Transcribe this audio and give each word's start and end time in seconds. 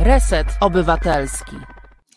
Reset 0.00 0.46
Obywatelski. 0.60 1.56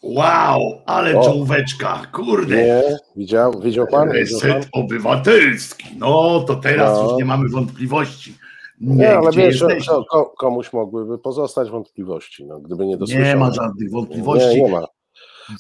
Wow, 0.04 0.60
ale 0.86 1.20
O. 1.20 1.24
czołóweczka, 1.24 2.02
kurde. 2.14 2.56
Nie, 2.56 2.84
widział, 3.16 3.60
widział 3.62 3.88
pan? 3.88 4.10
Widział 4.12 4.40
pan? 4.40 4.50
Reset 4.50 4.70
obywatelski. 4.74 5.88
No 5.98 6.40
to 6.48 6.56
teraz 6.56 6.98
No. 6.98 7.04
już 7.04 7.18
nie 7.18 7.26
mamy 7.26 7.50
wątpliwości. 7.50 8.36
Nie, 8.82 9.18
ale 9.18 9.30
gdzie 9.32 9.42
wiesz, 9.42 9.56
że, 9.56 9.66
jesteśmy. 9.66 9.94
że 9.94 10.02
ko- 10.12 10.34
komuś 10.38 10.74
mogłyby 10.74 11.18
pozostać 11.18 11.70
wątpliwości, 11.70 12.46
no, 12.46 12.60
gdyby 12.60 12.86
nie 12.86 12.98
dosłyszał. 12.98 13.24
Nie 13.24 13.36
ma 13.36 13.52
żadnych 13.52 13.92
wątpliwości. 13.92 14.48
Nie, 14.56 14.62
nie 14.62 14.72
ma. 14.72 14.86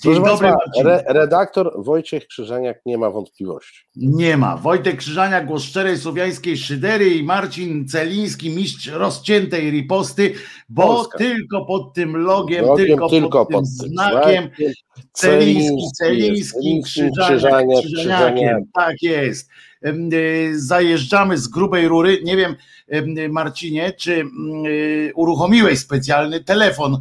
Proszę 0.03 0.21
dobry, 0.21 0.47
Państwa, 0.47 0.81
re, 0.81 1.03
redaktor 1.07 1.73
Wojciech 1.77 2.27
Krzyżaniak 2.27 2.81
nie 2.85 2.97
ma 2.97 3.09
wątpliwości. 3.09 3.85
Nie 3.95 4.37
ma. 4.37 4.57
Wojtek 4.57 4.97
Krzyżania, 4.97 5.43
głos 5.43 5.63
szczerej 5.63 5.97
słowiańskiej 5.97 6.57
szydery 6.57 7.09
i 7.09 7.23
Marcin 7.23 7.87
Celiński, 7.87 8.49
mistrz 8.49 8.87
rozciętej 8.87 9.71
riposty, 9.71 10.33
bo 10.69 10.83
Polska. 10.83 11.17
tylko 11.17 11.65
pod 11.65 11.93
tym 11.93 12.17
logiem, 12.17 12.65
Logiem 12.65 12.87
tylko, 12.87 13.09
tylko 13.09 13.45
pod 13.45 13.49
tym 13.49 13.61
pod 13.61 13.79
tym 13.79 13.89
znakiem 13.89 14.49
znakiem. 14.57 14.73
Celiński, 15.13 15.87
Celiński, 15.97 16.53
Celiński, 16.53 16.81
Krzyżaniak, 16.83 17.27
Krzyżaniak, 17.27 17.85
Krzyżaniak. 17.85 18.63
Tak 18.73 19.01
jest. 19.01 19.49
Y, 19.85 20.51
Zajeżdżamy 20.59 21.37
z 21.37 21.47
grubej 21.47 21.87
rury. 21.87 22.19
Nie 22.23 22.37
wiem, 22.37 22.55
em, 22.87 23.17
y, 23.17 23.29
Marcinie, 23.29 23.91
czy 23.97 24.13
mm, 24.13 24.31
y, 24.65 25.11
uruchomiłeś 25.15 25.79
specjalny 25.79 26.43
telefon, 26.43 26.97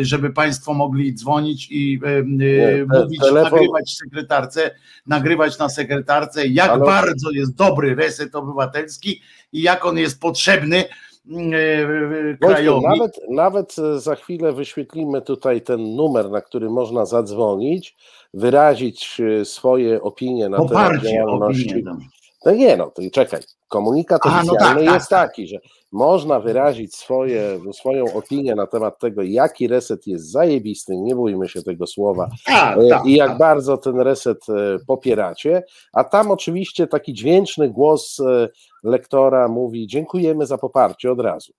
żeby 0.00 0.30
Państwo 0.30 0.74
mogli 0.74 1.14
dzwonić 1.14 1.68
i 1.70 2.00
Nie, 2.26 2.86
mówić, 3.02 3.20
telefon- 3.20 3.42
nagrywać 3.52 3.96
sekretarce, 4.04 4.70
nagrywać 5.06 5.58
na 5.58 5.68
sekretarce, 5.68 6.46
jak 6.46 6.70
Ale- 6.70 6.84
bardzo 6.84 7.30
jest 7.30 7.54
dobry 7.54 7.94
reset 7.94 8.34
obywatelski 8.34 9.20
i 9.52 9.62
jak 9.62 9.84
on 9.86 9.98
jest 9.98 10.20
potrzebny 10.20 10.84
mm, 11.30 11.54
y, 11.54 12.38
Wojtku, 12.40 12.46
krajowi. 12.46 12.86
nawet, 12.86 13.20
nawet 13.30 13.76
e, 13.78 14.00
za 14.00 14.14
chwilę 14.14 14.52
wyświetlimy 14.52 15.22
tutaj 15.22 15.62
ten 15.62 15.96
numer, 15.96 16.30
na 16.30 16.40
który 16.40 16.70
można 16.70 17.04
zadzwonić, 17.06 17.96
wyrazić 18.34 19.20
e, 19.20 19.44
swoje 19.44 20.02
opinie 20.02 20.48
na 20.48 20.56
temat 20.56 20.68
Poparcie 20.68 21.12
działalności. 21.12 21.70
opinii. 21.70 22.08
No 22.44 22.52
nie 22.52 22.76
no, 22.76 22.90
to 22.90 23.02
czekaj. 23.12 23.40
Komunikat 23.68 24.20
A, 24.24 24.30
no 24.30 24.52
oficjalny 24.52 24.84
tak, 24.84 24.94
jest 24.94 25.08
taki, 25.08 25.46
że 25.46 25.56
można 25.92 26.40
wyrazić 26.40 26.96
swoje, 26.96 27.60
swoją 27.72 28.12
opinię 28.14 28.54
na 28.54 28.66
temat 28.66 28.98
tego, 28.98 29.22
jaki 29.22 29.68
reset 29.68 30.06
jest 30.06 30.30
zajebisty, 30.30 30.96
nie 30.96 31.14
bójmy 31.14 31.48
się 31.48 31.62
tego 31.62 31.86
słowa, 31.86 32.28
Tak, 32.46 32.78
e, 32.78 32.88
tak, 32.88 33.06
i 33.06 33.14
jak 33.16 33.28
tak. 33.28 33.38
bardzo 33.38 33.76
ten 33.76 34.00
reset 34.00 34.38
e, 34.48 34.78
popieracie, 34.86 35.62
a 35.92 36.04
tam 36.04 36.30
oczywiście 36.30 36.86
taki 36.86 37.14
dźwięczny 37.14 37.70
głos 37.70 38.20
e, 38.20 38.48
lektora 38.84 39.48
mówi 39.48 39.86
dziękujemy 39.86 40.46
za 40.46 40.58
poparcie 40.58 41.12
od 41.12 41.20
razu. 41.20 41.52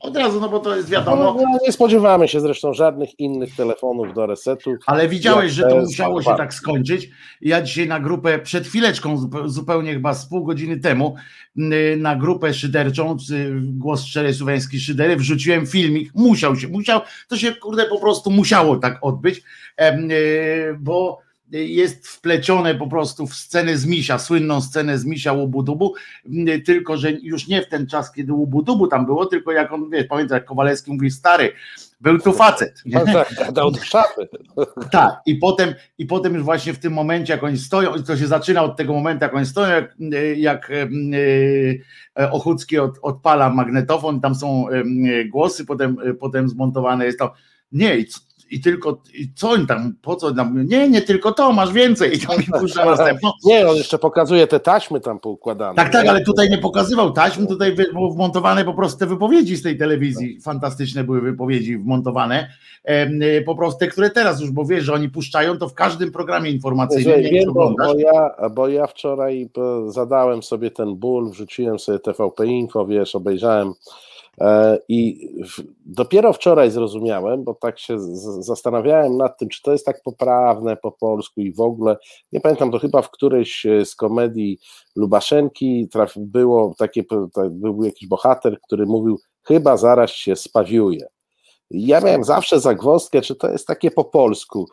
Od 0.00 0.16
razu, 0.16 0.40
no 0.40 0.48
bo 0.48 0.58
to 0.60 0.76
jest 0.76 0.88
No, 0.88 0.92
wiadomo. 0.92 1.36
no, 1.42 1.58
nie 1.66 1.72
spodziewamy 1.72 2.28
się 2.28 2.40
zresztą 2.40 2.72
żadnych 2.74 3.20
innych 3.20 3.56
telefonów 3.56 4.14
do 4.14 4.26
resetu. 4.26 4.74
Ale 4.86 5.08
widziałeś, 5.08 5.52
że 5.52 5.62
to 5.62 5.76
musiało 5.76 6.22
się 6.22 6.30
tak 6.36 6.54
skończyć. 6.54 7.10
Ja 7.40 7.62
dzisiaj 7.62 7.88
na 7.88 8.00
grupę, 8.00 8.38
przed 8.38 8.66
chwileczką, 8.66 9.16
zupe- 9.16 9.48
zupełnie 9.48 9.92
chyba 9.92 10.14
z 10.14 10.28
pół 10.28 10.44
godziny 10.44 10.76
temu, 10.80 11.14
na 11.96 12.16
grupę 12.16 12.54
szyderczą, 12.54 13.16
głos 13.62 14.04
szczerej 14.04 14.34
słowiańskiej 14.34 14.80
szydery, 14.80 15.16
wrzuciłem 15.16 15.66
filmik. 15.66 16.10
Musiał 16.14 16.56
się, 16.56 16.68
musiał, 16.68 17.00
to 17.28 17.36
się 17.36 17.54
kurde 17.54 17.84
po 17.86 18.00
prostu 18.00 18.30
musiało 18.30 18.76
tak 18.76 18.98
odbyć, 19.02 19.42
y, 19.80 20.76
bo 20.80 21.18
jest 21.52 22.08
wplecione 22.08 22.74
po 22.74 22.86
prostu 22.86 23.26
w 23.26 23.34
scenę 23.34 23.76
z 23.76 23.86
Misia, 23.86 24.18
słynną 24.18 24.60
scenę 24.60 24.98
z 24.98 25.04
Misia 25.04 25.32
Łubu-Dubu, 25.32 25.92
tylko 26.66 26.96
że 26.96 27.10
już 27.10 27.48
nie 27.48 27.62
w 27.62 27.68
ten 27.68 27.86
czas, 27.86 28.12
kiedy 28.12 28.32
Łubu-Dubu 28.32 28.88
tam 28.88 29.06
było, 29.06 29.26
tylko 29.26 29.52
jak 29.52 29.72
on, 29.72 29.90
wiesz, 29.90 30.06
pamiętam, 30.06 30.36
jak 30.36 30.44
Kowalewski 30.44 30.92
mówi, 30.92 31.10
stary, 31.10 31.52
był 32.00 32.18
tu 32.18 32.32
facet. 32.32 32.82
nie? 32.86 33.00
Tak, 33.00 33.28
tak, 33.28 33.46
gadał 33.46 33.70
do 33.70 33.80
szafy. 33.80 34.28
Tak, 34.90 35.20
i 35.26 35.34
potem, 35.34 35.74
i 35.98 36.06
potem 36.06 36.34
już 36.34 36.42
właśnie 36.42 36.72
w 36.72 36.78
tym 36.78 36.92
momencie, 36.92 37.32
jak 37.32 37.44
oni 37.44 37.58
stoją, 37.58 38.02
to 38.02 38.16
się 38.16 38.26
zaczyna 38.26 38.62
od 38.62 38.76
tego 38.76 38.92
momentu, 38.92 39.24
jak 39.24 39.34
oni 39.34 39.46
stoją, 39.46 39.74
jak, 39.74 39.94
jak 40.36 40.70
e, 42.18 42.30
Ochocki 42.30 42.78
od, 42.78 42.98
odpala 43.02 43.50
magnetofon, 43.50 44.20
tam 44.20 44.34
są 44.34 44.68
e, 44.68 44.84
głosy, 45.24 45.64
potem, 45.64 45.96
e, 46.04 46.14
potem 46.14 46.48
zmontowane 46.48 47.06
jest 47.06 47.18
to. 47.18 47.34
Nie, 47.72 47.96
i, 48.50 48.60
tylko, 48.60 49.02
i 49.14 49.32
co 49.34 49.50
oni 49.50 49.66
tam, 49.66 49.94
po 50.02 50.16
co 50.16 50.30
nam, 50.30 50.66
nie, 50.66 50.88
nie 50.88 51.02
tylko 51.02 51.32
to, 51.32 51.52
masz 51.52 51.72
więcej, 51.72 52.16
i 52.16 52.18
tam 52.18 52.36
puszcza 52.60 52.84
następną. 52.84 53.30
Nie, 53.44 53.68
on 53.68 53.76
jeszcze 53.76 53.98
pokazuje 53.98 54.46
te 54.46 54.60
taśmy 54.60 55.00
tam 55.00 55.20
poukładane. 55.20 55.74
Tak, 55.74 55.92
tak, 55.92 56.06
ale 56.06 56.20
tutaj 56.24 56.50
nie 56.50 56.58
pokazywał 56.58 57.12
taśm, 57.12 57.46
tutaj 57.46 57.72
było 57.92 58.10
wmontowane 58.10 58.64
po 58.64 58.74
prostu 58.74 58.98
te 58.98 59.06
wypowiedzi 59.06 59.56
z 59.56 59.62
tej 59.62 59.78
telewizji. 59.78 60.40
Fantastyczne 60.40 61.04
były 61.04 61.20
wypowiedzi 61.20 61.78
wmontowane. 61.78 62.48
Y, 62.90 63.42
Po 63.46 63.54
prostu 63.54 63.78
te, 63.80 63.86
które 63.86 64.10
teraz 64.10 64.40
już, 64.40 64.50
bo 64.50 64.64
wiesz, 64.64 64.84
że 64.84 64.94
oni 64.94 65.08
puszczają 65.08 65.58
to 65.58 65.68
w 65.68 65.74
każdym 65.74 66.12
programie 66.12 66.50
informacyjnym. 66.50 67.20
Nie 67.20 67.30
wiem, 67.30 67.52
bo, 67.54 67.74
ja, 67.96 68.30
bo 68.50 68.68
ja 68.68 68.86
wczoraj 68.86 69.42
e, 69.42 69.90
zadałem 69.90 70.42
sobie 70.42 70.70
ten 70.70 70.94
ból, 70.94 71.30
wrzuciłem 71.30 71.78
sobie 71.78 71.98
TVP 71.98 72.46
Info, 72.46 72.86
wiesz, 72.86 73.14
obejrzałem 73.14 73.72
i 74.88 75.28
w, 75.44 75.62
dopiero 75.86 76.32
wczoraj 76.32 76.70
zrozumiałem, 76.70 77.44
bo 77.44 77.54
tak 77.54 77.78
się 77.78 77.96
zastanawiałem 78.40 79.16
nad 79.16 79.38
tym, 79.38 79.48
czy 79.48 79.62
to 79.62 79.72
jest 79.72 79.86
tak 79.86 80.02
poprawne 80.02 80.76
po 80.76 80.92
polsku 80.92 81.40
i 81.40 81.52
w 81.52 81.60
ogóle, 81.60 81.96
nie 82.32 82.40
pamiętam, 82.40 82.70
to 82.70 82.78
chyba 82.78 83.02
w 83.02 83.10
którejś 83.10 83.66
e, 83.66 83.84
z 83.84 83.94
komedii 83.94 84.58
Lubaszenki 84.96 85.88
traf, 85.88 86.12
było 86.16 86.74
takie, 86.78 87.04
tak, 87.34 87.50
był 87.50 87.84
jakiś 87.84 88.08
bohater, 88.08 88.60
który 88.66 88.86
mówił, 88.86 89.18
chyba 89.42 89.76
zaraz 89.76 90.10
się 90.10 90.36
spawiuje. 90.36 91.17
Ja 91.70 92.00
miałem 92.00 92.24
zawsze 92.24 92.60
zagwozdkę, 92.60 93.20
czy 93.20 93.34
to 93.34 93.50
jest 93.50 93.66
takie 93.66 93.90
po 93.90 94.04
polsku, 94.04 94.68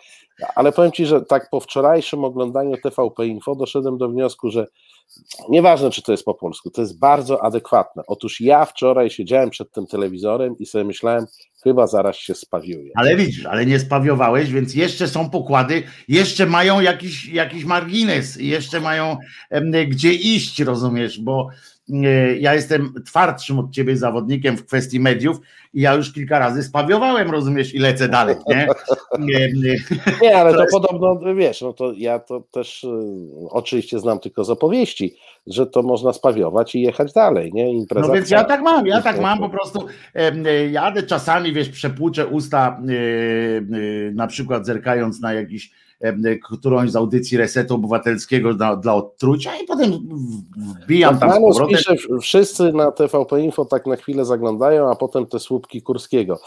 ale 0.55 0.71
powiem 0.71 0.91
Ci, 0.91 1.05
że 1.05 1.21
tak 1.21 1.49
po 1.49 1.59
wczorajszym 1.59 2.23
oglądaniu 2.23 2.77
TVP 2.77 3.27
Info 3.27 3.55
doszedłem 3.55 3.97
do 3.97 4.09
wniosku, 4.09 4.51
że 4.51 4.67
nieważne, 5.49 5.89
czy 5.89 6.01
to 6.01 6.11
jest 6.11 6.25
po 6.25 6.33
polsku, 6.33 6.71
to 6.71 6.81
jest 6.81 6.99
bardzo 6.99 7.43
adekwatne. 7.43 8.03
Otóż 8.07 8.41
ja 8.41 8.65
wczoraj 8.65 9.09
siedziałem 9.09 9.49
przed 9.49 9.71
tym 9.71 9.87
telewizorem 9.87 10.57
i 10.59 10.65
sobie 10.65 10.83
myślałem, 10.83 11.25
chyba 11.63 11.87
zaraz 11.87 12.15
się 12.15 12.35
spawiuję. 12.35 12.91
Ale 12.95 13.15
widzisz, 13.15 13.45
ale 13.45 13.65
nie 13.65 13.79
spawiowałeś, 13.79 14.51
więc 14.51 14.75
jeszcze 14.75 15.07
są 15.07 15.29
pokłady, 15.29 15.83
jeszcze 16.07 16.45
mają 16.45 16.79
jakiś, 16.79 17.27
jakiś 17.27 17.65
margines, 17.65 18.35
jeszcze 18.35 18.79
mają 18.79 19.17
gdzie 19.87 20.13
iść, 20.13 20.59
rozumiesz, 20.59 21.19
bo 21.19 21.49
ja 22.39 22.53
jestem 22.53 22.93
twardszym 23.05 23.59
od 23.59 23.71
ciebie 23.71 23.97
zawodnikiem 23.97 24.57
w 24.57 24.65
kwestii 24.65 24.99
mediów 24.99 25.37
i 25.73 25.81
ja 25.81 25.93
już 25.93 26.13
kilka 26.13 26.39
razy 26.39 26.63
spawiowałem, 26.63 27.31
rozumiesz, 27.31 27.73
i 27.75 27.79
lecę 27.79 28.09
dalej, 28.09 28.35
nie? 28.47 28.67
Nie, 30.21 30.37
ale 30.37 30.53
To 30.53 30.61
jest- 30.61 30.73
podobno, 30.73 31.19
wiesz, 31.35 31.61
no 31.61 31.73
to 31.73 31.93
ja 31.97 32.19
to 32.19 32.41
też 32.51 32.83
y, 32.83 32.87
oczywiście 33.49 33.99
znam 33.99 34.19
tylko 34.19 34.43
z 34.43 34.49
opowieści, 34.49 35.15
że 35.47 35.67
to 35.67 35.81
można 35.83 36.13
spawiować 36.13 36.75
i 36.75 36.81
jechać 36.81 37.13
dalej, 37.13 37.51
nie? 37.53 37.73
Impreza 37.73 38.07
No 38.07 38.13
więc 38.13 38.29
ja 38.29 38.43
tak 38.43 38.61
mam, 38.61 38.87
ja 38.87 39.01
tak 39.01 39.21
mam 39.21 39.39
po 39.39 39.49
prostu. 39.49 39.85
e, 40.15 40.67
Jadę 40.71 41.03
czasami, 41.03 41.53
wiesz, 41.53 41.69
przepłuczę 41.69 42.27
usta, 42.27 42.81
e, 42.89 42.91
e, 44.07 44.11
na 44.11 44.27
przykład 44.27 44.65
zerkając 44.65 45.21
na 45.21 45.33
jakiś 45.33 45.71
którąś 46.43 46.91
z 46.91 46.95
audycji 46.95 47.37
Resetu 47.37 47.75
Obywatelskiego 47.75 48.53
dla, 48.53 48.75
dla 48.75 48.93
odtrucia 48.93 49.51
i 49.63 49.65
potem 49.65 49.91
wbijam 50.83 51.19
tam 51.19 51.29
z 51.29 51.33
Manus 51.33 51.57
powrotem. 51.57 51.77
pisze, 51.77 51.95
wszyscy 52.21 52.73
na 52.73 52.91
TVP 52.91 53.41
Info 53.41 53.65
tak 53.65 53.85
na 53.85 53.95
chwilę 53.95 54.25
zaglądają, 54.25 54.91
a 54.91 54.95
potem 54.95 55.25
te 55.25 55.39
słupki 55.39 55.81
Kurskiego. 55.81 56.39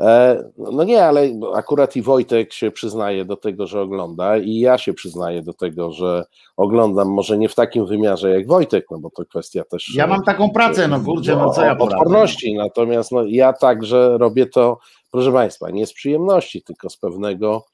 E, 0.00 0.44
no 0.58 0.84
nie, 0.84 1.04
ale 1.04 1.28
akurat 1.54 1.96
i 1.96 2.02
Wojtek 2.02 2.52
się 2.52 2.70
przyznaje 2.70 3.24
do 3.24 3.36
tego, 3.36 3.66
że 3.66 3.80
ogląda 3.80 4.36
i 4.36 4.58
ja 4.58 4.78
się 4.78 4.94
przyznaję 4.94 5.42
do 5.42 5.52
tego, 5.52 5.92
że 5.92 6.24
oglądam, 6.56 7.08
może 7.08 7.38
nie 7.38 7.48
w 7.48 7.54
takim 7.54 7.86
wymiarze 7.86 8.30
jak 8.30 8.46
Wojtek, 8.46 8.86
no 8.90 8.98
bo 8.98 9.10
to 9.10 9.24
kwestia 9.24 9.64
też... 9.64 9.94
Ja 9.94 10.06
mam 10.06 10.22
taką 10.22 10.50
pracę, 10.50 10.88
no 10.88 11.00
kurczę, 11.00 11.36
no 11.36 11.50
co 11.50 11.64
ja 11.64 11.76
poradzę. 11.76 11.96
Odporności, 11.96 12.54
natomiast 12.54 13.12
no, 13.12 13.24
ja 13.24 13.52
także 13.52 14.18
robię 14.18 14.46
to, 14.46 14.78
proszę 15.16 15.32
Państwa, 15.32 15.70
nie 15.70 15.86
z 15.86 15.92
przyjemności, 15.92 16.62
tylko 16.62 16.90
z 16.90 16.96
pewnego, 16.96 17.66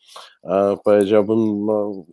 e, 0.44 0.77
powiedziałbym, 0.85 1.67
no, 1.67 2.05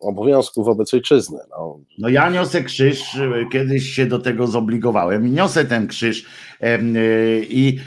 obowiązku 0.00 0.64
wobec 0.64 0.94
ojczyzny. 0.94 1.38
No, 1.50 1.80
No 1.98 2.08
ja 2.08 2.30
niosę 2.30 2.62
krzyż, 2.62 3.14
y, 3.14 3.46
kiedyś 3.52 3.90
się 3.90 4.06
do 4.06 4.18
tego 4.18 4.46
zobligowałem 4.46 5.26
i 5.26 5.30
niosę 5.30 5.64
ten 5.64 5.86
krzyż 5.86 6.26
y, 6.62 7.46
i 7.50 7.78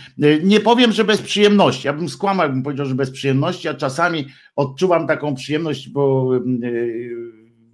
nie 0.43 0.59
powiem, 0.59 0.91
że 0.91 1.03
bez 1.03 1.21
przyjemności, 1.21 1.87
ja 1.87 1.93
bym 1.93 2.09
skłamał, 2.09 2.45
jakbym 2.45 2.63
powiedział, 2.63 2.85
że 2.85 2.95
bez 2.95 3.11
przyjemności, 3.11 3.67
a 3.67 3.73
czasami 3.73 4.27
odczuwam 4.55 5.07
taką 5.07 5.35
przyjemność, 5.35 5.89
bo 5.89 6.31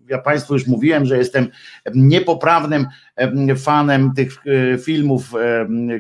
ja 0.09 0.17
Państwu 0.17 0.53
już 0.53 0.67
mówiłem, 0.67 1.06
że 1.06 1.17
jestem 1.17 1.47
niepoprawnym 1.95 2.85
fanem 3.57 4.13
tych 4.13 4.35
filmów, 4.85 5.33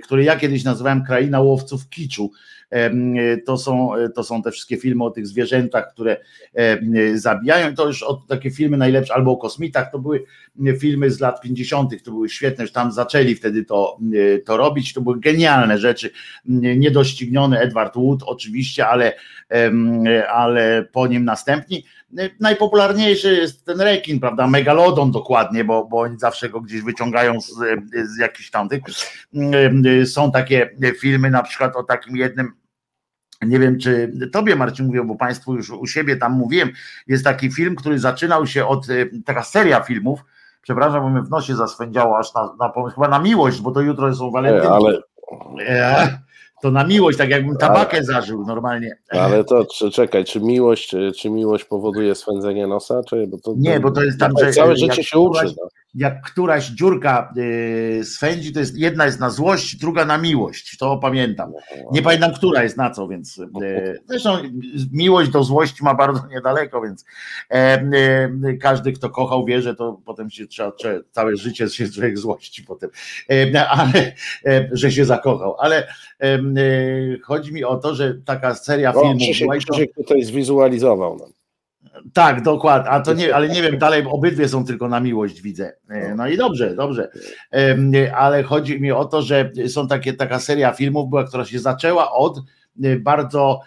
które 0.03 0.23
ja 0.23 0.35
kiedyś 0.35 0.63
nazywałem 0.63 1.03
Kraina 1.03 1.41
Łowców 1.41 1.89
Kiczu 1.89 2.31
to 3.45 3.57
są, 3.57 3.91
to 4.15 4.23
są 4.23 4.41
te 4.41 4.51
wszystkie 4.51 4.77
filmy 4.77 5.03
o 5.03 5.11
tych 5.11 5.27
zwierzętach, 5.27 5.93
które 5.93 6.17
zabijają. 7.13 7.71
I 7.71 7.75
to 7.75 7.87
już 7.87 8.05
takie 8.27 8.51
filmy 8.51 8.77
najlepsze, 8.77 9.13
albo 9.13 9.31
o 9.31 9.37
kosmitach, 9.37 9.91
to 9.91 9.99
były 9.99 10.23
filmy 10.79 11.11
z 11.11 11.19
lat 11.19 11.41
50., 11.41 12.03
to 12.03 12.11
były 12.11 12.29
świetne, 12.29 12.67
że 12.67 12.73
tam 12.73 12.91
zaczęli 12.91 13.35
wtedy 13.35 13.65
to, 13.65 13.97
to 14.45 14.57
robić. 14.57 14.93
To 14.93 15.01
były 15.01 15.19
genialne 15.19 15.77
rzeczy. 15.77 16.09
Niedościgniony 16.77 17.59
Edward 17.59 17.95
Wood, 17.95 18.23
oczywiście, 18.25 18.87
ale, 18.87 19.13
ale 20.29 20.87
po 20.91 21.07
nim 21.07 21.25
następni. 21.25 21.85
Najpopularniejszy 22.39 23.35
jest 23.35 23.65
ten 23.65 23.81
rekin, 23.81 24.19
prawda? 24.19 24.47
Megalodon 24.47 25.11
dokładnie, 25.11 25.63
bo, 25.63 25.85
bo 25.85 25.99
oni 25.99 26.19
zawsze 26.19 26.49
go 26.49 26.61
gdzieś 26.61 26.81
wyciągają 26.81 27.41
z, 27.41 27.53
z 27.93 28.17
jakichś 28.19 28.49
tamtych. 28.49 28.81
Są 30.05 30.31
takie 30.31 30.69
filmy, 30.99 31.29
na 31.29 31.43
przykład 31.43 31.75
o 31.75 31.83
takim 31.83 32.17
jednym 32.17 32.51
nie 33.41 33.59
wiem, 33.59 33.79
czy 33.79 34.13
tobie 34.31 34.55
Marcin 34.55 34.85
mówił, 34.85 35.05
bo 35.05 35.15
Państwu 35.15 35.55
już 35.55 35.69
u 35.69 35.87
siebie 35.87 36.15
tam 36.15 36.31
mówiłem. 36.31 36.71
Jest 37.07 37.23
taki 37.23 37.51
film, 37.51 37.75
który 37.75 37.99
zaczynał 37.99 38.47
się 38.47 38.65
od 38.65 38.87
taka 39.25 39.43
seria 39.43 39.81
filmów. 39.81 40.19
Przepraszam, 40.61 41.01
bo 41.01 41.09
mnie 41.09 41.21
w 41.21 41.29
nosie 41.29 41.55
zaswędziało 41.55 42.17
aż 42.17 42.33
na, 42.33 42.55
na 42.59 42.73
chyba 42.95 43.07
na 43.07 43.19
miłość, 43.19 43.61
bo 43.61 43.71
to 43.71 43.81
jutro 43.81 44.15
są 44.15 44.31
walentynki. 44.31 44.67
Ale 44.67 46.21
to 46.61 46.71
na 46.71 46.83
miłość, 46.83 47.17
tak 47.17 47.29
jakbym 47.29 47.57
tabakę 47.57 47.97
ale, 47.97 48.05
zażył 48.05 48.45
normalnie. 48.45 48.97
Ale 49.09 49.43
to 49.43 49.65
czy, 49.65 49.91
czekaj, 49.91 50.25
czy 50.25 50.41
miłość, 50.41 50.95
czy, 51.17 51.29
miłość 51.29 51.63
powoduje 51.63 52.15
swędzenie 52.15 52.67
nosa? 52.67 53.01
Czy, 53.09 53.27
bo 53.27 53.37
to, 53.37 53.53
nie, 53.57 53.79
bo 53.79 53.91
to 53.91 54.03
jest 54.03 54.19
tam, 54.19 54.31
że 54.39 54.51
całe 54.51 54.77
życie 54.77 55.03
się 55.03 55.19
uczy. 55.19 55.45
No. 55.45 55.67
Jak 55.95 56.21
któraś 56.21 56.67
dziurka 56.67 57.33
yy, 57.35 58.05
swędzi, 58.05 58.53
to 58.53 58.59
jest 58.59 58.77
jedna 58.77 59.05
jest 59.05 59.19
na 59.19 59.29
złość, 59.29 59.75
druga 59.75 60.05
na 60.05 60.17
miłość. 60.17 60.77
To 60.77 60.97
pamiętam. 60.97 61.53
Nie 61.91 62.01
pamiętam, 62.01 62.33
która 62.33 62.63
jest 62.63 62.77
na 62.77 62.89
co, 62.89 63.07
więc 63.07 63.37
yy, 63.37 64.01
zresztą 64.09 64.37
miłość 64.91 65.31
do 65.31 65.43
złości 65.43 65.83
ma 65.83 65.93
bardzo 65.93 66.27
niedaleko, 66.27 66.81
więc 66.81 67.05
yy, 68.43 68.57
każdy, 68.57 68.91
kto 68.91 69.09
kochał, 69.09 69.45
wie, 69.45 69.61
że 69.61 69.75
to 69.75 70.01
potem 70.05 70.29
się 70.29 70.47
trzeba, 70.47 70.71
całe 71.11 71.37
życie 71.37 71.69
się 71.69 71.89
człowiek 71.89 72.17
złości 72.17 72.63
potem, 72.63 72.89
ale 73.69 74.13
że 74.71 74.91
się 74.91 75.05
zakochał. 75.05 75.55
Ale 75.59 75.87
Y, 76.23 77.19
chodzi 77.23 77.53
mi 77.53 77.63
o 77.63 77.75
to, 77.77 77.95
że 77.95 78.13
taka 78.25 78.55
seria 78.55 78.93
o, 78.93 79.01
filmów. 79.01 79.21
Krzysiek, 79.21 79.49
Krzysiek 79.57 79.95
tutaj 79.95 80.23
zwizualizował 80.23 81.17
nam. 81.17 81.29
Tak, 82.13 82.41
dokładnie, 82.41 82.89
a 82.89 83.01
to 83.01 83.13
nie, 83.13 83.35
ale 83.35 83.49
nie 83.49 83.61
wiem, 83.61 83.77
dalej 83.87 84.03
obydwie 84.09 84.47
są 84.47 84.65
tylko 84.65 84.87
na 84.87 84.99
miłość, 84.99 85.41
widzę. 85.41 85.73
Y, 85.91 86.15
no 86.17 86.27
i 86.27 86.37
dobrze, 86.37 86.75
dobrze. 86.75 87.09
Ale 88.15 88.43
chodzi 88.43 88.81
mi 88.81 88.91
o 88.91 89.05
to, 89.05 89.21
że 89.21 89.51
są 89.67 89.87
takie, 89.87 90.13
taka 90.13 90.39
seria 90.39 90.73
filmów 90.73 91.09
była, 91.09 91.23
która 91.23 91.45
się 91.45 91.59
zaczęła 91.59 92.11
od 92.11 92.41
y, 92.85 92.99
bardzo 92.99 93.61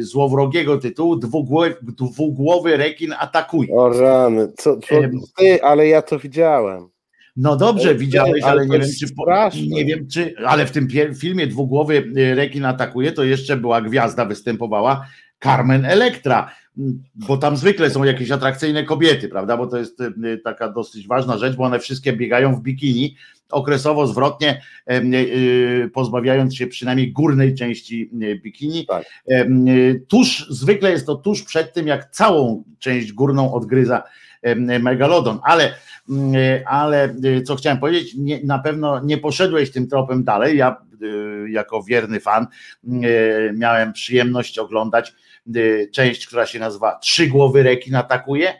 złowrogiego 0.00 0.78
tytułu 0.78 1.16
Dwugłowy, 1.16 1.76
dwugłowy 1.82 2.76
rekin 2.76 3.14
atakuje. 3.18 3.74
O 3.74 3.88
rany, 3.88 4.48
co, 4.56 4.76
co, 4.76 4.94
ty, 5.36 5.62
ale 5.62 5.88
ja 5.88 6.02
to 6.02 6.18
widziałem. 6.18 6.88
No 7.36 7.56
dobrze, 7.56 7.94
widziałeś, 7.94 8.42
ale, 8.42 8.66
nie 8.66 8.78
wiem, 8.78 8.88
czy, 9.52 9.68
nie 9.68 9.84
wiem, 9.84 10.08
czy. 10.08 10.34
Ale 10.46 10.66
w 10.66 10.70
tym 10.70 10.88
filmie 11.14 11.46
dwugłowy 11.46 12.04
rekin 12.34 12.64
atakuje, 12.64 13.12
to 13.12 13.24
jeszcze 13.24 13.56
była 13.56 13.80
gwiazda, 13.80 14.24
występowała 14.24 15.06
Carmen 15.42 15.84
Electra, 15.84 16.50
bo 17.14 17.36
tam 17.36 17.56
zwykle 17.56 17.90
są 17.90 18.04
jakieś 18.04 18.30
atrakcyjne 18.30 18.84
kobiety, 18.84 19.28
prawda? 19.28 19.56
Bo 19.56 19.66
to 19.66 19.78
jest 19.78 20.00
y, 20.00 20.40
taka 20.44 20.68
dosyć 20.68 21.06
ważna 21.06 21.38
rzecz, 21.38 21.56
bo 21.56 21.64
one 21.64 21.78
wszystkie 21.78 22.12
biegają 22.12 22.56
w 22.56 22.62
bikini, 22.62 23.16
okresowo 23.50 24.06
zwrotnie, 24.06 24.62
y, 24.90 25.90
pozbawiając 25.94 26.56
się 26.56 26.66
przynajmniej 26.66 27.12
górnej 27.12 27.54
części 27.54 28.10
bikini. 28.42 28.86
Tak. 28.86 29.04
Tuż, 30.08 30.46
zwykle 30.50 30.90
jest 30.90 31.06
to 31.06 31.14
tuż 31.14 31.42
przed 31.42 31.72
tym, 31.72 31.86
jak 31.86 32.10
całą 32.10 32.64
część 32.78 33.12
górną 33.12 33.54
odgryza 33.54 34.02
megalodon, 34.80 35.38
ale 35.42 35.74
ale 36.66 37.14
y, 37.24 37.42
co 37.42 37.56
chciałem 37.56 37.78
powiedzieć, 37.78 38.14
nie, 38.14 38.44
na 38.44 38.58
pewno 38.58 39.00
nie 39.04 39.18
poszedłeś 39.18 39.70
tym 39.70 39.88
tropem 39.88 40.24
dalej. 40.24 40.56
Ja 40.56 40.76
y, 41.02 41.50
jako 41.50 41.82
wierny 41.82 42.20
fan 42.20 42.46
y, 42.84 43.54
miałem 43.56 43.92
przyjemność 43.92 44.58
oglądać 44.58 45.14
część, 45.92 46.26
która 46.26 46.46
się 46.46 46.58
nazywa 46.58 46.98
Trzy 46.98 47.26
głowy 47.26 47.62
rekin 47.62 47.94
atakuje. 47.94 48.54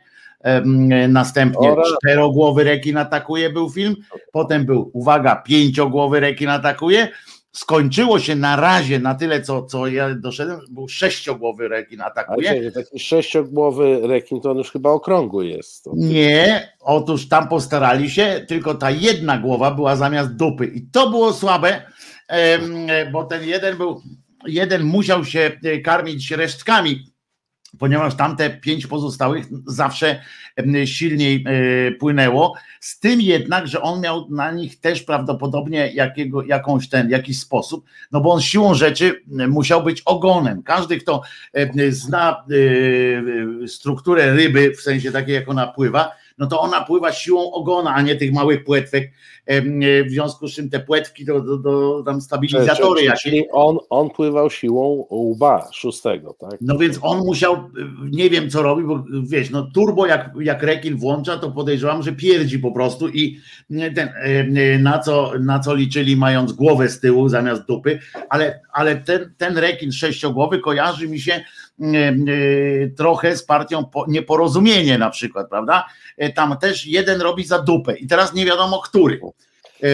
Następnie 1.09 1.77
czterogłowy 1.87 2.65
rekin 2.65 2.97
atakuje 2.97 3.51
był 3.51 3.71
film, 3.71 3.97
potem 4.33 4.65
był, 4.65 4.91
uwaga, 4.93 5.37
pięciogłowy 5.37 6.21
rekin 6.21 6.49
atakuje, 6.49 7.09
skończyło 7.53 8.19
się 8.19 8.37
na 8.37 8.57
razie 8.57 8.99
na 8.99 9.15
tyle, 9.15 9.43
co, 9.43 9.63
co 9.63 9.87
ja 9.87 10.15
doszedłem, 10.15 10.61
był 10.71 10.89
sześciogłowy 10.89 11.69
rekin 11.69 12.01
atakuje. 12.01 12.51
Ale 12.51 12.73
taki 12.73 12.99
sześciogłowy 12.99 14.01
rekin 14.03 14.41
to 14.41 14.51
on 14.51 14.59
już 14.59 14.71
chyba 14.71 14.91
okrągły 14.91 15.47
jest. 15.47 15.89
Nie, 15.95 16.73
otóż 16.81 17.29
tam 17.29 17.49
postarali 17.49 18.11
się, 18.11 18.45
tylko 18.49 18.75
ta 18.75 18.91
jedna 18.91 19.39
głowa 19.39 19.71
była 19.71 19.97
zamiast 19.97 20.37
dupy 20.37 20.67
i 20.67 20.83
to 20.83 21.11
było 21.11 21.33
słabe, 21.33 21.83
bo 23.13 23.25
ten 23.25 23.45
jeden 23.45 23.77
był, 23.77 24.03
jeden 24.47 24.83
musiał 24.83 25.25
się 25.25 25.51
e, 25.65 25.79
karmić 25.79 26.31
resztkami 26.31 27.13
ponieważ 27.79 28.17
tamte 28.17 28.51
pięć 28.51 28.87
pozostałych 28.87 29.47
zawsze 29.67 30.23
silniej 30.85 31.45
e, 31.47 31.93
płynęło, 31.93 32.55
z 32.81 33.01
tym 33.01 33.21
jednak, 33.21 33.67
że 33.67 33.83
on 33.83 34.01
miał 34.01 34.31
na 34.31 34.53
nich 34.53 34.81
też 34.81 35.03
prawdopodobnie 35.03 35.93
jakiego, 35.95 36.43
jakąś 36.43 36.89
ten, 36.89 37.11
jakiś 37.11 37.41
sposób, 37.41 37.85
no 38.13 38.21
bo 38.21 38.33
on 38.33 38.41
siłą 38.41 38.75
rzeczy 38.75 39.23
musiał 39.49 39.83
być 39.83 40.03
ogonem. 40.05 40.63
Każdy, 40.63 40.99
kto 40.99 41.23
zna 41.91 42.45
e, 43.65 43.69
strukturę 43.69 44.35
ryby, 44.35 44.75
w 44.77 44.81
sensie 44.81 45.13
takiej, 45.13 45.35
jak 45.35 45.49
ona 45.49 45.67
pływa, 45.67 46.11
no 46.39 46.47
to 46.47 46.61
ona 46.61 46.85
pływa 46.85 47.13
siłą 47.13 47.53
ogona, 47.53 47.95
a 47.95 48.03
nie 48.03 48.17
tych 48.17 48.33
małych 48.33 48.65
płetwek. 48.65 49.13
W 50.07 50.11
związku 50.11 50.49
z 50.49 50.55
czym 50.55 50.71
te 50.71 50.81
płetwki 50.81 51.27
to, 51.27 51.41
to, 51.41 51.59
to 51.59 52.03
tam 52.07 52.21
stabilizatory 52.21 53.03
jakieś. 53.03 53.23
Czyli 53.23 53.45
on, 53.53 53.79
on 53.91 54.11
pływał 54.11 54.51
siłą 54.51 55.07
łba 55.11 55.69
szóstego, 55.73 56.37
tak? 56.39 56.59
No 56.61 56.79
więc 56.79 56.99
on 57.03 57.19
musiał, 57.19 57.71
nie 58.11 58.31
wiem 58.31 58.51
co 58.51 58.63
robi, 58.63 58.85
bo 58.85 59.05
wiesz, 59.23 59.51
no 59.51 59.71
turbo 59.75 60.07
jak, 60.07 60.31
jak 60.41 60.63
rekin 60.63 60.97
włącza, 60.97 61.39
to 61.39 61.51
podejrzewam, 61.51 62.03
że 62.03 62.13
pierdzi 62.13 62.59
po 62.59 62.73
prostu 62.73 63.09
i 63.09 63.41
ten, 63.95 64.09
na, 64.83 64.99
co, 64.99 65.33
na 65.41 65.59
co 65.59 65.75
liczyli 65.75 66.17
mając 66.17 66.53
głowę 66.53 66.89
z 66.89 67.01
tyłu 67.01 67.29
zamiast 67.29 67.67
dupy, 67.67 67.99
ale, 68.29 68.61
ale 68.73 68.97
ten, 68.97 69.35
ten 69.39 69.59
rekin 69.59 69.93
sześciogłowy 69.93 70.59
kojarzy 70.59 71.09
mi 71.09 71.21
się 71.21 71.45
trochę 72.97 73.37
z 73.37 73.43
partią 73.43 73.85
nieporozumienie 74.09 74.99
na 74.99 75.11
przykład, 75.11 75.49
prawda? 75.49 75.87
E, 76.17 76.33
tam 76.33 76.57
też 76.61 76.87
jeden 76.87 77.21
robi 77.21 77.45
za 77.45 77.59
dupę 77.59 77.97
i 77.97 78.07
teraz 78.07 78.35
nie 78.35 78.47
wiadomo 78.47 78.83
który. 78.83 79.21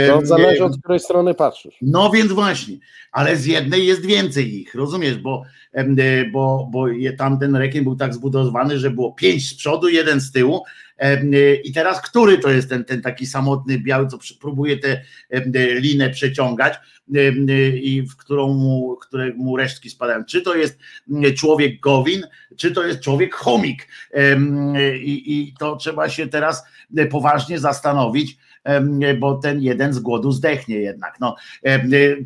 To 0.09 0.27
zależy 0.27 0.65
od 0.65 0.79
której 0.79 1.01
strony 1.01 1.35
patrzysz. 1.35 1.75
No 1.83 2.11
więc 2.11 2.33
właśnie, 2.33 2.77
ale 3.13 3.37
z 3.37 3.47
jednej 3.47 3.87
jest 3.87 4.07
więcej 4.07 4.61
ich, 4.61 4.75
rozumiesz, 4.75 5.17
bo, 5.17 5.43
e, 5.73 6.25
bo, 6.33 6.69
bo 6.71 6.87
tamten 7.19 7.57
rekin 7.57 7.85
był 7.85 7.97
tak 7.97 8.15
zbudowany, 8.15 8.79
że 8.79 8.91
było 8.91 9.13
pięć 9.13 9.49
z 9.49 9.55
przodu, 9.55 9.89
jeden 9.89 10.21
z 10.21 10.33
tyłu 10.33 10.57
e, 10.57 10.63
i 11.65 11.73
teraz 11.73 12.03
który 12.03 12.39
to 12.39 12.51
jest 12.51 12.69
ten, 12.69 12.85
ten 12.85 13.03
taki 13.03 13.27
samotny 13.27 13.79
biały, 13.79 14.07
co 14.07 14.19
próbuje 14.41 14.79
tę 14.79 15.03
linę 15.81 16.11
przeciągać 16.11 16.75
i 17.83 18.03
w 18.03 18.17
którą 18.17 18.49
mu, 18.49 18.97
któremu 18.97 19.57
resztki 19.57 19.91
spadają. 19.91 20.25
Czy 20.25 20.43
to 20.43 20.55
jest 20.55 20.79
człowiek 21.37 21.81
Gowin, 21.81 22.23
czy 22.57 22.73
to 22.73 22.87
jest 22.87 23.01
człowiek 23.01 23.35
chomik. 23.35 23.89
I, 25.03 25.23
i 25.27 25.55
to 25.59 25.77
trzeba 25.77 26.09
się 26.09 26.27
teraz 26.27 26.65
poważnie 27.11 27.59
zastanowić, 27.59 28.39
bo 29.19 29.35
ten 29.35 29.63
jeden 29.63 29.93
z 29.93 29.99
głodu 29.99 30.33
zdechnie 30.33 30.77
jednak. 30.77 31.17
No, 31.21 31.37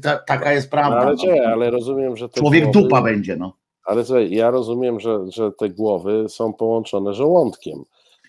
ta, 0.02 0.16
taka 0.16 0.52
jest 0.52 0.70
prawda. 0.70 1.04
No, 1.04 1.16
ale, 1.22 1.42
no. 1.42 1.52
ale 1.52 1.70
rozumiem, 1.70 2.16
że 2.16 2.28
człowiek 2.28 2.64
głowy, 2.64 2.80
dupa 2.82 3.02
będzie. 3.02 3.36
No. 3.36 3.56
Ale 3.84 4.04
słuchaj, 4.04 4.30
ja 4.30 4.50
rozumiem, 4.50 5.00
że, 5.00 5.18
że 5.28 5.52
te 5.52 5.68
głowy 5.68 6.24
są 6.28 6.52
połączone 6.52 7.14
żołądkiem. 7.14 7.84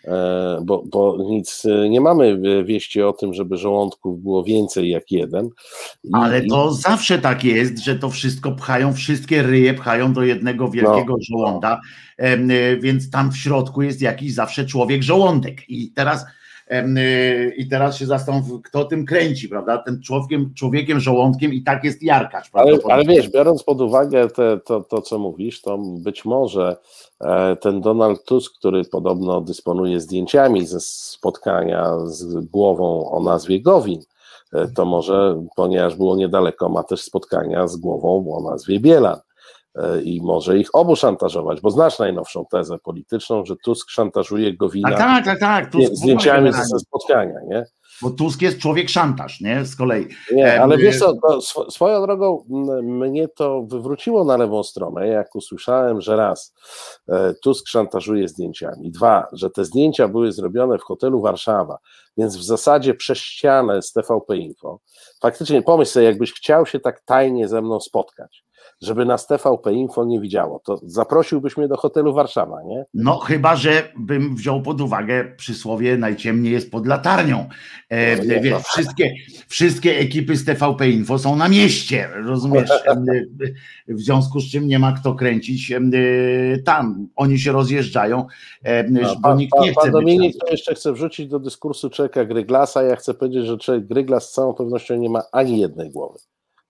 E, 0.06 0.60
bo, 0.64 0.84
bo 0.86 1.18
nic 1.30 1.66
e, 1.66 1.90
nie 1.90 2.02
mamy 2.02 2.40
wieści 2.64 3.02
o 3.02 3.14
tym, 3.14 3.34
żeby 3.34 3.58
żołądków 3.58 4.22
było 4.24 4.44
więcej 4.44 4.90
jak 4.90 5.12
jeden. 5.12 5.50
I, 6.04 6.10
Ale 6.14 6.42
to 6.42 6.72
i... 6.72 6.82
zawsze 6.82 7.20
tak 7.20 7.44
jest, 7.44 7.80
że 7.80 7.96
to 7.96 8.10
wszystko 8.10 8.52
pchają, 8.52 8.94
wszystkie 8.94 9.44
ryje 9.44 9.74
pchają 9.74 10.14
do 10.14 10.24
jednego 10.24 10.70
wielkiego 10.70 11.14
no. 11.14 11.18
żołąda, 11.22 11.82
e, 12.18 12.78
więc 12.78 13.10
tam 13.10 13.32
w 13.32 13.38
środku 13.38 13.82
jest 13.82 14.02
jakiś 14.02 14.34
zawsze 14.34 14.66
człowiek 14.66 15.04
żołądek. 15.04 15.70
I 15.70 15.92
teraz 15.92 16.26
I 17.58 17.68
teraz 17.68 17.98
się 17.98 18.06
zastanów, 18.06 18.62
kto 18.64 18.86
tym 18.86 19.06
kręci, 19.06 19.50
prawda? 19.50 19.78
Ten 19.78 20.02
człowiekiem, 20.02 20.54
człowiekiem 20.56 21.00
żołądkiem 21.00 21.54
i 21.54 21.64
tak 21.64 21.84
jest 21.84 22.04
Jarkacz. 22.04 22.50
Ale, 22.54 22.78
ale 22.90 23.06
wiesz, 23.06 23.30
biorąc 23.30 23.64
pod 23.64 23.82
uwagę 23.82 24.30
te, 24.30 24.60
to, 24.66 24.82
to, 24.82 25.02
co 25.02 25.20
mówisz, 25.20 25.62
to 25.62 25.78
być 25.78 26.26
może 26.26 26.78
e, 27.22 27.56
ten 27.56 27.82
Donald 27.82 28.24
Tusk, 28.24 28.54
który 28.60 28.86
podobno 28.86 29.42
dysponuje 29.42 30.00
zdjęciami 30.00 30.66
ze 30.66 30.80
spotkania 30.80 32.00
z 32.06 32.46
głową 32.46 33.12
o 33.12 33.24
nazwie 33.24 33.62
Gowin, 33.62 34.02
e, 34.54 34.68
to 34.68 34.86
może, 34.86 35.46
ponieważ 35.56 35.96
było 35.96 36.16
niedaleko, 36.16 36.70
ma 36.70 36.84
też 36.84 37.02
spotkania 37.02 37.68
z 37.68 37.78
głową 37.78 38.36
o 38.38 38.52
nazwie 38.52 38.80
Bielan. 38.80 39.20
E, 39.76 40.02
i 40.02 40.22
może 40.22 40.58
ich 40.58 40.70
obu 40.74 40.96
szantażować, 40.96 41.62
bo 41.62 41.70
znasz 41.72 42.00
najnowszą 42.00 42.46
tezę 42.52 42.78
polityczną, 42.84 43.46
że 43.46 43.56
Tusk 43.64 43.90
szantażuje 43.90 44.58
Gowina 44.58 44.98
tak, 44.98 45.26
tak, 45.26 45.40
tak, 45.40 45.72
Tusk 45.72 45.94
zdjęciami 45.94 46.54
ze 46.54 46.80
spotkania, 46.80 47.40
nie? 47.48 47.66
Bo 48.02 48.10
Tusk 48.10 48.42
jest 48.42 48.58
człowiek 48.60 48.90
szantaż, 48.90 49.42
nie? 49.42 49.66
Z 49.66 49.76
kolei. 49.76 50.08
Nie, 50.32 50.62
ale 50.62 50.78
wiesz 50.78 51.00
co, 51.00 51.14
sw 51.38 51.72
swoją 51.72 52.02
drogą 52.02 52.46
mnie 52.84 53.28
to 53.28 53.62
wywróciło 53.62 54.24
na 54.24 54.38
lewą 54.38 54.64
stronę, 54.64 55.08
jak 55.08 55.36
usłyszałem, 55.36 56.02
że 56.02 56.16
raz 56.16 56.54
e, 57.10 57.34
Tusk 57.44 57.68
szantażuje 57.68 58.28
zdjęciami, 58.28 58.92
dwa, 58.92 59.28
że 59.32 59.50
te 59.50 59.66
zdjęcia 59.66 60.08
były 60.08 60.32
zrobione 60.32 60.78
w 60.78 60.84
hotelu 60.84 61.22
Warszawa, 61.22 61.78
więc 62.18 62.38
w 62.38 62.44
zasadzie 62.44 62.94
przez 62.94 63.18
ścianę 63.18 63.82
z 63.82 63.94
TVP 63.94 64.38
Info. 64.38 64.80
Faktycznie 65.22 65.62
pomyśl 65.62 65.92
sobie, 65.92 66.06
jakbyś 66.06 66.34
chciał 66.34 66.66
się 66.66 66.80
tak 66.80 67.02
tajnie 67.06 67.48
ze 67.48 67.62
mną 67.62 67.80
spotkać, 67.80 68.44
żeby 68.82 69.06
nas 69.06 69.28
TVP 69.28 69.74
Info 69.74 70.06
nie 70.06 70.20
widziało, 70.20 70.60
to 70.60 70.80
zaprosiłbyś 70.84 71.58
mnie 71.58 71.68
do 71.68 71.78
hotelu 71.78 72.14
Warszawa, 72.14 72.64
nie? 72.64 72.86
No 72.94 73.18
chyba, 73.18 73.56
że 73.56 73.92
bym 73.98 74.36
wziął 74.36 74.62
pod 74.62 74.82
uwagę 74.82 75.36
przysłowie 75.38 75.98
najciemniej 75.98 76.54
jest 76.54 76.72
pod 76.72 76.88
latarnią. 76.88 77.50
E, 77.90 78.16
no, 78.16 78.42
wiesz, 78.42 78.52
no. 78.52 78.60
wszystkie, 78.60 79.14
wszystkie 79.48 80.00
ekipy 80.00 80.36
z 80.36 80.46
TVP 80.46 80.90
Info 80.90 81.20
są 81.20 81.36
na 81.36 81.50
mieście, 81.50 82.10
rozumiesz? 82.14 82.70
W 83.88 84.02
związku 84.02 84.40
z 84.40 84.52
czym 84.52 84.68
nie 84.68 84.80
ma 84.80 84.92
kto 84.92 85.16
kręcić 85.16 85.72
e, 85.72 85.82
tam. 86.66 87.08
Oni 87.16 87.40
się 87.40 87.52
rozjeżdżają, 87.52 88.26
no, 88.90 89.16
bo 89.22 89.36
nikt 89.36 89.60
nie 89.62 89.72
chce 89.72 89.82
Pan 89.82 89.92
Dominik 89.92 90.38
to 90.38 90.52
jeszcze 90.52 90.76
chce 90.76 90.94
wrzucić 90.94 91.28
do 91.28 91.40
dyskursu 91.40 91.90
człowieka 91.90 92.26
Gryglasa. 92.26 92.84
Ja 92.84 92.96
chcę 92.96 93.14
powiedzieć, 93.14 93.46
że 93.46 93.58
człowiek 93.58 93.88
Gryglas 93.88 94.30
z 94.30 94.34
całą 94.34 94.54
pewnością 94.54 94.96
nie 94.96 95.10
ma 95.10 95.24
ani 95.32 95.60
jednej 95.60 95.90
głowy. 95.90 96.20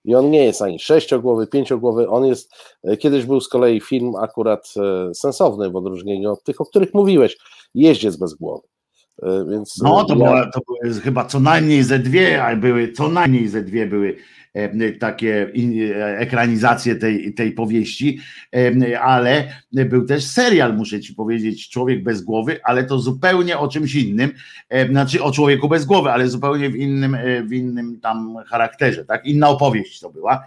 I 0.04 0.14
on 0.14 0.30
nie 0.30 0.44
jest 0.44 0.62
ani 0.62 0.78
sześciogłowy, 0.78 1.46
pięciogłowy, 1.46 2.08
on 2.08 2.26
jest, 2.26 2.54
e, 2.84 2.96
kiedyś 2.96 3.24
był 3.26 3.40
z 3.40 3.48
kolei 3.48 3.80
film 3.80 4.16
akurat 4.16 4.74
e, 4.76 5.14
sensowny 5.14 5.70
w 5.70 5.76
odróżnieniu 5.76 6.32
od 6.32 6.44
tych, 6.44 6.60
o 6.60 6.64
których 6.64 6.94
mówiłeś, 6.94 7.36
Jeździec 7.74 8.16
bez 8.16 8.34
głowy. 8.34 8.68
E, 9.22 9.44
więc 9.50 9.78
no, 9.82 10.04
to, 10.04 10.14
ja... 10.14 10.24
była, 10.24 10.50
to 10.50 10.60
były 10.66 10.94
chyba 10.94 11.24
co 11.24 11.40
najmniej 11.40 11.82
ze 11.82 11.98
dwie, 11.98 12.44
a 12.44 12.56
były 12.56 12.92
co 12.92 13.08
najmniej 13.08 13.48
ze 13.48 13.62
dwie 13.62 13.86
były 13.86 14.16
takie 15.00 15.52
e, 15.96 16.18
ekranizacje 16.18 16.96
tej, 16.96 17.34
tej 17.34 17.52
powieści, 17.52 18.18
e, 18.90 19.00
ale 19.00 19.48
był 19.72 20.06
też 20.06 20.24
serial, 20.24 20.76
muszę 20.76 21.00
ci 21.00 21.14
powiedzieć, 21.14 21.68
Człowiek 21.68 22.02
bez 22.02 22.22
głowy, 22.22 22.60
ale 22.64 22.84
to 22.84 22.98
zupełnie 22.98 23.58
o 23.58 23.68
czymś 23.68 23.94
innym, 23.94 24.32
znaczy 24.90 25.22
o 25.22 25.32
człowieku 25.32 25.68
bez 25.68 25.84
głowy, 25.84 26.10
ale 26.10 26.28
zupełnie 26.28 26.70
w 26.70 26.76
innym, 26.76 27.16
w 27.44 27.52
innym 27.52 28.00
tam 28.00 28.36
charakterze, 28.46 29.04
tak? 29.04 29.26
Inna 29.26 29.48
opowieść 29.48 30.00
to 30.00 30.10
była, 30.10 30.46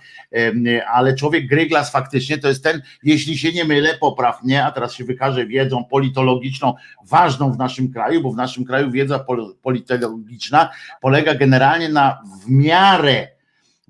ale 0.87 1.15
Człowiek 1.15 1.47
Gryglas 1.47 1.91
faktycznie 1.91 2.37
to 2.37 2.47
jest 2.47 2.63
ten, 2.63 2.81
jeśli 3.03 3.37
się 3.37 3.51
nie 3.51 3.65
mylę, 3.65 3.97
popraw 3.99 4.43
mnie, 4.43 4.65
a 4.65 4.71
teraz 4.71 4.93
się 4.93 5.03
wykaże 5.03 5.45
wiedzą 5.45 5.85
politologiczną, 5.85 6.73
ważną 7.05 7.51
w 7.51 7.57
naszym 7.57 7.93
kraju, 7.93 8.21
bo 8.21 8.31
w 8.31 8.35
naszym 8.35 8.65
kraju 8.65 8.91
wiedza 8.91 9.25
politologiczna 9.61 10.69
polega 11.01 11.35
generalnie 11.35 11.89
na 11.89 12.21
w 12.45 12.49
miarę 12.49 13.32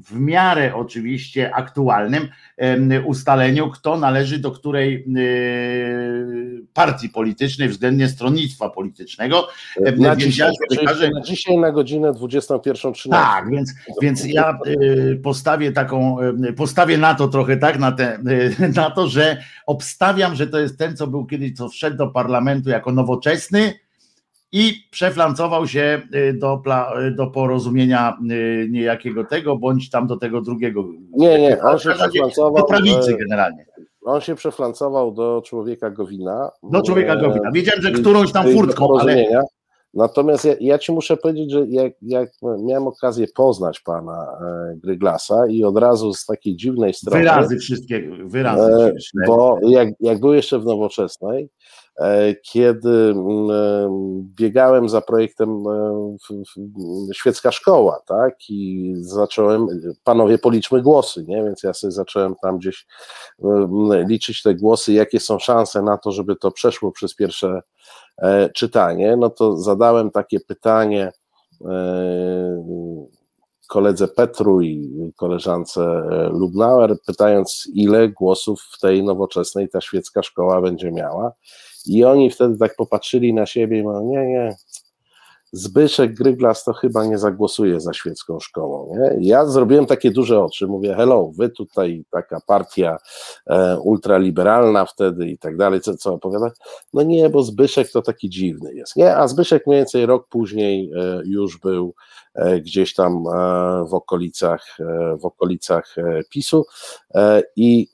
w 0.06 0.20
miarę 0.20 0.76
oczywiście 0.76 1.56
aktualnym 1.56 2.28
ustaleniu, 3.06 3.70
kto 3.70 3.98
należy 3.98 4.40
do 4.40 4.52
której 4.52 4.96
e, 4.96 5.04
partii 6.74 7.10
politycznej, 7.10 7.70
względnie 7.70 8.08
stronnictwa 8.08 8.70
politycznego. 8.70 9.48
Na 9.98 10.16
dzisiaj, 10.16 10.52
na 11.14 11.22
dzisiaj 11.22 11.58
na 11.58 11.72
godzinę 11.72 12.12
21.13. 12.12 13.10
Tak, 13.10 13.50
więc, 13.50 13.74
więc 14.02 14.26
ja 14.26 14.50
e, 14.50 15.16
postawię 15.16 15.72
taką, 15.72 16.18
postawię 16.58 16.98
na 16.98 17.16
to 17.16 17.28
trochę 17.28 17.58
tak, 17.58 17.80
na, 17.80 17.92
te, 17.92 18.14
e, 18.60 18.70
na 18.76 18.92
to, 18.92 19.08
że 19.08 19.38
obstawiam, 19.66 20.36
że 20.36 20.48
to 20.48 20.60
jest 20.60 20.78
ten, 20.78 20.98
co 20.98 21.08
był 21.08 21.26
kiedyś, 21.26 21.54
co 21.54 21.70
wszedł 21.70 21.98
do 21.98 22.08
parlamentu 22.08 22.70
jako 22.70 22.92
nowoczesny, 22.92 23.74
i 24.54 24.74
przeflancował 24.92 25.68
się 25.68 26.02
y, 26.16 26.34
do, 26.34 26.62
y, 27.08 27.12
do 27.12 27.28
porozumienia 27.28 28.18
y, 28.32 28.68
niejakiego 28.72 29.24
tego, 29.24 29.58
bądź 29.58 29.90
tam 29.90 30.08
do 30.08 30.18
tego 30.18 30.42
drugiego. 30.42 30.84
Nie, 31.12 31.40
nie, 31.40 31.62
on 31.62 31.80
się 31.80 31.90
przeflancował. 31.90 32.56
Do 32.56 32.64
prawicy 32.64 33.18
generalnie. 33.18 33.66
On 34.06 34.22
się 34.22 34.36
przeflancował 34.36 35.12
do 35.12 35.42
człowieka 35.46 35.90
Gowina. 35.90 36.50
Do 36.64 36.82
człowieka 36.82 37.16
Gowina. 37.16 37.52
Wiedziałem, 37.52 37.82
że 37.82 37.92
którąś 37.92 38.32
tam 38.32 38.54
furtką, 38.54 39.00
ale. 39.00 39.26
Natomiast 39.94 40.46
ja, 40.46 40.54
ja, 40.60 40.78
ci 40.78 40.92
muszę 40.92 41.18
powiedzieć, 41.18 41.52
że 41.52 41.66
jak, 41.68 41.94
jak, 42.02 42.30
miałem 42.64 42.88
okazję 42.88 43.28
poznać 43.36 43.80
pana 43.80 44.28
e, 44.42 44.76
Gryglasa 44.78 45.48
i 45.48 45.64
od 45.64 45.78
razu 45.78 46.14
z 46.14 46.26
takiej 46.26 46.56
dziwnej 46.56 46.94
strony. 46.94 47.20
Wyrazy 47.20 47.58
wszystkie, 47.58 48.10
wyrazy. 48.26 48.72
E, 48.74 49.28
bo 49.28 49.60
jak, 49.68 49.90
jak 50.00 50.20
był 50.20 50.34
jeszcze 50.34 50.60
w 50.60 50.66
nowoczesnej, 50.66 51.44
E, 51.44 51.63
kiedy 52.44 52.90
mm, 52.90 53.52
e, 53.52 53.90
biegałem 54.36 54.90
za 54.90 55.02
projektem 55.02 55.64
e, 55.68 56.16
Świecka 57.14 57.52
Szkoła, 57.52 58.00
tak, 58.06 58.36
i 58.50 58.94
zacząłem, 58.98 59.68
panowie 60.04 60.38
policzmy 60.38 60.82
głosy, 60.82 61.26
nie, 61.28 61.44
więc 61.44 61.64
ja 61.64 61.74
sobie 61.74 61.92
zacząłem 61.92 62.36
tam 62.42 62.58
gdzieś 62.58 62.88
liczyć 64.08 64.42
te 64.42 64.56
głosy, 64.56 64.94
jakie 64.94 65.20
są 65.20 65.40
szanse 65.40 65.82
na 65.82 65.98
to, 65.98 66.12
żeby 66.12 66.36
to 66.36 66.52
przeszło 66.52 66.92
przez 66.92 67.16
pierwsze 67.16 67.62
czytanie, 68.54 69.16
no 69.18 69.30
to 69.30 69.58
zadałem 69.58 70.12
takie 70.12 70.40
pytanie 70.40 71.12
koledze 73.68 74.08
Petru 74.08 74.62
i 74.62 74.92
koleżance 75.16 76.04
Lubnauer, 76.32 76.96
pytając, 77.06 77.70
ile 77.74 78.10
głosów 78.10 78.62
w 78.62 78.80
tej 78.80 79.04
nowoczesnej 79.04 79.70
ta 79.70 79.82
świecka 79.82 80.24
szkoła 80.24 80.62
będzie 80.62 80.92
miała. 80.92 81.32
I 81.88 82.04
oni 82.04 82.30
wtedy 82.30 82.58
tak 82.58 82.76
popatrzyli 82.76 83.34
na 83.34 83.46
siebie 83.46 83.80
i 83.80 83.84
mówią, 83.84 84.02
nie, 84.02 84.28
nie, 84.28 84.56
Zbyszek 85.56 86.14
Gryglas 86.14 86.64
to 86.64 86.74
chyba 86.74 87.06
nie 87.06 87.18
zagłosuje 87.18 87.80
za 87.80 87.94
świecką 87.94 88.40
szkołą. 88.40 88.96
Nie? 88.96 89.30
Ja 89.30 89.46
zrobiłem 89.46 89.86
takie 89.86 90.12
duże 90.12 90.44
oczy, 90.44 90.68
mówię, 90.68 90.96
hello, 90.96 91.32
wy 91.38 91.50
tutaj 91.50 92.06
taka 92.12 92.40
partia 92.48 92.98
e, 93.48 93.80
ultraliberalna 93.80 94.86
wtedy 94.86 95.28
i 95.28 95.38
tak 95.38 95.58
dalej, 95.58 95.82
co, 95.82 95.98
co 95.98 96.14
opowiada? 96.14 96.52
No 96.94 97.04
nie, 97.04 97.30
bo 97.30 97.44
Zbyszek 97.44 97.92
to 97.92 98.02
taki 98.02 98.30
dziwny 98.30 98.74
jest. 98.74 98.96
Nie, 98.96 99.18
a 99.18 99.28
Zbyszek 99.28 99.68
mniej 99.68 99.80
więcej 99.80 100.06
rok 100.06 100.28
później 100.30 100.92
e, 100.96 101.22
już 101.26 101.58
był 101.58 101.94
e, 102.36 102.60
gdzieś 102.62 102.94
tam 102.94 103.14
e, 103.28 103.86
w 103.86 103.94
okolicach, 103.94 104.66
e, 104.80 105.18
w 105.18 105.26
okolicach 105.26 105.98
e, 105.98 106.20
PiSu 106.30 106.66
i 107.56 107.88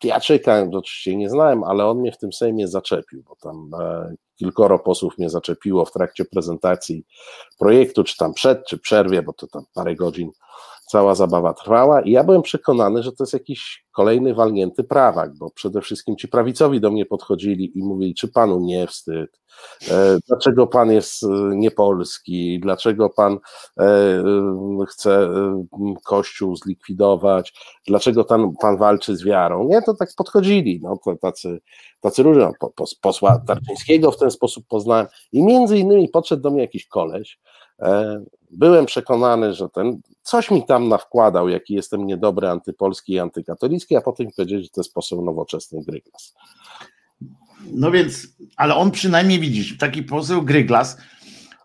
Pijaczyka 0.00 0.66
oczywiście 0.72 1.16
nie 1.16 1.30
znałem, 1.30 1.64
ale 1.64 1.86
on 1.86 1.98
mnie 1.98 2.12
w 2.12 2.18
tym 2.18 2.32
Sejmie 2.32 2.68
zaczepił, 2.68 3.22
bo 3.22 3.36
tam 3.36 3.70
e, 3.80 4.14
kilkoro 4.40 4.78
posłów 4.78 5.18
mnie 5.18 5.30
zaczepiło 5.30 5.84
w 5.84 5.92
trakcie 5.92 6.24
prezentacji 6.24 7.04
projektu, 7.58 8.04
czy 8.04 8.16
tam 8.16 8.34
przed, 8.34 8.66
czy 8.66 8.78
przerwie, 8.78 9.22
bo 9.22 9.32
to 9.32 9.46
tam 9.46 9.64
parę 9.74 9.94
godzin 9.94 10.30
cała 10.90 11.14
zabawa 11.14 11.54
trwała. 11.54 12.00
I 12.00 12.10
ja 12.10 12.24
byłem 12.24 12.42
przekonany, 12.42 13.02
że 13.02 13.12
to 13.12 13.24
jest 13.24 13.32
jakiś 13.32 13.84
kolejny 13.92 14.34
walnięty 14.34 14.84
prawak, 14.84 15.38
bo 15.38 15.50
przede 15.50 15.80
wszystkim 15.80 16.16
ci 16.16 16.28
prawicowi 16.28 16.80
do 16.80 16.90
mnie 16.90 17.06
podchodzili 17.06 17.78
i 17.78 17.82
mówili, 17.82 18.14
czy 18.14 18.28
panu 18.28 18.60
nie 18.60 18.86
wstyd, 18.86 19.40
e, 19.90 20.18
dlaczego 20.28 20.66
pan 20.66 20.92
jest 20.92 21.22
e, 21.22 21.28
niepolski, 21.54 22.60
dlaczego 22.62 23.10
pan 23.10 23.38
e, 23.80 24.24
chce 24.88 25.30
kościół 26.04 26.56
zlikwidować, 26.56 27.54
dlaczego 27.86 28.24
pan, 28.24 28.52
pan 28.60 28.76
walczy 28.76 29.16
z 29.16 29.24
wiarą. 29.24 29.68
Nie, 29.68 29.82
to 29.82 29.94
tak 29.94 30.08
podchodzili, 30.16 30.80
no, 30.82 30.98
tacy, 31.20 31.60
tacy 32.00 32.22
różni, 32.22 32.42
no, 32.42 32.52
po, 32.60 32.70
po, 32.70 32.84
posła 33.00 33.42
Tarczyńskiego 33.46 34.12
w 34.12 34.16
ten 34.16 34.29
sposób 34.30 34.64
poznałem 34.68 35.06
i 35.32 35.42
między 35.42 35.78
innymi 35.78 36.08
podszedł 36.08 36.42
do 36.42 36.50
mnie 36.50 36.60
jakiś 36.60 36.86
koleś, 36.86 37.38
byłem 38.50 38.86
przekonany, 38.86 39.54
że 39.54 39.68
ten 39.68 40.00
coś 40.22 40.50
mi 40.50 40.66
tam 40.66 40.88
nawkładał, 40.88 41.48
jaki 41.48 41.74
jestem 41.74 42.06
niedobry, 42.06 42.48
antypolski 42.48 43.12
i 43.12 43.18
antykatolicki, 43.18 43.96
a 43.96 44.00
potem 44.00 44.26
powiedzieć, 44.36 44.62
że 44.62 44.68
to 44.68 44.80
jest 44.80 44.94
poseł 44.94 45.24
nowoczesny 45.24 45.82
Gryglas. 45.84 46.34
No 47.72 47.90
więc, 47.90 48.26
ale 48.56 48.74
on 48.74 48.90
przynajmniej 48.90 49.40
widzisz, 49.40 49.78
taki 49.78 50.02
poseł 50.02 50.42
Gryglas, 50.42 50.96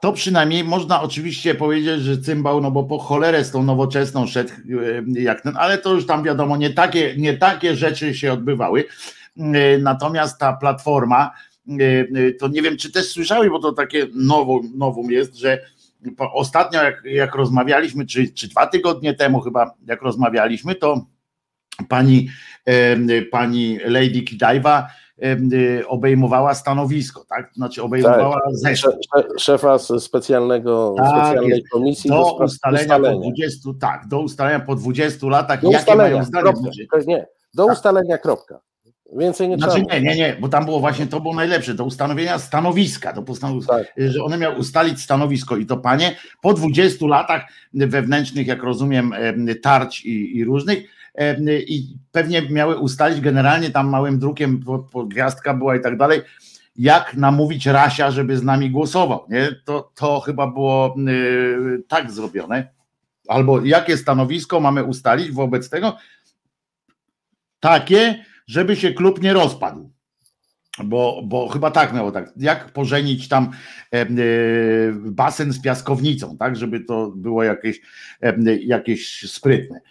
to 0.01 0.13
przynajmniej 0.13 0.63
można 0.63 1.01
oczywiście 1.01 1.55
powiedzieć, 1.55 2.01
że 2.01 2.17
cymbał, 2.17 2.61
no 2.61 2.71
bo 2.71 2.83
po 2.83 2.99
cholerę 2.99 3.43
z 3.43 3.51
tą 3.51 3.63
nowoczesną 3.63 4.27
szedł 4.27 4.51
e, 5.15 5.21
jak 5.21 5.41
ten, 5.41 5.57
ale 5.57 5.77
to 5.77 5.93
już 5.93 6.05
tam 6.07 6.23
wiadomo, 6.23 6.57
nie 6.57 6.69
takie, 6.69 7.15
nie 7.17 7.37
takie 7.37 7.75
rzeczy 7.75 8.15
się 8.15 8.33
odbywały. 8.33 8.85
E, 9.37 9.77
natomiast 9.77 10.39
ta 10.39 10.53
platforma, 10.53 11.31
to 12.39 12.47
nie 12.47 12.61
wiem, 12.61 12.77
czy 12.77 12.91
też 12.91 13.09
słyszałeś, 13.09 13.49
bo 13.49 13.59
to 13.59 13.71
takie 13.71 14.07
nową, 14.13 14.61
nową 14.75 15.09
jest, 15.09 15.35
że 15.35 15.61
ostatnio 16.33 16.83
jak, 16.83 17.03
jak 17.05 17.35
rozmawialiśmy, 17.35 18.05
czy, 18.05 18.33
czy 18.33 18.47
dwa 18.47 18.67
tygodnie 18.67 19.13
temu 19.13 19.41
chyba, 19.41 19.73
jak 19.87 20.01
rozmawialiśmy, 20.01 20.75
to 20.75 21.05
pani, 21.89 22.29
pani 23.31 23.79
Lady 23.85 24.21
Kidajwa 24.21 24.87
obejmowała 25.87 26.53
stanowisko, 26.53 27.25
tak? 27.29 27.51
Znaczy 27.55 27.83
obejmowała 27.83 28.41
tak. 28.45 28.55
zespół. 28.55 28.91
Szefa 29.39 29.79
specjalnego, 29.79 30.95
tak, 30.97 31.07
specjalnej 31.07 31.63
komisji 31.63 32.09
do, 32.09 32.15
do 32.15 32.43
ustalenia, 32.43 32.81
ustalenia, 32.81 33.15
po 33.15 33.21
20, 33.21 33.69
tak, 33.79 34.07
do 34.07 34.19
ustalenia 34.19 34.59
po 34.59 34.75
20 34.75 35.27
latach, 35.27 35.61
do 35.61 35.71
jakie 35.71 35.95
mają 35.95 36.23
zdanie. 36.23 36.53
Nie, 37.07 37.27
do 37.53 37.65
tak. 37.65 37.75
ustalenia 37.75 38.17
kropka. 38.17 38.59
Więcej 39.15 39.49
nie 39.49 39.57
znaczy, 39.57 39.73
trzeba. 39.73 39.93
Nie, 39.93 40.01
nie, 40.01 40.15
nie, 40.15 40.37
bo 40.39 40.49
tam 40.49 40.65
było 40.65 40.79
właśnie 40.79 41.07
to 41.07 41.19
było 41.19 41.35
najlepsze, 41.35 41.73
do 41.73 41.85
ustanowienia 41.85 42.39
stanowiska, 42.39 43.13
do 43.13 43.21
postanow... 43.21 43.65
tak. 43.67 43.93
że 43.97 44.23
one 44.23 44.37
miały 44.37 44.55
ustalić 44.55 45.01
stanowisko 45.01 45.57
i 45.57 45.65
to 45.65 45.77
panie 45.77 46.15
po 46.41 46.53
20 46.53 47.07
latach 47.07 47.43
wewnętrznych, 47.73 48.47
jak 48.47 48.63
rozumiem, 48.63 49.13
tarć 49.61 50.05
i, 50.05 50.37
i 50.37 50.43
różnych, 50.43 50.83
i 51.67 51.97
pewnie 52.11 52.41
miały 52.41 52.77
ustalić 52.77 53.21
generalnie 53.21 53.69
tam 53.69 53.89
małym 53.89 54.19
drukiem, 54.19 54.59
bo, 54.59 55.05
gwiazdka 55.05 55.53
była 55.53 55.75
i 55.75 55.81
tak 55.81 55.97
dalej, 55.97 56.21
jak 56.75 57.13
namówić 57.13 57.65
Rasia, 57.65 58.11
żeby 58.11 58.37
z 58.37 58.43
nami 58.43 58.71
głosował. 58.71 59.25
Nie? 59.29 59.49
To, 59.65 59.91
to 59.95 60.19
chyba 60.19 60.47
było 60.47 60.95
y, 61.09 61.83
tak 61.87 62.11
zrobione. 62.11 62.67
Albo 63.27 63.65
jakie 63.65 63.97
stanowisko 63.97 64.59
mamy 64.59 64.83
ustalić 64.83 65.31
wobec 65.31 65.69
tego? 65.69 65.97
Takie, 67.59 68.25
żeby 68.47 68.75
się 68.75 68.93
klub 68.93 69.21
nie 69.21 69.33
rozpadł. 69.33 69.91
Bo, 70.83 71.21
bo 71.25 71.47
chyba 71.47 71.71
tak 71.71 71.93
miało 71.93 72.11
tak. 72.11 72.33
Jak 72.37 72.73
pożenić 72.73 73.27
tam 73.27 73.51
e, 73.91 74.05
basen 74.93 75.53
z 75.53 75.61
piaskownicą, 75.61 76.37
tak, 76.37 76.55
żeby 76.55 76.79
to 76.79 77.11
było 77.15 77.43
jakieś, 77.43 77.81
jakieś 78.59 79.31
sprytne. 79.31 79.81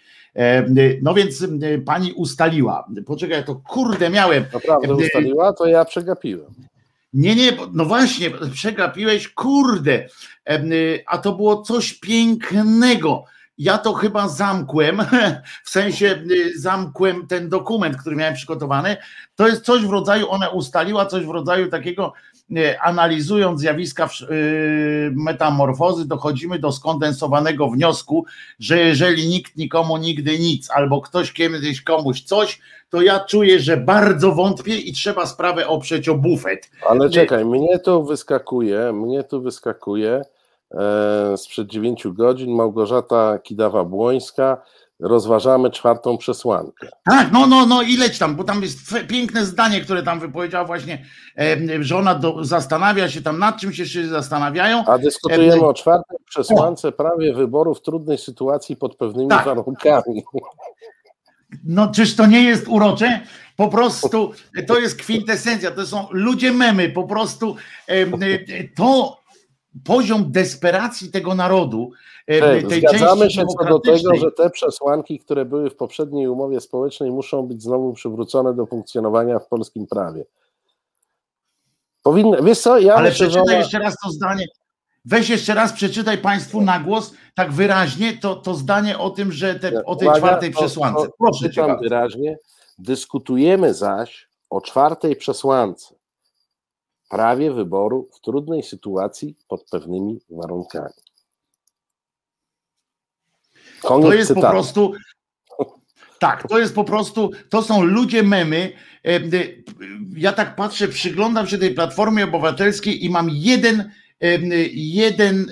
No 1.01 1.13
więc 1.13 1.47
pani 1.85 2.13
ustaliła. 2.13 2.87
Poczekaj, 3.05 3.45
to 3.45 3.55
kurde 3.55 4.09
miałem. 4.09 4.45
Naprawdę 4.53 4.95
ustaliła, 4.95 5.53
to 5.53 5.65
ja 5.65 5.85
przegapiłem. 5.85 6.53
Nie, 7.13 7.35
nie, 7.35 7.51
no 7.73 7.85
właśnie, 7.85 8.31
przegapiłeś, 8.53 9.29
kurde. 9.29 10.07
A 11.07 11.17
to 11.17 11.33
było 11.33 11.61
coś 11.61 11.93
pięknego. 11.93 13.25
Ja 13.57 13.77
to 13.77 13.93
chyba 13.93 14.27
zamkłem, 14.27 15.01
w 15.65 15.69
sensie 15.69 16.23
zamkłem 16.55 17.27
ten 17.27 17.49
dokument, 17.49 17.97
który 17.97 18.15
miałem 18.15 18.33
przygotowany. 18.33 18.97
To 19.35 19.47
jest 19.47 19.65
coś 19.65 19.81
w 19.81 19.89
rodzaju, 19.89 20.29
ona 20.29 20.49
ustaliła 20.49 21.05
coś 21.05 21.25
w 21.25 21.29
rodzaju 21.29 21.69
takiego 21.69 22.13
analizując 22.81 23.59
zjawiska 23.59 24.09
y, 24.31 25.11
metamorfozy, 25.15 26.07
dochodzimy 26.07 26.59
do 26.59 26.71
skondensowanego 26.71 27.69
wniosku, 27.69 28.25
że 28.59 28.79
jeżeli 28.79 29.27
nikt 29.27 29.57
nikomu 29.57 29.97
nigdy 29.97 30.39
nic, 30.39 30.71
albo 30.71 31.01
ktoś 31.01 31.33
kiedyś 31.33 31.81
komuś 31.81 32.21
coś, 32.21 32.61
to 32.89 33.01
ja 33.01 33.19
czuję, 33.19 33.59
że 33.59 33.77
bardzo 33.77 34.31
wątpię 34.31 34.75
i 34.77 34.93
trzeba 34.93 35.25
sprawę 35.25 35.67
oprzeć 35.67 36.09
o 36.09 36.15
bufet. 36.15 36.71
Ale 36.89 37.09
czekaj, 37.09 37.45
mnie 37.45 37.79
to 37.79 38.03
wyskakuje, 38.03 38.93
mnie 38.93 39.23
tu 39.23 39.41
wyskakuje 39.41 40.21
sprzed 41.37 41.67
dziewięciu 41.67 42.13
godzin 42.13 42.55
Małgorzata 42.55 43.37
Kidawa-Błońska, 43.37 44.57
rozważamy 44.99 45.71
czwartą 45.71 46.17
przesłankę. 46.17 46.87
Tak, 47.05 47.31
no, 47.31 47.47
no, 47.47 47.65
no 47.65 47.81
i 47.81 47.97
leć 47.97 48.17
tam, 48.17 48.35
bo 48.35 48.43
tam 48.43 48.61
jest 48.61 48.77
piękne 49.07 49.45
zdanie, 49.45 49.81
które 49.81 50.03
tam 50.03 50.19
wypowiedziała 50.19 50.65
właśnie 50.65 51.05
e, 51.37 51.83
żona, 51.83 52.15
do, 52.15 52.43
zastanawia 52.45 53.09
się 53.09 53.21
tam, 53.21 53.39
nad 53.39 53.57
czym 53.59 53.73
się 53.73 53.85
wszyscy 53.85 54.09
zastanawiają. 54.09 54.85
A 54.85 54.97
dyskutujemy 54.97 55.61
e, 55.61 55.67
o 55.67 55.73
czwartej 55.73 56.17
przesłance, 56.29 56.91
prawie 56.91 57.33
wyboru 57.33 57.75
w 57.75 57.81
trudnej 57.81 58.17
sytuacji 58.17 58.75
pod 58.75 58.95
pewnymi 58.95 59.29
tak. 59.29 59.45
warunkami. 59.45 60.23
No 61.63 61.91
czyż 61.91 62.15
to 62.15 62.25
nie 62.25 62.43
jest 62.43 62.67
urocze? 62.67 63.21
Po 63.55 63.67
prostu 63.67 64.31
to 64.67 64.79
jest 64.79 64.99
kwintesencja, 64.99 65.71
to 65.71 65.85
są 65.85 66.07
ludzie 66.11 66.51
memy, 66.51 66.89
po 66.89 67.03
prostu 67.03 67.55
e, 67.87 68.05
to 68.75 69.17
poziom 69.83 70.31
desperacji 70.31 71.11
tego 71.11 71.35
narodu, 71.35 71.91
e, 72.27 72.63
tej 72.63 72.79
Zgadzamy 72.79 73.31
się 73.31 73.45
co 73.45 73.65
do 73.65 73.79
tego, 73.79 74.15
że 74.15 74.31
te 74.31 74.49
przesłanki, 74.49 75.19
które 75.19 75.45
były 75.45 75.69
w 75.69 75.75
poprzedniej 75.75 76.27
umowie 76.27 76.61
społecznej, 76.61 77.11
muszą 77.11 77.47
być 77.47 77.63
znowu 77.63 77.93
przywrócone 77.93 78.53
do 78.53 78.65
funkcjonowania 78.65 79.39
w 79.39 79.47
polskim 79.47 79.87
prawie. 79.87 80.25
Powinno, 82.03 82.43
wiesz 82.43 82.59
co, 82.59 82.79
ja 82.79 82.95
Ale 82.95 83.09
myślę, 83.09 83.27
przeczytaj 83.27 83.55
że... 83.55 83.57
jeszcze 83.57 83.79
raz 83.79 83.95
to 84.03 84.09
zdanie. 84.09 84.45
Weź 85.05 85.29
jeszcze 85.29 85.53
raz, 85.53 85.73
przeczytaj 85.73 86.17
Państwu 86.17 86.61
na 86.61 86.79
głos, 86.79 87.13
tak 87.35 87.51
wyraźnie, 87.51 88.17
to, 88.17 88.35
to 88.35 88.53
zdanie 88.53 88.97
o 88.97 89.09
tym, 89.09 89.31
że 89.31 89.55
te, 89.55 89.85
o 89.85 89.95
tej 89.95 90.07
Uwaga, 90.07 90.19
czwartej 90.19 90.51
to, 90.53 90.59
przesłance. 90.59 91.07
Proszę 91.19 91.49
cię. 91.49 91.77
wyraźnie. 91.81 92.37
Dyskutujemy 92.77 93.73
zaś 93.73 94.29
o 94.49 94.61
czwartej 94.61 95.15
przesłance 95.15 95.95
prawie 97.09 97.51
wyboru 97.51 98.09
w 98.13 98.19
trudnej 98.19 98.63
sytuacji 98.63 99.35
pod 99.47 99.63
pewnymi 99.71 100.19
warunkami. 100.29 100.93
Koniec 103.81 104.07
to 104.07 104.13
jest 104.13 104.27
cytatu. 104.27 104.45
po 104.45 104.51
prostu. 104.51 104.93
Tak, 106.19 106.47
to 106.47 106.59
jest 106.59 106.75
po 106.75 106.83
prostu, 106.83 107.31
to 107.49 107.61
są 107.61 107.83
ludzie 107.83 108.23
memy. 108.23 108.71
E, 109.05 109.19
ja 110.17 110.33
tak 110.33 110.55
patrzę, 110.55 110.87
przyglądam 110.87 111.47
się 111.47 111.57
tej 111.57 111.73
platformie 111.73 112.23
obywatelskiej 112.23 113.05
i 113.05 113.09
mam 113.09 113.29
jeden, 113.29 113.79
e, 114.21 114.37
jeden 114.73 115.45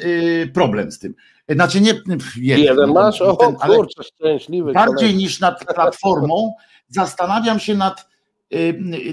e, 0.43 0.47
problem 0.47 0.91
z 0.91 0.99
tym. 0.99 1.15
Znaczy 1.49 1.81
nie 1.81 1.93
jeden. 2.35 2.65
Jeden 2.65 2.93
masz? 2.93 3.21
O, 3.21 3.35
ten, 3.35 3.55
ale 3.59 3.75
kurczę, 3.75 4.03
szczęśliwy. 4.03 4.73
Bardziej 4.73 4.95
kolega. 4.97 5.17
niż 5.17 5.39
nad 5.39 5.65
platformą 5.65 6.53
zastanawiam 6.87 7.59
się 7.59 7.75
nad, 7.75 8.07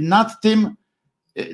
nad 0.01 0.41
tym, 0.41 0.77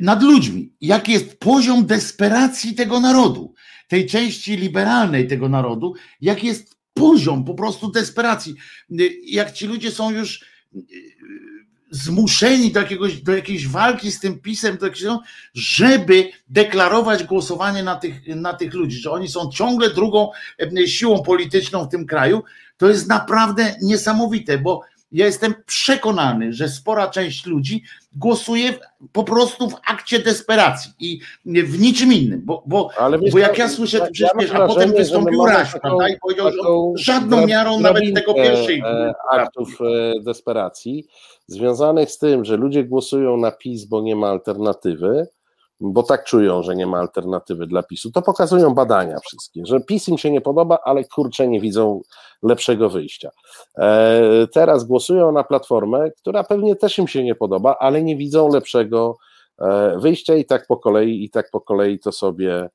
nad 0.00 0.22
ludźmi. 0.22 0.72
Jaki 0.80 1.12
jest 1.12 1.38
poziom 1.38 1.86
desperacji 1.86 2.74
tego 2.74 3.00
narodu, 3.00 3.54
tej 3.88 4.06
części 4.06 4.56
liberalnej 4.56 5.28
tego 5.28 5.48
narodu, 5.48 5.94
jaki 6.20 6.46
jest 6.46 6.76
poziom 6.94 7.44
po 7.44 7.54
prostu 7.54 7.90
desperacji. 7.90 8.54
Jak 9.24 9.52
ci 9.52 9.66
ludzie 9.66 9.90
są 9.90 10.10
już 10.10 10.42
e, 10.42 10.78
zmuszeni 11.90 12.72
do, 12.72 12.80
jakiegoś, 12.80 13.22
do 13.22 13.36
jakiejś 13.36 13.68
walki 13.68 14.12
z 14.12 14.20
tym 14.20 14.40
pisem, 14.40 14.76
do 14.76 14.86
jakiegoś, 14.86 15.18
żeby 15.54 16.30
deklarować 16.48 17.24
głosowanie 17.24 17.82
na 17.82 17.96
tych, 17.96 18.36
na 18.36 18.54
tych 18.54 18.74
ludzi, 18.74 18.96
że 18.96 19.10
oni 19.10 19.28
są 19.28 19.50
ciągle 19.50 19.90
drugą 19.90 20.30
siłą 20.86 21.22
polityczną 21.22 21.84
w 21.84 21.88
tym 21.88 22.06
kraju, 22.06 22.42
to 22.76 22.88
jest 22.88 23.08
naprawdę 23.08 23.76
niesamowite, 23.82 24.58
bo 24.58 24.82
ja 25.12 25.26
jestem 25.26 25.54
przekonany, 25.66 26.52
że 26.52 26.68
spora 26.68 27.08
część 27.08 27.46
ludzi 27.46 27.82
głosuje 28.12 28.74
po 29.12 29.24
prostu 29.24 29.70
w 29.70 29.74
akcie 29.86 30.18
desperacji 30.18 30.92
i 31.00 31.20
w 31.44 31.80
niczym 31.80 32.12
innym, 32.12 32.42
bo, 32.44 32.62
bo, 32.66 32.90
bo 33.32 33.38
jak 33.38 33.58
ja 33.58 33.68
słyszę, 33.68 33.98
ja, 33.98 34.06
przecież, 34.12 34.54
a 34.54 34.66
potem 34.66 34.92
wystąpił 34.92 35.46
Raś, 35.46 35.72
prawda, 35.82 36.08
i 36.08 36.18
powiedział, 36.18 36.50
że 36.50 36.58
żadną 36.94 37.46
miarą 37.46 37.80
nawet 37.80 38.14
tego 38.14 38.34
pierwszej 38.34 38.80
e, 38.80 39.12
aktów 39.30 39.78
e, 39.80 40.20
desperacji 40.22 41.06
związanych 41.46 42.10
z 42.10 42.18
tym, 42.18 42.44
że 42.44 42.56
ludzie 42.56 42.84
głosują 42.84 43.36
na 43.36 43.52
PiS, 43.52 43.84
bo 43.84 44.02
nie 44.02 44.16
ma 44.16 44.28
alternatywy, 44.28 45.26
bo 45.80 46.02
tak 46.02 46.24
czują, 46.24 46.62
że 46.62 46.76
nie 46.76 46.86
ma 46.86 46.98
alternatywy 46.98 47.66
dla 47.66 47.82
PiSu. 47.82 48.10
To 48.12 48.22
pokazują 48.22 48.74
badania 48.74 49.18
wszystkie, 49.18 49.66
że 49.66 49.80
PiS 49.80 50.08
im 50.08 50.18
się 50.18 50.30
nie 50.30 50.40
podoba, 50.40 50.78
ale 50.84 51.04
kurczę 51.04 51.48
nie 51.48 51.60
widzą 51.60 52.00
lepszego 52.42 52.90
wyjścia. 52.90 53.30
E, 53.78 54.46
teraz 54.52 54.84
głosują 54.84 55.32
na 55.32 55.44
platformę, 55.44 56.10
która 56.10 56.44
pewnie 56.44 56.76
też 56.76 56.98
im 56.98 57.08
się 57.08 57.24
nie 57.24 57.34
podoba, 57.34 57.76
ale 57.80 58.02
nie 58.02 58.16
widzą 58.16 58.48
lepszego 58.48 59.16
e, 59.58 59.98
wyjścia 59.98 60.34
i 60.34 60.44
tak 60.44 60.66
po 60.66 60.76
kolei, 60.76 61.24
i 61.24 61.30
tak 61.30 61.50
po 61.50 61.60
kolei 61.60 61.98
to 61.98 62.12
sobie, 62.12 62.68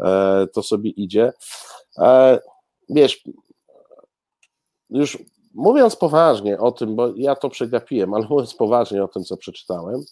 e, 0.00 0.46
to 0.54 0.62
sobie 0.62 0.90
idzie. 0.90 1.32
Wiesz, 2.88 3.24
już 4.90 5.18
mówiąc 5.54 5.96
poważnie 5.96 6.58
o 6.58 6.72
tym, 6.72 6.96
bo 6.96 7.08
ja 7.16 7.34
to 7.34 7.48
przegapiłem, 7.48 8.14
ale 8.14 8.26
mówiąc 8.28 8.54
poważnie 8.54 9.04
o 9.04 9.08
tym, 9.08 9.24
co 9.24 9.36
przeczytałem, 9.36 10.04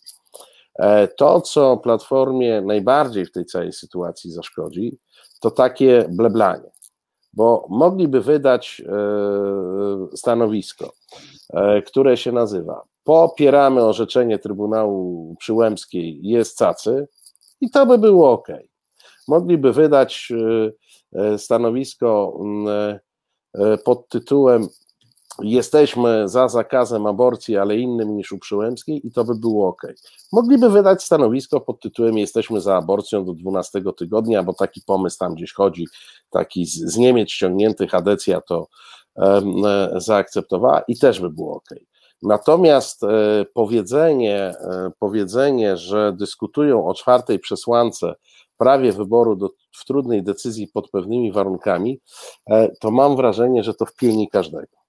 to, 1.16 1.40
co 1.40 1.76
Platformie 1.76 2.62
najbardziej 2.62 3.26
w 3.26 3.32
tej 3.32 3.44
całej 3.44 3.72
sytuacji 3.72 4.30
zaszkodzi, 4.30 4.98
to 5.40 5.50
takie 5.50 6.06
bleblanie, 6.08 6.70
bo 7.32 7.66
mogliby 7.70 8.20
wydać 8.20 8.82
e, 8.86 10.16
stanowisko, 10.16 10.92
e, 11.50 11.82
które 11.82 12.16
się 12.16 12.32
nazywa 12.32 12.82
popieramy 13.04 13.84
orzeczenie 13.84 14.38
Trybunału 14.38 15.36
Przyłębskiej, 15.38 16.20
jest 16.22 16.58
cacy 16.58 17.08
i 17.60 17.70
to 17.70 17.86
by 17.86 17.98
było 17.98 18.32
ok. 18.32 18.48
Mogliby 19.28 19.72
wydać 19.72 20.32
stanowisko 21.36 22.40
pod 23.84 24.08
tytułem 24.08 24.68
jesteśmy 25.42 26.28
za 26.28 26.48
zakazem 26.48 27.06
aborcji, 27.06 27.56
ale 27.56 27.76
innym 27.76 28.16
niż 28.16 28.32
u 28.32 28.38
Przyłębskiej 28.38 29.06
i 29.06 29.12
to 29.12 29.24
by 29.24 29.34
było 29.34 29.68
ok. 29.68 29.82
Mogliby 30.32 30.70
wydać 30.70 31.02
stanowisko 31.02 31.60
pod 31.60 31.80
tytułem 31.80 32.18
jesteśmy 32.18 32.60
za 32.60 32.76
aborcją 32.76 33.24
do 33.24 33.32
12 33.32 33.82
tygodnia, 33.96 34.42
bo 34.42 34.54
taki 34.54 34.82
pomysł 34.86 35.18
tam 35.18 35.34
gdzieś 35.34 35.52
chodzi, 35.52 35.86
taki 36.30 36.66
z, 36.66 36.96
Niemiec 36.96 37.30
ściągnięty, 37.30 37.86
Hadecja 37.86 38.40
to 38.40 38.68
um, 39.14 39.62
zaakceptowała 39.96 40.80
i 40.80 40.98
też 40.98 41.20
by 41.20 41.30
było 41.30 41.56
ok. 41.56 41.68
Natomiast 42.22 43.04
e, 43.04 43.44
powiedzenie, 43.54 44.38
e, 44.38 44.90
powiedzenie, 44.98 45.76
że 45.76 46.12
dyskutują 46.18 46.86
o 46.86 46.94
czwartej 46.94 47.38
przesłance 47.38 48.14
prawie 48.58 48.92
wyboru 48.92 49.36
do, 49.36 49.50
w 49.72 49.84
trudnej 49.84 50.22
decyzji 50.22 50.68
pod 50.68 50.90
pewnymi 50.90 51.32
warunkami, 51.32 52.00
e, 52.50 52.68
to 52.80 52.90
mam 52.90 53.16
wrażenie, 53.16 53.62
że 53.62 53.74
to 53.74 53.86
wpieni 53.86 54.28
każdego 54.28 54.85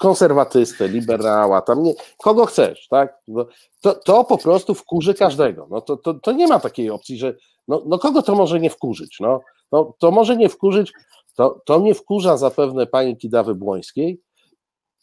konserwatystę, 0.00 0.88
liberała, 0.88 1.62
tam 1.62 1.82
nie, 1.82 1.94
kogo 2.18 2.46
chcesz, 2.46 2.88
tak? 2.88 3.18
No, 3.28 3.46
to, 3.80 3.94
to 3.94 4.24
po 4.24 4.38
prostu 4.38 4.74
wkurzy 4.74 5.14
każdego. 5.14 5.66
No 5.70 5.80
to, 5.80 5.96
to, 5.96 6.14
to 6.14 6.32
nie 6.32 6.46
ma 6.46 6.60
takiej 6.60 6.90
opcji, 6.90 7.18
że 7.18 7.34
no, 7.68 7.82
no 7.86 7.98
kogo 7.98 8.22
to 8.22 8.34
może 8.34 8.60
nie 8.60 8.70
wkurzyć? 8.70 9.16
No, 9.20 9.40
no 9.72 9.94
to 9.98 10.10
może 10.10 10.36
nie 10.36 10.48
wkurzyć, 10.48 10.92
to, 11.36 11.62
to 11.64 11.78
nie 11.78 11.94
wkurza 11.94 12.36
zapewne 12.36 12.86
pani 12.86 13.16
Kidawy 13.16 13.54
Błońskiej, 13.54 14.20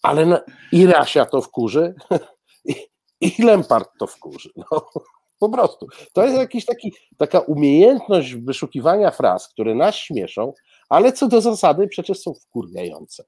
ale 0.01 0.25
na, 0.25 0.41
i 0.71 0.85
Rasia 0.85 1.25
to 1.25 1.41
wkurzy, 1.41 1.95
i, 2.65 2.75
i 3.21 3.43
Lempart 3.43 3.89
to 3.99 4.07
wkurzy. 4.07 4.49
No, 4.55 4.89
po 5.39 5.49
prostu. 5.49 5.87
To 6.13 6.23
jest 6.23 6.37
jakiś 6.37 6.65
taki, 6.65 6.93
taka 7.17 7.39
umiejętność 7.39 8.35
wyszukiwania 8.35 9.11
fraz, 9.11 9.47
które 9.47 9.75
nas 9.75 9.95
śmieszą, 9.95 10.53
ale 10.89 11.11
co 11.11 11.27
do 11.27 11.41
zasady 11.41 11.87
przecież 11.87 12.19
są 12.19 12.33
wkurwiające 12.33 13.23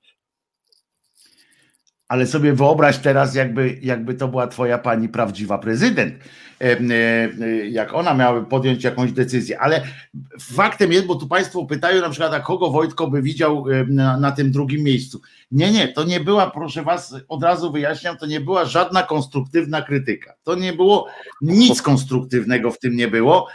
ale 2.10 2.28
sobie 2.28 2.54
wyobraź 2.54 2.98
teraz, 2.98 3.36
jakby, 3.36 3.80
jakby 3.82 4.14
to 4.14 4.28
była 4.28 4.48
twoja 4.48 4.78
pani 4.78 5.10
prawdziwa 5.10 5.58
prezydent, 5.58 6.14
e, 6.62 6.80
e, 6.80 7.70
jak 7.70 7.94
ona 7.94 8.14
miała 8.14 8.42
podjąć 8.42 8.84
jakąś 8.84 9.12
decyzję. 9.12 9.60
Ale 9.60 9.84
faktem 10.42 10.92
jest, 10.92 11.06
bo 11.06 11.16
tu 11.16 11.28
Państwo 11.28 11.66
pytają 11.66 12.02
na 12.02 12.10
przykład, 12.10 12.34
a 12.34 12.40
kogo 12.40 12.70
Wojtko 12.70 13.08
by 13.08 13.22
widział 13.22 13.66
e, 13.70 13.86
na, 13.86 14.20
na 14.20 14.32
tym 14.32 14.52
drugim 14.52 14.84
miejscu. 14.84 15.22
Nie, 15.52 15.72
nie, 15.72 15.88
to 15.88 16.04
nie 16.04 16.20
była, 16.20 16.52
proszę 16.52 16.84
Was, 16.84 17.16
od 17.28 17.44
razu 17.44 17.72
wyjaśniam, 17.72 18.18
to 18.18 18.26
nie 18.26 18.42
była 18.42 18.66
żadna 18.66 19.04
konstruktywna 19.04 19.82
krytyka. 19.82 20.34
To 20.44 20.56
nie 20.56 20.74
było 20.74 21.08
nic 21.42 21.82
konstruktywnego 21.82 22.72
w 22.72 22.80
tym 22.80 22.96
nie 22.96 23.08
było. 23.08 23.48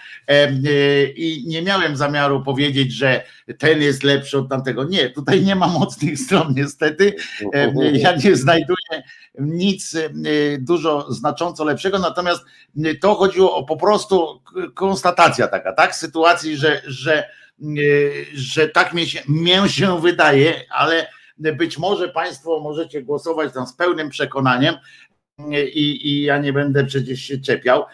I 1.16 1.44
nie 1.46 1.62
miałem 1.62 1.96
zamiaru 1.96 2.42
powiedzieć, 2.42 2.92
że 2.92 3.24
ten 3.58 3.82
jest 3.82 4.02
lepszy 4.02 4.38
od 4.38 4.48
tamtego. 4.48 4.84
Nie, 4.84 5.10
tutaj 5.10 5.42
nie 5.42 5.56
ma 5.56 5.66
mocnych 5.68 6.18
stron, 6.18 6.54
niestety. 6.56 7.14
Ja 7.92 8.16
nie 8.16 8.36
znajduję 8.36 9.02
nic 9.38 9.94
e, 9.94 10.00
dużo 10.58 11.12
znacząco 11.12 11.64
lepszego, 11.64 11.98
natomiast 11.98 12.44
e, 12.84 12.94
to 12.94 13.14
chodziło 13.14 13.56
o 13.56 13.64
po 13.64 13.76
prostu 13.76 14.42
konstatacja 14.74 15.48
taka, 15.48 15.72
tak? 15.72 15.96
Sytuacji, 15.96 16.56
że, 16.56 16.82
że, 16.86 17.18
e, 17.18 17.24
że 18.34 18.68
tak 18.68 18.94
mi 18.94 19.06
się, 19.06 19.20
mnie 19.28 19.68
się 19.68 20.00
wydaje, 20.00 20.54
ale 20.70 21.08
być 21.38 21.78
może 21.78 22.08
Państwo 22.08 22.60
możecie 22.60 23.02
głosować 23.02 23.54
tam 23.54 23.66
z 23.66 23.72
pełnym 23.72 24.10
przekonaniem 24.10 24.74
i, 25.74 26.08
i 26.08 26.22
ja 26.22 26.38
nie 26.38 26.52
będę 26.52 26.84
przecież 26.84 27.20
się 27.20 27.38
czepiał. 27.38 27.84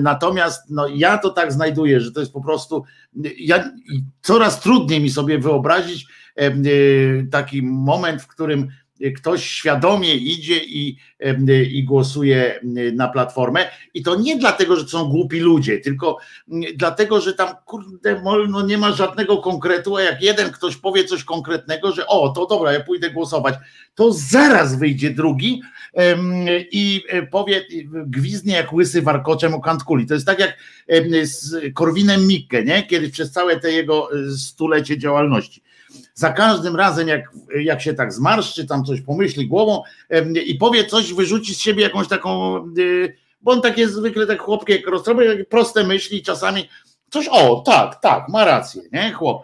Natomiast 0.00 0.70
no, 0.70 0.88
ja 0.88 1.18
to 1.18 1.30
tak 1.30 1.52
znajduję, 1.52 2.00
że 2.00 2.12
to 2.12 2.20
jest 2.20 2.32
po 2.32 2.40
prostu. 2.40 2.84
Ja, 3.38 3.70
coraz 4.22 4.60
trudniej 4.60 5.00
mi 5.00 5.10
sobie 5.10 5.38
wyobrazić 5.38 6.06
taki 7.30 7.62
moment, 7.62 8.22
w 8.22 8.26
którym 8.26 8.68
ktoś 9.16 9.44
świadomie 9.44 10.14
idzie 10.14 10.58
i, 10.64 10.96
i 11.72 11.84
głosuje 11.84 12.60
na 12.92 13.08
platformę. 13.08 13.70
I 13.94 14.02
to 14.02 14.16
nie 14.16 14.36
dlatego, 14.36 14.76
że 14.76 14.88
są 14.88 15.04
głupi 15.04 15.40
ludzie, 15.40 15.78
tylko 15.78 16.18
dlatego, 16.74 17.20
że 17.20 17.34
tam 17.34 17.48
kurde, 17.64 18.22
no 18.48 18.66
nie 18.66 18.78
ma 18.78 18.92
żadnego 18.92 19.36
konkretu, 19.36 19.96
a 19.96 20.02
jak 20.02 20.22
jeden 20.22 20.50
ktoś 20.50 20.76
powie 20.76 21.04
coś 21.04 21.24
konkretnego, 21.24 21.92
że 21.92 22.06
o, 22.06 22.28
to 22.28 22.46
dobra, 22.46 22.72
ja 22.72 22.80
pójdę 22.80 23.10
głosować, 23.10 23.54
to 23.94 24.12
zaraz 24.12 24.78
wyjdzie 24.78 25.10
drugi 25.10 25.62
i 26.70 27.04
e, 27.08 27.22
powie, 27.26 27.66
gwizdnie 28.06 28.54
jak 28.54 28.72
łysy 28.72 29.02
warkoczem 29.02 29.54
o 29.54 29.60
kantkuli. 29.60 30.06
To 30.06 30.14
jest 30.14 30.26
tak 30.26 30.38
jak 30.38 30.58
z 31.22 31.74
Korwinem 31.74 32.26
Mikke, 32.26 32.64
nie? 32.64 32.86
kiedy 32.86 33.10
przez 33.10 33.32
całe 33.32 33.60
te 33.60 33.72
jego 33.72 34.08
e, 34.12 34.30
stulecie 34.30 34.98
działalności 34.98 35.62
za 36.18 36.32
każdym 36.32 36.76
razem, 36.76 37.08
jak, 37.08 37.30
jak 37.60 37.82
się 37.82 37.94
tak 37.94 38.12
zmarszczy, 38.12 38.66
tam 38.66 38.84
coś 38.84 39.00
pomyśli 39.00 39.48
głową 39.48 39.82
i 40.46 40.54
powie 40.54 40.84
coś, 40.84 41.12
wyrzuci 41.12 41.54
z 41.54 41.58
siebie 41.58 41.82
jakąś 41.82 42.08
taką, 42.08 42.56
y, 42.78 43.16
bo 43.42 43.52
on 43.52 43.60
tak 43.60 43.78
jest 43.78 43.94
zwykle 43.94 44.26
tak 44.26 44.40
chłopkie, 44.40 44.72
jak 44.76 45.48
proste 45.48 45.84
myśli, 45.84 46.22
czasami 46.22 46.68
coś, 47.10 47.28
o 47.28 47.62
tak, 47.66 48.00
tak, 48.00 48.28
ma 48.28 48.44
rację, 48.44 48.82
nie, 48.92 49.12
chłop. 49.12 49.42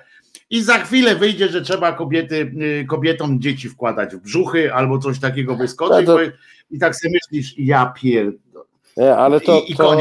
I 0.50 0.62
za 0.62 0.78
chwilę 0.78 1.16
wyjdzie, 1.16 1.48
że 1.48 1.62
trzeba 1.62 1.92
kobiety, 1.92 2.52
y, 2.82 2.86
kobietom 2.88 3.40
dzieci 3.40 3.68
wkładać 3.68 4.16
w 4.16 4.20
brzuchy 4.20 4.74
albo 4.74 4.98
coś 4.98 5.20
takiego 5.20 5.56
wyskoczyć, 5.56 6.06
to... 6.06 6.18
i 6.70 6.78
tak 6.78 6.96
sobie 6.96 7.12
myślisz, 7.14 7.54
ja 7.58 7.86
pier... 7.86 8.32
Nie, 8.96 9.16
ale 9.16 9.40
to, 9.40 9.60
I, 9.60 9.72
i 9.72 9.76
to, 9.76 9.96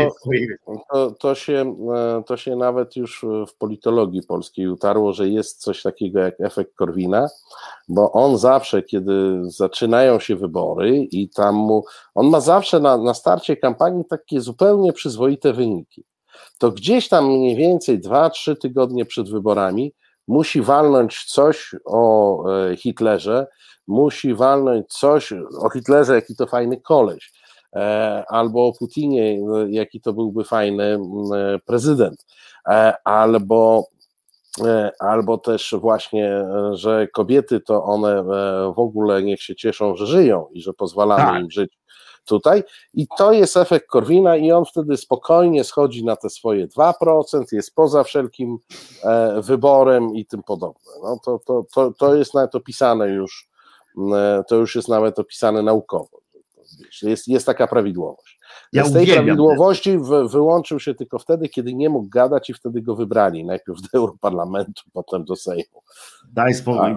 to, 0.91 1.11
to, 1.11 1.35
się, 1.35 1.75
e, 1.95 2.23
to 2.25 2.37
się 2.37 2.55
nawet 2.55 2.95
już 2.95 3.25
w 3.47 3.57
politologii 3.57 4.21
polskiej 4.23 4.67
utarło, 4.67 5.13
że 5.13 5.29
jest 5.29 5.61
coś 5.61 5.81
takiego 5.81 6.19
jak 6.19 6.41
efekt 6.41 6.75
Korwina, 6.75 7.27
bo 7.87 8.11
on 8.11 8.37
zawsze, 8.37 8.83
kiedy 8.83 9.41
zaczynają 9.43 10.19
się 10.19 10.35
wybory 10.35 10.97
i 10.97 11.29
tam 11.29 11.55
mu, 11.55 11.83
on 12.15 12.29
ma 12.29 12.39
zawsze 12.39 12.79
na, 12.79 12.97
na 12.97 13.13
starcie 13.13 13.57
kampanii 13.57 14.05
takie 14.05 14.41
zupełnie 14.41 14.93
przyzwoite 14.93 15.53
wyniki. 15.53 16.03
To 16.59 16.71
gdzieś 16.71 17.09
tam 17.09 17.27
mniej 17.27 17.55
więcej 17.55 18.01
2-3 18.01 18.57
tygodnie 18.57 19.05
przed 19.05 19.29
wyborami 19.29 19.93
musi 20.27 20.61
walnąć 20.61 21.23
coś 21.25 21.75
o 21.85 22.43
e, 22.51 22.75
Hitlerze, 22.75 23.47
musi 23.87 24.33
walnąć 24.33 24.87
coś 24.87 25.33
o 25.61 25.69
Hitlerze, 25.69 26.15
jaki 26.15 26.35
to 26.35 26.47
fajny 26.47 26.81
koleś 26.81 27.42
albo 28.27 28.67
o 28.67 28.73
Putinie, 28.73 29.39
no, 29.41 29.67
jaki 29.67 30.01
to 30.01 30.13
byłby 30.13 30.43
fajny 30.43 30.83
e, 30.83 30.99
prezydent, 31.65 32.25
e, 32.67 32.93
albo 33.03 33.87
albo 34.99 35.37
też 35.37 35.75
właśnie, 35.79 36.45
że 36.71 37.07
kobiety 37.07 37.59
to 37.59 37.83
one 37.83 38.23
w 38.75 38.79
ogóle 38.79 39.23
niech 39.23 39.41
się 39.41 39.55
cieszą, 39.55 39.95
że 39.95 40.05
żyją 40.05 40.47
i 40.51 40.61
że 40.61 40.73
pozwalamy 40.73 41.23
tak. 41.23 41.41
im 41.41 41.51
żyć 41.51 41.77
tutaj. 42.25 42.63
I 42.93 43.07
to 43.17 43.31
jest 43.31 43.57
efekt 43.57 43.87
Korwina, 43.87 44.37
i 44.37 44.51
on 44.51 44.65
wtedy 44.65 44.97
spokojnie 44.97 45.63
schodzi 45.63 46.05
na 46.05 46.15
te 46.15 46.29
swoje 46.29 46.67
2%, 46.67 46.93
jest 47.51 47.75
poza 47.75 48.03
wszelkim 48.03 48.57
wyborem 49.37 50.15
i 50.15 50.25
tym 50.25 50.43
podobne. 50.43 50.91
No 51.03 51.19
to, 51.25 51.39
to, 51.47 51.65
to, 51.73 51.91
to 51.99 52.15
jest 52.15 52.33
nawet 52.33 52.55
opisane 52.55 53.09
już, 53.09 53.49
to 54.47 54.55
już 54.55 54.75
jest 54.75 54.87
nawet 54.87 55.19
opisane 55.19 55.61
naukowo. 55.61 56.22
Jest, 57.01 57.27
jest 57.27 57.45
taka 57.45 57.67
prawidłowość. 57.67 58.39
Ja 58.73 58.85
Z 58.85 58.93
tej 58.93 59.07
prawidłowości 59.07 59.97
w, 59.97 60.29
wyłączył 60.31 60.79
się 60.79 60.95
tylko 60.95 61.19
wtedy, 61.19 61.49
kiedy 61.49 61.73
nie 61.73 61.89
mógł 61.89 62.09
gadać 62.09 62.49
i 62.49 62.53
wtedy 62.53 62.81
go 62.81 62.95
wybrali. 62.95 63.45
Najpierw 63.45 63.81
do 63.81 63.87
Europarlamentu, 63.93 64.83
potem 64.93 65.25
do 65.25 65.35
Sejmu. 65.35 65.83
Daj 66.33 66.53
spokój, 66.53 66.95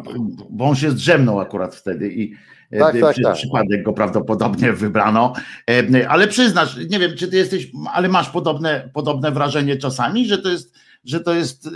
bo 0.51 0.65
on 0.65 0.75
się 0.75 0.91
zdrzemnął 0.91 1.41
akurat 1.41 1.75
wtedy 1.75 2.13
i 2.13 2.35
e, 2.71 2.79
tak, 2.79 3.01
tak, 3.01 3.17
tak. 3.23 3.35
przypadek 3.35 3.83
go 3.83 3.93
prawdopodobnie 3.93 4.73
wybrano. 4.73 5.33
E, 5.71 6.09
ale 6.09 6.29
przyznasz, 6.29 6.77
nie 6.91 6.99
wiem, 6.99 7.17
czy 7.17 7.29
ty 7.29 7.37
jesteś, 7.37 7.73
ale 7.93 8.09
masz 8.09 8.31
podobne, 8.31 8.91
podobne 8.95 9.33
wrażenie 9.33 9.77
czasami, 9.77 10.27
że 10.27 10.39
to 10.39 10.49
jest, 10.49 10.75
że 11.05 11.21
to 11.21 11.35
jest, 11.35 11.67
e, 11.67 11.71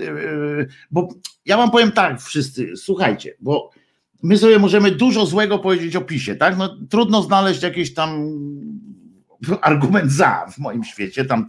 bo 0.91 1.09
ja 1.45 1.57
wam 1.57 1.71
powiem 1.71 1.93
tak 1.93 2.21
wszyscy, 2.21 2.77
słuchajcie, 2.77 3.35
bo 3.41 3.71
my 4.23 4.39
sobie 4.39 4.59
możemy 4.59 4.91
dużo 4.91 5.27
złego 5.27 5.59
powiedzieć 5.59 5.97
o 5.97 6.01
PiSie, 6.01 6.37
tak? 6.37 6.59
No, 6.59 6.77
trudno 6.91 7.23
znaleźć 7.23 7.63
jakiś 7.63 7.95
tam 7.95 8.29
argument 9.61 10.13
za 10.13 10.47
w 10.53 10.59
moim 10.59 10.85
świecie, 10.85 11.25
tam, 11.25 11.47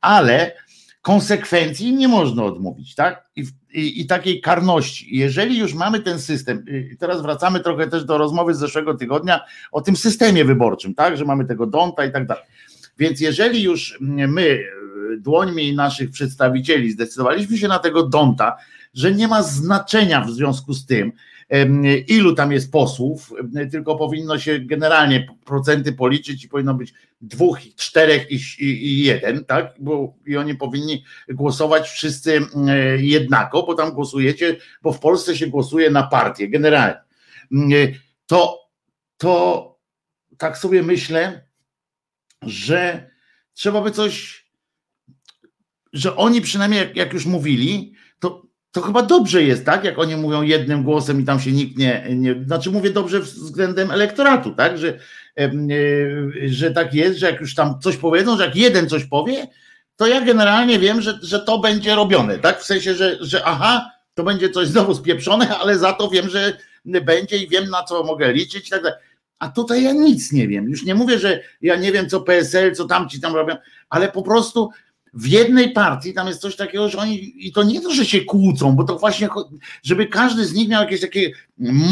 ale 0.00 0.52
konsekwencji 1.02 1.94
nie 1.94 2.08
można 2.08 2.44
odmówić, 2.44 2.94
tak? 2.94 3.28
I, 3.36 3.44
i, 3.72 4.00
I, 4.00 4.06
takiej 4.06 4.40
karności. 4.40 5.16
Jeżeli 5.16 5.58
już 5.58 5.74
mamy 5.74 6.00
ten 6.00 6.20
system, 6.20 6.64
i 6.92 6.96
teraz 6.96 7.22
wracamy 7.22 7.60
trochę 7.60 7.86
też 7.86 8.04
do 8.04 8.18
rozmowy 8.18 8.54
z 8.54 8.58
zeszłego 8.58 8.94
tygodnia 8.94 9.40
o 9.72 9.80
tym 9.80 9.96
systemie 9.96 10.44
wyborczym, 10.44 10.94
tak? 10.94 11.16
Że 11.16 11.24
mamy 11.24 11.44
tego 11.44 11.66
Donta 11.66 12.04
i 12.04 12.12
tak 12.12 12.26
dalej. 12.26 12.44
Więc 12.98 13.20
jeżeli 13.20 13.62
już 13.62 13.98
my 14.00 14.64
dłońmi 15.18 15.74
naszych 15.74 16.10
przedstawicieli 16.10 16.90
zdecydowaliśmy 16.90 17.58
się 17.58 17.68
na 17.68 17.78
tego 17.78 18.02
Donta, 18.02 18.56
że 18.94 19.12
nie 19.12 19.28
ma 19.28 19.42
znaczenia 19.42 20.20
w 20.20 20.30
związku 20.30 20.74
z 20.74 20.86
tym, 20.86 21.12
ilu 22.08 22.34
tam 22.34 22.52
jest 22.52 22.72
posłów, 22.72 23.32
tylko 23.70 23.96
powinno 23.96 24.38
się 24.38 24.58
generalnie 24.58 25.26
procenty 25.44 25.92
policzyć 25.92 26.44
i 26.44 26.48
powinno 26.48 26.74
być 26.74 26.94
dwóch, 27.20 27.58
czterech 27.76 28.30
i, 28.30 28.34
i, 28.34 28.64
i 28.64 29.04
jeden, 29.04 29.44
tak? 29.44 29.74
Bo 29.78 30.14
i 30.26 30.36
oni 30.36 30.54
powinni 30.54 31.04
głosować 31.28 31.88
wszyscy 31.88 32.40
jednako, 32.98 33.62
bo 33.62 33.74
tam 33.74 33.92
głosujecie, 33.92 34.56
bo 34.82 34.92
w 34.92 35.00
Polsce 35.00 35.36
się 35.36 35.46
głosuje 35.46 35.90
na 35.90 36.02
partię 36.02 36.48
generalnie. 36.48 37.00
to, 38.26 38.58
to 39.16 39.78
tak 40.38 40.58
sobie 40.58 40.82
myślę, 40.82 41.46
że 42.42 43.10
trzeba 43.54 43.80
by 43.80 43.90
coś, 43.90 44.46
że 45.92 46.16
oni 46.16 46.40
przynajmniej 46.40 46.80
jak, 46.80 46.96
jak 46.96 47.12
już 47.12 47.26
mówili, 47.26 47.94
to, 48.76 48.82
chyba 48.82 49.02
dobrze 49.02 49.42
jest, 49.42 49.64
tak? 49.64 49.84
Jak 49.84 49.98
oni 49.98 50.16
mówią 50.16 50.42
jednym 50.42 50.82
głosem 50.82 51.20
i 51.20 51.24
tam 51.24 51.40
się 51.40 51.52
nikt 51.52 51.78
nie, 51.78 52.06
nie 52.10 52.44
znaczy 52.46 52.70
mówię 52.70 52.90
dobrze 52.90 53.20
względem 53.20 53.90
elektoratu, 53.90 54.54
tak? 54.54 54.78
Że, 54.78 54.98
e, 55.38 55.50
że 56.46 56.70
tak 56.70 56.94
jest, 56.94 57.18
że 57.18 57.30
jak 57.30 57.40
już 57.40 57.54
tam 57.54 57.80
coś 57.80 57.96
powiedzą, 57.96 58.36
że 58.36 58.44
jak 58.44 58.56
jeden 58.56 58.88
coś 58.88 59.04
powie, 59.04 59.46
to 59.96 60.06
ja 60.06 60.20
generalnie 60.20 60.78
wiem, 60.78 61.00
że, 61.00 61.18
że 61.22 61.40
to 61.40 61.58
będzie 61.58 61.94
robione, 61.94 62.38
tak? 62.38 62.60
W 62.60 62.64
sensie, 62.64 62.94
że, 62.94 63.16
że 63.20 63.44
aha, 63.44 63.90
to 64.14 64.22
będzie 64.24 64.50
coś 64.50 64.68
znowu 64.68 64.94
spieprzone, 64.94 65.48
ale 65.60 65.78
za 65.78 65.92
to 65.92 66.08
wiem, 66.08 66.28
że 66.28 66.56
będzie 66.84 67.36
i 67.36 67.48
wiem 67.48 67.70
na 67.70 67.82
co 67.82 68.04
mogę 68.04 68.32
liczyć 68.32 68.66
i 68.66 68.70
tak 68.70 68.82
dalej. 68.82 68.98
A 69.38 69.48
tutaj 69.48 69.82
ja 69.82 69.92
nic 69.92 70.32
nie 70.32 70.48
wiem. 70.48 70.68
Już 70.68 70.84
nie 70.84 70.94
mówię, 70.94 71.18
że 71.18 71.42
ja 71.62 71.76
nie 71.76 71.92
wiem, 71.92 72.08
co 72.08 72.20
PSL, 72.20 72.74
co 72.74 72.84
tamci 72.84 73.20
tam 73.20 73.34
robią, 73.34 73.56
ale 73.90 74.08
po 74.08 74.22
prostu 74.22 74.70
w 75.16 75.26
jednej 75.26 75.72
partii 75.72 76.14
tam 76.14 76.28
jest 76.28 76.40
coś 76.40 76.56
takiego, 76.56 76.88
że 76.88 76.98
oni, 76.98 77.46
i 77.46 77.52
to 77.52 77.62
nie 77.62 77.80
to, 77.80 77.90
że 77.90 78.04
się 78.04 78.20
kłócą, 78.20 78.76
bo 78.76 78.84
to 78.84 78.98
właśnie, 78.98 79.28
żeby 79.82 80.06
każdy 80.06 80.44
z 80.44 80.52
nich 80.52 80.68
miał 80.68 80.82
jakieś 80.82 81.00
takie 81.00 81.30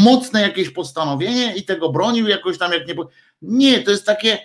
mocne 0.03 0.41
jakieś 0.41 0.69
postanowienie 0.69 1.55
i 1.55 1.63
tego 1.63 1.91
bronił 1.91 2.27
jakoś 2.27 2.57
tam, 2.57 2.71
jak 2.71 2.87
nie. 2.87 2.95
Nie, 3.41 3.79
to 3.79 3.91
jest 3.91 4.05
takie 4.05 4.37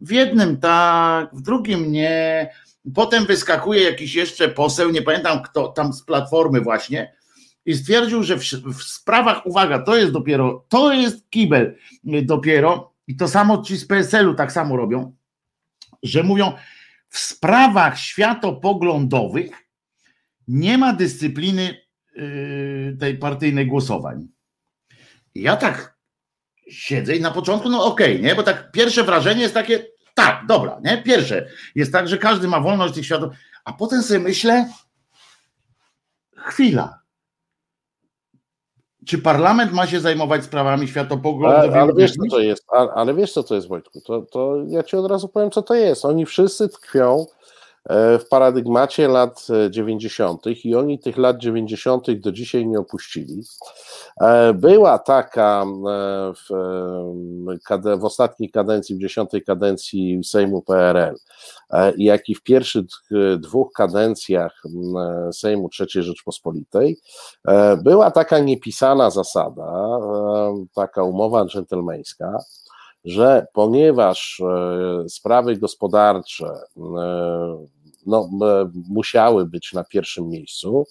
w 0.00 0.10
jednym 0.10 0.56
tak, 0.56 1.30
w 1.34 1.42
drugim 1.42 1.92
nie. 1.92 2.50
Potem 2.94 3.26
wyskakuje 3.26 3.82
jakiś 3.82 4.14
jeszcze 4.14 4.48
poseł, 4.48 4.90
nie 4.90 5.02
pamiętam 5.02 5.42
kto, 5.42 5.68
tam 5.68 5.92
z 5.92 6.02
platformy 6.02 6.60
właśnie, 6.60 7.12
i 7.66 7.74
stwierdził, 7.74 8.22
że 8.22 8.36
w, 8.36 8.42
w, 8.42 8.82
sprawach, 8.82 9.46
uwaga, 9.46 9.82
to 9.82 9.96
jest 9.96 10.12
dopiero, 10.12 10.64
to 10.68 10.92
jest 10.92 11.30
kibel 11.30 11.76
dopiero, 12.04 12.92
i 13.06 13.16
to 13.16 13.28
samo 13.28 13.62
ci 13.62 13.76
z 13.76 13.86
PSL-u 13.86 14.34
tak 14.34 14.52
samo 14.52 14.76
robią, 14.76 15.12
że 16.02 16.22
mówią, 16.22 16.52
w 17.08 17.18
sprawach 17.18 17.98
światopoglądowych 17.98 19.50
nie 20.48 20.78
ma 20.78 20.92
dyscypliny 20.92 21.80
yy, 22.14 22.96
tej 23.00 23.18
partyjnej 23.18 23.66
głosowań. 23.66 24.28
Ja 25.34 25.56
tak 25.56 25.98
siedzę 26.70 27.16
i 27.16 27.20
na 27.20 27.30
początku, 27.30 27.68
no 27.68 27.84
okej, 27.84 28.12
okay, 28.12 28.28
nie, 28.28 28.34
bo 28.34 28.42
tak 28.42 28.72
pierwsze 28.72 29.04
wrażenie 29.04 29.42
jest 29.42 29.54
takie, 29.54 29.86
tak, 30.14 30.46
dobra, 30.46 30.80
nie, 30.84 31.02
pierwsze. 31.02 31.48
Jest 31.74 31.92
tak, 31.92 32.08
że 32.08 32.18
każdy 32.18 32.48
ma 32.48 32.60
wolność 32.60 32.94
tych 32.94 33.04
światów, 33.04 33.34
a 33.64 33.72
potem 33.72 34.02
sobie 34.02 34.20
myślę, 34.20 34.72
chwila, 36.36 36.97
czy 39.08 39.18
parlament 39.18 39.72
ma 39.72 39.86
się 39.86 40.00
zajmować 40.00 40.44
sprawami 40.44 40.88
światopoglądowymi? 40.88 41.74
Ale, 41.74 41.82
ale 41.82 41.94
wiesz, 41.94 42.12
co 42.12 42.22
to 42.30 42.40
jest, 42.40 42.64
ale, 42.68 42.90
ale, 42.90 43.14
wiesz, 43.14 43.32
co 43.32 43.42
to 43.42 43.54
jest, 43.54 43.68
Wojtku? 43.68 44.00
To, 44.00 44.22
to 44.22 44.56
ja 44.66 44.82
ci 44.82 44.96
od 44.96 45.10
razu 45.10 45.28
powiem, 45.28 45.50
co 45.50 45.62
to 45.62 45.74
jest. 45.74 46.04
Oni 46.04 46.26
wszyscy 46.26 46.68
tkwią 46.68 47.26
w 47.88 48.28
paradygmacie 48.30 49.08
lat 49.08 49.46
90. 49.70 50.46
E, 50.46 50.52
i 50.52 50.74
oni 50.74 50.98
tych 50.98 51.16
lat 51.16 51.38
90. 51.38 52.10
do 52.10 52.32
dzisiaj 52.32 52.66
nie 52.66 52.78
opuścili. 52.78 53.42
E, 54.20 54.54
była 54.54 54.98
taka 54.98 55.66
w, 56.34 56.48
w 57.98 58.04
ostatniej 58.04 58.50
kadencji, 58.50 58.96
w 58.96 59.00
dziesiątej 59.00 59.44
kadencji 59.44 60.20
Sejmu 60.24 60.62
PRL, 60.62 61.14
jak 61.96 62.28
i 62.28 62.34
w 62.34 62.42
pierwszych 62.42 62.84
dwóch 63.38 63.72
kadencjach 63.72 64.62
Sejmu 65.32 65.68
III 65.80 66.02
Rzeczpospolitej, 66.02 66.98
była 67.82 68.10
taka 68.10 68.38
niepisana 68.38 69.10
zasada, 69.10 69.98
taka 70.74 71.02
umowa 71.02 71.46
dżentelmeńska, 71.46 72.38
że 73.04 73.46
ponieważ 73.52 74.42
sprawy 75.08 75.56
gospodarcze 75.56 76.52
no, 78.08 78.28
musiały 78.88 79.46
być 79.46 79.72
na 79.72 79.84
pierwszym 79.84 80.28
miejscu, 80.28 80.84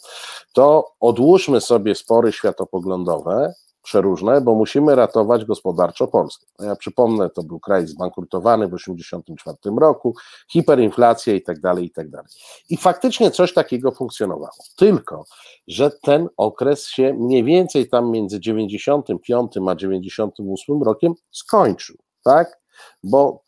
to 0.54 0.86
odłóżmy 1.00 1.62
sobie 1.62 1.96
spory 1.96 2.32
światopoglądowe, 2.32 3.54
przeróżne, 3.88 4.42
bo 4.42 4.56
musimy 4.56 4.96
ratować 4.96 5.46
gospodarczo 5.46 6.08
Polskę. 6.08 6.46
No 6.60 6.66
ja 6.66 6.76
przypomnę, 6.76 7.30
to 7.30 7.44
był 7.44 7.60
kraj 7.60 7.88
zbankrutowany 7.88 8.68
w 8.68 8.72
1984 8.72 9.76
roku, 9.80 10.16
hiperinflacja 10.52 11.34
i 11.34 11.42
tak 11.42 11.60
dalej, 11.60 11.86
i 11.86 11.92
tak 11.92 12.10
dalej. 12.10 12.28
I 12.70 12.78
faktycznie 12.78 13.32
coś 13.32 13.54
takiego 13.54 13.92
funkcjonowało. 13.92 14.58
Tylko, 14.76 15.26
że 15.68 15.92
ten 15.92 16.30
okres 16.38 16.88
się 16.88 17.14
mniej 17.14 17.44
więcej 17.44 17.90
tam 17.90 18.12
między 18.12 18.40
95 18.40 19.52
a 19.70 19.76
98 19.76 20.84
rokiem 20.84 21.14
skończył, 21.32 21.96
tak? 22.24 22.67
Bo 23.04 23.44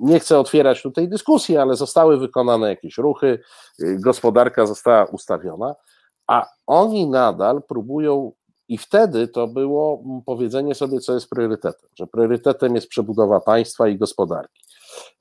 nie 0.00 0.20
chcę 0.20 0.38
otwierać 0.38 0.82
tutaj 0.82 1.08
dyskusji, 1.08 1.56
ale 1.56 1.76
zostały 1.76 2.18
wykonane 2.18 2.68
jakieś 2.68 2.98
ruchy, 2.98 3.38
gospodarka 3.78 4.66
została 4.66 5.04
ustawiona, 5.04 5.74
a 6.26 6.46
oni 6.66 7.06
nadal 7.06 7.62
próbują 7.62 8.32
i 8.68 8.78
wtedy 8.78 9.28
to 9.28 9.46
było 9.46 10.02
powiedzenie 10.26 10.74
sobie, 10.74 11.00
co 11.00 11.14
jest 11.14 11.30
priorytetem, 11.30 11.88
że 11.94 12.06
priorytetem 12.06 12.74
jest 12.74 12.88
przebudowa 12.88 13.40
państwa 13.40 13.88
i 13.88 13.98
gospodarki. 13.98 14.60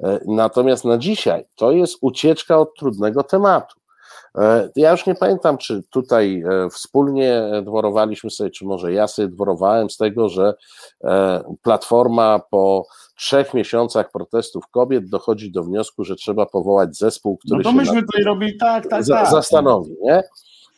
E, 0.04 0.20
natomiast 0.28 0.86
na 0.86 0.98
dzisiaj 0.98 1.46
to 1.56 1.72
jest 1.72 1.98
ucieczka 2.02 2.58
od 2.58 2.76
trudnego 2.76 3.24
tematu. 3.24 3.80
E, 4.38 4.70
ja 4.76 4.92
już 4.92 5.06
nie 5.06 5.16
pamiętam, 5.16 5.58
czy 5.58 5.84
tutaj 5.92 6.44
e, 6.50 6.70
wspólnie 6.70 7.44
dworowaliśmy 7.64 8.30
sobie, 8.30 8.50
czy 8.50 8.66
może 8.66 8.94
ja 8.94 9.08
sobie 9.08 9.28
dworowałem 9.28 9.90
z 9.90 9.98
tego, 9.98 10.30
że 10.30 10.54
Platforma 11.62 12.40
po 12.52 12.86
trzech 13.20 13.54
miesiącach 13.54 14.12
protestów 14.12 14.68
kobiet 14.68 15.10
dochodzi 15.10 15.52
do 15.52 15.64
wniosku, 15.64 16.04
że 16.04 16.16
trzeba 16.16 16.46
powołać 16.46 16.98
zespół, 16.98 17.38
który 17.38 17.58
no 17.58 17.64
to 17.64 17.70
się 17.70 17.76
myśmy 17.76 18.02
tutaj 18.02 18.24
robili 18.24 18.58
tak, 18.58 18.88
tak, 18.88 19.08
tak. 19.08 19.32
zastanowi, 19.32 19.96
nie? 20.02 20.24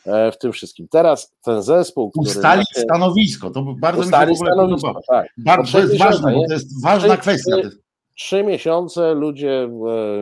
E, 0.06 0.32
w 0.32 0.38
tym 0.38 0.52
wszystkim. 0.52 0.88
Teraz 0.88 1.34
ten 1.44 1.62
zespół, 1.62 2.12
który. 2.12 2.30
Ustali 2.30 2.64
się, 2.76 2.82
stanowisko, 2.82 3.50
to 3.50 3.76
bardzo 3.80 4.02
mi 4.02 4.12
się 4.12 4.26
w 4.26 4.32
ogóle 4.32 4.56
podoba. 4.56 5.02
Tak. 5.08 5.28
Bardzo, 5.38 5.80
jest 5.80 5.98
ważne, 5.98 6.34
bo 6.34 6.48
to 6.48 6.54
jest 6.54 6.84
ważna 6.84 7.18
kwestia. 7.18 7.56
Trzy 8.16 8.44
miesiące 8.44 9.14
ludzie 9.14 9.64
e, 9.64 9.70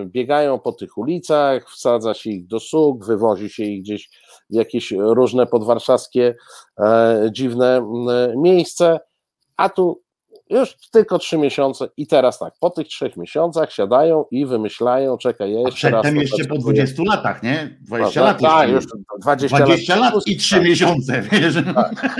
biegają 0.05 0.59
po 0.59 0.71
tych 0.71 0.97
ulicach, 0.97 1.69
wsadza 1.69 2.13
się 2.13 2.29
ich 2.29 2.47
do 2.47 2.59
sług, 2.59 3.05
wywozi 3.05 3.49
się 3.49 3.63
ich 3.63 3.83
gdzieś 3.83 4.09
w 4.49 4.53
jakieś 4.53 4.91
różne 4.91 5.47
podwarszawskie 5.47 6.35
e, 6.79 7.29
dziwne 7.31 7.81
miejsca, 8.35 8.99
a 9.57 9.69
tu 9.69 10.01
już 10.49 10.75
tylko 10.91 11.19
trzy 11.19 11.37
miesiące 11.37 11.89
i 11.97 12.07
teraz 12.07 12.39
tak, 12.39 12.53
po 12.59 12.69
tych 12.69 12.87
trzech 12.87 13.17
miesiącach 13.17 13.71
siadają 13.71 14.25
i 14.31 14.45
wymyślają, 14.45 15.17
czekaj, 15.17 15.53
ja 15.53 15.59
jeszcze 15.59 15.89
raz... 15.89 16.01
Przedtem 16.01 16.21
jeszcze 16.21 16.45
po 16.45 16.57
20 16.57 17.03
latach, 17.03 17.43
nie? 17.43 17.77
20 17.81 18.19
no, 18.19 18.25
lat 18.25 18.41
tak, 18.41 18.69
już 18.69 18.85
20, 19.21 19.57
20 19.57 19.95
lat, 19.95 20.13
lat 20.13 20.27
i 20.27 20.37
trzy 20.37 20.55
tak. 20.55 20.63
miesiące, 20.63 21.21
wiesz? 21.31 21.55
Tak. 21.75 22.17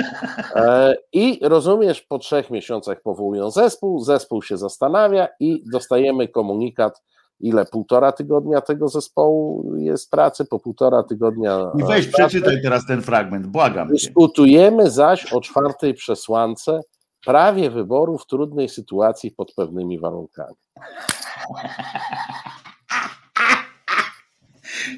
E, 0.56 0.96
I 1.14 1.40
rozumiesz, 1.42 2.02
po 2.02 2.20
trzech 2.20 2.50
miesiącach 2.50 3.02
powołują 3.02 3.52
zespół, 3.52 4.00
zespół 4.00 4.42
się 4.42 4.58
zastanawia 4.58 5.28
i 5.40 5.64
dostajemy 5.72 6.28
komunikat, 6.28 7.02
ile 7.40 7.66
półtora 7.66 8.12
tygodnia 8.12 8.62
tego 8.62 8.88
zespołu 8.88 9.74
jest 9.78 10.12
pracy, 10.12 10.46
po 10.46 10.60
półtora 10.60 11.04
tygodnia. 11.04 11.72
I 11.80 11.84
weź 11.84 12.08
pracy. 12.08 12.30
przeczytaj 12.30 12.62
teraz 12.64 12.86
ten 12.86 13.02
fragment, 13.02 13.48
błagam. 13.48 13.88
Dyskutujemy 13.88 14.90
zaś 14.90 15.34
o 15.34 15.42
czwartej 15.42 15.94
przesłance 15.94 16.80
prawie 17.26 17.70
wyboru 17.70 18.18
w 18.18 18.26
trudnej 18.26 18.70
sytuacji 18.70 19.32
pod 19.32 19.54
pewnymi 19.54 20.00
warunkami. 20.00 20.56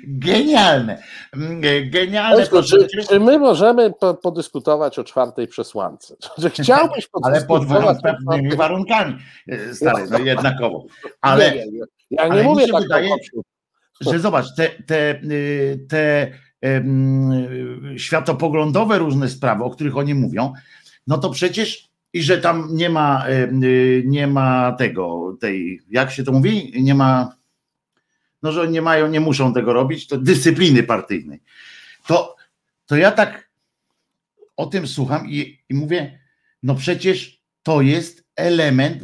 Genialne. 0.03 1.03
Genialne. 1.91 2.47
czy, 2.47 2.87
czy, 3.09 3.19
my 3.19 3.39
możemy 3.39 3.93
po, 3.93 4.13
podyskutować 4.13 4.99
o 4.99 5.03
czwartej 5.03 5.47
przesłance? 5.47 6.15
Czy 6.41 6.49
chciałbyś 6.49 7.09
Ale 7.23 7.45
pod 7.45 7.63
pewnymi 8.03 8.55
warunkami, 8.55 9.17
e, 9.47 9.73
stary, 9.73 10.07
no 10.09 10.19
jednakowo. 10.19 10.85
Ale, 11.21 11.55
nie, 11.55 11.71
nie, 11.71 11.79
ja 12.11 12.27
nie 12.27 12.43
mówię 12.43 12.67
tak 12.67 12.81
wydaje, 12.81 13.09
że 14.01 14.19
zobacz, 14.19 14.45
te, 14.55 14.69
te, 14.69 15.21
y, 15.23 15.85
te 15.89 16.31
um, 16.61 17.93
światopoglądowe 17.97 18.97
różne 18.97 19.29
sprawy, 19.29 19.63
o 19.63 19.69
których 19.69 19.97
oni 19.97 20.13
mówią, 20.13 20.53
no 21.07 21.17
to 21.17 21.29
przecież 21.29 21.90
i 22.13 22.23
że 22.23 22.37
tam 22.37 22.67
nie 22.71 22.89
ma, 22.89 23.25
y, 23.29 24.03
nie 24.05 24.27
ma 24.27 24.71
tego, 24.71 25.37
tej, 25.39 25.81
jak 25.89 26.11
się 26.11 26.23
to 26.23 26.31
mówi, 26.31 26.73
nie 26.83 26.95
ma, 26.95 27.35
no 28.43 28.51
że 28.51 28.67
nie 28.67 28.81
mają, 28.81 29.07
nie 29.07 29.19
muszą 29.19 29.53
tego 29.53 29.73
robić, 29.73 30.07
to 30.07 30.17
dyscypliny 30.17 30.83
partyjnej. 30.83 31.41
To, 32.07 32.35
to 32.85 32.95
ja 32.95 33.11
tak 33.11 33.49
o 34.57 34.65
tym 34.65 34.87
słucham 34.87 35.29
i, 35.29 35.59
i 35.69 35.73
mówię, 35.73 36.19
no 36.63 36.75
przecież 36.75 37.41
to 37.63 37.81
jest 37.81 38.23
element, 38.35 39.03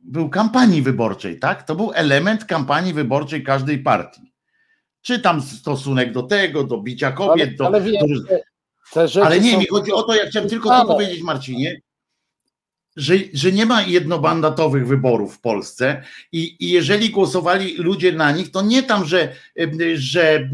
był 0.00 0.28
kampanii 0.28 0.82
wyborczej, 0.82 1.38
tak? 1.38 1.62
To 1.62 1.74
był 1.74 1.92
element 1.94 2.44
kampanii 2.44 2.92
wyborczej 2.92 3.44
każdej 3.44 3.78
partii. 3.78 4.32
Czy 5.02 5.20
tam 5.20 5.42
stosunek 5.42 6.12
do 6.12 6.22
tego, 6.22 6.64
do 6.64 6.78
bicia 6.78 7.12
kobiet, 7.12 7.48
ale, 7.48 7.56
do, 7.56 7.66
ale, 7.66 7.80
do... 9.14 9.24
ale 9.24 9.40
nie, 9.40 9.58
mi 9.58 9.66
chodzi 9.66 9.92
o 9.92 10.02
to, 10.02 10.14
ja 10.14 10.26
chciałem 10.26 10.48
tylko 10.48 10.68
to 10.68 10.86
powiedzieć, 10.86 11.22
Marcinie, 11.22 11.80
że, 12.96 13.14
że 13.32 13.52
nie 13.52 13.66
ma 13.66 13.82
jednobandatowych 13.82 14.86
wyborów 14.86 15.34
w 15.34 15.40
Polsce 15.40 16.02
i, 16.32 16.56
i 16.60 16.70
jeżeli 16.70 17.10
głosowali 17.10 17.76
ludzie 17.76 18.12
na 18.12 18.32
nich, 18.32 18.50
to 18.50 18.62
nie 18.62 18.82
tam, 18.82 19.04
że, 19.04 19.34
że 19.94 20.50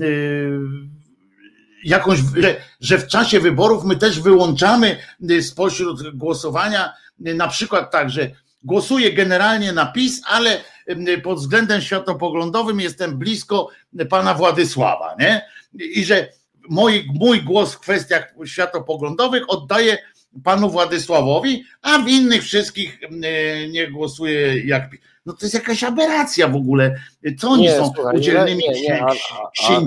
jakąś, 1.85 2.19
że, 2.37 2.57
że 2.81 2.99
w 2.99 3.07
czasie 3.07 3.41
wyborów 3.41 3.85
my 3.85 3.97
też 3.97 4.21
wyłączamy 4.21 4.97
spośród 5.41 6.17
głosowania 6.17 6.93
na 7.19 7.49
przykład 7.49 7.91
tak, 7.91 8.11
że 8.11 8.31
głosuję 8.65 9.13
generalnie 9.13 9.73
na 9.73 9.87
PiS, 9.87 10.23
ale 10.27 10.61
pod 11.23 11.39
względem 11.39 11.81
światopoglądowym 11.81 12.81
jestem 12.81 13.19
blisko 13.19 13.69
pana 14.09 14.35
Władysława, 14.35 15.17
nie? 15.19 15.43
I 15.75 16.05
że 16.05 16.29
mój, 16.69 17.09
mój 17.15 17.43
głos 17.43 17.75
w 17.75 17.81
kwestiach 17.81 18.35
światopoglądowych 18.45 19.43
oddaję 19.49 19.99
panu 20.45 20.71
Władysławowi, 20.71 21.65
a 21.83 21.99
w 21.99 22.09
innych 22.09 22.43
wszystkich 22.43 23.01
nie 23.73 23.91
głosuję 23.91 24.67
jak. 24.67 24.91
No 25.27 25.33
to 25.33 25.39
jest 25.43 25.55
jakaś 25.55 25.85
aberracja 25.85 26.49
w 26.49 26.57
ogóle. 26.57 26.95
Co 27.39 27.51
oni 27.51 27.63
nie, 27.63 27.77
są 27.77 27.93
słuchaj, 27.95 28.17
udzielnymi 28.17 28.63
nie, 28.69 28.81
nie? 28.81 29.07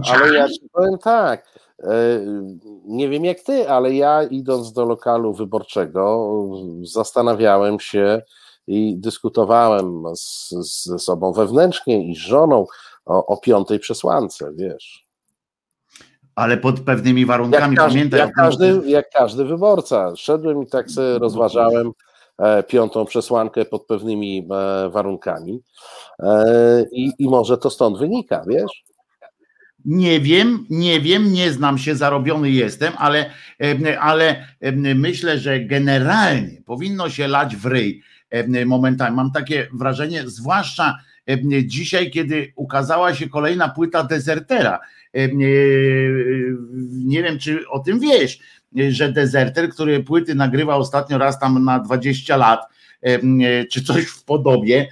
Ale 0.10 0.34
ja 0.34 0.48
ci 0.48 0.70
powiem 0.72 0.98
tak, 0.98 1.48
e, 1.80 1.86
nie 2.86 3.10
wiem 3.10 3.26
jak 3.26 3.40
ty, 3.40 3.70
ale 3.70 3.94
ja 3.94 4.24
idąc 4.24 4.74
do 4.74 4.86
lokalu 4.86 5.34
wyborczego 5.34 6.36
zastanawiałem 6.84 7.80
się, 7.80 8.22
i 8.68 8.98
dyskutowałem 8.98 10.04
z, 10.16 10.50
ze 10.86 11.00
sobą 11.00 11.34
wewnętrznie 11.34 12.12
i 12.12 12.16
z 12.16 12.20
żoną 12.20 12.66
o, 13.06 13.26
o 13.26 13.38
piątej 13.38 13.80
przesłance, 13.80 14.52
wiesz. 14.56 15.03
Ale 16.36 16.58
pod 16.58 16.80
pewnymi 16.80 17.26
warunkami, 17.26 17.76
jak 17.76 17.88
pamiętaj. 17.88 18.20
Jak 18.20 18.34
każdy, 18.34 18.82
jak 18.86 19.10
każdy 19.10 19.46
wyborca. 19.46 20.16
Szedłem 20.16 20.64
i 20.64 20.68
tak 20.68 20.92
sobie 20.92 21.20
rozważałem 21.20 21.92
e, 22.38 22.64
piątą 22.64 23.06
przesłankę 23.06 23.66
pod 23.66 23.86
pewnymi 23.86 24.48
e, 24.52 24.90
warunkami 24.90 25.62
e, 26.20 26.86
i, 26.92 27.12
i 27.20 27.30
może 27.30 27.58
to 27.58 27.70
stąd 27.70 27.98
wynika, 27.98 28.44
wiesz? 28.48 28.84
Nie 29.86 30.20
wiem, 30.20 30.66
nie 30.70 31.00
wiem, 31.02 31.34
nie 31.34 31.52
znam 31.52 31.78
się, 31.78 31.96
zarobiony 31.96 32.50
jestem, 32.50 32.94
ale, 32.98 33.30
ale 34.00 34.48
myślę, 34.96 35.38
że 35.38 35.60
generalnie 35.60 36.62
powinno 36.66 37.10
się 37.10 37.28
lać 37.28 37.56
w 37.56 37.66
ryj 37.66 38.04
momentami. 38.66 39.16
Mam 39.16 39.32
takie 39.32 39.68
wrażenie, 39.74 40.24
zwłaszcza 40.26 40.98
dzisiaj, 41.66 42.12
kiedy 42.12 42.54
ukazała 42.56 43.14
się 43.14 43.30
kolejna 43.30 43.70
płyta 43.70 44.04
Desertera. 44.04 44.80
Nie 47.06 47.24
wiem, 47.24 47.40
czy 47.40 47.70
o 47.70 47.80
tym 47.80 48.00
wiesz, 48.00 48.40
że 48.90 49.12
Deserter, 49.12 49.70
który 49.70 50.04
płyty 50.04 50.36
nagrywa 50.36 50.76
ostatnio 50.76 51.18
raz 51.18 51.40
tam 51.40 51.64
na 51.64 51.80
20 51.80 52.38
lat, 52.38 52.60
czy 53.72 53.84
coś 53.84 54.06
w 54.06 54.24
podobie, 54.24 54.88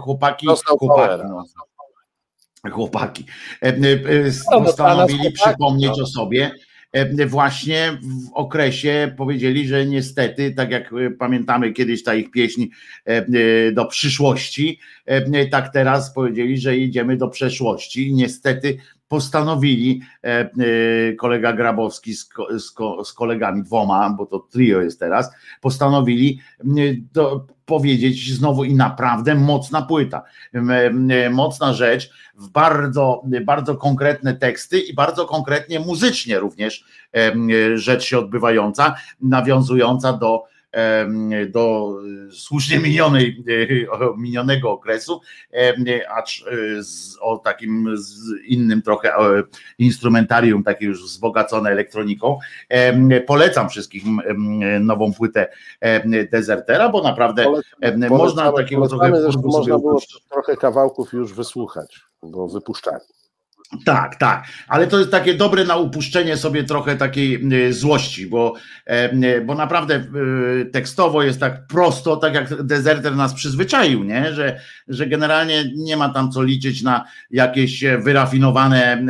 chłopaki, 0.00 0.46
chłopaki, 0.66 1.22
no, 1.28 1.44
chłopaki. 2.70 3.24
Postanowili 4.50 5.32
przypomnieć 5.32 5.92
no. 5.96 6.04
o 6.04 6.06
sobie. 6.06 6.50
E, 6.92 7.26
właśnie 7.26 7.98
w 8.02 8.32
okresie 8.34 9.14
powiedzieli, 9.16 9.68
że 9.68 9.86
niestety, 9.86 10.54
tak 10.54 10.70
jak 10.70 10.92
e, 10.92 11.10
pamiętamy 11.10 11.72
kiedyś 11.72 12.02
ta 12.02 12.14
ich 12.14 12.30
pieśń 12.30 12.66
e, 13.04 13.72
do 13.72 13.86
przyszłości, 13.86 14.80
tak 15.50 15.72
teraz 15.72 16.14
powiedzieli, 16.14 16.58
że 16.58 16.76
idziemy 16.76 17.16
do 17.16 17.28
przeszłości. 17.28 18.14
Niestety 18.14 18.78
postanowili 19.08 20.00
kolega 21.18 21.52
Grabowski 21.52 22.14
z, 22.14 22.28
z, 22.56 22.74
z, 23.08 23.12
kolegami 23.12 23.62
dwoma, 23.62 24.10
bo 24.10 24.26
to 24.26 24.38
trio 24.38 24.80
jest 24.80 25.00
teraz, 25.00 25.30
postanowili 25.60 26.40
do, 27.12 27.46
powiedzieć 27.64 28.34
znowu 28.34 28.64
i 28.64 28.74
naprawdę 28.74 29.34
mocna 29.34 29.82
płyta, 29.82 30.22
mocna 31.30 31.72
rzecz, 31.72 32.10
w 32.34 32.48
bardzo, 32.48 33.22
bardzo 33.44 33.76
konkretne 33.76 34.34
teksty 34.34 34.80
i 34.80 34.94
bardzo 34.94 35.26
konkretnie 35.26 35.80
muzycznie 35.80 36.38
również 36.38 36.84
rzecz 37.74 38.04
się 38.04 38.18
odbywająca, 38.18 38.94
nawiązująca 39.20 40.12
do 40.12 40.44
do 41.48 41.94
słusznie 42.30 42.78
minionej, 42.78 43.44
minionego 44.16 44.70
okresu, 44.70 45.20
acz 46.08 46.44
z, 46.80 47.16
o 47.20 47.38
takim 47.38 47.96
z 47.96 48.18
innym 48.46 48.82
trochę 48.82 49.12
instrumentarium, 49.78 50.64
takie 50.64 50.86
już 50.86 51.04
wzbogacone 51.04 51.70
elektroniką. 51.70 52.38
Polecam 53.26 53.68
wszystkim 53.68 54.20
nową 54.80 55.12
płytę 55.12 55.48
Desertera, 56.30 56.88
bo 56.88 57.02
naprawdę 57.02 57.44
Polecam, 57.44 58.08
można 58.08 58.52
takiego 58.52 58.88
trochę. 58.88 59.10
Można 59.42 59.78
było 59.78 60.00
trochę 60.30 60.56
kawałków 60.56 61.12
już 61.12 61.34
wysłuchać, 61.34 62.00
bo 62.22 62.48
wypuszczali. 62.48 63.04
Tak, 63.84 64.16
tak, 64.16 64.44
ale 64.68 64.86
to 64.86 64.98
jest 64.98 65.10
takie 65.10 65.34
dobre 65.34 65.64
na 65.64 65.76
upuszczenie 65.76 66.36
sobie 66.36 66.64
trochę 66.64 66.96
takiej 66.96 67.52
y, 67.52 67.72
złości, 67.72 68.26
bo, 68.26 68.54
y, 69.12 69.40
bo 69.40 69.54
naprawdę 69.54 69.94
y, 70.60 70.70
tekstowo 70.72 71.22
jest 71.22 71.40
tak 71.40 71.66
prosto, 71.66 72.16
tak 72.16 72.34
jak 72.34 72.62
dezerter 72.62 73.16
nas 73.16 73.34
przyzwyczaił, 73.34 74.04
nie? 74.04 74.32
Że, 74.32 74.60
że 74.88 75.06
generalnie 75.06 75.64
nie 75.76 75.96
ma 75.96 76.08
tam 76.08 76.32
co 76.32 76.42
liczyć 76.42 76.82
na 76.82 77.04
jakieś 77.30 77.84
wyrafinowane 77.98 79.02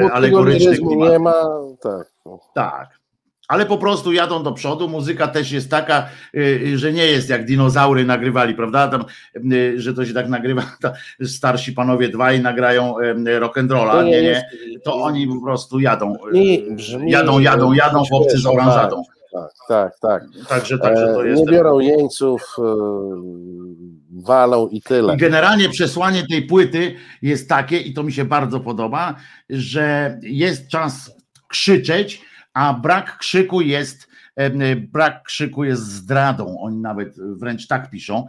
no, 0.00 0.12
alegoryczne 0.12 0.72
Nie 1.10 1.18
ma, 1.18 1.34
tak. 1.82 2.06
Tak 2.54 3.03
ale 3.48 3.66
po 3.66 3.78
prostu 3.78 4.12
jadą 4.12 4.42
do 4.42 4.52
przodu. 4.52 4.88
Muzyka 4.88 5.28
też 5.28 5.52
jest 5.52 5.70
taka, 5.70 6.08
y, 6.34 6.40
y, 6.40 6.78
że 6.78 6.92
nie 6.92 7.06
jest 7.06 7.28
jak 7.28 7.44
dinozaury 7.44 8.04
nagrywali, 8.04 8.54
prawda? 8.54 8.88
Tam, 8.88 9.04
y, 9.52 9.74
że 9.80 9.94
to 9.94 10.06
się 10.06 10.14
tak 10.14 10.28
nagrywa, 10.28 10.62
starsi 11.26 11.72
panowie 11.72 12.08
dwa 12.08 12.32
i 12.32 12.40
nagrają 12.40 12.94
rock'n'rolla. 13.40 14.04
Nie, 14.04 14.22
nie. 14.22 14.48
To 14.84 14.94
oni 14.94 15.28
po 15.28 15.40
prostu 15.40 15.80
jadą. 15.80 16.16
Jadą, 17.06 17.38
jadą, 17.38 17.72
jadą 17.72 18.04
chłopcy 18.04 18.38
z 18.38 18.46
oranżadą. 18.46 19.02
Tak, 19.32 19.50
tak, 19.68 19.98
tak. 20.00 20.22
Także, 20.48 20.78
także 20.78 21.06
to 21.06 21.24
jest. 21.24 21.42
Nie 21.42 21.52
biorą 21.52 21.78
jeńców, 21.78 22.56
walą 24.10 24.68
i 24.68 24.82
tyle. 24.82 25.14
I 25.14 25.16
generalnie 25.16 25.68
przesłanie 25.68 26.26
tej 26.30 26.42
płyty 26.42 26.94
jest 27.22 27.48
takie, 27.48 27.78
i 27.78 27.94
to 27.94 28.02
mi 28.02 28.12
się 28.12 28.24
bardzo 28.24 28.60
podoba, 28.60 29.14
że 29.50 30.18
jest 30.22 30.68
czas 30.68 31.16
krzyczeć, 31.48 32.22
a 32.54 32.74
brak 32.74 33.18
krzyku 33.18 33.60
jest 33.60 34.08
brak 34.76 35.22
krzyku 35.22 35.64
jest 35.64 35.82
zdradą. 35.82 36.60
Oni 36.60 36.76
nawet 36.76 37.14
wręcz 37.18 37.66
tak 37.66 37.90
piszą, 37.90 38.26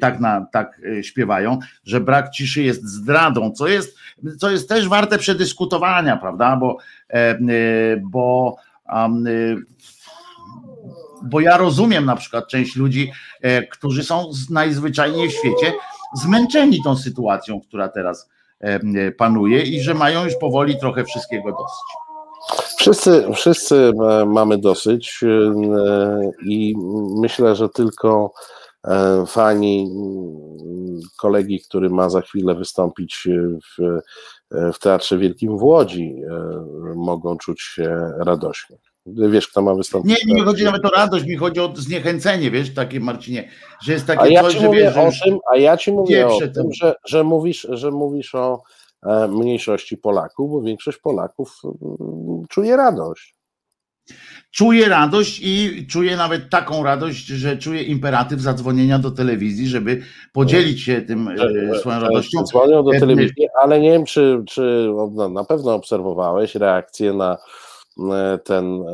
tak, 0.00 0.20
na, 0.20 0.46
tak 0.52 0.80
e, 0.98 1.02
śpiewają, 1.02 1.58
że 1.84 2.00
brak 2.00 2.30
ciszy 2.30 2.62
jest 2.62 2.84
zdradą, 2.84 3.52
co 3.52 3.68
jest, 3.68 3.98
co 4.38 4.50
jest 4.50 4.68
też 4.68 4.88
warte 4.88 5.18
przedyskutowania, 5.18 6.16
prawda? 6.16 6.56
Bo, 6.56 6.78
e, 7.08 7.38
bo, 8.02 8.56
e, 8.88 9.08
bo 11.22 11.40
ja 11.40 11.56
rozumiem 11.56 12.04
na 12.04 12.16
przykład 12.16 12.48
część 12.48 12.76
ludzi, 12.76 13.12
którzy 13.70 14.04
są 14.04 14.30
najzwyczajniej 14.50 15.28
w 15.28 15.32
świecie 15.32 15.72
zmęczeni 16.14 16.82
tą 16.84 16.96
sytuacją, 16.96 17.60
która 17.60 17.88
teraz 17.88 18.30
panuje 19.18 19.62
i 19.62 19.80
że 19.80 19.94
mają 19.94 20.24
już 20.24 20.34
powoli 20.40 20.78
trochę 20.78 21.04
wszystkiego 21.04 21.50
dosyć. 21.50 22.07
Wszyscy, 22.78 23.26
wszyscy 23.34 23.92
e, 24.10 24.24
mamy 24.26 24.58
dosyć 24.58 25.20
e, 25.22 25.52
i 26.46 26.74
myślę, 27.20 27.56
że 27.56 27.68
tylko 27.68 28.32
e, 28.84 29.24
fani 29.26 29.90
kolegi, 31.18 31.60
który 31.60 31.90
ma 31.90 32.10
za 32.10 32.20
chwilę 32.20 32.54
wystąpić 32.54 33.28
w, 33.78 34.00
w 34.72 34.78
Teatrze 34.78 35.18
Wielkim 35.18 35.58
w 35.58 35.62
Łodzi, 35.62 36.14
mogą 36.94 37.36
czuć 37.36 37.60
się 37.60 38.12
radośnie. 38.18 38.76
Wiesz, 39.06 39.48
kto 39.48 39.62
ma 39.62 39.74
wystąpić? 39.74 40.24
Nie, 40.26 40.34
nie 40.34 40.42
chodzi 40.42 40.64
nawet 40.64 40.84
o 40.84 40.88
radość, 40.88 41.24
mi 41.24 41.36
chodzi 41.36 41.60
o 41.60 41.72
zniechęcenie, 41.76 42.50
wiesz, 42.50 42.74
takie 42.74 43.00
Marcinie, 43.00 43.48
że 43.82 43.92
jest 43.92 44.06
takie 44.06 44.20
a 44.20 44.28
ja 44.28 44.42
coś, 44.42 44.52
ci 44.52 44.60
że 44.60 44.66
mówię 44.66 44.92
wiesz, 44.96 44.96
o 44.96 45.24
tym, 45.24 45.38
A 45.52 45.56
ja 45.56 45.76
ci 45.76 45.92
mówię 45.92 46.28
o 46.28 46.38
tym, 46.54 46.72
że, 46.72 46.94
że, 47.04 47.24
mówisz, 47.24 47.66
że 47.70 47.90
mówisz 47.90 48.34
o 48.34 48.62
mniejszości 49.28 49.96
Polaków, 49.96 50.50
bo 50.50 50.62
większość 50.62 50.98
Polaków 50.98 51.60
mm, 51.64 52.46
czuje 52.48 52.76
radość. 52.76 53.38
Czuję 54.50 54.88
radość 54.88 55.40
i 55.42 55.86
czuję 55.90 56.16
nawet 56.16 56.50
taką 56.50 56.82
radość, 56.82 57.26
że 57.26 57.56
czuję 57.56 57.82
imperatyw 57.82 58.40
zadzwonienia 58.40 58.98
do 58.98 59.10
telewizji, 59.10 59.68
żeby 59.68 60.02
podzielić 60.32 60.82
się 60.82 61.02
tym 61.02 61.28
e, 61.28 61.78
swoją 61.78 62.00
radością. 62.00 62.42
Dzwonią 62.44 62.84
do 62.84 62.90
telewizji, 62.90 63.48
ale 63.62 63.80
nie 63.80 63.90
wiem, 63.90 64.04
czy, 64.04 64.42
czy 64.46 64.88
no, 65.14 65.28
na 65.28 65.44
pewno 65.44 65.74
obserwowałeś 65.74 66.54
reakcję 66.54 67.12
na 67.12 67.38
e, 67.98 68.38
ten 68.44 68.84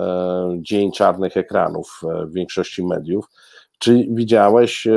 dzień 0.58 0.92
czarnych 0.92 1.36
ekranów 1.36 2.00
w 2.26 2.32
większości 2.32 2.84
mediów. 2.86 3.26
Czy 3.84 4.06
widziałeś, 4.10 4.88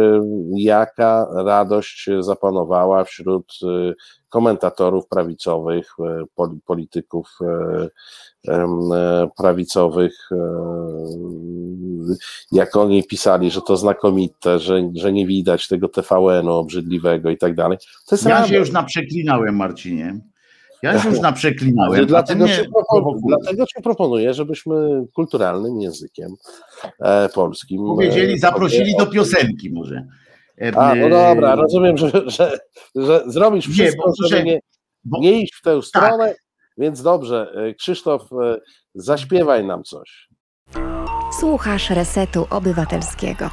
jaka 0.55 1.27
radość 1.35 2.09
zapanowała 2.19 3.03
wśród 3.03 3.53
komentatorów 4.29 5.07
prawicowych, 5.07 5.95
e, 5.99 6.25
polityków 6.65 7.29
e, 7.41 7.87
e, 8.47 9.29
prawicowych 9.37 10.29
jak 12.51 12.75
oni 12.75 13.03
pisali, 13.03 13.51
że 13.51 13.61
to 13.61 13.77
znakomite, 13.77 14.59
że, 14.59 14.91
że 14.95 15.13
nie 15.13 15.27
widać 15.27 15.67
tego 15.67 15.89
TVN-u 15.89 16.53
obrzydliwego 16.53 17.29
i 17.29 17.37
tak 17.37 17.55
dalej. 17.55 17.77
Ja 18.11 18.29
radość. 18.29 18.49
się 18.49 18.57
już 18.57 18.71
naprzeklinałem, 18.71 19.55
Marcinie. 19.55 20.19
Ja 20.83 20.99
się 20.99 21.09
już 21.09 21.19
naprzeklinałem. 21.19 22.05
Dlatego, 22.05 22.45
mnie 22.45 22.55
ci 22.55 22.61
propon- 22.61 22.83
prowokujesz. 22.89 23.37
dlatego 23.41 23.65
ci 23.65 23.83
proponuję, 23.83 24.33
żebyśmy 24.33 25.05
kulturalnym 25.15 25.81
językiem 25.81 26.31
e, 26.99 27.29
polskim. 27.29 27.85
Powiedzieli, 27.85 28.33
e, 28.33 28.37
zaprosili 28.37 28.91
sobie- 28.91 29.05
do 29.05 29.11
piosenki 29.11 29.69
może. 29.71 30.07
E, 30.61 30.77
A, 30.77 30.95
no 30.95 31.05
e, 31.05 31.09
dobra, 31.35 31.55
rozumiem, 31.55 31.97
że, 31.97 32.11
że, 32.25 32.57
że 32.95 33.23
zrobisz 33.27 33.67
Nie, 33.67 33.73
wszystko, 33.73 34.03
bo 34.03 34.09
muszę- 34.09 34.27
żeby 34.27 34.43
nie, 34.43 34.59
bo- 35.03 35.19
nie 35.19 35.41
iść 35.41 35.53
w 35.55 35.61
tę 35.61 35.75
Tak. 35.75 35.83
stronę, 35.85 36.35
więc 36.77 37.01
dobrze. 37.01 37.51
e, 37.55 37.73
Krzysztof, 37.73 38.21
e, 38.33 38.57
zaśpiewaj 38.95 39.65
nam 39.65 39.83
coś. 39.83 40.27
Słuchasz 41.39 41.89
Resetu 41.89 42.47
Obywatelskiego. 42.49 43.49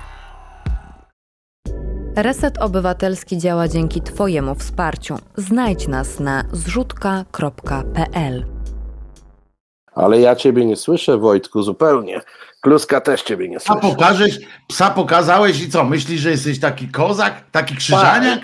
Reset 2.17 2.59
Obywatelski 2.59 3.39
działa 3.39 3.69
dzięki 3.69 4.01
Twojemu 4.03 4.55
wsparciu. 4.55 5.17
Znajdź 5.37 5.89
nas 5.89 6.21
na 6.21 6.45
zrzutka.pl. 6.53 8.45
Ale 9.93 10.21
ja 10.21 10.37
ciebie 10.37 10.65
nie 10.67 10.77
słyszę, 10.77 11.19
Wojtku, 11.19 11.63
zupełnie. 11.63 12.21
Kluska 12.61 13.01
też 13.01 13.23
ciebie 13.23 13.49
nie 13.49 13.57
A 13.57 13.61
słyszy. 13.61 13.81
pokażesz, 13.81 14.39
psa 14.69 14.91
pokazałeś 14.91 15.63
i 15.63 15.71
co? 15.71 15.85
Myślisz, 15.85 16.21
że 16.21 16.31
jesteś 16.31 16.61
taki 16.61 16.89
kozak, 16.89 17.51
taki 17.51 17.77
krzyżaniak? 17.77 18.41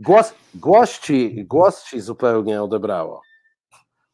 Głos, 0.00 0.34
głos, 0.54 1.00
ci, 1.00 1.44
głos 1.44 1.84
ci 1.84 2.00
zupełnie 2.00 2.62
odebrało. 2.62 3.22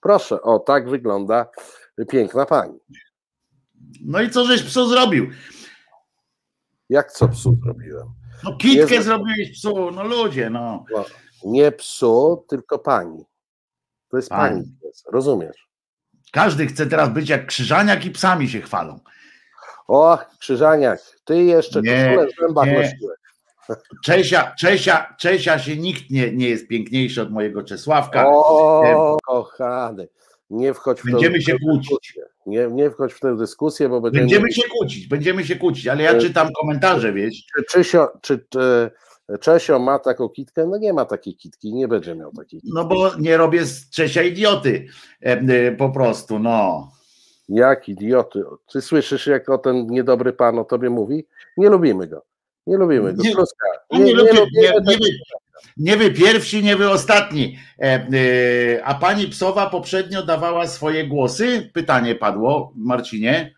Proszę, 0.01 0.43
o, 0.43 0.59
tak 0.59 0.89
wygląda 0.91 1.47
piękna 2.09 2.47
pani. 2.47 2.79
No 4.05 4.21
i 4.23 4.31
co 4.31 4.45
żeś 4.45 4.63
psu 4.63 4.89
zrobił? 4.89 5.31
Jak 6.89 7.13
co 7.13 7.29
psu 7.29 7.59
zrobiłem? 7.65 8.07
No 8.45 8.57
kitkę 8.57 8.95
Jezu. 8.95 9.03
zrobiłeś 9.03 9.53
psu, 9.53 9.91
no 9.91 10.05
ludzie, 10.05 10.51
no. 10.51 10.85
Nie 11.45 11.73
psu, 11.73 12.45
tylko 12.49 12.79
pani. 12.79 13.25
To 14.11 14.17
jest 14.17 14.29
Pani. 14.29 14.63
pani. 14.63 14.77
Rozumiesz? 15.13 15.67
Każdy 16.33 16.67
chce 16.67 16.87
teraz 16.87 17.09
być 17.09 17.29
jak 17.29 17.47
krzyżaniak 17.47 18.05
i 18.05 18.11
psami 18.11 18.49
się 18.49 18.61
chwalą. 18.61 19.01
O, 19.89 20.19
Krzyżaniak, 20.39 21.01
ty 21.25 21.45
jeszcze 21.45 21.81
Nie, 21.83 22.05
koszulę 22.07 22.27
w 22.27 22.41
zębach 22.41 22.67
nosiłeś. 22.67 23.17
Czesia, 24.05 24.55
Czesia, 24.59 25.15
Czesia 25.19 25.59
się 25.59 25.77
nikt 25.77 26.11
nie, 26.11 26.33
nie 26.33 26.49
jest 26.49 26.69
piękniejszy 26.69 27.23
od 27.23 27.31
mojego 27.31 27.63
Czesławka. 27.63 28.27
O, 28.29 29.17
kochany, 29.27 30.09
nie 30.51 30.75
wchodź 30.75 31.01
w 31.01 31.05
tę 31.05 31.11
Będziemy 31.11 31.43
się 31.43 31.59
kłócić. 31.59 32.19
Nie, 32.47 32.69
nie 32.73 32.91
wchodź 32.91 33.13
w 33.13 33.21
tę 33.21 33.37
dyskusję, 33.37 33.89
bo 33.89 34.01
będziemy... 34.01 34.23
Będziemy 34.23 34.53
się 34.53 34.63
kłócić, 34.69 35.07
będziemy 35.07 35.45
się 35.45 35.57
kłócić, 35.57 35.87
ale 35.87 36.03
ja 36.03 36.11
E, 36.11 36.21
czytam 36.21 36.49
komentarze, 36.61 37.13
wiesz. 37.13 37.45
Czy, 37.57 37.65
Czysio, 37.65 38.13
czy, 38.23 38.47
czy 38.49 38.91
Czesio 39.41 39.79
ma 39.79 39.99
taką 39.99 40.29
kitkę? 40.29 40.67
No 40.67 40.79
nie 40.79 40.93
ma 40.93 41.05
takiej 41.05 41.37
kitki, 41.37 41.75
nie 41.75 41.89
będzie 41.89 42.15
miał 42.15 42.33
takiej 42.33 42.61
kitki. 42.61 42.75
No 42.75 42.85
bo 42.85 43.17
nie 43.19 43.37
robię 43.37 43.65
z 43.65 43.91
Czesia 43.91 44.23
idioty. 44.23 44.87
E, 45.23 45.33
e, 45.33 45.73
po 45.73 45.91
prostu, 45.91 46.39
no. 46.39 46.91
Jak 47.49 47.89
idioty. 47.89 48.43
Ty 48.73 48.83
słyszysz, 48.83 49.27
jak 49.27 49.49
o 49.49 49.59
ten 49.59 49.87
niedobry 49.87 50.33
pan 50.33 50.59
o 50.59 50.65
tobie 50.65 50.91
mówi? 50.91 51.27
Nie 51.57 51.69
lubimy 51.69 52.07
go. 52.07 52.23
Nie 52.67 52.77
lubimy 52.77 53.13
go. 53.15 53.23
Nie- 53.23 53.35
Kluska. 53.35 53.67
Nie, 53.91 53.99
nie, 53.99 54.15
lubię, 54.15 54.33
lubimy 54.33 54.51
nie, 54.55 54.69
nie, 54.69 54.99
wy, 54.99 55.07
nie 55.77 55.97
wy 55.97 56.11
pierwsi, 56.11 56.63
nie 56.63 56.77
wy 56.77 56.91
ostatni. 56.91 57.59
E, 57.79 57.83
e, 57.85 58.85
a 58.85 58.95
pani 58.95 59.29
Psowa 59.29 59.71
poprzednio 59.71 60.23
dawała 60.23 60.67
swoje 60.67 61.07
głosy? 61.07 61.71
Pytanie 61.73 62.15
padło, 62.15 62.73
Marcinie, 62.77 63.55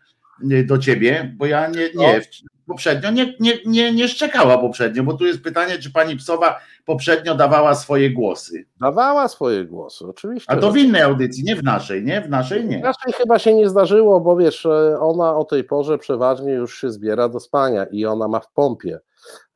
e, 0.51 0.63
do 0.63 0.77
ciebie, 0.77 1.33
bo 1.37 1.45
ja 1.45 1.67
nie, 1.67 1.89
nie 1.95 2.21
poprzednio 2.69 3.11
nie, 3.11 3.33
nie, 3.39 3.53
nie, 3.65 3.93
nie 3.93 4.07
szczekała 4.07 4.57
poprzednio, 4.57 5.03
bo 5.03 5.13
tu 5.13 5.25
jest 5.25 5.41
pytanie, 5.41 5.79
czy 5.79 5.91
pani 5.91 6.15
Psowa 6.15 6.59
poprzednio 6.85 7.35
dawała 7.35 7.75
swoje 7.75 8.09
głosy. 8.13 8.65
Dawała 8.81 9.27
swoje 9.27 9.65
głosy, 9.65 10.05
oczywiście. 10.07 10.51
A 10.51 10.57
to 10.57 10.71
w 10.71 10.77
innej 10.77 11.01
audycji, 11.01 11.43
nie 11.43 11.55
w 11.55 11.63
naszej, 11.63 12.03
nie? 12.03 12.21
W 12.21 12.29
naszej 12.29 12.65
nie. 12.65 12.81
Raczej 12.81 13.13
chyba 13.13 13.39
się 13.39 13.53
nie 13.53 13.69
zdarzyło, 13.69 14.21
bo 14.21 14.35
wiesz, 14.37 14.65
e, 14.65 14.99
ona 14.99 15.35
o 15.35 15.43
tej 15.45 15.63
porze 15.63 15.97
przeważnie 15.97 16.51
już 16.51 16.81
się 16.81 16.91
zbiera 16.91 17.29
do 17.29 17.39
spania 17.39 17.85
i 17.91 18.05
ona 18.05 18.27
ma 18.27 18.39
w 18.39 18.51
pompie 18.51 18.99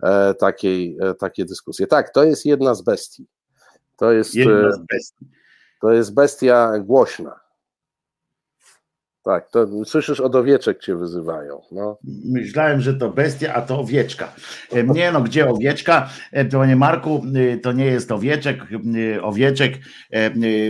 e, 0.04 0.34
takiej, 0.34 0.98
e, 1.02 1.14
takie 1.14 1.46
dyskusje. 1.46 1.88
Tak, 1.88 2.14
to 2.14 2.24
jest 2.24 2.46
jedna 2.46 2.76
z 2.76 2.82
bestii. 2.82 3.28
To 3.98 4.12
jest, 4.12 4.36
Jedna 4.36 4.68
e, 4.68 4.72
z 4.72 4.80
bestii. 4.80 5.26
to 5.82 5.92
jest 5.92 6.14
bestia 6.14 6.80
głośna. 6.80 7.43
Tak, 9.24 9.50
to 9.50 9.86
słyszysz, 9.86 10.20
od 10.20 10.36
owieczek 10.36 10.80
cię 10.80 10.96
wyzywają. 10.96 11.62
No. 11.72 11.98
Myślałem, 12.26 12.82
że 12.82 12.94
to 12.94 13.10
bestia, 13.10 13.54
a 13.54 13.62
to 13.62 13.80
owieczka. 13.80 14.34
E, 14.72 14.84
Nie 14.84 15.12
no, 15.12 15.22
gdzie 15.22 15.50
owieczka? 15.50 16.10
E, 16.32 16.46
Panie 16.46 16.76
Marku, 16.76 17.24
e, 17.54 17.58
to 17.58 17.72
nie 17.72 17.86
jest 17.86 18.12
owieczek. 18.12 18.60
Owieczek 19.22 19.74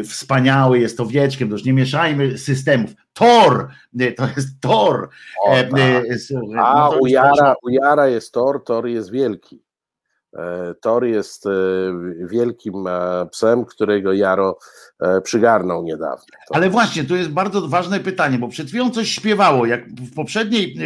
wspaniały 0.09 0.79
jest 0.79 0.99
owieczkiem. 0.99 1.49
To 1.49 1.55
już 1.55 1.65
nie 1.65 1.73
mieszajmy 1.73 2.37
systemów. 2.37 2.91
Tor! 3.13 3.67
To 4.17 4.27
jest 4.37 4.61
tor. 4.61 5.09
O, 5.45 5.55
tak. 5.55 5.71
A 6.57 6.79
no 6.79 6.91
to 6.91 6.97
u 6.99 7.05
już 7.05 7.13
Jara, 7.13 7.55
u 7.63 7.69
Jara 7.69 8.07
jest 8.07 8.33
Tor, 8.33 8.63
Tor 8.63 8.87
jest 8.87 9.11
wielki. 9.11 9.63
E, 10.35 10.73
Tor 10.81 11.05
jest 11.05 11.45
e, 11.45 11.49
wielkim 12.25 12.87
e, 12.87 13.25
psem, 13.31 13.65
którego 13.65 14.13
Jaro 14.13 14.57
przygarnął 15.23 15.83
niedawno. 15.83 16.25
To- 16.47 16.55
Ale 16.55 16.69
właśnie, 16.69 17.03
tu 17.03 17.15
jest 17.15 17.29
bardzo 17.29 17.67
ważne 17.67 17.99
pytanie, 17.99 18.37
bo 18.37 18.47
przed 18.47 18.67
chwilą 18.67 18.89
coś 18.89 19.09
śpiewało, 19.09 19.65
jak 19.65 19.89
w 19.89 20.13
poprzedniej, 20.15 20.77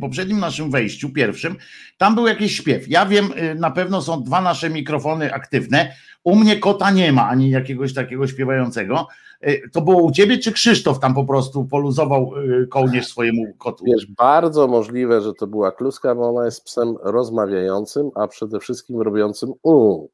poprzednim 0.00 0.40
naszym 0.40 0.70
wejściu, 0.70 1.10
pierwszym, 1.10 1.56
tam 1.98 2.14
był 2.14 2.26
jakiś 2.26 2.56
śpiew. 2.56 2.88
Ja 2.88 3.06
wiem, 3.06 3.28
na 3.56 3.70
pewno 3.70 4.02
są 4.02 4.22
dwa 4.22 4.40
nasze 4.40 4.70
mikrofony 4.70 5.34
aktywne. 5.34 5.92
U 6.24 6.36
mnie 6.36 6.58
kota 6.58 6.90
nie 6.90 7.12
ma, 7.12 7.28
ani 7.28 7.50
jakiegoś 7.50 7.94
takiego 7.94 8.26
śpiewającego. 8.26 9.08
Yy, 9.42 9.62
to 9.72 9.80
było 9.80 10.02
u 10.02 10.12
ciebie, 10.12 10.38
czy 10.38 10.52
Krzysztof 10.52 10.98
tam 10.98 11.14
po 11.14 11.24
prostu 11.24 11.64
poluzował 11.64 12.32
yy, 12.36 12.66
kołnierz 12.66 13.06
swojemu 13.06 13.54
kotu? 13.58 13.84
Wiesz, 13.84 14.06
bardzo 14.06 14.68
możliwe, 14.68 15.20
że 15.20 15.32
to 15.34 15.46
była 15.46 15.72
kluska, 15.72 16.14
bo 16.14 16.28
ona 16.28 16.44
jest 16.44 16.64
psem 16.64 16.96
rozmawiającym, 17.02 18.10
a 18.14 18.28
przede 18.28 18.60
wszystkim 18.60 19.00
robiącym 19.00 19.52
u. 19.62 20.08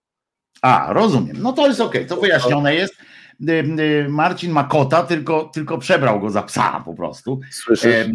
A, 0.63 0.93
rozumiem. 0.93 1.37
No 1.41 1.53
to 1.53 1.67
jest 1.67 1.81
okej, 1.81 2.07
to 2.07 2.17
wyjaśnione 2.17 2.75
jest. 2.75 2.95
Yy, 3.41 4.07
Marcin 4.09 4.53
ma 4.53 4.65
kota, 4.65 5.03
tylko, 5.03 5.51
tylko 5.55 5.79
przebrał 5.79 6.21
go 6.21 6.31
za 6.31 6.43
psa 6.43 6.83
po 6.85 6.95
prostu. 6.95 7.41
Słyszysz? 7.51 8.07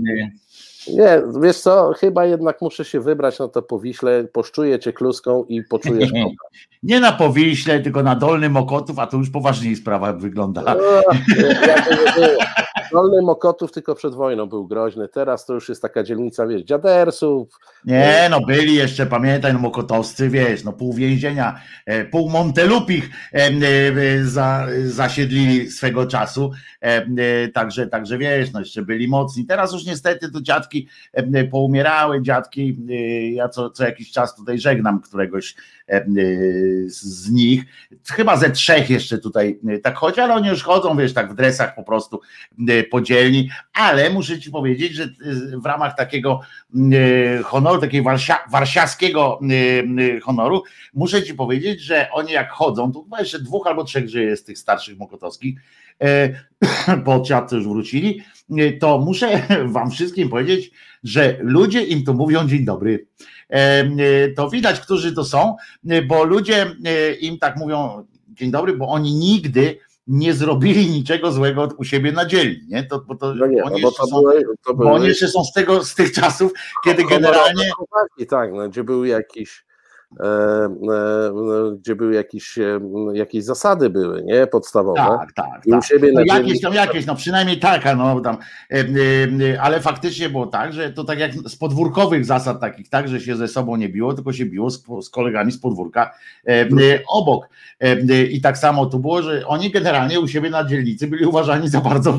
Nie, 0.87 1.21
wiesz 1.41 1.57
co, 1.59 1.93
chyba 1.99 2.25
jednak 2.25 2.61
muszę 2.61 2.85
się 2.85 2.99
wybrać 2.99 3.39
na 3.39 3.47
to 3.47 3.61
powiśle, 3.61 4.23
poszczuję 4.23 4.79
cię 4.79 4.93
kluską 4.93 5.43
i 5.43 5.63
poczujesz 5.63 6.09
Nie 6.83 6.99
na 6.99 7.11
Powiśle, 7.11 7.79
tylko 7.79 8.03
na 8.03 8.15
Dolnym 8.15 8.57
Okotów, 8.57 8.99
a 8.99 9.07
to 9.07 9.17
już 9.17 9.29
poważniej 9.29 9.75
sprawa 9.75 10.13
wygląda. 10.13 10.75
O, 10.75 11.01
jakby 11.67 11.91
nie 12.05 12.11
było. 12.15 12.43
Dolny 12.95 13.21
Mokotów 13.21 13.71
tylko 13.71 13.95
przed 13.95 14.13
wojną 14.15 14.45
był 14.45 14.67
groźny, 14.67 15.07
teraz 15.07 15.45
to 15.45 15.53
już 15.53 15.69
jest 15.69 15.81
taka 15.81 16.03
dzielnica, 16.03 16.47
wiesz, 16.47 16.61
dziadersów, 16.61 17.59
Nie, 17.85 18.27
no 18.31 18.41
byli 18.41 18.75
jeszcze, 18.75 19.05
pamiętaj, 19.05 19.53
no 19.53 19.59
Mokotowscy, 19.59 20.29
wiesz, 20.29 20.63
no 20.63 20.73
pół 20.73 20.93
więzienia, 20.93 21.59
e, 21.85 22.05
pół 22.05 22.29
Montelupich 22.29 23.09
e, 23.33 23.37
e, 23.37 24.23
za, 24.23 24.67
zasiedlili 24.85 25.71
swego 25.71 26.05
czasu, 26.05 26.51
także, 27.53 27.87
także 27.87 28.17
wiesz, 28.17 28.51
no 28.53 28.59
jeszcze 28.59 28.81
byli 28.81 29.07
mocni. 29.07 29.45
Teraz 29.45 29.73
już 29.73 29.85
niestety 29.85 30.31
to 30.31 30.41
dziadki 30.41 30.87
poumierały, 31.51 32.21
dziadki, 32.21 32.77
ja 33.33 33.49
co, 33.49 33.69
co 33.69 33.83
jakiś 33.83 34.11
czas 34.11 34.35
tutaj 34.35 34.59
żegnam 34.59 35.01
któregoś 35.01 35.55
z- 36.87 37.31
nich, 37.31 37.63
chyba 38.11 38.37
ze 38.37 38.49
trzech 38.49 38.89
jeszcze 38.89 39.17
tutaj 39.17 39.59
tak 39.83 39.95
chodzi, 39.95 40.19
ale 40.21 40.33
oni 40.33 40.47
już 40.47 40.63
chodzą, 40.63 40.97
wiesz, 40.97 41.13
tak 41.13 41.31
w 41.31 41.35
dresach 41.35 41.75
po 41.75 41.83
prostu 41.83 42.21
podzielni, 42.85 43.49
ale 43.73 44.09
muszę 44.09 44.39
ci 44.39 44.51
powiedzieć, 44.51 44.93
że 44.93 45.03
e, 45.03 45.07
w 45.57 45.65
ramach 45.65 45.95
takiego 45.95 46.39
e, 46.91 47.43
honoru, 47.43 47.81
takiego 47.81 48.03
warsia, 48.51 48.85
e, 49.01 49.07
e, 49.07 50.19
honoru, 50.19 50.63
muszę 50.93 51.23
ci 51.23 51.33
powiedzieć, 51.33 51.81
że 51.81 52.07
oni 52.11 52.31
jak 52.31 52.51
chodzą, 52.51 52.91
to 52.91 53.03
chyba 53.03 53.19
jeszcze 53.19 53.39
dwóch 53.39 53.67
albo 53.67 53.83
trzech 53.83 54.09
żyje 54.09 54.37
z 54.37 54.43
tych 54.43 54.57
starszych 54.57 54.97
mokotowskich, 54.97 55.59
e, 56.01 56.29
po 57.05 57.21
ciatce 57.21 57.55
już 57.55 57.67
wrócili, 57.67 58.21
e, 58.57 58.71
to 58.73 58.99
muszę 58.99 59.41
wam 59.65 59.91
wszystkim 59.91 60.29
powiedzieć, 60.29 60.71
że 61.03 61.37
ludzie 61.39 61.83
im 61.83 62.03
to 62.03 62.13
mówią 62.13 62.47
dzień 62.47 62.65
dobry. 62.65 63.07
E, 63.49 63.55
e, 63.55 64.29
To 64.35 64.49
widać, 64.49 64.79
którzy 64.79 65.13
to 65.13 65.23
są, 65.23 65.55
e, 65.89 66.01
bo 66.01 66.23
ludzie 66.23 66.75
e, 66.85 67.13
im 67.13 67.39
tak 67.39 67.57
mówią 67.57 68.05
dzień 68.29 68.51
dobry, 68.51 68.77
bo 68.77 68.87
oni 68.87 69.13
nigdy 69.13 69.79
nie 70.07 70.33
zrobili 70.33 70.89
niczego 70.89 71.31
złego 71.31 71.69
u 71.77 71.83
siebie 71.83 72.11
na 72.11 72.25
dzielni, 72.25 72.67
nie? 72.67 72.83
To, 72.83 72.99
bo 72.99 73.15
to, 73.15 73.35
no 73.35 73.47
nie, 73.47 73.57
no 73.57 73.65
oni, 73.65 73.81
bo 73.81 73.87
jeszcze 73.87 74.03
to 74.03 74.07
są, 74.07 74.21
były, 74.21 74.43
to 74.65 74.73
bo 74.73 74.83
oni 74.83 74.95
były 74.95 75.07
jeszcze 75.07 75.27
są 75.27 75.43
z 75.43 75.53
tego, 75.53 75.83
z 75.83 75.95
tych 75.95 76.11
czasów, 76.11 76.51
kiedy 76.83 77.03
generalnie 77.03 77.71
tak, 78.29 78.53
no, 78.53 78.69
gdzie 78.69 78.83
był 78.83 79.05
jakiś 79.05 79.65
gdzie 81.79 81.95
były 81.95 82.13
jakieś, 82.13 82.59
jakieś 83.13 83.43
zasady 83.43 83.89
były, 83.89 84.23
nie, 84.23 84.47
podstawowe. 84.47 84.99
Tak, 85.19 85.33
tak. 85.33 85.61
I 85.65 85.71
tak. 85.71 85.79
u 85.79 85.83
siebie 85.83 86.11
no 86.13 86.21
jakieś 86.25 86.61
tam, 86.61 86.73
jakieś, 86.73 87.05
no 87.05 87.15
przynajmniej 87.15 87.59
taka, 87.59 87.95
no 87.95 88.19
tam, 88.19 88.37
ale 89.61 89.81
faktycznie 89.81 90.29
było 90.29 90.47
tak, 90.47 90.73
że 90.73 90.93
to 90.93 91.03
tak 91.03 91.19
jak 91.19 91.33
z 91.33 91.55
podwórkowych 91.55 92.25
zasad 92.25 92.59
takich, 92.59 92.89
tak, 92.89 93.07
że 93.07 93.19
się 93.19 93.35
ze 93.35 93.47
sobą 93.47 93.75
nie 93.75 93.89
biło, 93.89 94.13
tylko 94.13 94.33
się 94.33 94.45
biło 94.45 94.69
z, 94.69 94.83
z 95.01 95.09
kolegami 95.09 95.51
z 95.51 95.59
podwórka 95.59 96.13
obok. 97.09 97.49
I 98.29 98.41
tak 98.41 98.57
samo 98.57 98.85
tu 98.85 98.99
było, 98.99 99.21
że 99.21 99.47
oni 99.47 99.71
generalnie 99.71 100.19
u 100.19 100.27
siebie 100.27 100.49
na 100.49 100.63
dzielnicy 100.63 101.07
byli 101.07 101.25
uważani 101.25 101.69
za 101.69 101.81
bardzo 101.81 102.17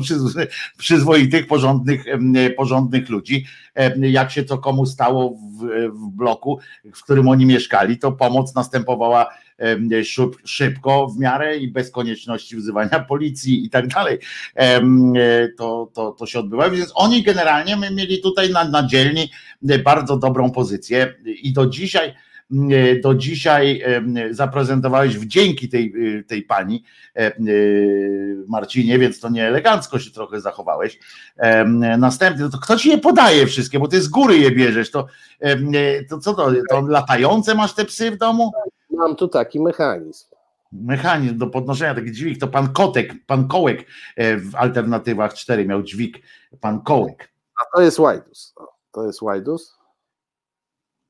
przyzwoitych, 0.77 1.47
porządnych, 1.47 2.05
porządnych 2.57 3.09
ludzi. 3.09 3.45
Jak 3.97 4.31
się 4.31 4.43
to 4.43 4.57
komu 4.57 4.85
stało 4.85 5.29
w, 5.29 5.89
w 5.89 6.09
bloku, 6.09 6.59
w 6.95 7.03
którym 7.03 7.27
oni 7.27 7.45
mieszkali, 7.45 7.86
to 7.95 8.11
pomoc 8.11 8.55
następowała 8.55 9.29
szybko 10.45 11.07
w 11.07 11.19
miarę 11.19 11.57
i 11.57 11.67
bez 11.67 11.91
konieczności 11.91 12.55
wzywania 12.55 12.99
policji 12.99 13.65
i 13.65 13.69
tak 13.69 13.87
dalej. 13.87 14.19
To, 15.57 15.91
to, 15.93 16.11
to 16.11 16.25
się 16.25 16.39
odbywa. 16.39 16.69
Więc 16.69 16.91
oni 16.95 17.23
generalnie 17.23 17.77
my 17.77 17.91
mieli 17.91 18.21
tutaj 18.21 18.49
na, 18.49 18.69
na 18.69 18.87
dzielni 18.87 19.31
bardzo 19.83 20.17
dobrą 20.17 20.51
pozycję 20.51 21.13
i 21.25 21.53
do 21.53 21.67
dzisiaj 21.67 22.13
E, 22.13 22.26
do 23.03 23.15
dzisiaj 23.15 23.83
zaprezentowałeś 24.31 25.17
wdzięki 25.17 25.69
tej, 25.69 25.93
e, 26.19 26.23
tej 26.23 26.43
pani 26.43 26.83
e, 27.15 27.31
Marcinie, 28.47 28.99
więc 28.99 29.19
to 29.19 29.29
nie 29.29 29.47
elegancko 29.47 29.99
się 29.99 30.11
trochę 30.11 30.41
zachowałeś. 30.41 30.99
Następny, 31.97 32.49
to 32.49 32.57
kto 32.57 32.77
ci 32.77 32.89
je 32.89 32.97
podaje 32.97 33.47
wszystkie, 33.47 33.79
bo 33.79 33.87
ty 33.87 34.01
z 34.01 34.07
góry 34.07 34.37
je 34.37 34.51
bierzesz, 34.51 34.91
to, 34.91 35.07
to 36.09 36.19
co 36.19 36.33
to, 36.33 36.51
to 36.69 36.81
latające 36.81 37.55
masz 37.55 37.73
te 37.73 37.85
psy 37.85 38.11
w 38.11 38.17
domu? 38.17 38.51
Mam 38.89 39.15
tu 39.15 39.27
taki 39.27 39.59
mechanizm 39.59 40.25
mechanizm 40.71 41.37
do 41.37 41.47
podnoszenia 41.47 41.95
taki 41.95 42.11
dźwig, 42.11 42.39
to 42.39 42.47
pan 42.47 42.73
Kotek, 42.73 43.13
pan 43.25 43.47
Kołek 43.47 43.85
w 44.17 44.55
alternatywach 44.55 45.33
4 45.33 45.65
miał 45.65 45.83
dźwig, 45.83 46.17
pan 46.61 46.81
Kołek. 46.81 47.29
A 47.61 47.77
to 47.77 47.81
jest 47.81 47.97
Wajdus. 47.97 48.55
To 48.91 49.05
jest 49.05 49.19
Wajdus. 49.21 49.76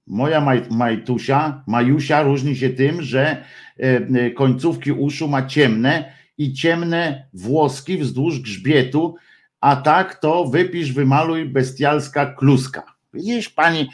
Moja 0.07 0.41
maj, 0.41 0.61
Majtusia, 0.71 1.63
Majusia 1.67 2.23
różni 2.23 2.55
się 2.55 2.69
tym, 2.69 3.01
że 3.01 3.21
e, 3.29 3.43
e, 3.79 4.31
końcówki 4.31 4.91
uszu 4.91 5.27
ma 5.27 5.45
ciemne 5.45 6.13
i 6.37 6.53
ciemne 6.53 7.27
włoski 7.33 7.97
wzdłuż 7.97 8.39
grzbietu, 8.39 9.15
a 9.61 9.75
tak 9.75 10.15
to 10.15 10.45
wypisz, 10.45 10.93
wymaluj 10.93 11.45
bestialska 11.45 12.25
kluska. 12.25 12.83
Widzisz, 13.13 13.49
pani, 13.49 13.89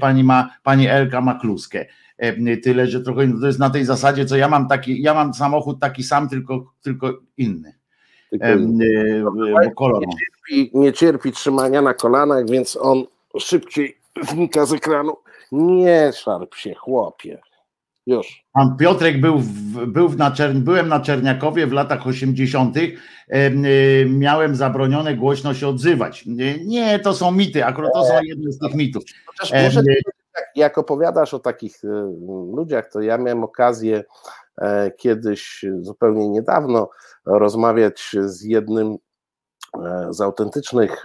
pani, 0.00 0.24
ma, 0.24 0.50
pani 0.62 0.86
Elka 0.86 1.20
ma 1.20 1.34
kluskę. 1.34 1.86
E, 2.18 2.56
tyle, 2.56 2.86
że 2.86 3.00
trochę 3.00 3.40
to 3.40 3.46
jest 3.46 3.58
na 3.58 3.70
tej 3.70 3.84
zasadzie, 3.84 4.24
co 4.24 4.36
ja 4.36 4.48
mam 4.48 4.68
taki, 4.68 5.02
ja 5.02 5.14
mam 5.14 5.34
samochód 5.34 5.80
taki 5.80 6.02
sam, 6.02 6.28
tylko, 6.28 6.72
tylko 6.82 7.20
inny. 7.36 7.74
Tylko 8.30 8.46
kolor 9.76 10.06
nie 10.06 10.16
cierpi, 10.16 10.78
nie 10.78 10.92
cierpi 10.92 11.32
trzymania 11.32 11.82
na 11.82 11.94
kolanach, 11.94 12.50
więc 12.50 12.78
on 12.80 13.04
szybciej 13.38 13.98
znika 14.22 14.66
z 14.66 14.72
ekranu. 14.72 15.16
Nie 15.52 16.12
szarp 16.12 16.54
się, 16.54 16.74
chłopie. 16.74 17.40
Już. 18.06 18.44
Pan 18.52 18.76
Piotrek 18.76 19.20
był, 19.20 19.38
w, 19.38 19.86
był 19.86 20.08
na 20.08 20.30
Czern, 20.30 20.60
byłem 20.60 20.88
na 20.88 21.00
Czerniakowie 21.00 21.66
w 21.66 21.72
latach 21.72 22.06
80. 22.06 22.76
E, 23.28 23.50
miałem 24.06 24.56
zabronione 24.56 25.14
głośno 25.14 25.54
się 25.54 25.68
odzywać. 25.68 26.24
Nie, 26.66 26.98
to 26.98 27.14
są 27.14 27.30
mity, 27.32 27.64
akurat 27.64 27.92
to 27.94 28.04
są 28.04 28.14
jedne 28.22 28.52
z 28.52 28.58
tych 28.58 28.74
mitów. 28.74 29.02
Może, 29.64 29.82
jak 30.54 30.78
opowiadasz 30.78 31.34
o 31.34 31.38
takich 31.38 31.84
e, 31.84 31.88
ludziach, 32.54 32.90
to 32.92 33.00
ja 33.00 33.18
miałem 33.18 33.44
okazję 33.44 34.04
e, 34.58 34.90
kiedyś 34.90 35.64
zupełnie 35.80 36.28
niedawno 36.28 36.90
rozmawiać 37.26 38.16
z 38.24 38.42
jednym 38.42 38.96
z 40.10 40.20
autentycznych 40.20 41.04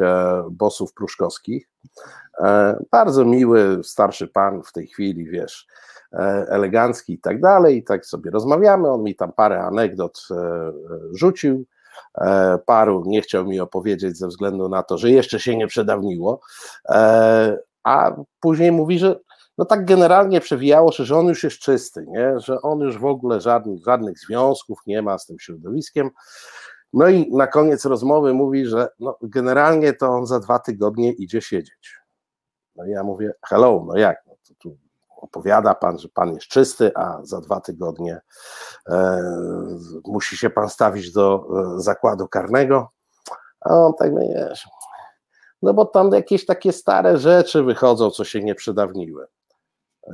bossów 0.52 0.94
pruszkowskich, 0.94 1.68
E, 2.40 2.78
bardzo 2.92 3.26
miły, 3.26 3.84
starszy 3.84 4.28
pan 4.28 4.64
w 4.64 4.72
tej 4.72 4.88
chwili, 4.88 5.26
wiesz, 5.26 5.68
e, 6.14 6.18
elegancki 6.50 7.14
i 7.14 7.20
tak 7.20 7.42
dalej. 7.42 7.78
I 7.78 7.84
tak 7.84 8.06
sobie 8.06 8.32
rozmawiamy. 8.32 8.90
On 8.90 9.04
mi 9.04 9.16
tam 9.16 9.32
parę 9.32 9.62
anegdot 9.62 10.28
e, 10.32 10.72
rzucił. 11.12 11.66
Paru 12.66 13.04
nie 13.06 13.22
chciał 13.22 13.46
mi 13.46 13.60
opowiedzieć 13.60 14.18
ze 14.18 14.28
względu 14.28 14.70
na 14.70 14.84
to, 14.84 14.98
że 14.98 15.12
jeszcze 15.12 15.40
się 15.40 15.58
nie 15.58 15.68
przedawniło. 15.68 16.40
A 17.84 18.16
później 18.40 18.72
mówi, 18.72 19.00
że 19.00 19.20
no 19.58 19.66
tak 19.66 19.86
generalnie 19.86 20.42
przewijało 20.42 20.92
się, 20.92 21.06
że 21.06 21.18
on 21.18 21.28
już 21.28 21.44
jest 21.44 21.60
czysty, 21.60 22.06
nie? 22.08 22.40
że 22.40 22.62
on 22.62 22.80
już 22.80 22.98
w 22.98 23.06
ogóle 23.06 23.42
żadnych, 23.42 23.84
żadnych 23.86 24.20
związków 24.20 24.80
nie 24.88 25.02
ma 25.02 25.18
z 25.18 25.26
tym 25.26 25.40
środowiskiem. 25.40 26.10
No 26.96 27.08
i 27.08 27.32
na 27.32 27.48
koniec 27.48 27.86
rozmowy 27.86 28.34
mówi, 28.34 28.66
że 28.66 28.88
no 29.00 29.18
generalnie 29.22 29.94
to 29.94 30.10
on 30.10 30.26
za 30.26 30.40
dwa 30.40 30.60
tygodnie 30.60 31.12
idzie 31.12 31.42
siedzieć. 31.42 32.00
No 32.76 32.86
i 32.86 32.90
ja 32.90 33.04
mówię, 33.04 33.34
hello, 33.46 33.84
no 33.88 33.98
jak? 33.98 34.24
No 34.28 34.34
to 34.48 34.54
tu 34.60 34.78
opowiada 35.10 35.76
pan, 35.76 36.00
że 36.00 36.10
pan 36.10 36.34
jest 36.34 36.48
czysty, 36.48 36.92
a 36.96 37.20
za 37.24 37.42
dwa 37.42 37.62
tygodnie 37.62 38.22
e, 38.90 39.22
musi 40.06 40.38
się 40.38 40.50
pan 40.50 40.70
stawić 40.70 41.12
do 41.12 41.48
e, 41.78 41.82
zakładu 41.82 42.28
karnego. 42.28 42.90
A 43.62 43.70
on 43.74 43.94
tak, 44.00 44.12
no 44.12 44.20
wiesz, 44.20 44.68
no 45.62 45.74
bo 45.74 45.86
tam 45.86 46.12
jakieś 46.12 46.46
takie 46.46 46.72
stare 46.72 47.18
rzeczy 47.18 47.64
wychodzą, 47.64 48.12
co 48.12 48.24
się 48.24 48.44
nie 48.44 48.56
przedawniły. 48.56 49.28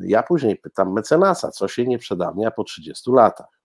Ja 0.01 0.23
później 0.23 0.57
pytam 0.57 0.93
mecenasa, 0.93 1.51
co 1.51 1.67
się 1.67 1.85
nie 1.85 1.97
przedawnia 1.97 2.51
po 2.51 2.63
30 2.63 3.11
latach 3.11 3.60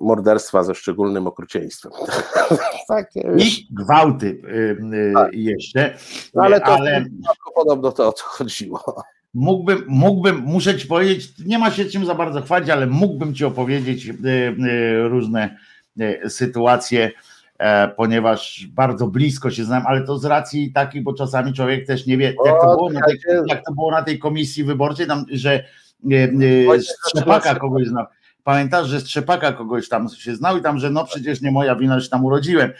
morderstwa 0.00 0.62
ze 0.62 0.74
szczególnym 0.74 1.26
okrucieństwem. 1.26 1.92
Takie, 2.88 3.20
I 3.38 3.66
gwałty 3.70 4.26
y, 4.26 5.12
tak. 5.14 5.34
jeszcze. 5.34 5.94
No 6.34 6.42
ale 6.42 6.60
to 6.60 6.66
ale... 6.66 7.04
podobno 7.54 7.92
to 7.92 8.08
o 8.08 8.12
co 8.12 8.24
chodziło. 8.24 9.02
Mógłbym, 9.34 9.84
mógłbym, 9.88 10.36
muszę 10.36 10.78
ci 10.78 10.86
powiedzieć, 10.86 11.32
nie 11.46 11.58
ma 11.58 11.70
się 11.70 11.84
czym 11.84 12.06
za 12.06 12.14
bardzo 12.14 12.42
chwalić, 12.42 12.70
ale 12.70 12.86
mógłbym 12.86 13.34
ci 13.34 13.44
opowiedzieć 13.44 14.06
y, 14.06 14.12
y, 14.12 15.08
różne 15.08 15.56
sytuacje, 16.28 17.10
e, 17.58 17.88
ponieważ 17.88 18.66
bardzo 18.72 19.06
blisko 19.06 19.50
się 19.50 19.64
znam, 19.64 19.82
ale 19.86 20.06
to 20.06 20.18
z 20.18 20.24
racji 20.24 20.72
takiej, 20.72 21.02
bo 21.02 21.14
czasami 21.14 21.52
człowiek 21.52 21.86
też 21.86 22.06
nie 22.06 22.16
wie, 22.16 22.34
jak 22.44 22.60
to 22.60 22.76
było 22.76 22.92
na 22.92 23.00
tej, 23.00 23.18
jak 23.46 23.64
to 23.64 23.72
było 23.72 23.90
na 23.90 24.02
tej 24.02 24.18
komisji 24.18 24.64
wyborczej, 24.64 25.06
tam, 25.06 25.24
że 25.30 25.64
Strzepaka 26.80 27.54
kogoś 27.54 27.86
znał 27.86 28.06
Pamiętasz, 28.44 28.88
że 28.88 29.00
Strzepaka 29.00 29.52
kogoś 29.52 29.88
tam 29.88 30.08
się 30.08 30.36
znał 30.36 30.58
i 30.58 30.62
tam, 30.62 30.78
że 30.78 30.90
no 30.90 31.04
przecież 31.04 31.40
nie 31.40 31.50
moja 31.50 31.76
wina, 31.76 32.00
że 32.00 32.08
tam 32.08 32.24
urodziłem. 32.24 32.72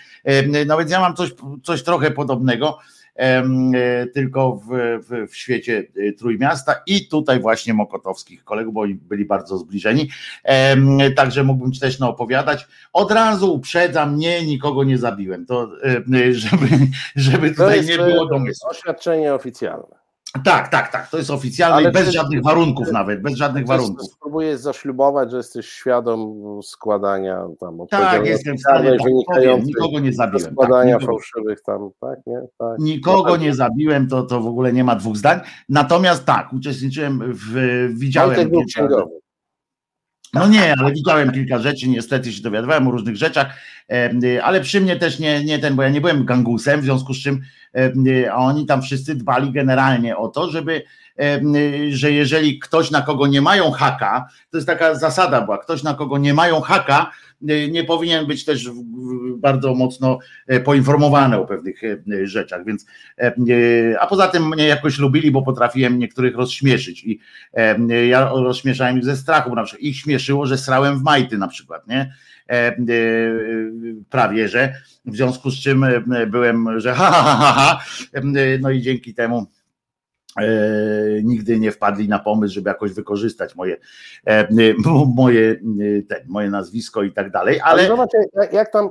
No 0.66 0.78
więc 0.78 0.90
ja 0.90 1.00
mam 1.00 1.16
coś, 1.16 1.30
coś 1.62 1.82
trochę 1.82 2.10
podobnego, 2.10 2.78
e, 3.16 4.06
tylko 4.06 4.56
w, 4.56 4.68
w, 5.08 5.30
w 5.30 5.36
świecie 5.36 5.84
e, 5.96 6.12
Trójmiasta 6.12 6.74
i 6.86 7.08
tutaj 7.08 7.40
właśnie 7.40 7.74
Mokotowskich 7.74 8.44
kolegów, 8.44 8.74
bo 8.74 8.84
byli 8.92 9.24
bardzo 9.24 9.58
zbliżeni. 9.58 10.10
Także 11.16 11.44
mógłbym 11.44 11.72
ci 11.72 11.80
też 11.80 11.98
no, 11.98 12.08
opowiadać. 12.08 12.66
Od 12.92 13.10
razu 13.10 13.54
uprzedzam, 13.54 14.16
nie, 14.16 14.46
nikogo 14.46 14.84
nie 14.84 14.98
zabiłem. 14.98 15.46
To 15.46 15.70
żeby, 16.32 16.66
żeby 17.16 17.50
tutaj 17.50 17.86
nie 17.86 17.96
było 17.98 18.26
domysłu. 18.26 18.70
Oświadczenie 18.70 19.34
oficjalne. 19.34 19.99
Tak, 20.44 20.68
tak, 20.68 20.92
tak. 20.92 21.10
To 21.10 21.18
jest 21.18 21.30
oficjalne 21.30 21.76
Ale 21.76 21.92
bez 21.92 22.08
żadnych 22.08 22.42
warunków 22.42 22.86
ty, 22.86 22.92
nawet, 22.92 23.22
bez 23.22 23.34
żadnych 23.34 23.66
warunków. 23.66 24.12
Spróbujesz 24.12 24.60
zaślubować, 24.60 25.30
że 25.30 25.36
jesteś 25.36 25.68
świadom 25.68 26.42
składania 26.62 27.46
tam 27.60 27.78
Tak, 27.90 28.26
jestem 28.26 28.56
w 28.56 28.60
stanie, 28.60 28.96
tak, 29.34 29.64
nikogo 29.64 30.00
nie 30.00 30.12
zabiłem. 30.12 30.42
Tak, 30.42 30.52
składania 30.52 30.98
tak, 30.98 31.06
fałszywych 31.06 31.62
tam, 31.62 31.90
tak, 32.00 32.18
nie? 32.26 32.40
Tak. 32.58 32.78
Nikogo 32.78 33.36
nie 33.36 33.54
zabiłem, 33.54 34.08
to, 34.08 34.22
to 34.22 34.40
w 34.40 34.46
ogóle 34.46 34.72
nie 34.72 34.84
ma 34.84 34.96
dwóch 34.96 35.16
zdań. 35.16 35.40
Natomiast 35.68 36.24
tak, 36.24 36.52
uczestniczyłem 36.52 37.20
w, 37.34 37.54
widziałem... 37.94 38.50
Księgowy. 38.66 39.20
No 40.34 40.48
nie, 40.48 40.74
ale 40.78 40.92
widziałem 40.92 41.32
kilka 41.32 41.58
rzeczy, 41.58 41.88
niestety 41.88 42.32
się 42.32 42.42
dowiadywałem 42.42 42.88
o 42.88 42.90
różnych 42.90 43.16
rzeczach, 43.16 43.54
ale 44.42 44.60
przy 44.60 44.80
mnie 44.80 44.96
też 44.96 45.18
nie, 45.18 45.44
nie 45.44 45.58
ten, 45.58 45.76
bo 45.76 45.82
ja 45.82 45.88
nie 45.88 46.00
byłem 46.00 46.24
gangusem, 46.24 46.80
w 46.80 46.84
związku 46.84 47.14
z 47.14 47.18
czym 47.18 47.40
a 48.32 48.36
oni 48.36 48.66
tam 48.66 48.82
wszyscy 48.82 49.14
dbali 49.14 49.52
generalnie 49.52 50.16
o 50.16 50.28
to, 50.28 50.50
żeby, 50.50 50.82
że 51.90 52.12
jeżeli 52.12 52.58
ktoś 52.58 52.90
na 52.90 53.02
kogo 53.02 53.26
nie 53.26 53.42
mają 53.42 53.70
haka, 53.70 54.28
to 54.50 54.56
jest 54.56 54.66
taka 54.66 54.94
zasada 54.94 55.40
była, 55.40 55.58
ktoś 55.58 55.82
na 55.82 55.94
kogo 55.94 56.18
nie 56.18 56.34
mają 56.34 56.60
haka, 56.60 57.10
nie 57.70 57.84
powinien 57.84 58.26
być 58.26 58.44
też 58.44 58.70
bardzo 59.36 59.74
mocno 59.74 60.18
e, 60.46 60.60
poinformowany 60.60 61.38
o 61.38 61.46
pewnych 61.46 61.84
e, 61.84 61.96
rzeczach, 62.26 62.64
więc 62.64 62.86
a 64.00 64.06
poza 64.06 64.28
tym 64.28 64.48
mnie 64.48 64.66
jakoś 64.66 64.98
lubili, 64.98 65.30
bo 65.30 65.42
potrafiłem 65.42 65.98
niektórych 65.98 66.36
rozśmieszyć 66.36 67.04
i 67.04 67.20
ja 68.08 68.24
rozśmieszałem 68.28 68.98
ich 68.98 69.04
ze 69.04 69.16
strachu, 69.16 69.54
na 69.54 69.64
przykład 69.64 69.82
ich 69.82 69.96
śmieszyło, 69.96 70.46
że 70.46 70.58
srałem 70.58 70.98
w 70.98 71.02
majty 71.02 71.38
na 71.38 71.48
przykład, 71.48 71.86
nie? 71.86 72.12
E, 72.50 72.76
prawie, 74.10 74.48
że 74.48 74.74
w 75.04 75.16
związku 75.16 75.50
z 75.50 75.60
czym 75.60 75.86
byłem, 76.26 76.80
że 76.80 76.94
ha, 76.94 77.10
ha, 77.10 77.22
ha, 77.22 77.52
ha, 77.52 77.80
no 78.60 78.70
i 78.70 78.82
dzięki 78.82 79.14
temu 79.14 79.46
E, 79.46 79.59
nigdy 81.22 81.58
nie 81.58 81.72
wpadli 81.72 82.08
na 82.08 82.18
pomysł, 82.18 82.54
żeby 82.54 82.68
jakoś 82.68 82.92
wykorzystać 82.92 83.56
moje, 83.56 83.76
e, 84.26 84.48
moje, 85.14 85.56
te, 86.08 86.24
moje 86.28 86.50
nazwisko 86.50 87.02
i 87.02 87.12
tak 87.12 87.30
dalej. 87.30 87.60
Ale, 87.60 87.82
ale 87.82 87.88
zobacz, 87.88 88.10
jak, 88.34 88.52
jak, 88.52 88.72
tam, 88.72 88.90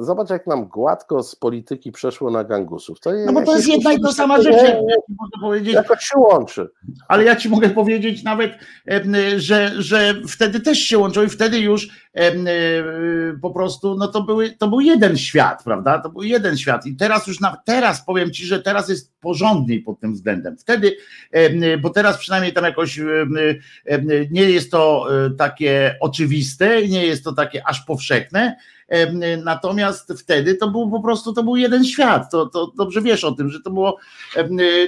zobacz, 0.00 0.30
jak 0.30 0.46
nam 0.46 0.64
gładko 0.64 1.22
z 1.22 1.36
polityki 1.36 1.92
przeszło 1.92 2.30
na 2.30 2.44
gangusów. 2.44 3.00
To 3.00 3.10
no 3.26 3.32
bo 3.32 3.42
to 3.42 3.56
jest 3.56 3.68
jedna 3.68 3.92
i 3.92 4.00
to 4.00 4.12
sama 4.12 4.42
rzecz. 4.42 4.56
Ja 4.62 5.40
powiedzieć, 5.40 5.74
jakoś 5.74 6.04
się 6.04 6.18
łączy. 6.18 6.68
Ale 7.08 7.24
ja 7.24 7.36
ci 7.36 7.48
mogę 7.48 7.70
powiedzieć 7.70 8.24
nawet, 8.24 8.52
że, 9.36 9.72
że 9.78 10.14
wtedy 10.28 10.60
też 10.60 10.78
się 10.78 10.98
łączyło 10.98 11.26
i 11.26 11.28
wtedy 11.28 11.58
już 11.58 12.06
po 13.42 13.50
prostu, 13.50 13.96
no 13.98 14.08
to, 14.08 14.22
były, 14.22 14.50
to 14.50 14.68
był 14.68 14.80
jeden 14.80 15.16
świat, 15.16 15.64
prawda? 15.64 15.98
To 15.98 16.08
był 16.08 16.22
jeden 16.22 16.56
świat. 16.56 16.86
I 16.86 16.96
teraz 16.96 17.26
już 17.26 17.40
na, 17.40 17.56
teraz 17.64 18.04
powiem 18.04 18.30
ci, 18.30 18.46
że 18.46 18.62
teraz 18.62 18.88
jest 18.88 19.20
porządniej 19.20 19.82
pod 19.82 20.00
tym 20.00 20.12
względem. 20.12 20.56
Wtedy 20.56 20.75
wtedy, 20.76 20.96
bo 21.78 21.90
teraz 21.90 22.18
przynajmniej 22.18 22.52
tam 22.52 22.64
jakoś 22.64 23.00
nie 24.30 24.50
jest 24.50 24.70
to 24.70 25.06
e, 25.26 25.30
takie 25.30 25.96
oczywiste, 26.00 26.88
nie 26.88 27.06
jest 27.06 27.24
to 27.24 27.32
takie 27.32 27.68
aż 27.68 27.80
powszechne, 27.80 28.56
Natomiast 29.44 30.12
wtedy 30.12 30.54
to 30.54 30.70
był 30.70 30.90
po 30.90 31.02
prostu 31.02 31.32
to 31.32 31.42
był 31.42 31.56
jeden 31.56 31.84
świat. 31.84 32.30
To, 32.30 32.46
to 32.46 32.72
dobrze 32.76 33.02
wiesz 33.02 33.24
o 33.24 33.32
tym, 33.32 33.48
że 33.48 33.60
to 33.60 33.70
było 33.70 33.96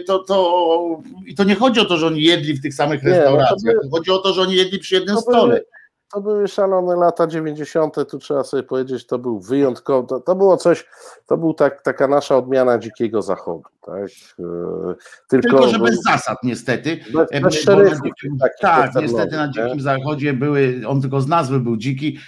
to, 0.07 0.18
to 0.18 1.01
i 1.26 1.34
to 1.34 1.45
nie 1.45 1.55
chodzi 1.55 1.80
o 1.80 1.84
to, 1.84 1.97
że 1.97 2.07
oni 2.07 2.22
jedli 2.22 2.55
w 2.55 2.62
tych 2.62 2.74
samych 2.74 3.03
nie, 3.03 3.11
no 3.11 3.16
restauracjach. 3.16 3.74
No 3.84 3.91
chodzi 3.91 4.11
o 4.11 4.18
to, 4.18 4.32
że 4.32 4.43
oni 4.43 4.55
jedli 4.55 4.78
przy 4.78 4.95
jednym 4.95 5.16
stole. 5.16 5.49
Były, 5.49 5.64
to 6.12 6.20
były 6.20 6.49
szalone 6.49 6.97
lata 6.97 7.26
90., 7.26 7.97
tu 8.11 8.18
trzeba 8.18 8.45
sobie 8.45 8.62
powiedzieć, 8.62 9.07
to 9.07 9.18
był 9.18 9.41
wyjątkowy, 9.41 10.09
to, 10.09 10.20
to 10.20 10.34
było 10.34 10.57
coś, 10.57 10.86
to 11.26 11.36
był 11.36 11.55
tak, 11.55 11.82
taka 11.82 12.09
nasza 12.09 12.36
odmiana 12.36 12.78
dzikiego 12.78 13.22
zachodu. 13.22 13.62
Tak? 13.89 14.11
E, 14.39 14.95
tylko, 15.28 15.49
Tylko 15.49 15.68
że 15.68 15.78
bez 15.78 16.03
zasad 16.03 16.39
niestety. 16.43 17.01
Bez, 17.14 17.43
bez 17.43 17.55
szeryfów, 17.55 18.09
tak, 18.41 18.53
tak 18.61 19.03
niestety 19.03 19.36
na 19.36 19.49
dzikim 19.49 19.80
zachodzie 19.80 20.32
były, 20.32 20.80
on 20.86 21.01
tylko 21.01 21.20
z 21.20 21.28
nazwy 21.28 21.61
był 21.61 21.76
dziki, 21.76 22.18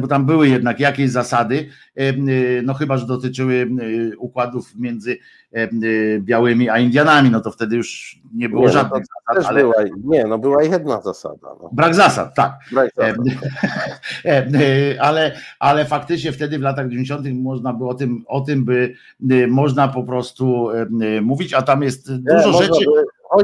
bo 0.00 0.08
tam 0.08 0.26
były 0.26 0.48
jednak 0.48 0.80
jakieś 0.80 1.10
zasady, 1.10 1.68
no 2.62 2.74
chyba, 2.74 2.96
że 2.96 3.06
dotyczyły 3.06 3.70
układów 4.18 4.76
między 4.76 5.18
białymi 6.20 6.68
a 6.68 6.78
Indianami, 6.78 7.30
no 7.30 7.40
to 7.40 7.50
wtedy 7.50 7.76
już 7.76 8.20
nie 8.34 8.48
było 8.48 8.60
nie, 8.60 8.66
no 8.66 8.72
żadnych 8.72 9.02
no 9.28 9.34
zasad. 9.34 9.50
Ale... 9.50 9.60
Była, 9.60 9.74
nie, 10.04 10.24
no 10.24 10.38
była 10.38 10.62
jedna 10.62 11.00
zasada. 11.00 11.48
No. 11.62 11.70
Brak 11.72 11.94
zasad, 11.94 12.34
tak. 12.34 12.52
Brak 12.72 12.90
zasad. 12.96 13.16
ale, 15.00 15.32
ale 15.58 15.84
faktycznie 15.84 16.32
wtedy 16.32 16.58
w 16.58 16.62
latach 16.62 16.88
90. 16.88 17.26
można 17.34 17.72
było 17.72 17.90
o 17.90 17.94
tym, 17.94 18.24
o 18.26 18.40
tym 18.40 18.64
by 18.64 18.94
można 19.48 19.88
po 19.88 20.02
prostu 20.02 20.68
mówić, 21.22 21.54
a 21.54 21.62
tam 21.62 21.82
jest 21.82 22.12
dużo 22.16 22.50
nie, 22.50 22.58
rzeczy. 22.58 22.84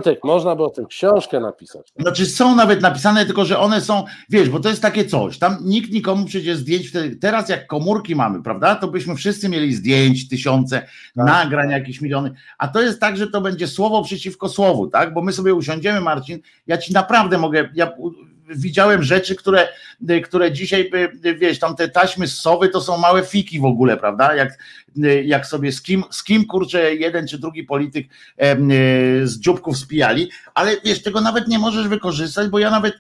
By, 0.05 0.17
można 0.25 0.57
by 0.57 0.65
o 0.65 0.71
tym 0.71 0.87
książkę 0.87 1.41
napisać. 1.41 1.93
Znaczy 1.99 2.27
są 2.27 2.57
nawet 2.57 2.83
napisane, 2.83 3.27
tylko 3.27 3.45
że 3.45 3.59
one 3.59 3.81
są, 3.81 4.05
wiesz, 4.31 4.49
bo 4.49 4.61
to 4.61 4.69
jest 4.69 4.83
takie 4.83 5.05
coś, 5.05 5.39
tam 5.39 5.57
nikt 5.65 5.93
nikomu 5.93 6.25
przecież 6.25 6.57
zdjęć, 6.57 6.89
wtedy, 6.89 7.17
teraz 7.17 7.49
jak 7.49 7.67
komórki 7.67 8.17
mamy, 8.17 8.43
prawda, 8.43 8.75
to 8.75 8.89
byśmy 8.89 9.15
wszyscy 9.15 9.49
mieli 9.49 9.75
zdjęć, 9.75 10.29
tysiące, 10.29 10.81
tak. 10.81 11.27
nagrań, 11.27 11.71
jakieś 11.71 12.01
miliony, 12.01 12.35
a 12.59 12.69
to 12.69 12.83
jest 12.83 13.01
tak, 13.01 13.17
że 13.17 13.27
to 13.27 13.41
będzie 13.41 13.67
słowo 13.67 14.05
przeciwko 14.05 14.49
słowu, 14.49 14.87
tak, 14.87 15.15
bo 15.15 15.23
my 15.23 15.33
sobie 15.33 15.55
usiądziemy, 15.55 16.01
Marcin, 16.01 16.39
ja 16.67 16.79
ci 16.79 16.93
naprawdę 16.93 17.39
mogę, 17.39 17.69
ja 17.75 17.93
widziałem 18.49 19.03
rzeczy, 19.03 19.37
które, 19.37 19.69
które 20.25 20.53
dzisiaj, 20.53 20.91
wiesz, 21.39 21.59
tam 21.59 21.77
te 21.77 21.89
taśmy 21.89 22.27
z 22.27 22.41
sowy 22.41 22.69
to 22.69 22.81
są 22.81 22.99
małe 22.99 23.23
fiki 23.23 23.61
w 23.61 23.65
ogóle, 23.65 23.97
prawda? 23.97 24.35
Jak, 24.35 24.59
jak 25.25 25.47
sobie 25.47 25.73
z 25.73 25.83
kim, 25.83 26.05
z 26.11 26.25
kim 26.25 26.47
kurczę 26.47 26.95
jeden 26.95 27.29
czy 27.29 27.39
drugi 27.39 27.65
polityk 27.65 28.07
z 29.23 29.39
dzióbków 29.39 29.79
spijali, 29.79 30.31
ale 30.55 30.77
wiesz, 30.85 31.03
tego 31.03 31.21
nawet 31.21 31.49
nie 31.49 31.59
możesz 31.59 31.89
wykorzystać, 31.89 32.49
bo 32.49 32.59
ja 32.59 32.71
nawet 32.71 32.95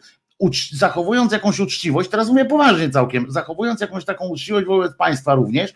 zachowując 0.72 1.32
jakąś 1.32 1.60
uczciwość, 1.60 2.10
teraz 2.10 2.28
mówię 2.28 2.44
poważnie 2.44 2.90
całkiem, 2.90 3.26
zachowując 3.28 3.80
jakąś 3.80 4.04
taką 4.04 4.28
uczciwość 4.28 4.66
wobec 4.66 4.96
państwa 4.96 5.34
również, 5.34 5.74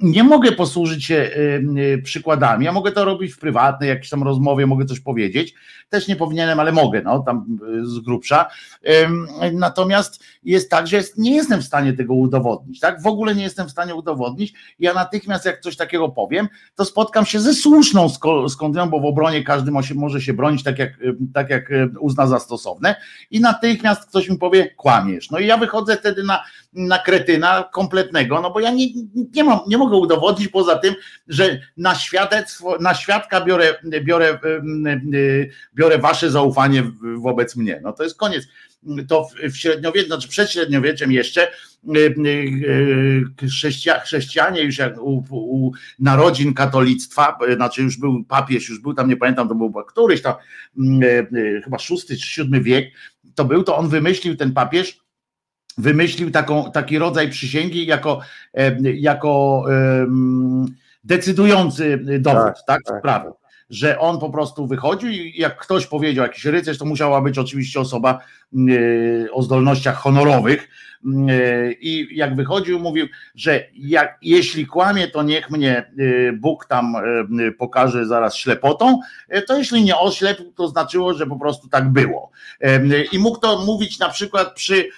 nie 0.00 0.24
mogę 0.24 0.52
posłużyć 0.52 1.04
się 1.04 1.30
przykładami. 2.02 2.64
Ja 2.64 2.72
mogę 2.72 2.92
to 2.92 3.04
robić 3.04 3.32
w 3.34 3.38
prywatnej 3.38 3.88
jakiejś 3.88 4.10
tam 4.10 4.22
rozmowie, 4.22 4.66
mogę 4.66 4.84
coś 4.84 5.00
powiedzieć. 5.00 5.54
Też 5.88 6.08
nie 6.08 6.16
powinienem, 6.16 6.60
ale 6.60 6.72
mogę, 6.72 7.02
no 7.04 7.18
tam 7.18 7.58
z 7.82 7.98
grubsza. 7.98 8.48
Natomiast 9.52 10.24
jest 10.42 10.70
tak, 10.70 10.86
że 10.86 10.96
jest, 10.96 11.18
nie 11.18 11.34
jestem 11.34 11.60
w 11.60 11.64
stanie 11.64 11.92
tego 11.92 12.14
udowodnić, 12.14 12.80
tak? 12.80 13.02
W 13.02 13.06
ogóle 13.06 13.34
nie 13.34 13.42
jestem 13.42 13.68
w 13.68 13.70
stanie 13.70 13.94
udowodnić. 13.94 14.54
Ja 14.78 14.94
natychmiast, 14.94 15.44
jak 15.44 15.60
coś 15.60 15.76
takiego 15.76 16.08
powiem, 16.08 16.48
to 16.74 16.84
spotkam 16.84 17.26
się 17.26 17.40
ze 17.40 17.54
słuszną 17.54 18.08
skądinąd, 18.48 18.90
bo 18.90 19.00
w 19.00 19.04
obronie 19.04 19.44
każdy 19.44 19.70
może 19.94 20.20
się 20.20 20.32
bronić 20.32 20.62
tak 20.62 20.78
jak, 20.78 20.92
tak 21.34 21.50
jak 21.50 21.70
uzna 22.00 22.26
za 22.26 22.38
stosowne 22.38 22.94
i 23.30 23.40
natychmiast 23.40 24.08
ktoś 24.08 24.28
mi 24.28 24.38
powie, 24.38 24.74
kłamiesz. 24.76 25.30
No 25.30 25.38
i 25.38 25.46
ja 25.46 25.56
wychodzę 25.56 25.96
wtedy 25.96 26.22
na, 26.22 26.44
na 26.72 26.98
kretyna 26.98 27.64
kompletnego, 27.72 28.40
no 28.40 28.50
bo 28.50 28.60
ja 28.60 28.70
nie, 28.70 28.86
nie 29.34 29.44
mam, 29.44 29.58
nie 29.66 29.78
mogę 29.78 29.96
udowodnić 29.96 30.48
poza 30.48 30.78
tym, 30.78 30.94
że 31.28 31.60
na 31.76 31.94
świadectwo, 31.94 32.78
na 32.80 32.94
świadka 32.94 33.40
biorę, 33.40 33.74
biorę, 34.02 34.38
biorę 35.74 35.98
wasze 35.98 36.30
zaufanie 36.30 36.84
wobec 37.16 37.56
mnie. 37.56 37.80
No 37.82 37.92
to 37.92 38.02
jest 38.02 38.16
koniec. 38.16 38.44
To 39.08 39.28
w 39.50 39.56
średniowieczu, 39.56 40.06
znaczy 40.06 40.28
przed 40.28 40.50
średniowieczem 40.50 41.12
jeszcze 41.12 41.48
chrześcija, 43.46 44.00
chrześcijanie 44.00 44.62
już 44.62 44.78
jak 44.78 44.98
u, 45.00 45.24
u, 45.30 45.72
narodzin 45.98 46.54
katolictwa, 46.54 47.38
znaczy 47.56 47.82
już 47.82 47.96
był 47.96 48.24
papież, 48.24 48.68
już 48.68 48.80
był 48.80 48.94
tam, 48.94 49.08
nie 49.08 49.16
pamiętam, 49.16 49.48
to 49.48 49.54
był 49.54 49.72
któryś 49.86 50.22
tam 50.22 50.34
chyba 51.64 51.78
szósty 51.78 52.16
czy 52.16 52.26
siódmy 52.26 52.60
wiek, 52.60 52.92
to 53.34 53.44
był, 53.44 53.62
to 53.62 53.76
on 53.76 53.88
wymyślił 53.88 54.36
ten 54.36 54.52
papież, 54.52 55.00
wymyślił 55.78 56.30
taką, 56.30 56.72
taki 56.72 56.98
rodzaj 56.98 57.30
przysięgi 57.30 57.86
jako, 57.86 58.20
jako 58.82 59.64
decydujący 61.04 61.98
dowód 62.18 62.42
tak, 62.44 62.56
tak, 62.66 62.82
tak. 62.84 62.98
sprawy. 62.98 63.30
Że 63.72 63.98
on 63.98 64.18
po 64.18 64.30
prostu 64.30 64.66
wychodził 64.66 65.10
i 65.10 65.32
jak 65.36 65.58
ktoś 65.58 65.86
powiedział, 65.86 66.24
jakiś 66.24 66.44
rycerz, 66.44 66.78
to 66.78 66.84
musiała 66.84 67.20
być 67.20 67.38
oczywiście 67.38 67.80
osoba 67.80 68.18
y, 68.68 69.28
o 69.32 69.42
zdolnościach 69.42 69.96
honorowych, 69.96 70.68
i 71.80 72.08
jak 72.12 72.36
wychodził, 72.36 72.78
mówił, 72.78 73.06
że 73.34 73.64
jak, 73.74 74.18
jeśli 74.22 74.66
kłamie, 74.66 75.08
to 75.08 75.22
niech 75.22 75.50
mnie 75.50 75.92
y, 75.98 76.38
Bóg 76.40 76.66
tam 76.66 76.94
pokaże 77.58 78.06
zaraz 78.06 78.36
ślepotą, 78.36 78.98
to 79.46 79.58
jeśli 79.58 79.84
nie 79.84 79.96
oślepł, 79.96 80.42
to 80.52 80.68
znaczyło, 80.68 81.14
że 81.14 81.26
po 81.26 81.38
prostu 81.38 81.68
tak 81.68 81.88
było. 81.88 82.30
I 83.12 83.18
mógł 83.18 83.40
to 83.40 83.58
mówić 83.58 83.98
na 83.98 84.08
przykład 84.08 84.54
przy, 84.54 84.88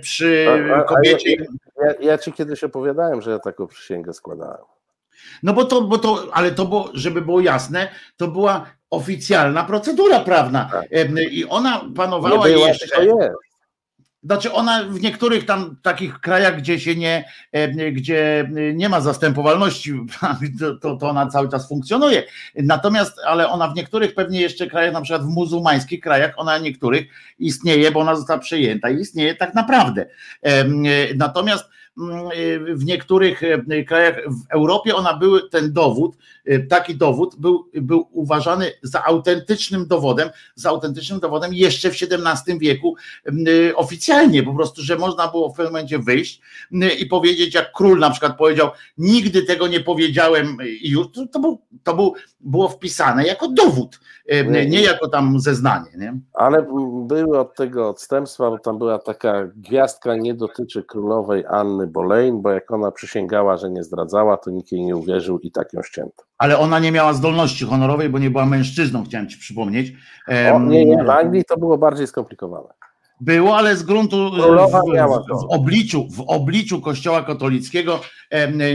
przy 0.00 0.46
kobiecie. 0.88 1.36
Ja, 1.84 1.94
ja 2.00 2.18
ci 2.18 2.32
kiedyś 2.32 2.64
opowiadałem, 2.64 3.22
że 3.22 3.30
ja 3.30 3.38
taką 3.38 3.66
przysięgę 3.66 4.12
składałem. 4.12 4.77
No 5.42 5.52
bo 5.52 5.64
to, 5.64 5.80
bo 5.80 5.98
to, 5.98 6.28
ale 6.32 6.52
to 6.52 6.90
żeby 6.94 7.22
było 7.22 7.40
jasne, 7.40 7.88
to 8.16 8.28
była 8.28 8.66
oficjalna 8.90 9.64
procedura 9.64 10.20
prawna. 10.20 10.68
Tak. 10.72 10.84
I 11.30 11.44
ona 11.44 11.84
panowała 11.96 12.48
nie 12.48 12.54
była, 12.54 12.68
jeszcze. 12.68 13.06
Znaczy 14.22 14.52
ona 14.52 14.84
w 14.84 15.00
niektórych 15.00 15.46
tam 15.46 15.76
takich 15.82 16.20
krajach, 16.20 16.58
gdzie 16.58 16.80
się 16.80 16.96
nie, 16.96 17.24
gdzie 17.92 18.50
nie 18.74 18.88
ma 18.88 19.00
zastępowalności, 19.00 19.92
to, 20.82 20.96
to 20.96 21.08
ona 21.08 21.26
cały 21.26 21.48
czas 21.48 21.68
funkcjonuje. 21.68 22.22
Natomiast, 22.54 23.18
ale 23.26 23.48
ona 23.48 23.68
w 23.68 23.76
niektórych 23.76 24.14
pewnie 24.14 24.40
jeszcze 24.40 24.66
krajach, 24.66 24.92
na 24.92 25.00
przykład 25.00 25.22
w 25.22 25.34
muzułmańskich 25.34 26.00
krajach, 26.00 26.32
ona 26.36 26.58
niektórych 26.58 27.06
istnieje, 27.38 27.90
bo 27.90 28.00
ona 28.00 28.16
została 28.16 28.38
przejęta 28.38 28.90
i 28.90 29.00
istnieje 29.00 29.34
tak 29.34 29.54
naprawdę. 29.54 30.06
Natomiast 31.16 31.64
w 32.74 32.84
niektórych 32.84 33.42
e, 33.42 33.84
krajach 33.84 34.14
w 34.14 34.50
Europie 34.50 34.96
ona 34.96 35.14
był 35.14 35.48
ten 35.48 35.72
dowód, 35.72 36.16
e, 36.16 36.20
taki 36.68 36.96
dowód 36.96 37.36
był, 37.38 37.70
był 37.74 38.08
uważany 38.12 38.72
za 38.82 39.04
autentycznym 39.04 39.86
dowodem, 39.86 40.30
za 40.54 40.70
autentycznym 40.70 41.20
dowodem 41.20 41.54
jeszcze 41.54 41.90
w 41.90 41.94
XVII 42.02 42.58
wieku 42.58 42.96
e, 43.26 43.76
oficjalnie, 43.76 44.42
po 44.42 44.54
prostu, 44.54 44.82
że 44.82 44.96
można 44.96 45.28
było 45.28 45.48
w 45.48 45.56
pewnym 45.56 45.72
momencie 45.72 45.98
wyjść 45.98 46.40
i 46.98 47.06
powiedzieć, 47.06 47.54
jak 47.54 47.72
król 47.72 47.98
na 47.98 48.10
przykład 48.10 48.36
powiedział, 48.36 48.70
nigdy 48.98 49.42
tego 49.42 49.66
nie 49.66 49.80
powiedziałem 49.80 50.56
i 50.82 50.90
już, 50.90 51.06
to, 51.12 51.26
to, 51.26 51.40
był, 51.40 51.62
to 51.82 51.94
był, 51.94 52.14
było 52.40 52.68
wpisane 52.68 53.26
jako 53.26 53.48
dowód, 53.48 54.00
nie 54.68 54.82
jako 54.82 55.08
tam 55.08 55.40
zeznanie. 55.40 55.90
Nie? 55.96 56.20
Ale 56.32 56.66
były 57.06 57.38
od 57.38 57.54
tego 57.54 57.88
odstępstwa, 57.88 58.50
bo 58.50 58.58
tam 58.58 58.78
była 58.78 58.98
taka 58.98 59.46
gwiazdka, 59.56 60.16
nie 60.16 60.34
dotyczy 60.34 60.82
królowej 60.82 61.44
Anny 61.46 61.86
Boleyn, 61.86 62.42
bo 62.42 62.50
jak 62.50 62.70
ona 62.70 62.90
przysięgała, 62.90 63.56
że 63.56 63.70
nie 63.70 63.84
zdradzała, 63.84 64.36
to 64.36 64.50
nikt 64.50 64.72
jej 64.72 64.84
nie 64.84 64.96
uwierzył 64.96 65.38
i 65.38 65.50
tak 65.50 65.72
ją 65.72 65.82
ścięto. 65.82 66.24
Ale 66.38 66.58
ona 66.58 66.78
nie 66.78 66.92
miała 66.92 67.12
zdolności 67.12 67.64
honorowej, 67.64 68.08
bo 68.08 68.18
nie 68.18 68.30
była 68.30 68.46
mężczyzną, 68.46 69.04
chciałem 69.04 69.28
ci 69.28 69.38
przypomnieć. 69.38 69.92
O, 70.52 70.58
nie, 70.60 70.84
nie, 70.84 71.04
w 71.04 71.10
Anglii 71.10 71.44
to 71.44 71.56
było 71.56 71.78
bardziej 71.78 72.06
skomplikowane. 72.06 72.77
Było, 73.20 73.56
ale 73.56 73.76
z 73.76 73.82
gruntu 73.82 74.30
Królowa 74.34 74.82
w, 74.82 75.40
w, 75.40 75.46
obliczu, 75.50 76.08
w 76.10 76.20
obliczu 76.20 76.80
kościoła 76.80 77.22
katolickiego 77.22 78.00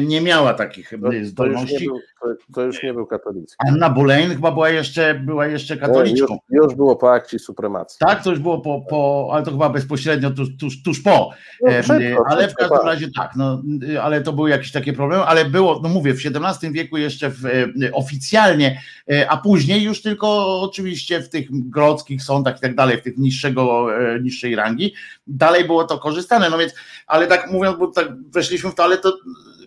nie 0.06 0.22
miała 0.22 0.54
takich 0.54 0.90
To, 0.90 0.96
em, 0.96 1.02
to, 1.02 1.12
już 1.14 1.28
zdolności. 1.28 1.86
był, 1.88 2.00
to, 2.22 2.28
to 2.54 2.62
już 2.62 2.84
nie 2.84 2.94
był 2.94 3.06
katolicki. 3.06 3.56
Anna 3.68 3.90
Boleyn 3.90 4.30
chyba 4.30 4.52
była 4.52 4.70
jeszcze, 4.70 5.16
była 5.16 5.48
jeszcze 5.48 5.74
Już, 5.74 5.82
katoliczką. 5.82 6.38
już 6.50 6.76
było 6.76 6.96
po 6.96 7.12
akcji 7.12 7.40
supremacji. 7.40 7.98
Tak, 8.00 8.24
to 8.24 8.30
już 8.30 8.40
było 8.40 8.62
po, 8.62 8.82
po 8.90 9.30
ale 9.34 9.44
to 9.46 9.52
chyba 9.52 9.70
bezpośrednio 9.70 10.32
tuż, 10.32 10.58
tuż, 10.58 10.84
tuż 10.84 11.02
po. 11.02 11.30
No, 11.62 11.72
szybko, 11.84 12.24
ale 12.28 12.48
w 12.48 12.50
szybko, 12.50 12.60
każdym 12.60 12.78
tak. 12.78 12.86
razie 12.86 13.08
tak, 13.18 13.32
no, 13.36 13.62
ale 14.02 14.22
to 14.22 14.34
były 14.34 14.50
jakieś 14.50 14.72
takie 14.72 14.94
problemy, 14.94 15.24
ale 15.24 15.46
było, 15.46 15.80
no 15.84 15.90
mówię, 15.90 16.14
w 16.14 16.26
XVII 16.26 16.72
wieku 16.72 16.98
jeszcze 16.98 17.30
w, 17.30 17.46
e, 17.46 17.92
oficjalnie, 17.94 18.82
e, 19.12 19.30
a 19.30 19.38
później 19.38 19.84
już 19.84 20.02
tylko 20.02 20.62
oczywiście 20.62 21.22
w 21.22 21.30
tych 21.30 21.70
grodzkich 21.70 22.24
sądach 22.24 22.58
i 22.58 22.62
tak 22.62 22.76
dalej, 22.76 22.98
w 22.98 23.02
tych 23.02 23.18
niższego, 23.18 23.88
e, 23.98 24.20
niższej 24.34 24.56
rangi, 24.56 24.94
dalej 25.28 25.66
było 25.66 25.84
to 25.84 26.00
korzystane, 26.00 26.50
no 26.50 26.58
więc, 26.58 26.74
ale 27.08 27.28
tak 27.28 27.52
mówiąc, 27.52 27.80
bo 27.80 27.88
tak 27.88 28.08
weszliśmy 28.30 28.72
w 28.72 28.76
to, 28.76 28.84
ale 28.84 28.98
to 28.98 29.18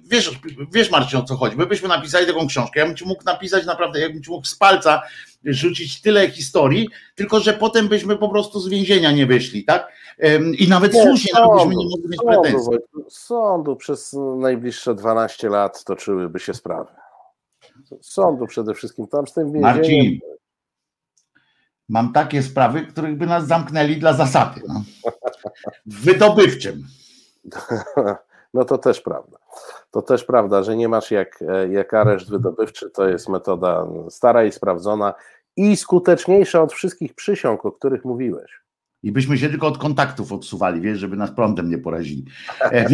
wiesz, 0.05 0.41
wiesz 0.73 0.91
Marcin 0.91 1.19
o 1.19 1.23
co 1.23 1.37
chodzi, 1.37 1.57
my 1.57 1.67
byśmy 1.67 1.89
napisali 1.89 2.27
taką 2.27 2.47
książkę, 2.47 2.81
ja 2.81 2.87
bym 2.87 2.97
ci 2.97 3.05
mógł 3.05 3.25
napisać 3.25 3.67
naprawdę, 3.67 4.01
jakbym 4.01 4.23
ci 4.23 4.31
mógł 4.31 4.47
z 4.47 4.55
palca 4.55 5.03
rzucić 5.45 6.01
tyle 6.01 6.31
historii, 6.31 6.89
tylko 7.14 7.41
że 7.41 7.53
potem 7.53 7.89
byśmy 7.89 8.17
po 8.17 8.29
prostu 8.29 8.61
z 8.61 8.69
więzienia 8.69 9.12
nie 9.12 9.27
wyszli, 9.27 9.64
tak? 9.64 9.93
I 10.59 10.69
nawet 10.69 10.95
Nie, 10.95 11.03
słusznie, 11.03 11.33
no, 11.35 11.55
byśmy 11.55 11.61
sądu, 11.61 11.79
nie 11.79 11.89
mogli 11.91 12.09
mieć 12.09 12.21
sądu, 12.21 12.43
pretensji. 12.43 12.79
Sądu 13.09 13.77
przez 13.77 14.17
najbliższe 14.39 14.95
12 14.95 15.49
lat 15.49 15.85
toczyłyby 15.85 16.39
się 16.41 16.55
sprawy. 16.55 16.91
Sądu 18.01 18.47
przede 18.47 18.75
wszystkim, 18.75 19.07
tam 19.07 19.27
z 19.27 19.33
tym 19.33 19.53
więzieniem. 19.53 19.77
Marcin, 19.77 20.21
mam 21.89 22.12
takie 22.12 22.43
sprawy, 22.43 22.87
których 22.87 23.18
by 23.18 23.26
nas 23.26 23.47
zamknęli 23.47 23.97
dla 23.97 24.12
zasady. 24.12 24.61
No. 24.68 24.82
Wydobywczym. 25.87 26.82
No 28.55 28.64
to 28.64 28.78
też 28.78 29.01
prawda. 29.01 29.39
To 29.91 30.03
też 30.03 30.24
prawda, 30.24 30.62
że 30.62 30.76
nie 30.76 30.89
masz 30.89 31.11
jak, 31.11 31.45
jak 31.70 31.95
areszt 31.95 32.30
wydobywczy, 32.30 32.91
to 32.91 33.09
jest 33.09 33.28
metoda 33.28 33.87
stara 34.09 34.45
i 34.45 34.53
sprawdzona 34.53 35.14
i 35.57 35.76
skuteczniejsza 35.76 36.62
od 36.62 36.72
wszystkich 36.72 37.14
przysiąg, 37.14 37.66
o 37.66 37.72
których 37.72 38.05
mówiłeś. 38.05 38.61
I 39.07 39.12
byśmy 39.12 39.38
się 39.38 39.48
tylko 39.48 39.66
od 39.66 39.78
kontaktów 39.78 40.32
odsuwali, 40.32 40.80
wiesz, 40.80 40.98
żeby 40.98 41.16
nas 41.16 41.30
prądem 41.30 41.70
nie 41.70 41.78
porazili. 41.78 42.24
E, 42.61 42.86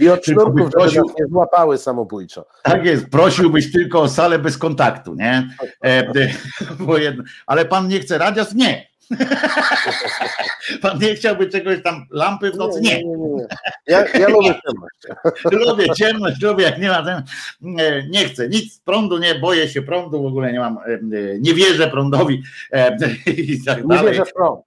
I 0.00 0.08
od 0.08 0.24
sznurków, 0.26 0.70
prosił- 0.70 1.02
nie 1.20 1.26
złapały 1.26 1.78
samobójczo. 1.78 2.46
Tak 2.62 2.84
jest, 2.84 3.06
prosiłbyś 3.06 3.72
tylko 3.72 4.00
o 4.00 4.08
salę 4.08 4.38
bez 4.38 4.58
kontaktu, 4.58 5.14
nie? 5.14 5.48
E, 5.84 6.12
bo 6.86 6.98
jedno, 6.98 7.24
ale 7.46 7.64
pan 7.64 7.88
nie 7.88 8.00
chce 8.00 8.18
radios? 8.18 8.54
Nie. 8.54 8.91
Pan 10.82 10.98
nie 10.98 11.14
chciałby 11.14 11.46
czegoś 11.48 11.82
tam, 11.82 12.06
lampy 12.10 12.50
w 12.50 12.56
nocy? 12.56 12.80
Nie. 12.80 13.04
nie, 13.04 13.16
nie, 13.16 13.28
nie. 13.28 13.46
Ja, 13.86 14.04
ja 14.18 14.28
lubię 14.28 14.54
ciemność. 14.66 15.06
Lubię 15.66 15.94
ciemność, 15.94 16.42
lubię 16.42 16.64
jak 16.64 16.78
nie 16.78 16.88
ma 16.88 17.02
ten, 17.04 17.22
nie 18.10 18.24
chcę 18.24 18.48
nic, 18.48 18.80
prądu 18.80 19.18
nie, 19.18 19.34
boję 19.34 19.68
się 19.68 19.82
prądu, 19.82 20.22
w 20.22 20.26
ogóle 20.26 20.52
nie 20.52 20.60
mam, 20.60 20.78
nie 21.40 21.54
wierzę 21.54 21.88
prądowi 21.90 22.34
i 23.36 23.64
tak 23.64 23.82
Nie 23.82 23.88
dalej. 23.88 24.12
wierzę 24.12 24.24
w 24.24 24.32
prąd. 24.32 24.60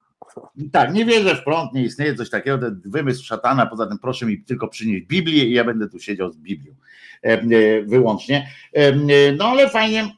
Tak, 0.72 0.94
nie 0.94 1.06
wierzę 1.06 1.36
w 1.36 1.44
prąd, 1.44 1.74
nie 1.74 1.84
istnieje 1.84 2.16
coś 2.16 2.30
takiego, 2.30 2.58
to 2.58 2.66
wymysł 2.86 3.26
szatana, 3.26 3.66
poza 3.66 3.88
tym 3.88 4.00
proszę 4.00 4.26
mi 4.26 4.44
tylko 4.44 4.68
przynieść 4.68 5.06
Biblię 5.06 5.46
i 5.46 5.52
ja 5.54 5.64
będę 5.64 5.90
tu 5.90 6.00
siedział 6.00 6.32
z 6.32 6.38
Biblią 6.38 6.74
e, 7.22 7.82
wyłącznie. 7.82 8.48
E, 8.74 8.92
No 9.38 9.46
ale 9.46 9.70
fajnie, 9.70 10.10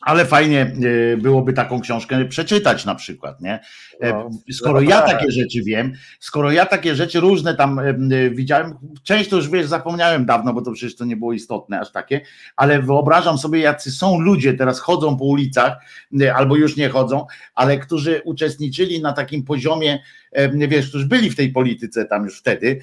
ale 0.00 0.26
fajnie 0.26 0.72
e, 1.12 1.16
byłoby 1.16 1.52
taką 1.52 1.80
książkę 1.80 2.24
przeczytać 2.24 2.84
na 2.84 2.94
przykład, 2.94 3.40
nie? 3.40 3.60
E, 4.00 4.12
No. 4.12 4.30
Skoro 4.52 4.80
ja 4.80 5.02
tak. 5.02 5.10
takie 5.10 5.30
rzeczy 5.30 5.62
wiem, 5.62 5.92
skoro 6.20 6.52
ja 6.52 6.66
takie 6.66 6.94
rzeczy 6.94 7.20
różne 7.20 7.54
tam 7.54 7.78
e, 7.78 7.94
widziałem, 8.30 8.74
część 9.02 9.30
to 9.30 9.36
już 9.36 9.50
wiesz, 9.50 9.66
zapomniałem 9.66 10.26
dawno, 10.26 10.52
bo 10.52 10.62
to 10.62 10.72
przecież 10.72 10.96
to 10.96 11.04
nie 11.04 11.16
było 11.16 11.32
istotne 11.32 11.80
aż 11.80 11.92
takie, 11.92 12.20
ale 12.56 12.82
wyobrażam 12.82 13.38
sobie, 13.38 13.60
jacy 13.60 13.90
są 13.90 14.20
ludzie, 14.20 14.54
teraz 14.54 14.80
chodzą 14.80 15.16
po 15.16 15.24
ulicach, 15.24 15.76
e, 16.20 16.34
albo 16.34 16.56
już 16.56 16.76
nie 16.76 16.88
chodzą, 16.88 17.26
ale 17.54 17.78
którzy 17.78 18.22
uczestniczyli 18.24 19.02
na 19.02 19.12
takim 19.12 19.44
poziomie, 19.44 19.98
wiesz, 20.68 20.88
którzy 20.88 21.06
byli 21.06 21.30
w 21.30 21.36
tej 21.36 21.52
polityce 21.52 22.04
tam 22.04 22.24
już 22.24 22.38
wtedy 22.38 22.80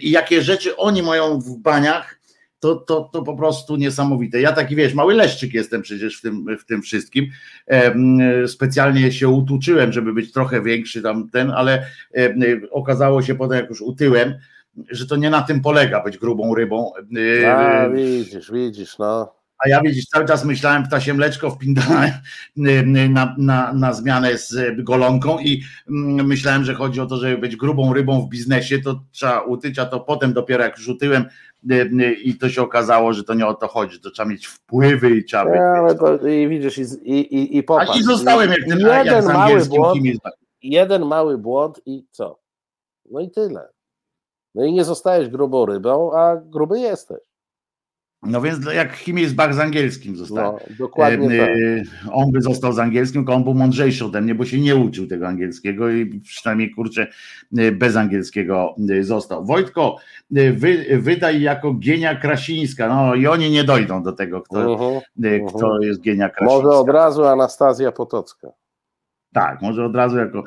i 0.00 0.10
jakie 0.10 0.42
rzeczy 0.42 0.76
oni 0.76 1.02
mają 1.02 1.40
w 1.40 1.58
baniach, 1.58 2.15
to, 2.60 2.76
to, 2.76 3.10
to 3.12 3.22
po 3.22 3.36
prostu 3.36 3.76
niesamowite. 3.76 4.40
Ja 4.40 4.52
taki, 4.52 4.76
wiesz, 4.76 4.94
mały 4.94 5.14
leszczyk 5.14 5.54
jestem 5.54 5.82
przecież 5.82 6.18
w 6.18 6.22
tym, 6.22 6.58
w 6.58 6.64
tym 6.64 6.82
wszystkim. 6.82 7.26
Em, 7.66 8.18
Specjalnie 8.48 9.12
się 9.12 9.28
utuczyłem, 9.28 9.92
żeby 9.92 10.12
być 10.12 10.32
trochę 10.32 10.62
większy 10.62 11.02
tam 11.02 11.28
ten, 11.30 11.50
ale 11.50 11.86
em, 12.12 12.40
okazało 12.70 13.22
się 13.22 13.34
potem, 13.34 13.58
jak 13.58 13.70
już 13.70 13.80
utyłem, 13.80 14.34
że 14.90 15.06
to 15.06 15.16
nie 15.16 15.30
na 15.30 15.42
tym 15.42 15.60
polega 15.60 16.02
być 16.02 16.18
grubą 16.18 16.54
rybą. 16.54 16.92
E, 17.42 17.56
A, 17.56 17.90
widzisz, 17.90 18.52
widzisz, 18.52 18.98
no. 18.98 19.32
a 19.64 19.68
ja 19.68 19.80
widzisz, 19.80 20.06
cały 20.06 20.26
czas 20.26 20.44
myślałem 20.44 20.84
ptasie 20.84 21.14
mleczko 21.14 21.50
wpindane 21.50 22.20
na, 23.10 23.34
na, 23.38 23.72
na 23.72 23.92
zmianę 23.92 24.38
z 24.38 24.82
golonką 24.84 25.38
i 25.38 25.62
myślałem, 26.24 26.64
że 26.64 26.74
chodzi 26.74 27.00
o 27.00 27.06
to, 27.06 27.16
żeby 27.16 27.38
być 27.38 27.56
grubą 27.56 27.94
rybą 27.94 28.20
w 28.20 28.28
biznesie, 28.28 28.78
to 28.78 29.04
trzeba 29.12 29.40
utyć, 29.40 29.78
a 29.78 29.86
to 29.86 30.00
potem 30.00 30.32
dopiero 30.32 30.64
jak 30.64 30.78
rzutyłem 30.78 31.24
i 32.24 32.38
to 32.38 32.48
się 32.48 32.62
okazało, 32.62 33.12
że 33.12 33.24
to 33.24 33.34
nie 33.34 33.46
o 33.46 33.54
to 33.54 33.68
chodzi, 33.68 34.00
to 34.00 34.10
trzeba 34.10 34.28
mieć 34.28 34.46
wpływy 34.46 35.10
i 35.10 35.24
trzeba 35.24 35.44
być. 35.44 35.98
To, 35.98 36.26
I 36.26 36.48
widzisz, 36.48 36.78
i, 36.78 36.82
i, 36.82 37.34
i, 37.34 37.56
i 37.56 37.60
a 37.60 37.62
popatrz. 37.62 38.00
i 38.00 38.02
zostałem 38.02 38.50
jak 38.50 38.64
ten 38.68 38.80
jak 38.80 39.06
jeden 39.06 39.22
z 39.22 39.26
mały 39.26 39.64
błąd, 39.64 40.02
jeden 40.62 41.04
mały 41.06 41.38
błąd 41.38 41.80
i 41.86 42.06
co? 42.10 42.38
No 43.10 43.20
i 43.20 43.30
tyle. 43.30 43.68
No 44.54 44.64
i 44.64 44.72
nie 44.72 44.84
zostajesz 44.84 45.28
grubą 45.28 45.66
rybą, 45.66 46.12
a 46.12 46.36
gruby 46.36 46.80
jesteś. 46.80 47.20
No 48.22 48.40
więc 48.40 48.58
jak 48.74 48.92
Himmelsbach 48.96 49.54
z 49.54 49.58
angielskim 49.58 50.16
został. 50.16 50.52
No, 50.52 50.58
dokładnie 50.78 51.26
Em, 51.42 51.48
tak. 51.48 51.56
y, 51.56 51.84
On 52.12 52.30
by 52.32 52.40
został 52.40 52.72
z 52.72 52.78
angielskim, 52.78 53.20
tylko 53.22 53.34
on 53.34 53.44
był 53.44 53.54
mądrzejszy 53.54 54.04
ode 54.04 54.20
mnie, 54.20 54.34
bo 54.34 54.44
się 54.44 54.60
nie 54.60 54.76
uczył 54.76 55.06
tego 55.06 55.28
angielskiego 55.28 55.90
i 55.90 56.20
przynajmniej 56.20 56.70
kurczę 56.70 57.06
y, 57.58 57.72
bez 57.72 57.96
angielskiego 57.96 58.74
y, 58.90 59.04
został. 59.04 59.44
Wojtko, 59.44 59.96
wy, 60.30 60.98
wydaj 61.00 61.40
jako 61.42 61.74
Gienia 61.74 62.14
Krasińska. 62.16 62.88
No 62.88 63.14
i 63.14 63.26
oni 63.26 63.50
nie 63.50 63.64
dojdą 63.64 64.02
do 64.02 64.12
tego, 64.12 64.40
kto, 64.42 64.72
Mhm. 64.72 65.00
y, 65.24 65.40
kto 65.48 65.80
jest 65.80 66.00
Gienia 66.00 66.28
Krasińska. 66.28 66.66
Może 66.66 66.78
od 66.78 66.88
razu 66.88 67.24
Anastazja 67.24 67.92
Potocka. 67.92 68.48
Tak, 69.36 69.62
może 69.62 69.84
od 69.84 69.96
razu 69.96 70.16
jako 70.16 70.44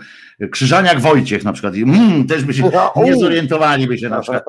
Krzyżaniak 0.52 1.00
Wojciech 1.00 1.44
na 1.44 1.54
przykład. 1.54 1.76
Mm, 1.76 2.28
też 2.28 2.44
by 2.44 2.54
się 2.54 2.72
No, 2.74 2.94
nie 3.04 3.16
zorientowaliby 3.18 3.98
się 3.98 4.10
na 4.10 4.20
przykład, 4.22 4.44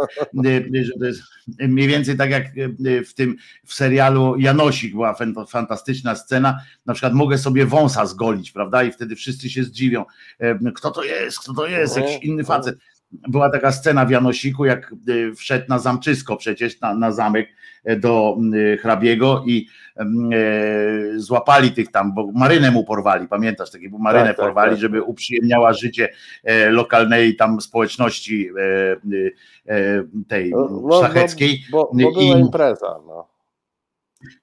y, 0.46 0.84
że 0.84 0.92
to 1.00 1.04
jest 1.04 1.22
mniej 1.58 1.88
więcej 1.88 2.16
tak 2.16 2.30
jak 2.30 2.44
y, 2.86 3.04
w 3.04 3.14
tym 3.14 3.36
w 3.66 3.74
serialu 3.74 4.36
Janosik 4.38 4.92
była 4.92 5.12
fan- 5.14 5.46
fantastyczna 5.48 6.14
scena, 6.14 6.58
na 6.86 6.94
przykład 6.94 7.12
mogę 7.12 7.38
sobie 7.38 7.66
wąsa 7.66 8.06
zgolić, 8.06 8.52
prawda? 8.52 8.82
I 8.82 8.92
wtedy 8.92 9.16
wszyscy 9.16 9.50
się 9.50 9.64
zdziwią, 9.64 10.04
y, 10.42 10.72
kto 10.74 10.90
to 10.90 11.04
jest, 11.04 11.38
kto 11.38 11.54
to 11.54 11.66
jest, 11.66 11.96
Mhm, 11.96 12.12
jakiś 12.12 12.28
inny 12.28 12.40
mhm. 12.40 12.46
facet. 12.62 12.78
Była 13.12 13.50
taka 13.50 13.72
scena 13.72 14.04
w 14.06 14.10
Janosiku, 14.10 14.64
jak 14.64 14.94
y, 15.08 15.34
wszedł 15.34 15.64
na 15.68 15.78
zamczysko 15.78 16.36
przecież, 16.36 16.80
na, 16.80 16.94
na 16.94 17.12
zamek 17.12 17.48
y, 17.90 17.96
do 17.96 18.36
y, 18.54 18.78
hrabiego 18.82 19.42
i 19.46 19.66
y, 20.00 21.20
złapali 21.20 21.70
tych 21.72 21.90
tam, 21.90 22.14
bo 22.14 22.32
marynę 22.34 22.70
mu 22.70 22.84
porwali, 22.84 23.28
pamiętasz, 23.28 23.70
taki, 23.70 23.88
bo 23.88 23.98
marynę 23.98 24.24
Tak, 24.26 24.36
tak, 24.36 24.46
porwali, 24.46 24.70
tak. 24.70 24.80
żeby 24.80 25.02
uprzyjemniała 25.02 25.72
życie 25.72 26.08
e, 26.44 26.70
lokalnej 26.70 27.36
tam 27.36 27.60
społeczności 27.60 28.48
e, 28.48 28.92
e, 28.92 29.74
e, 29.76 30.04
tej 30.28 30.50
No, 30.50 30.98
szlacheckiej. 30.98 31.64
Bo, 31.70 31.90
bo, 31.94 32.10
bo 32.12 32.20
I- 32.20 32.26
była 32.26 32.38
impreza. 32.38 32.96
No. 33.06 33.29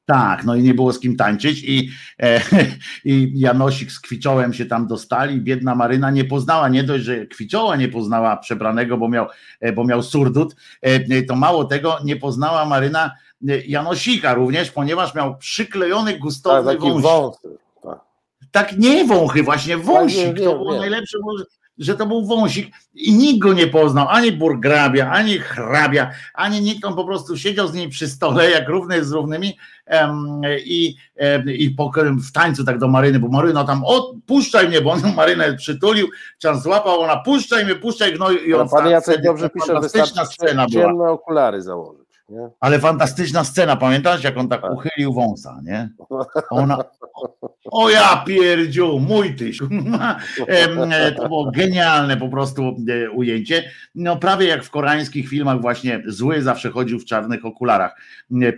Tak, 0.06 0.44
no 0.46 0.56
i 0.56 0.64
nie 0.64 0.74
było 0.74 0.94
z 0.94 1.00
kim 1.00 1.16
tańczyć 1.16 1.64
i, 1.64 1.90
e, 2.20 2.42
i 3.06 3.32
Janosik 3.36 3.92
z 3.92 4.00
Kwiczołem 4.00 4.54
się 4.54 4.66
tam 4.66 4.88
dostali, 4.88 5.42
biedna 5.42 5.76
Maryna 5.76 6.12
nie 6.12 6.26
poznała, 6.26 6.70
nie 6.70 6.84
dość, 6.84 7.04
że 7.04 7.26
Kwiczoła 7.26 7.76
nie 7.76 7.88
poznała 7.88 8.38
przebranego, 8.38 8.98
bo 8.98 9.10
miał, 9.10 9.28
e, 9.60 9.74
bo 9.74 9.84
miał 9.84 10.04
surdut, 10.04 10.56
e, 10.82 11.22
to 11.24 11.36
mało 11.36 11.66
tego, 11.66 11.98
nie 12.04 12.16
poznała 12.16 12.66
Maryna 12.66 13.12
e, 13.50 13.66
Janosika 13.66 14.34
również, 14.34 14.72
ponieważ 14.72 15.16
miał 15.16 15.38
przyklejony 15.38 16.12
Tak, 16.12 16.22
gustowny 16.22 16.78
wąsik. 16.78 17.02
wąsy. 17.02 17.58
Tak. 17.84 18.00
Tak 18.52 18.78
nie 18.78 19.06
wąchy, 19.06 19.44
właśnie 19.44 19.78
wąsik. 19.78 20.18
wiem, 20.18 20.36
to 20.36 20.42
wiem, 20.42 20.58
było 20.58 20.72
wiem. 20.72 20.82
najlepsze, 20.82 21.18
że 21.80 21.96
to 21.96 22.06
był 22.06 22.26
wąsik 22.26 22.76
i 22.94 23.14
nikt 23.14 23.40
go 23.40 23.54
nie 23.54 23.68
poznał, 23.68 24.08
ani 24.10 24.32
burgrabia, 24.32 25.12
ani 25.12 25.38
hrabia, 25.38 26.12
ani 26.34 26.62
nikt, 26.62 26.86
on 26.86 26.96
po 26.96 27.06
prostu 27.06 27.38
siedział 27.38 27.68
z 27.68 27.74
niej 27.74 27.90
przy 27.90 28.08
stole, 28.08 28.52
jak 28.52 28.70
równy 28.70 29.04
z 29.04 29.12
równymi 29.12 29.58
em, 29.86 30.42
i, 30.66 30.96
em, 31.16 31.50
i 31.50 31.70
po, 31.70 31.92
w 32.30 32.32
tańcu 32.32 32.66
tak 32.66 32.78
do 32.78 32.88
Maryny, 32.88 33.20
bo 33.20 33.28
Maryna 33.28 33.64
tam, 33.64 33.82
o 33.86 34.14
puszczaj 34.26 34.68
mnie, 34.68 34.82
bo 34.82 34.92
on 34.92 35.02
Marynę 35.16 35.56
przytulił, 35.56 36.08
czas 36.38 36.64
złapał, 36.64 37.02
ona 37.02 37.18
puszczaj 37.18 37.66
mnie, 37.66 37.76
puszczaj, 37.76 38.16
no 38.20 38.32
i 38.32 38.54
on 38.54 38.70
pan 38.70 38.90
Jacek 38.90 39.22
dobrze 39.22 39.50
pisze, 39.50 39.80
wystarczy 39.80 40.26
scena 40.26 40.66
była. 40.74 41.12
okulary 41.12 41.62
założyć. 41.62 42.07
Nie? 42.30 42.48
Ale 42.60 42.80
fantastyczna 42.80 43.44
scena, 43.44 43.76
pamiętasz, 43.76 44.24
jak 44.24 44.38
on 44.38 44.50
tak, 44.50 44.62
Tak. 44.62 44.72
uchylił 44.72 45.14
wąsa, 45.14 45.60
nie? 45.64 45.90
Ona, 46.50 46.84
o 47.66 47.90
ja 47.90 48.24
pierdziu, 48.28 49.00
mój 49.00 49.36
tyś. 49.36 49.60
E, 50.48 51.12
to 51.12 51.28
było 51.28 51.52
genialne 51.52 52.18
po 52.18 52.30
prostu 52.30 52.76
e, 52.90 53.10
ujęcie. 53.12 53.72
No 53.96 54.16
prawie 54.18 54.48
jak 54.48 54.64
w 54.64 54.70
koreańskich 54.70 55.30
filmach 55.30 55.62
właśnie 55.62 56.04
zły 56.06 56.42
zawsze 56.42 56.70
chodził 56.70 57.00
w 57.00 57.06
czarnych 57.06 57.46
okularach. 57.46 58.02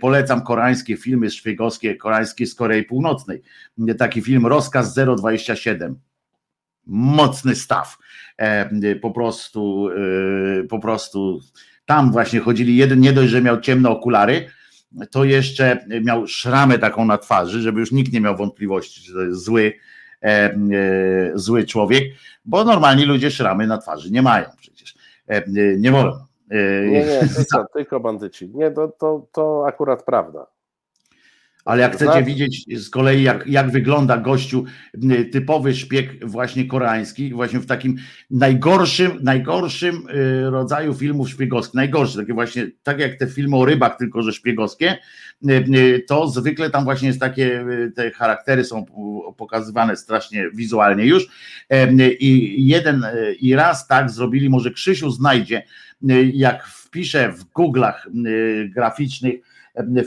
Polecam 0.00 0.42
koreańskie 0.42 0.96
filmy 0.96 1.30
szpiegowskie, 1.30 1.96
koreańskie 1.96 2.46
z 2.46 2.54
Korei 2.54 2.82
Północnej. 2.82 3.42
Taki 3.98 4.22
film 4.22 4.46
Rozkaz 4.46 4.94
027 5.16 5.98
mocny 6.86 7.54
staw. 7.56 7.98
E, 8.38 8.70
Po 9.02 9.10
prostu, 9.10 9.88
po 10.68 10.78
prostu 10.78 11.40
tam 11.90 12.12
właśnie 12.12 12.40
chodzili. 12.40 12.76
Jeden 12.76 13.00
nie 13.00 13.12
dość, 13.12 13.30
że 13.30 13.42
miał 13.42 13.60
ciemne 13.60 13.90
okulary, 13.90 14.46
to 15.10 15.24
jeszcze 15.24 15.86
miał 16.02 16.26
szramę 16.26 16.78
taką 16.78 17.04
na 17.04 17.18
twarzy, 17.18 17.60
żeby 17.60 17.80
już 17.80 17.92
nikt 17.92 18.12
nie 18.12 18.20
miał 18.20 18.36
wątpliwości, 18.36 19.00
że 19.00 19.14
to 19.14 19.20
jest 19.20 19.44
zły, 19.44 19.72
e, 20.22 20.26
e, 20.26 20.52
zły 21.34 21.64
człowiek, 21.64 22.04
bo 22.44 22.64
normalni 22.64 23.04
ludzie 23.04 23.30
szramy 23.30 23.66
na 23.66 23.78
twarzy 23.78 24.10
nie 24.10 24.22
mają 24.22 24.46
przecież. 24.56 24.94
E, 25.26 25.42
nie 25.78 25.90
wolno. 25.90 26.26
E, 26.50 26.86
Nie, 26.86 27.04
nie, 27.04 27.28
tylko, 27.36 27.66
tylko 27.74 28.00
bandyci. 28.00 28.50
Nie, 28.54 28.70
to, 28.70 28.88
to, 28.88 29.26
to 29.32 29.64
akurat 29.66 30.04
prawda. 30.04 30.46
Ale 31.70 31.82
jak 31.82 31.92
chcecie 31.92 32.12
Znaczy- 32.12 32.26
widzieć 32.26 32.64
z 32.80 32.90
kolei, 32.90 33.22
jak, 33.22 33.46
jak 33.46 33.70
wygląda 33.70 34.16
gościu, 34.16 34.64
typowy 35.32 35.74
szpieg 35.74 36.28
właśnie 36.28 36.64
koreański, 36.64 37.34
właśnie 37.34 37.60
w 37.60 37.66
takim 37.66 37.96
najgorszym, 38.30 39.18
najgorszym 39.22 39.94
y, 39.96 40.50
rodzaju 40.50 40.94
filmów 40.94 41.30
szpiegowskich, 41.30 41.74
najgorszy, 41.74 42.18
takie 42.18 42.34
właśnie, 42.34 42.70
tak 42.82 43.00
jak 43.00 43.16
te 43.16 43.26
filmy 43.26 43.56
o 43.56 43.64
rybach, 43.64 43.96
tylko 43.96 44.22
że 44.22 44.32
szpiegowskie, 44.32 44.98
y, 45.50 45.52
y, 45.76 46.04
to 46.08 46.28
zwykle 46.28 46.70
tam 46.70 46.84
właśnie 46.84 47.08
jest 47.08 47.20
takie, 47.20 47.64
te 47.94 48.10
charaktery 48.10 48.64
są 48.64 48.84
pokazywane 49.36 49.96
strasznie 49.96 50.50
wizualnie 50.54 51.04
już. 51.04 51.28
Em, 51.68 51.98
i 52.20 52.66
jeden 52.66 53.06
i 53.40 53.54
raz 53.54 53.86
tak 53.86 54.10
zrobili, 54.10 54.50
może 54.50 54.70
Krzysiu 54.70 55.10
znajdzie, 55.10 55.62
jak 56.32 56.66
wpiszę 56.66 57.32
w 57.32 57.44
Google'ach 57.44 57.94
graficznych, 58.74 59.49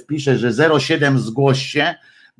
wpiszę, 0.01 0.37
że 0.37 0.79
07 0.79 1.19
zgłoś 1.19 1.61
się 1.61 1.95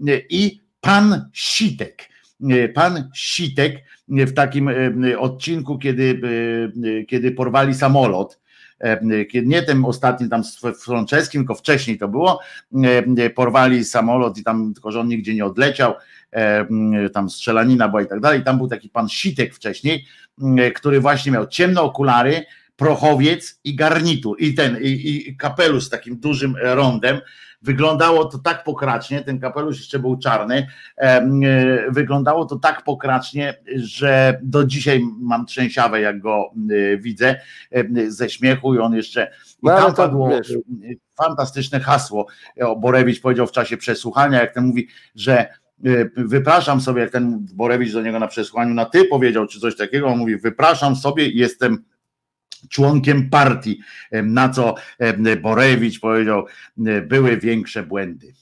y, 0.07 0.25
i 0.29 0.61
pan 0.81 1.29
Sitek. 1.33 2.09
Y, 2.51 2.71
Pan 2.75 3.09
Sitek 3.15 3.83
w 4.07 4.33
takim 4.33 4.69
odcinku, 5.19 5.77
kiedy, 5.77 6.21
kiedy 7.07 7.31
porwali 7.31 7.73
samolot, 7.73 8.39
kiedy 9.31 9.47
nie 9.47 9.61
tym 9.61 9.85
ostatnim 9.85 10.29
tam 10.29 10.43
z 10.43 10.59
Franczeskim, 10.85 11.41
tylko 11.41 11.55
wcześniej 11.55 11.97
to 11.97 12.07
było, 12.07 12.39
porwali 13.35 13.85
samolot 13.85 14.37
i 14.37 14.43
tam 14.43 14.73
tylko, 14.73 14.91
że 14.91 14.99
on 14.99 15.07
nigdzie 15.07 15.33
nie 15.33 15.45
odleciał, 15.45 15.93
tam 17.13 17.29
strzelanina 17.29 17.89
była 17.89 18.01
i 18.01 18.07
tak 18.07 18.19
dalej, 18.19 18.43
tam 18.43 18.57
był 18.57 18.67
taki 18.67 18.89
pan 18.89 19.09
Sitek 19.09 19.55
wcześniej, 19.55 20.05
który 20.75 20.99
właśnie 20.99 21.31
miał 21.31 21.47
ciemne 21.47 21.81
okulary, 21.81 22.45
prochowiec 22.75 23.59
i 23.63 23.75
garnitur 23.75 24.35
i 24.39 24.53
ten 24.53 24.77
i, 24.81 24.87
i 25.29 25.37
kapelusz 25.37 25.83
z 25.83 25.89
takim 25.89 26.19
dużym 26.19 26.55
rondem. 26.61 27.19
Wyglądało 27.61 28.25
to 28.25 28.37
tak 28.37 28.63
pokracznie, 28.63 29.21
ten 29.21 29.39
kapelusz 29.39 29.77
jeszcze 29.77 29.99
był 29.99 30.17
czarny. 30.17 30.67
e, 30.97 31.21
Wyglądało 31.91 32.45
to 32.45 32.55
tak 32.55 32.83
pokracznie, 32.83 33.53
że 33.75 34.39
do 34.43 34.65
dzisiaj 34.65 35.01
mam 35.19 35.45
trzęsiawę, 35.45 36.01
jak 36.01 36.19
go 36.19 36.51
e, 36.93 36.97
widzę 36.97 37.39
ze 38.07 38.29
śmiechu 38.29 38.75
i 38.75 38.79
on 38.79 38.93
jeszcze. 38.93 39.31
I 39.47 39.67
No, 39.67 39.77
tam 39.77 39.93
padło 39.95 40.29
wiesz. 40.29 40.51
e, 40.51 40.55
fantastyczne 41.23 41.79
hasło. 41.79 42.27
Borewicz 42.77 43.21
powiedział 43.21 43.47
w 43.47 43.51
czasie 43.51 43.77
przesłuchania, 43.77 44.41
jak 44.41 44.53
ten 44.53 44.65
mówi, 44.65 44.87
że 45.15 45.47
wypraszam 46.17 46.81
sobie, 46.81 47.01
jak 47.01 47.11
ten 47.11 47.45
Borewicz 47.53 47.93
do 47.93 48.01
niego 48.01 48.19
na 48.19 48.27
przesłuchaniu 48.27 48.73
na 48.73 48.85
ty 48.85 49.05
powiedział, 49.05 49.47
czy 49.47 49.59
coś 49.59 49.77
takiego, 49.77 50.07
on 50.07 50.17
mówi, 50.17 50.37
wypraszam 50.37 50.95
sobie, 50.95 51.27
jestem 51.29 51.83
członkiem 52.69 53.29
partii, 53.29 53.79
na 54.23 54.49
co 54.49 54.75
Borewicz 55.41 55.99
powiedział, 55.99 56.45
były 57.07 57.37
większe 57.37 57.83
błędy. 57.83 58.33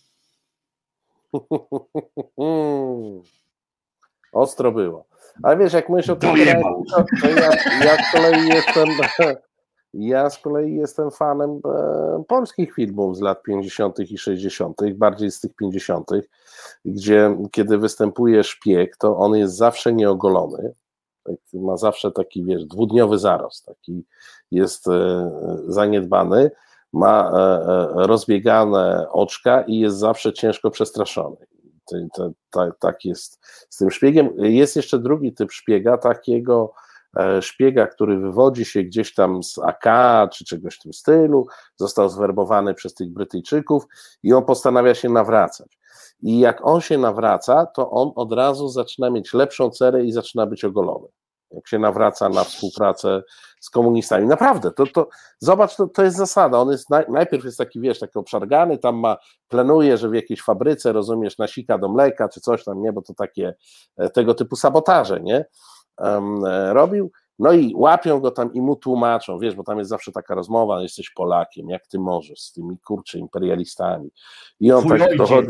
Ostro 4.31 4.71
było. 4.71 5.05
Ale 5.43 5.57
wiesz, 5.57 5.73
jak 5.73 5.89
myślisz 5.89 6.09
o 6.09 6.15
tym, 6.15 6.29
Dojebał. 6.29 6.83
to, 6.95 7.05
to 7.21 7.29
ja, 7.29 7.51
ja 7.83 7.97
z 8.03 8.11
kolei 8.11 8.47
jestem 8.47 8.87
ja 9.93 10.29
z 10.29 10.39
kolei 10.39 10.75
jestem 10.75 11.11
fanem 11.11 11.61
e, 11.65 12.23
polskich 12.27 12.73
filmów 12.73 13.17
z 13.17 13.21
lat 13.21 13.43
50. 13.43 13.99
i 13.99 14.17
60., 14.17 14.77
bardziej 14.93 15.31
z 15.31 15.39
tych 15.39 15.55
50., 15.55 16.09
gdzie 16.85 17.37
kiedy 17.51 17.77
występuje 17.77 18.43
szpieg, 18.43 18.97
to 18.97 19.17
on 19.17 19.35
jest 19.35 19.55
zawsze 19.55 19.93
nieogolony. 19.93 20.73
Tak, 21.23 21.35
ma 21.53 21.77
zawsze 21.77 22.11
taki, 22.11 22.45
wiesz, 22.45 22.65
dwudniowy 22.65 23.19
zarost, 23.19 23.65
taki 23.65 24.05
jest 24.51 24.87
e, 24.87 25.31
zaniedbany, 25.67 26.51
ma 26.93 27.31
e, 27.31 27.37
e, 27.37 28.07
rozbiegane 28.07 29.07
oczka 29.09 29.61
i 29.61 29.79
jest 29.79 29.97
zawsze 29.97 30.33
ciężko 30.33 30.71
przestraszony. 30.71 31.35
Tak 32.79 33.05
jest 33.05 33.39
z 33.69 33.77
tym 33.77 33.91
szpiegiem. 33.91 34.29
Jest 34.37 34.75
jeszcze 34.75 34.99
drugi 34.99 35.33
typ 35.33 35.51
szpiega, 35.51 35.97
takiego 35.97 36.73
szpiega, 37.41 37.87
który 37.87 38.17
wywodzi 38.19 38.65
się 38.65 38.83
gdzieś 38.83 39.13
tam 39.13 39.43
z 39.43 39.59
AK 39.59 39.85
czy 40.33 40.45
czegoś 40.45 40.75
w 40.75 40.81
tym 40.81 40.93
stylu, 40.93 41.47
został 41.75 42.09
zwerbowany 42.09 42.73
przez 42.73 42.93
tych 42.93 43.09
Brytyjczyków 43.09 43.83
i 44.23 44.33
on 44.33 44.45
postanawia 44.45 44.95
się 44.95 45.09
nawracać. 45.09 45.80
I 46.21 46.39
jak 46.39 46.67
on 46.67 46.81
się 46.81 46.97
nawraca, 46.97 47.65
to 47.65 47.91
on 47.91 48.11
od 48.15 48.33
razu 48.33 48.69
zaczyna 48.69 49.09
mieć 49.09 49.33
lepszą 49.33 49.69
cerę 49.69 50.03
i 50.05 50.11
zaczyna 50.11 50.45
być 50.45 50.65
ogolony. 50.65 51.07
Jak 51.51 51.67
się 51.67 51.79
nawraca 51.79 52.29
na 52.29 52.43
współpracę 52.43 53.23
z 53.61 53.69
komunistami. 53.69 54.27
Naprawdę, 54.27 54.71
to, 54.71 54.87
to 54.87 55.07
zobacz, 55.39 55.75
to, 55.75 55.87
to 55.87 56.03
jest 56.03 56.17
zasada. 56.17 56.59
On 56.59 56.71
jest 56.71 56.89
naj, 56.89 57.05
najpierw 57.09 57.45
jest 57.45 57.57
taki, 57.57 57.79
wiesz, 57.79 57.99
taki 57.99 58.19
obszargany, 58.19 58.77
tam 58.77 58.95
ma, 58.95 59.17
plenuje, 59.47 59.97
że 59.97 60.09
w 60.09 60.13
jakiejś 60.13 60.41
fabryce, 60.41 60.91
rozumiesz, 60.91 61.37
nasika 61.37 61.77
do 61.77 61.89
mleka 61.89 62.29
czy 62.29 62.41
coś 62.41 62.63
tam, 62.63 62.81
nie, 62.81 62.93
bo 62.93 63.01
to 63.01 63.13
takie 63.13 63.53
e, 63.97 64.09
tego 64.09 64.33
typu 64.33 64.55
sabotaże, 64.55 65.21
nie, 65.21 65.45
um, 65.97 66.45
robił. 66.71 67.11
No 67.39 67.51
i 67.51 67.73
łapią 67.75 68.19
go 68.19 68.31
tam 68.31 68.53
i 68.53 68.61
mu 68.61 68.75
tłumaczą, 68.75 69.39
wiesz, 69.39 69.55
bo 69.55 69.63
tam 69.63 69.77
jest 69.77 69.89
zawsze 69.89 70.11
taka 70.11 70.35
rozmowa, 70.35 70.81
jesteś 70.81 71.09
Polakiem, 71.09 71.69
jak 71.69 71.87
ty 71.87 71.99
możesz 71.99 72.39
z 72.39 72.51
tymi 72.51 72.79
kurczy 72.79 73.19
imperialistami. 73.19 74.09
I 74.59 74.71
on 74.71 74.85
Twój 74.85 74.99
tak 74.99 75.17
dochodzi. 75.17 75.49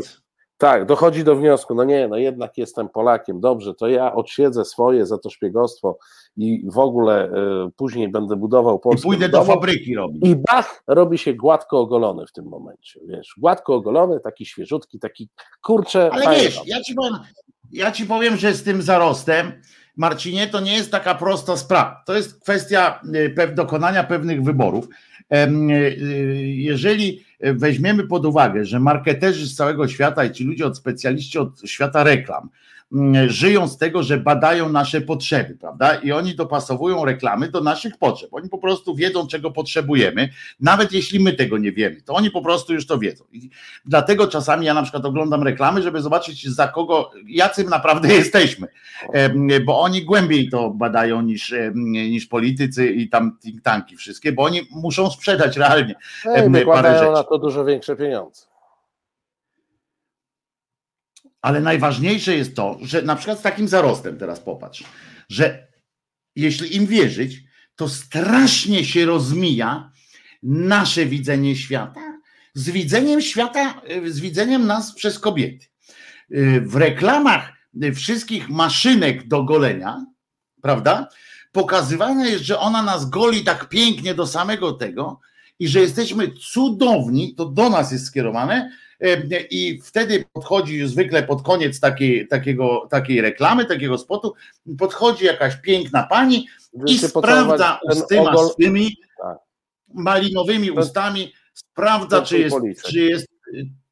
Tak, 0.62 0.86
dochodzi 0.86 1.24
do 1.24 1.36
wniosku, 1.36 1.74
no 1.74 1.84
nie, 1.84 2.08
no 2.08 2.16
jednak 2.16 2.58
jestem 2.58 2.88
Polakiem, 2.88 3.40
dobrze, 3.40 3.74
to 3.74 3.88
ja 3.88 4.14
odsiedzę 4.14 4.64
swoje 4.64 5.06
za 5.06 5.18
to 5.18 5.30
szpiegostwo 5.30 5.98
i 6.36 6.64
w 6.70 6.78
ogóle 6.78 7.24
e, 7.24 7.70
później 7.76 8.08
będę 8.08 8.36
budował 8.36 8.76
I 8.76 8.80
Polskę 8.80 9.02
pójdę 9.02 9.28
do 9.28 9.44
fabryki 9.44 9.94
robić. 9.94 10.26
I 10.26 10.36
bach, 10.36 10.82
robi 10.86 11.18
się 11.18 11.34
gładko 11.34 11.80
ogolony 11.80 12.26
w 12.26 12.32
tym 12.32 12.44
momencie, 12.44 13.00
wiesz, 13.06 13.34
gładko 13.38 13.74
ogolony, 13.74 14.20
taki 14.20 14.46
świeżutki, 14.46 14.98
taki, 14.98 15.28
kurczę, 15.62 16.10
Ale 16.12 16.36
wiesz, 16.36 16.60
ja 16.66 16.80
ci, 16.80 16.94
powiem, 16.94 17.18
ja 17.72 17.92
ci 17.92 18.06
powiem, 18.06 18.36
że 18.36 18.54
z 18.54 18.62
tym 18.62 18.82
zarostem, 18.82 19.52
Marcinie, 19.96 20.46
to 20.46 20.60
nie 20.60 20.74
jest 20.74 20.90
taka 20.90 21.14
prosta 21.14 21.56
sprawa. 21.56 22.02
To 22.06 22.16
jest 22.16 22.40
kwestia 22.40 23.00
pew- 23.36 23.54
dokonania 23.54 24.04
pewnych 24.04 24.42
wyborów. 24.42 24.84
Y, 24.88 25.36
y, 25.36 26.36
Jeżeli 26.46 27.24
weźmiemy 27.40 28.06
pod 28.06 28.26
uwagę, 28.26 28.64
że 28.64 28.80
marketerzy 28.80 29.46
z 29.46 29.54
całego 29.54 29.88
świata 29.88 30.24
i 30.24 30.32
ci 30.32 30.44
ludzie 30.44 30.66
od 30.66 30.76
specjaliści 30.78 31.38
od 31.38 31.60
świata 31.64 32.04
reklam 32.04 32.48
żyją 33.26 33.68
z 33.68 33.78
tego, 33.78 34.02
że 34.02 34.18
badają 34.18 34.68
nasze 34.68 35.00
potrzeby, 35.00 35.56
prawda? 35.60 35.94
I 35.94 36.12
oni 36.12 36.34
dopasowują 36.34 37.04
reklamy 37.04 37.48
do 37.48 37.60
naszych 37.60 37.98
potrzeb. 37.98 38.34
Oni 38.34 38.48
po 38.48 38.58
prostu 38.58 38.94
wiedzą, 38.94 39.26
czego 39.26 39.50
potrzebujemy, 39.50 40.28
nawet 40.60 40.92
jeśli 40.92 41.20
my 41.20 41.32
tego 41.32 41.58
nie 41.58 41.72
wiemy, 41.72 42.02
to 42.02 42.14
oni 42.14 42.30
po 42.30 42.42
prostu 42.42 42.74
już 42.74 42.86
to 42.86 42.98
wiedzą. 42.98 43.24
I 43.32 43.50
Dlatego 43.84 44.26
czasami 44.26 44.66
ja 44.66 44.74
na 44.74 44.82
przykład 44.82 45.04
oglądam 45.04 45.42
reklamy, 45.42 45.82
żeby 45.82 46.02
zobaczyć 46.02 46.48
za 46.48 46.68
kogo, 46.68 47.10
jacy 47.26 47.64
naprawdę 47.64 48.14
jesteśmy, 48.14 48.68
bo 49.66 49.80
oni 49.80 50.04
głębiej 50.04 50.48
to 50.48 50.70
badają 50.70 51.22
niż, 51.22 51.54
niż 51.74 52.26
politycy 52.26 52.86
i 52.90 53.08
tam 53.08 53.38
think 53.42 53.62
tanki 53.62 53.96
wszystkie, 53.96 54.32
bo 54.32 54.42
oni 54.42 54.60
muszą 54.70 55.10
sprzedać 55.10 55.56
realnie. 55.56 55.94
No 56.48 56.60
i 56.60 56.66
parę 56.66 56.98
rzeczy. 56.98 57.12
na 57.12 57.24
to 57.24 57.38
dużo 57.38 57.64
większe 57.64 57.96
pieniądze. 57.96 58.51
Ale 61.42 61.60
najważniejsze 61.60 62.36
jest 62.36 62.56
to, 62.56 62.78
że 62.82 63.02
na 63.02 63.16
przykład 63.16 63.38
z 63.38 63.42
takim 63.42 63.68
zarostem 63.68 64.18
teraz 64.18 64.40
popatrz, 64.40 64.84
że 65.28 65.68
jeśli 66.36 66.76
im 66.76 66.86
wierzyć, 66.86 67.40
to 67.76 67.88
strasznie 67.88 68.84
się 68.84 69.06
rozmija 69.06 69.90
nasze 70.42 71.06
widzenie 71.06 71.56
świata 71.56 72.12
z 72.54 72.70
widzeniem 72.70 73.20
świata, 73.20 73.82
z 74.06 74.20
widzeniem 74.20 74.66
nas 74.66 74.94
przez 74.94 75.18
kobiety. 75.18 75.66
W 76.62 76.76
reklamach 76.76 77.52
wszystkich 77.94 78.48
maszynek 78.48 79.28
do 79.28 79.42
golenia, 79.42 80.06
prawda? 80.62 81.08
Pokazywane 81.52 82.30
jest, 82.30 82.44
że 82.44 82.58
ona 82.58 82.82
nas 82.82 83.10
goli 83.10 83.44
tak 83.44 83.68
pięknie 83.68 84.14
do 84.14 84.26
samego 84.26 84.72
tego 84.72 85.20
i 85.62 85.68
że 85.68 85.80
jesteśmy 85.80 86.28
cudowni, 86.28 87.34
to 87.34 87.44
do 87.44 87.70
nas 87.70 87.92
jest 87.92 88.06
skierowane, 88.06 88.70
i 89.50 89.80
wtedy 89.84 90.24
podchodzi 90.32 90.88
zwykle 90.88 91.22
pod 91.22 91.42
koniec 91.42 91.80
takiej, 91.80 92.28
takiego, 92.28 92.88
takiej 92.90 93.20
reklamy, 93.20 93.64
takiego 93.64 93.98
spotu, 93.98 94.34
podchodzi 94.78 95.24
jakaś 95.24 95.56
piękna 95.56 96.02
pani 96.02 96.48
i 96.86 96.98
sprawdza 96.98 97.80
ustyma 97.90 98.32
swymi 98.36 98.96
tak. 99.22 99.38
malinowymi 99.94 100.70
ustami, 100.70 101.32
sprawdza, 101.54 102.22
czy 102.22 102.38
jest, 102.38 102.56
czy 102.86 102.98
jest 102.98 103.26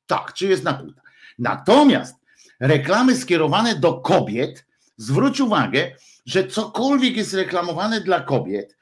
tak, 0.06 0.34
czy 0.34 0.46
jest 0.46 0.64
nakłuta. 0.64 1.02
Natomiast 1.38 2.16
reklamy 2.60 3.16
skierowane 3.16 3.74
do 3.74 3.94
kobiet, 3.94 4.66
zwróć 4.96 5.40
uwagę, 5.40 5.92
że 6.26 6.46
cokolwiek 6.46 7.16
jest 7.16 7.34
reklamowane 7.34 8.00
dla 8.00 8.20
kobiet, 8.20 8.80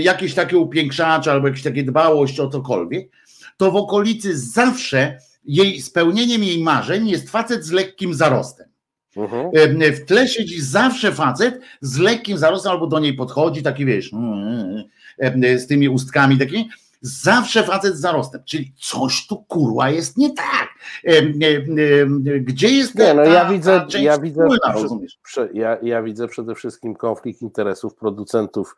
jakieś 0.00 0.34
takie 0.34 0.58
upiększacze 0.58 1.32
albo 1.32 1.48
jakieś 1.48 1.62
takie 1.62 1.82
dbałość 1.82 2.40
o 2.40 2.48
cokolwiek, 2.48 3.10
to 3.56 3.70
w 3.72 3.76
okolicy 3.76 4.38
zawsze 4.38 5.18
jej 5.44 5.82
spełnieniem 5.82 6.44
jej 6.44 6.62
marzeń 6.62 7.08
jest 7.08 7.30
facet 7.30 7.64
z 7.64 7.70
lekkim 7.70 8.14
zarostem. 8.14 8.68
Mhm. 9.16 9.50
W 9.94 10.04
tle 10.04 10.28
siedzi 10.28 10.60
zawsze 10.60 11.12
facet 11.12 11.60
z 11.80 11.98
lekkim 11.98 12.38
zarostem, 12.38 12.72
albo 12.72 12.86
do 12.86 12.98
niej 12.98 13.14
podchodzi, 13.14 13.62
taki 13.62 13.84
wiesz, 13.84 14.12
mm, 14.12 14.84
z 15.58 15.66
tymi 15.66 15.88
ustkami 15.88 16.38
takimi. 16.38 16.70
Zawsze 17.00 17.62
facet 17.62 17.96
z 17.96 18.00
zarostem, 18.00 18.42
czyli 18.44 18.72
coś 18.76 19.26
tu 19.26 19.36
kurła 19.36 19.90
jest 19.90 20.16
nie 20.16 20.34
tak. 20.34 20.68
Gdzie 22.40 22.68
jest 22.68 22.94
nie, 22.94 23.14
no 23.14 23.24
ta, 23.24 23.30
ja 23.30 23.44
widzę, 23.50 23.86
ja 24.00 24.18
widzę, 24.18 24.48
prze, 25.22 25.48
ja, 25.54 25.78
ja 25.82 26.02
widzę 26.02 26.28
przede 26.28 26.54
wszystkim 26.54 26.94
konflikt 26.94 27.42
interesów 27.42 27.94
producentów 27.94 28.76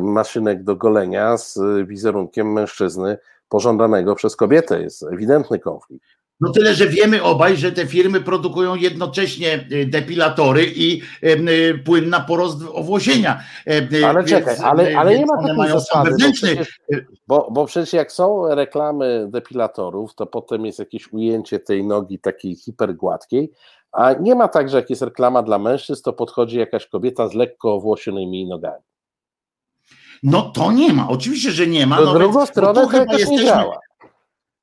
maszynek 0.00 0.64
do 0.64 0.76
golenia 0.76 1.36
z 1.36 1.58
wizerunkiem 1.86 2.52
mężczyzny 2.52 3.18
pożądanego 3.48 4.14
przez 4.14 4.36
kobietę. 4.36 4.82
Jest 4.82 5.02
ewidentny 5.02 5.58
konflikt. 5.58 6.06
No 6.40 6.52
tyle, 6.52 6.74
że 6.74 6.88
wiemy 6.88 7.22
obaj, 7.22 7.56
że 7.56 7.72
te 7.72 7.86
firmy 7.86 8.20
produkują 8.20 8.74
jednocześnie 8.74 9.66
y, 9.72 9.86
depilatory 9.86 10.66
i 10.76 11.02
płyn 11.84 12.10
na 12.10 12.20
porost 12.20 12.58
owłosienia. 12.72 13.40
Ale 14.06 14.24
czekaj, 14.24 14.56
ale, 14.62 14.98
ale 14.98 15.18
nie 15.18 15.26
ma 15.26 15.42
takiej 15.42 15.72
zasady, 15.72 16.10
bo 16.10 16.32
przecież, 16.32 16.80
bo, 17.26 17.48
bo 17.50 17.66
przecież 17.66 17.92
jak 17.92 18.12
są 18.12 18.54
reklamy 18.54 19.26
depilatorów, 19.30 20.14
to 20.14 20.26
potem 20.26 20.66
jest 20.66 20.78
jakieś 20.78 21.12
ujęcie 21.12 21.60
tej 21.60 21.84
nogi 21.84 22.18
takiej 22.18 22.56
hipergładkiej, 22.56 23.50
a 23.92 24.12
nie 24.12 24.34
ma 24.34 24.48
tak, 24.48 24.68
że 24.68 24.76
jak 24.76 24.90
jest 24.90 25.02
reklama 25.02 25.42
dla 25.42 25.58
mężczyzn, 25.58 26.02
to 26.02 26.12
podchodzi 26.12 26.58
jakaś 26.58 26.86
kobieta 26.86 27.28
z 27.28 27.34
lekko 27.34 27.74
owłosionymi 27.74 28.48
nogami. 28.48 28.82
No 30.24 30.42
to 30.42 30.72
nie 30.72 30.92
ma, 30.92 31.08
oczywiście, 31.08 31.50
że 31.50 31.66
nie 31.66 31.86
ma. 31.86 31.96
No, 31.96 32.04
no 32.04 32.14
drugą 32.14 32.46
stronę 32.46 32.80
to 32.80 32.88
chyba 32.88 33.12
jesteśmy, 33.12 33.36
nie 33.36 33.44
działa. 33.44 33.78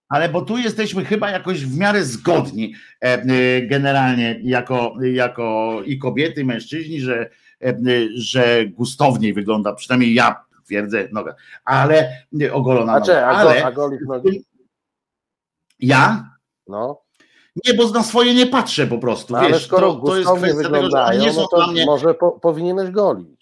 Ale 0.09 0.29
bo 0.29 0.41
tu 0.41 0.57
jesteśmy 0.57 1.05
chyba 1.05 1.29
jakoś 1.29 1.65
w 1.65 1.77
miarę 1.77 2.03
zgodni 2.03 2.73
e, 3.01 3.05
e, 3.05 3.61
generalnie 3.61 4.39
jako, 4.43 4.93
jako 5.01 5.77
i 5.85 5.97
kobiety, 5.97 6.41
i 6.41 6.45
mężczyźni, 6.45 7.01
że, 7.01 7.29
e, 7.63 7.77
że 8.15 8.65
gustowniej 8.65 9.33
wygląda, 9.33 9.73
przynajmniej 9.73 10.13
ja 10.13 10.43
twierdzę 10.65 11.07
noga, 11.11 11.35
ale 11.65 12.25
ogolona 12.51 12.93
a 12.93 13.01
Czy, 13.01 13.17
a, 13.17 13.29
ale, 13.29 13.65
a 13.65 13.71
golisz 13.71 14.01
nogi? 14.07 14.45
Ja? 15.79 16.29
No. 16.67 17.01
Nie, 17.65 17.73
bo 17.73 17.89
na 17.89 18.03
swoje 18.03 18.33
nie 18.33 18.47
patrzę 18.47 18.87
po 18.87 18.97
prostu. 18.97 19.33
No, 19.33 19.41
wiesz, 19.41 19.51
ale 19.51 19.59
skoro 19.59 19.93
to, 19.93 20.01
to 20.01 20.17
jest 20.17 20.31
kwestia 20.31 20.69
tego, 20.69 20.89
że 20.89 21.17
nie 21.17 21.33
są 21.33 21.41
no 21.41 21.57
dla 21.57 21.67
mnie. 21.67 21.85
Może 21.85 22.13
po, 22.13 22.31
powinieneś 22.31 22.91
golić. 22.91 23.40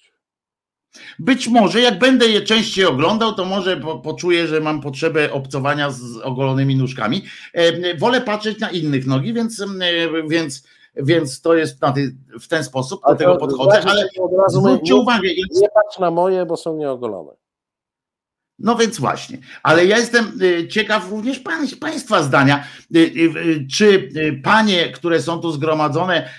Być 1.20 1.48
może 1.48 1.82
jak 1.82 2.00
będę 2.00 2.28
je 2.28 2.42
częściej 2.42 2.86
oglądał, 2.86 3.34
to 3.34 3.46
może 3.46 3.78
po, 3.78 4.00
poczuję, 4.00 4.48
że 4.48 4.62
mam 4.62 4.82
potrzebę 4.82 5.32
obcowania 5.32 5.92
z 5.92 6.02
ogolonymi 6.24 6.76
nóżkami. 6.76 7.24
E, 7.54 7.98
wolę 7.98 8.22
patrzeć 8.22 8.60
na 8.60 8.70
innych 8.70 9.08
nogi, 9.08 9.34
więc, 9.34 9.62
e, 9.62 9.66
więc, 10.28 10.64
więc 10.96 11.42
to 11.42 11.54
jest 11.56 11.80
ty, 11.96 12.16
w 12.42 12.48
ten 12.48 12.64
sposób 12.64 13.02
do 13.08 13.16
tego 13.16 13.36
podchodzę, 13.36 13.82
ale 13.86 14.10
zwróćcie 14.48 14.96
uwagę. 14.96 15.30
Nie 15.62 15.70
patrz 15.70 16.00
na 16.00 16.12
moje, 16.12 16.46
bo 16.46 16.58
są 16.58 16.78
nieogolone. 16.78 17.32
No 18.60 18.76
więc 18.76 19.00
właśnie, 19.00 19.38
ale 19.64 19.86
ja 19.86 19.98
jestem 19.98 20.42
y, 20.42 20.68
ciekaw 20.68 21.10
również 21.12 21.42
Państwa 21.80 22.24
zdania, 22.24 22.64
y, 22.96 23.00
y, 23.00 23.68
czy 23.72 24.10
panie, 24.44 24.92
które 24.92 25.22
są 25.22 25.40
tu 25.40 25.52
zgromadzone, 25.52 26.30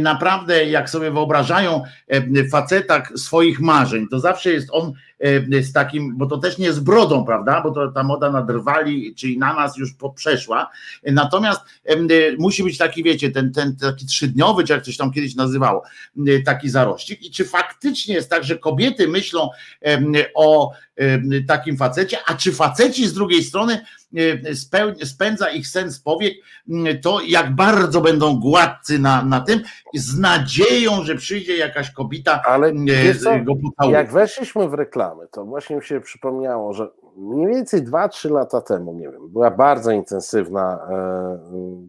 naprawdę 0.00 0.64
jak 0.66 0.90
sobie 0.90 1.10
wyobrażają 1.10 1.82
faceta 2.50 3.02
swoich 3.16 3.60
marzeń, 3.60 4.08
to 4.08 4.20
zawsze 4.20 4.52
jest 4.52 4.68
on 4.72 4.92
z 5.62 5.72
takim, 5.72 6.16
bo 6.16 6.26
to 6.26 6.38
też 6.38 6.58
nie 6.58 6.72
z 6.72 6.80
brodą, 6.80 7.24
prawda, 7.24 7.60
bo 7.60 7.70
to 7.70 7.92
ta 7.92 8.02
moda 8.02 8.30
na 8.30 8.42
drwali, 8.42 9.14
czyli 9.14 9.38
na 9.38 9.54
nas 9.54 9.76
już 9.76 9.92
poprzeszła, 9.92 10.70
natomiast 11.04 11.60
e, 11.84 11.96
musi 12.38 12.64
być 12.64 12.78
taki, 12.78 13.02
wiecie, 13.02 13.30
ten, 13.30 13.52
ten 13.52 13.76
taki 13.76 14.06
trzydniowy, 14.06 14.64
czy 14.64 14.72
jak 14.72 14.84
coś 14.84 14.96
tam 14.96 15.12
kiedyś 15.12 15.34
nazywało, 15.34 15.82
taki 16.44 16.68
zarościk 16.68 17.22
i 17.22 17.30
czy 17.30 17.44
faktycznie 17.44 18.14
jest 18.14 18.30
tak, 18.30 18.44
że 18.44 18.58
kobiety 18.58 19.08
myślą 19.08 19.50
o 20.34 20.72
takim 21.46 21.76
facecie, 21.76 22.18
a 22.26 22.34
czy 22.34 22.52
faceci 22.52 23.06
z 23.06 23.14
drugiej 23.14 23.44
strony 23.44 23.80
spędza 25.04 25.50
ich 25.50 25.68
sens 25.68 26.00
powiek, 26.00 26.34
to 27.02 27.20
jak 27.26 27.54
bardzo 27.54 28.00
będą 28.00 28.40
gładcy 28.40 28.98
na, 28.98 29.24
na 29.24 29.40
tym, 29.40 29.60
z 29.94 30.18
nadzieją, 30.18 31.02
że 31.02 31.14
przyjdzie 31.14 31.56
jakaś 31.56 31.90
kobieta 31.90 32.42
Ale 32.46 32.72
go 33.44 33.54
pocałuje. 33.56 33.98
Jak 33.98 34.12
weszliśmy 34.12 34.68
w 34.68 34.74
reklamy, 34.74 35.26
to 35.32 35.44
właśnie 35.44 35.76
mi 35.76 35.82
się 35.82 36.00
przypomniało, 36.00 36.72
że 36.72 36.88
mniej 37.16 37.46
więcej 37.46 37.82
2-3 37.82 38.30
lata 38.30 38.60
temu, 38.60 38.94
nie 38.94 39.10
wiem, 39.10 39.28
była 39.28 39.50
bardzo 39.50 39.90
intensywna 39.90 40.86
e, 40.90 41.38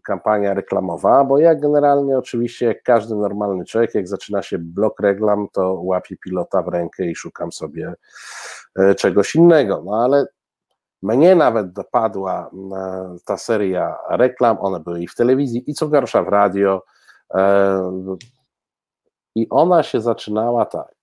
kampania 0.03 0.53
reklamowa, 0.53 1.24
bo 1.24 1.38
ja 1.38 1.55
generalnie 1.55 2.17
oczywiście, 2.17 2.65
jak 2.65 2.84
każdy 2.84 3.15
normalny 3.15 3.65
człowiek, 3.65 3.95
jak 3.95 4.07
zaczyna 4.07 4.41
się 4.41 4.57
blok 4.59 4.99
reklam, 4.99 5.47
to 5.51 5.74
łapię 5.74 6.17
pilota 6.17 6.61
w 6.61 6.67
rękę 6.67 7.05
i 7.05 7.15
szukam 7.15 7.51
sobie 7.51 7.93
e, 8.80 8.95
czegoś 8.95 9.36
innego. 9.36 9.84
No 9.86 10.03
ale 10.03 10.26
mnie 11.04 11.36
nawet 11.36 11.74
dopadła 11.74 12.51
e, 12.76 13.16
ta 13.26 13.38
seria 13.38 13.97
reklam, 14.10 14.58
one 14.60 14.80
były 14.80 15.01
i 15.01 15.08
w 15.08 15.16
telewizji, 15.16 15.64
i 15.68 15.74
co 15.74 15.88
gorsza 15.88 16.24
w 16.24 16.28
radio. 16.28 16.84
E, 17.34 18.18
I 19.36 19.49
ona 19.49 19.84
się 19.84 20.01
zaczynała 20.01 20.66
tak. 20.66 20.95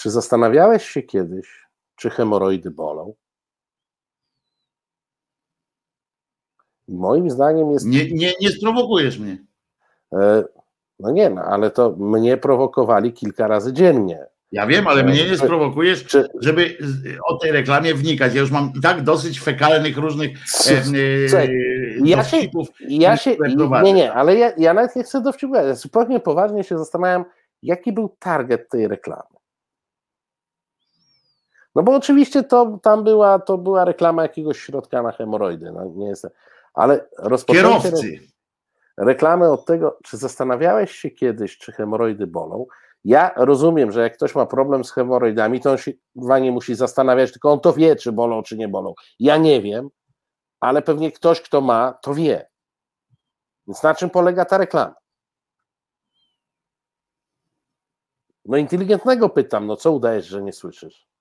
Czy 0.00 0.10
zastanawiałeś 0.10 0.88
się 0.88 1.02
kiedyś, 1.02 1.68
czy 1.96 2.10
hemoroidy 2.10 2.70
bolą? 2.70 3.14
Moim 6.88 7.30
zdaniem 7.30 7.70
jest. 7.70 7.86
Nie, 7.86 8.10
nie, 8.10 8.32
nie 8.40 8.50
sprowokujesz 8.50 9.18
mnie. 9.18 9.44
E, 10.12 10.44
no 10.98 11.10
nie, 11.10 11.30
no, 11.30 11.42
ale 11.42 11.70
to 11.70 11.90
mnie 11.90 12.36
prowokowali 12.36 13.12
kilka 13.12 13.48
razy 13.48 13.72
dziennie. 13.72 14.26
Ja 14.52 14.66
wiem, 14.66 14.86
ale 14.86 15.04
mnie 15.04 15.30
nie 15.30 15.36
sprowokujesz, 15.36 16.06
żeby 16.40 16.78
o 17.28 17.36
tej 17.38 17.52
reklamie 17.52 17.94
wnikać. 17.94 18.34
Ja 18.34 18.40
już 18.40 18.50
mam 18.50 18.72
i 18.76 18.80
tak 18.80 19.02
dosyć 19.02 19.40
fekalnych 19.40 19.96
różnych 19.96 20.30
e, 20.70 20.72
e, 21.34 21.46
ja 22.04 22.24
się, 22.24 22.36
ja 22.80 23.16
się 23.16 23.36
Nie, 23.82 23.92
nie, 23.92 24.12
ale 24.12 24.36
ja, 24.36 24.52
ja 24.56 24.74
nawet 24.74 24.96
nie 24.96 25.02
chcę 25.02 25.20
dowcipać. 25.20 25.66
Ja 25.66 25.74
zupełnie 25.74 26.20
poważnie 26.20 26.64
się 26.64 26.78
zastanawiam, 26.78 27.24
jaki 27.62 27.92
był 27.92 28.16
target 28.18 28.68
tej 28.68 28.88
reklamy. 28.88 29.34
No 31.74 31.82
bo 31.82 31.96
oczywiście 31.96 32.42
to 32.42 32.78
tam 32.82 33.04
była, 33.04 33.38
to 33.38 33.58
była 33.58 33.84
reklama 33.84 34.22
jakiegoś 34.22 34.60
środka 34.60 35.02
na 35.02 35.12
hemoroidy. 35.12 35.72
No, 35.72 35.92
nie 35.96 36.08
jest, 36.08 36.26
ale 36.74 37.06
rozpoczęcie 37.18 38.18
reklamy 38.96 39.50
od 39.50 39.64
tego, 39.64 39.98
czy 40.04 40.16
zastanawiałeś 40.16 40.90
się 40.92 41.10
kiedyś, 41.10 41.58
czy 41.58 41.72
hemoroidy 41.72 42.26
bolą, 42.26 42.66
ja 43.04 43.30
rozumiem, 43.36 43.92
że 43.92 44.02
jak 44.02 44.16
ktoś 44.16 44.34
ma 44.34 44.46
problem 44.46 44.84
z 44.84 44.92
hemoroidami, 44.92 45.60
to 45.60 45.70
on 45.70 45.78
się 45.78 45.92
nie 46.40 46.52
musi 46.52 46.74
zastanawiać, 46.74 47.32
tylko 47.32 47.52
on 47.52 47.60
to 47.60 47.72
wie, 47.72 47.96
czy 47.96 48.12
bolą, 48.12 48.42
czy 48.42 48.56
nie 48.56 48.68
bolą. 48.68 48.94
Ja 49.18 49.36
nie 49.36 49.62
wiem, 49.62 49.88
ale 50.60 50.82
pewnie 50.82 51.12
ktoś, 51.12 51.40
kto 51.40 51.60
ma, 51.60 51.92
to 52.02 52.14
wie. 52.14 52.48
Więc 53.66 53.82
na 53.82 53.94
czym 53.94 54.10
polega 54.10 54.44
ta 54.44 54.58
reklama? 54.58 54.94
No 58.44 58.56
inteligentnego 58.56 59.28
pytam, 59.28 59.66
no 59.66 59.76
co 59.76 59.92
udajesz, 59.92 60.26
że 60.26 60.42
nie 60.42 60.52
słyszysz? 60.52 61.13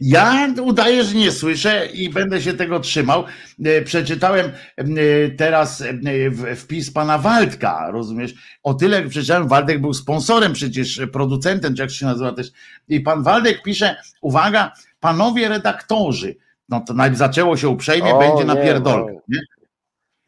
Ja 0.00 0.48
udaję, 0.62 1.04
że 1.04 1.14
nie 1.14 1.32
słyszę 1.32 1.86
i 1.86 2.10
będę 2.10 2.42
się 2.42 2.52
tego 2.52 2.80
trzymał. 2.80 3.24
E, 3.64 3.82
przeczytałem 3.82 4.46
e, 4.76 4.84
teraz 5.30 5.82
e, 5.82 6.56
wpis 6.56 6.90
pana 6.90 7.18
Waldka, 7.18 7.90
rozumiesz? 7.90 8.34
O 8.62 8.74
tyle 8.74 9.08
przeczytałem, 9.08 9.48
Waldek 9.48 9.80
był 9.80 9.94
sponsorem 9.94 10.52
przecież, 10.52 11.00
producentem, 11.12 11.74
czy 11.74 11.82
jak 11.82 11.90
się 11.90 12.06
nazywa 12.06 12.32
też. 12.32 12.52
I 12.88 13.00
pan 13.00 13.22
Waldek 13.22 13.62
pisze, 13.62 13.96
uwaga, 14.20 14.72
panowie 15.00 15.48
redaktorzy, 15.48 16.36
no 16.68 16.80
to 16.80 16.94
najpierw 16.94 17.18
zaczęło 17.18 17.56
się 17.56 17.68
uprzejmie, 17.68 18.14
o, 18.14 18.18
będzie 18.18 18.44
na 18.44 18.56
pierdolkę. 18.56 19.12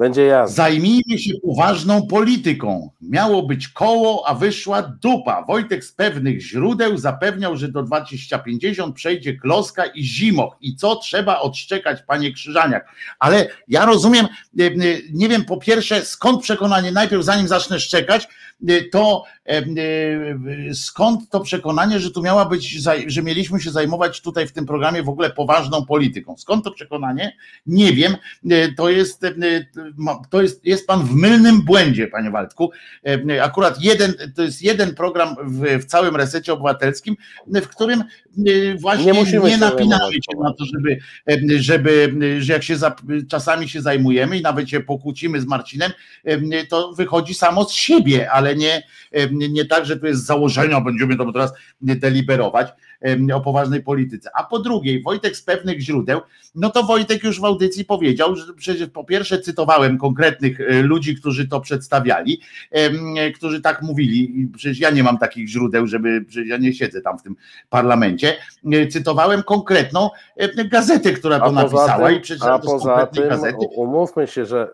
Będzie 0.03 0.25
jazda. 0.25 0.55
Zajmijmy 0.55 1.19
się 1.19 1.35
poważną 1.47 2.07
polityką. 2.07 2.91
Miało 3.01 3.43
być 3.43 3.69
koło, 3.69 4.29
a 4.29 4.35
wyszła 4.35 4.83
dupa. 4.83 5.45
Wojtek 5.45 5.85
z 5.85 5.93
pewnych 5.93 6.41
źródeł 6.41 6.99
zapewniał, 6.99 7.57
że 7.57 7.69
do 7.69 7.83
2050 7.83 8.95
przejdzie 8.95 9.37
kloska 9.37 9.87
i 9.87 10.05
zimoch. 10.05 10.57
I 10.61 10.77
co 10.77 10.97
trzeba 10.97 11.41
odszczekać, 11.41 12.03
panie 12.07 12.33
Krzyżaniak? 12.33 12.89
Ale 13.19 13.49
ja 13.69 13.85
rozumiem, 13.85 14.27
e, 14.61 14.65
e, 14.65 14.71
nie 15.13 15.29
wiem 15.29 15.45
po 15.45 15.57
pierwsze, 15.57 16.05
skąd 16.05 16.43
przekonanie, 16.43 16.93
najpierw 16.93 17.25
zanim 17.25 17.49
zacznę 17.49 17.81
szczekać, 17.81 18.29
to 18.93 19.25
skąd 20.73 21.31
to 21.31 21.41
przekonanie, 21.41 22.01
że 22.01 22.11
tu 22.11 22.23
miała 22.23 22.45
być, 22.45 22.71
że 23.07 23.23
mieliśmy 23.23 23.61
się 23.61 23.71
zajmować 23.71 24.21
tutaj 24.21 24.47
w 24.47 24.53
tym 24.53 24.67
programie 24.67 25.03
w 25.03 25.09
ogóle 25.09 25.31
poważną 25.31 25.87
polityką. 25.87 26.37
Skąd 26.39 26.65
to 26.65 26.71
przekonanie? 26.71 27.37
Nie 27.67 27.93
wiem. 27.93 28.17
To 28.77 28.89
jest 28.89 29.21
to 30.31 30.43
jest, 30.43 30.65
jest 30.65 30.87
pan 30.87 31.05
w 31.05 31.15
mylnym 31.15 31.63
błędzie, 31.63 32.07
panie 32.07 32.31
Waldku. 32.31 32.71
Akurat 33.43 33.83
jeden, 33.83 34.15
to 34.37 34.43
jest 34.43 34.63
jeden 34.63 34.95
program 34.95 35.37
w, 35.45 35.83
w 35.83 35.85
całym 35.85 36.17
resecie 36.17 36.53
obywatelskim, 36.53 37.17
w 37.47 37.69
którym 37.69 38.05
właśnie 38.81 39.13
nie, 39.13 39.39
nie 39.39 39.59
napinamy 39.59 40.13
się 40.13 40.41
na 40.43 40.53
to, 40.53 40.65
żeby, 40.65 40.99
żeby 41.57 42.15
że 42.39 42.53
jak 42.53 42.63
się 42.63 42.77
za, 42.77 42.97
czasami 43.29 43.69
się 43.69 43.83
zajmujemy 43.83 44.39
i 44.39 44.43
nawet 44.43 44.71
się 44.71 44.81
pokłócimy 44.81 45.41
z 45.41 45.47
Marcinem, 45.47 45.93
to 46.69 46.93
wychodzi 46.93 47.35
samo 47.35 47.65
z 47.65 47.73
siebie, 47.73 48.31
ale 48.31 48.52
nie, 48.57 48.83
nie 49.33 49.65
tak, 49.65 49.87
że 49.87 49.97
tu 49.97 50.07
jest 50.07 50.27
założenia, 50.27 50.81
będziemy 50.81 51.17
to 51.17 51.33
teraz 51.33 51.53
deliberować 51.81 52.69
o 53.35 53.41
poważnej 53.41 53.83
polityce. 53.83 54.31
A 54.35 54.45
po 54.45 54.59
drugie, 54.59 55.03
Wojtek 55.03 55.37
z 55.37 55.43
pewnych 55.43 55.81
źródeł, 55.81 56.21
no 56.55 56.71
to 56.71 56.83
Wojtek 56.83 57.25
już 57.25 57.41
w 57.41 57.45
audycji 57.45 57.85
powiedział, 57.85 58.37
że 58.37 58.55
przecież 58.55 58.89
po 58.89 59.05
pierwsze 59.05 59.39
cytowałem 59.39 59.99
konkretnych 59.99 60.61
e, 60.61 60.83
ludzi, 60.83 61.17
którzy 61.17 61.49
to 61.49 61.61
przedstawiali, 61.61 62.41
którzy 63.35 63.61
tak 63.61 63.83
mówili, 63.83 64.49
przecież 64.57 64.81
ja 64.81 64.91
nie 64.91 65.03
mam 65.03 65.19
takich 65.19 65.49
źródeł, 65.49 65.87
żeby, 65.87 66.25
przecież 66.29 66.49
ja 66.49 66.57
nie 66.57 66.75
siedzę 66.75 67.01
tam 67.01 67.19
w 67.19 67.23
tym 67.23 67.37
parlamencie, 67.71 68.37
e, 68.73 68.87
cytowałem 68.87 69.43
konkretną 69.43 70.11
e, 70.37 70.65
gazetę, 70.65 71.13
która 71.13 71.41
to 71.41 71.53
napisała 71.53 72.09
tym, 72.09 72.19
i 72.19 72.21
przeczytałem 72.21 72.61
to 72.61 72.79
z 72.79 72.83
konkretnej 72.83 73.23
tym, 73.23 73.29
gazety. 73.29 73.67
Umówmy 73.75 74.27
się, 74.27 74.47
że 74.47 74.69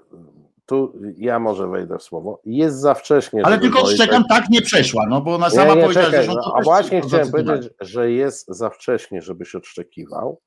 tu 0.69 0.93
ja 1.17 1.39
może 1.39 1.69
wejdę 1.69 1.99
w 1.99 2.03
słowo, 2.03 2.41
jest 2.45 2.81
za 2.81 2.95
wcześnie. 2.95 3.47
Ale 3.47 3.59
tylko 3.59 3.81
odszczekam, 3.81 4.25
tak 4.25 4.49
nie 4.51 4.63
przeszła, 4.63 5.07
no 5.09 5.21
bo 5.21 5.35
ona 5.35 5.51
sama 5.51 5.71
nie, 5.71 5.77
nie, 5.77 5.83
powiedziała, 5.83 6.07
czekaj, 6.07 6.27
że... 6.27 6.33
No, 6.33 6.55
a 6.57 6.63
właśnie 6.63 7.01
chciałem 7.01 7.31
powiedzieć, 7.31 7.71
że 7.81 8.11
jest 8.11 8.47
za 8.49 8.71
wcześnie, 8.71 9.23
żebyś 9.23 9.55
odszczekiwał, 9.55 10.41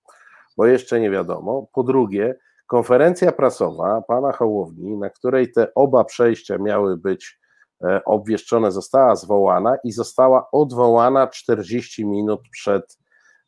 bo 0.58 0.66
jeszcze 0.66 1.00
nie 1.00 1.12
wiadomo. 1.12 1.68
Po 1.74 1.84
drugie, 1.84 2.36
konferencja 2.68 3.32
prasowa 3.32 4.02
pana 4.08 4.32
Hołowni, 4.32 4.98
na 4.98 5.10
której 5.10 5.52
te 5.52 5.74
oba 5.74 6.04
przejścia 6.04 6.58
miały 6.58 6.98
być 6.98 7.40
e, 7.84 8.04
obwieszczone, 8.06 8.72
została 8.72 9.16
zwołana 9.16 9.76
i 9.84 9.92
została 9.92 10.52
odwołana 10.52 11.28
40 11.28 12.06
minut 12.06 12.42
przed 12.52 12.98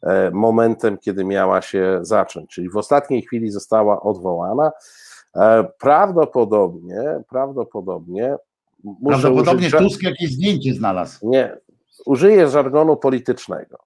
e, 0.04 0.32
momentem, 0.32 0.98
kiedy 0.98 1.26
miała 1.26 1.62
się 1.62 2.00
zacząć, 2.02 2.50
czyli 2.50 2.70
w 2.70 2.78
ostatniej 2.78 3.22
chwili 3.22 3.52
została 3.52 4.02
odwołana. 4.02 4.72
E, 5.36 5.64
prawdopodobnie, 5.80 7.24
prawdopodobnie. 7.30 8.36
Prawdopodobnie 9.06 9.68
użyć, 9.68 9.80
Tusk 9.80 10.04
jakieś 10.04 10.32
zdjęcie 10.32 10.74
znalazł. 10.74 11.30
Nie, 11.30 11.58
użyję 12.06 12.48
żargonu 12.48 12.98
politycznego, 12.98 13.78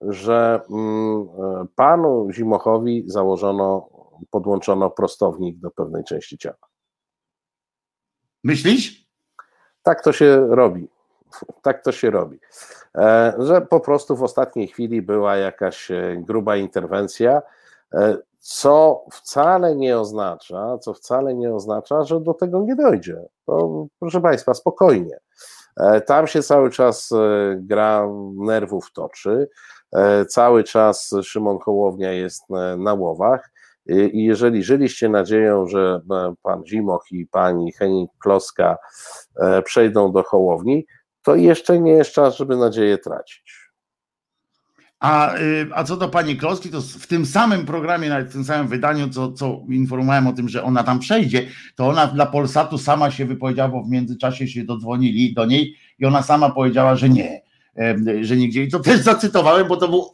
że 0.00 0.60
mm, 0.70 1.22
e, 1.22 1.66
panu 1.74 2.28
Zimochowi 2.32 3.04
założono, 3.06 3.88
podłączono 4.30 4.90
prostownik 4.90 5.58
do 5.58 5.70
pewnej 5.70 6.04
części 6.04 6.38
ciała. 6.38 6.56
Myślisz? 8.44 9.08
Tak 9.82 10.02
to 10.02 10.12
się 10.12 10.46
robi. 10.50 10.88
Tak 11.62 11.84
to 11.84 11.92
się 11.92 12.10
robi. 12.10 12.38
E, 12.94 13.34
że 13.38 13.60
po 13.60 13.80
prostu 13.80 14.16
w 14.16 14.22
ostatniej 14.22 14.68
chwili 14.68 15.02
była 15.02 15.36
jakaś 15.36 15.88
gruba 16.16 16.56
interwencja 16.56 17.42
co 18.46 19.04
wcale 19.12 19.76
nie 19.76 19.98
oznacza, 19.98 20.78
co 20.78 20.94
wcale 20.94 21.34
nie 21.34 21.54
oznacza, 21.54 22.04
że 22.04 22.20
do 22.20 22.34
tego 22.34 22.60
nie 22.60 22.76
dojdzie. 22.76 23.16
To, 23.46 23.86
proszę 23.98 24.20
Państwa, 24.20 24.54
spokojnie. 24.54 25.18
E, 25.76 26.00
tam 26.00 26.26
się 26.26 26.42
cały 26.42 26.70
czas 26.70 27.12
e, 27.12 27.56
gra 27.58 28.08
nerwów 28.36 28.92
toczy, 28.92 29.48
e, 29.92 30.24
cały 30.24 30.64
czas 30.64 31.14
Szymon 31.22 31.58
Hołownia 31.58 32.12
jest 32.12 32.42
na 32.78 32.94
łowach 32.94 33.50
i 33.86 34.24
jeżeli 34.24 34.62
żyliście 34.62 35.08
nadzieją, 35.08 35.66
że 35.66 36.00
pan 36.42 36.66
Zimoch 36.66 37.04
i 37.10 37.26
pani 37.26 37.72
Henning 37.72 38.10
Kloska 38.22 38.76
przejdą 39.64 40.12
do 40.12 40.22
Hołowni, 40.22 40.86
to 41.22 41.34
jeszcze 41.34 41.80
nie 41.80 41.92
jest 41.92 42.10
czas, 42.10 42.36
żeby 42.36 42.56
nadzieję 42.56 42.98
tracić. 42.98 43.63
A, 45.04 45.36
y, 45.38 45.66
a 45.74 45.84
co 45.84 45.96
do 45.96 46.08
pani 46.08 46.36
Kloski, 46.36 46.68
to 46.70 46.80
w 46.80 47.06
tym 47.06 47.26
samym 47.26 47.66
programie, 47.66 48.08
nawet 48.08 48.28
w 48.28 48.32
tym 48.32 48.44
samym 48.44 48.68
wydaniu, 48.68 49.08
co, 49.08 49.32
co 49.32 49.60
informowałem 49.68 50.26
o 50.26 50.32
tym, 50.32 50.48
że 50.48 50.62
ona 50.62 50.84
tam 50.84 50.98
przejdzie, 50.98 51.46
to 51.74 51.88
ona 51.88 52.06
dla 52.06 52.26
Polsatu 52.26 52.78
sama 52.78 53.10
się 53.10 53.24
wypowiedziała, 53.24 53.68
bo 53.68 53.82
w 53.82 53.90
międzyczasie 53.90 54.48
się 54.48 54.64
dodzwonili 54.64 55.34
do 55.34 55.44
niej 55.44 55.76
i 55.98 56.06
ona 56.06 56.22
sama 56.22 56.50
powiedziała, 56.50 56.96
że 56.96 57.08
nie, 57.08 57.42
że 58.20 58.36
nigdzie. 58.36 58.62
I 58.62 58.70
to 58.70 58.80
też 58.80 59.00
zacytowałem, 59.00 59.68
bo 59.68 59.76
to 59.76 59.88
był 59.88 60.04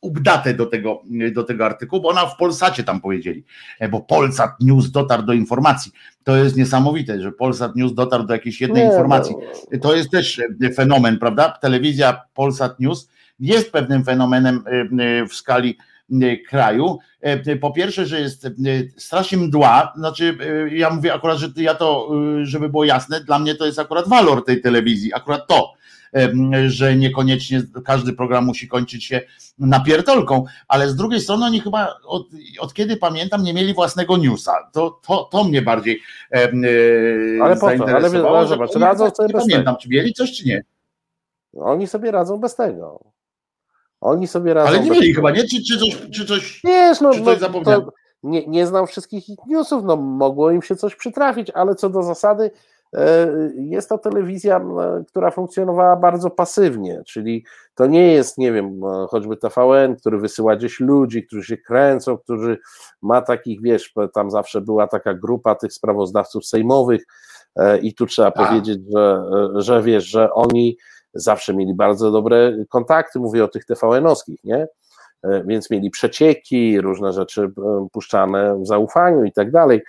update 0.00 0.54
do 0.54 0.66
tego, 0.66 1.02
do 1.34 1.44
tego 1.44 1.66
artykułu, 1.66 2.02
bo 2.02 2.08
ona 2.08 2.26
w 2.26 2.36
Polsacie 2.36 2.84
tam 2.84 3.00
powiedzieli, 3.00 3.44
e, 3.80 3.88
bo 3.88 4.00
Polsat 4.00 4.50
News 4.60 4.90
dotarł 4.90 5.22
do 5.22 5.32
informacji. 5.32 5.92
To 6.24 6.36
jest 6.36 6.56
niesamowite, 6.56 7.20
że 7.20 7.32
Polsat 7.32 7.76
News 7.76 7.94
dotarł 7.94 8.24
do 8.24 8.34
jakiejś 8.34 8.60
jednej 8.60 8.82
nie, 8.82 8.88
informacji. 8.88 9.34
No. 9.72 9.78
To 9.78 9.96
jest 9.96 10.10
też 10.10 10.40
fenomen, 10.74 11.18
prawda? 11.18 11.58
Telewizja 11.60 12.22
Polsat 12.34 12.80
News 12.80 13.08
jest 13.40 13.72
pewnym 13.72 14.04
fenomenem 14.04 14.64
y, 14.66 15.02
y, 15.02 15.28
w 15.28 15.34
skali 15.34 15.78
y, 16.10 16.38
kraju. 16.48 16.98
Po 17.60 17.72
pierwsze, 17.72 18.06
że 18.06 18.20
jest 18.20 18.48
strasznie 18.96 19.38
mdła, 19.38 19.92
znaczy 19.96 20.38
ja 20.70 20.90
mówię 20.90 21.14
akurat, 21.14 21.38
że 21.38 21.48
ja 21.56 21.74
to, 21.74 22.10
żeby 22.42 22.68
było 22.68 22.84
jasne, 22.84 23.20
dla 23.20 23.38
mnie 23.38 23.54
to 23.54 23.66
jest 23.66 23.78
akurat 23.78 24.08
walor 24.08 24.44
tej 24.44 24.60
telewizji, 24.60 25.14
akurat 25.14 25.46
to, 25.46 25.72
że 26.66 26.96
niekoniecznie 26.96 27.62
każdy 27.84 28.12
program 28.12 28.44
musi 28.44 28.68
kończyć 28.68 29.04
się 29.04 29.20
napierdolką, 29.58 30.44
ale 30.68 30.88
z 30.88 30.96
drugiej 30.96 31.20
strony 31.20 31.46
oni 31.46 31.60
chyba 31.60 31.94
od, 32.04 32.26
od 32.60 32.74
kiedy 32.74 32.96
pamiętam 32.96 33.42
nie 33.42 33.54
mieli 33.54 33.74
własnego 33.74 34.16
newsa. 34.16 34.70
To, 34.72 35.00
to, 35.06 35.28
to 35.32 35.44
mnie 35.44 35.62
bardziej 35.62 36.00
ale 37.42 37.56
po 37.56 37.60
to, 37.60 37.84
ale, 37.84 38.28
ale 38.28 38.46
zobacz, 38.46 38.74
radzą 38.74 39.10
sobie 39.10 39.28
nie 39.28 39.40
pamiętam, 39.40 39.76
czy 39.76 39.88
mieli 39.88 40.12
coś, 40.12 40.32
czy 40.32 40.48
nie. 40.48 40.64
Oni 41.56 41.86
sobie 41.86 42.10
radzą 42.10 42.38
bez 42.38 42.56
tego. 42.56 43.15
Oni 44.00 44.26
sobie 44.26 44.54
radzą. 44.54 44.68
Ale 44.68 44.80
nie 44.80 44.90
mieli 44.90 45.14
chyba, 45.14 45.30
nie? 45.30 45.44
Czy, 45.44 45.64
czy 45.64 45.78
coś, 45.78 46.10
czy 46.14 46.26
coś, 46.26 46.60
Wiesz, 46.64 47.00
no, 47.00 47.12
czy 47.12 47.24
coś 47.24 47.40
no, 47.66 47.92
nie, 48.22 48.46
nie 48.46 48.66
znam 48.66 48.86
wszystkich 48.86 49.28
ich 49.28 49.38
newsów, 49.46 49.84
no 49.84 49.96
mogło 49.96 50.50
im 50.50 50.62
się 50.62 50.76
coś 50.76 50.96
przytrafić, 50.96 51.50
ale 51.50 51.74
co 51.74 51.90
do 51.90 52.02
zasady 52.02 52.50
e, 52.94 53.28
jest 53.56 53.88
to 53.88 53.98
telewizja, 53.98 54.60
która 55.08 55.30
funkcjonowała 55.30 55.96
bardzo 55.96 56.30
pasywnie, 56.30 57.02
czyli 57.06 57.44
to 57.74 57.86
nie 57.86 58.12
jest, 58.12 58.38
nie 58.38 58.52
wiem, 58.52 58.80
choćby 59.08 59.36
TVN, 59.36 59.96
który 59.96 60.18
wysyła 60.18 60.56
gdzieś 60.56 60.80
ludzi, 60.80 61.26
którzy 61.26 61.44
się 61.44 61.56
kręcą, 61.56 62.18
którzy 62.18 62.58
ma 63.02 63.22
takich, 63.22 63.62
wiesz, 63.62 63.94
tam 64.14 64.30
zawsze 64.30 64.60
była 64.60 64.86
taka 64.86 65.14
grupa 65.14 65.54
tych 65.54 65.72
sprawozdawców 65.72 66.46
sejmowych 66.46 67.02
e, 67.56 67.78
i 67.78 67.94
tu 67.94 68.06
trzeba 68.06 68.28
A. 68.28 68.46
powiedzieć, 68.46 68.78
że, 68.92 69.22
e, 69.56 69.62
że 69.62 69.82
wiesz, 69.82 70.04
że 70.04 70.32
oni 70.32 70.76
zawsze 71.16 71.54
mieli 71.54 71.74
bardzo 71.74 72.10
dobre 72.10 72.56
kontakty, 72.68 73.18
mówię 73.18 73.44
o 73.44 73.48
tych 73.48 73.64
TVN-owskich, 73.64 74.44
nie? 74.44 74.68
E, 75.22 75.44
więc 75.44 75.70
mieli 75.70 75.90
przecieki, 75.90 76.80
różne 76.80 77.12
rzeczy 77.12 77.42
e, 77.42 77.86
puszczane 77.92 78.58
w 78.58 78.66
zaufaniu 78.66 79.24
i 79.24 79.32
tak 79.32 79.50
dalej, 79.50 79.82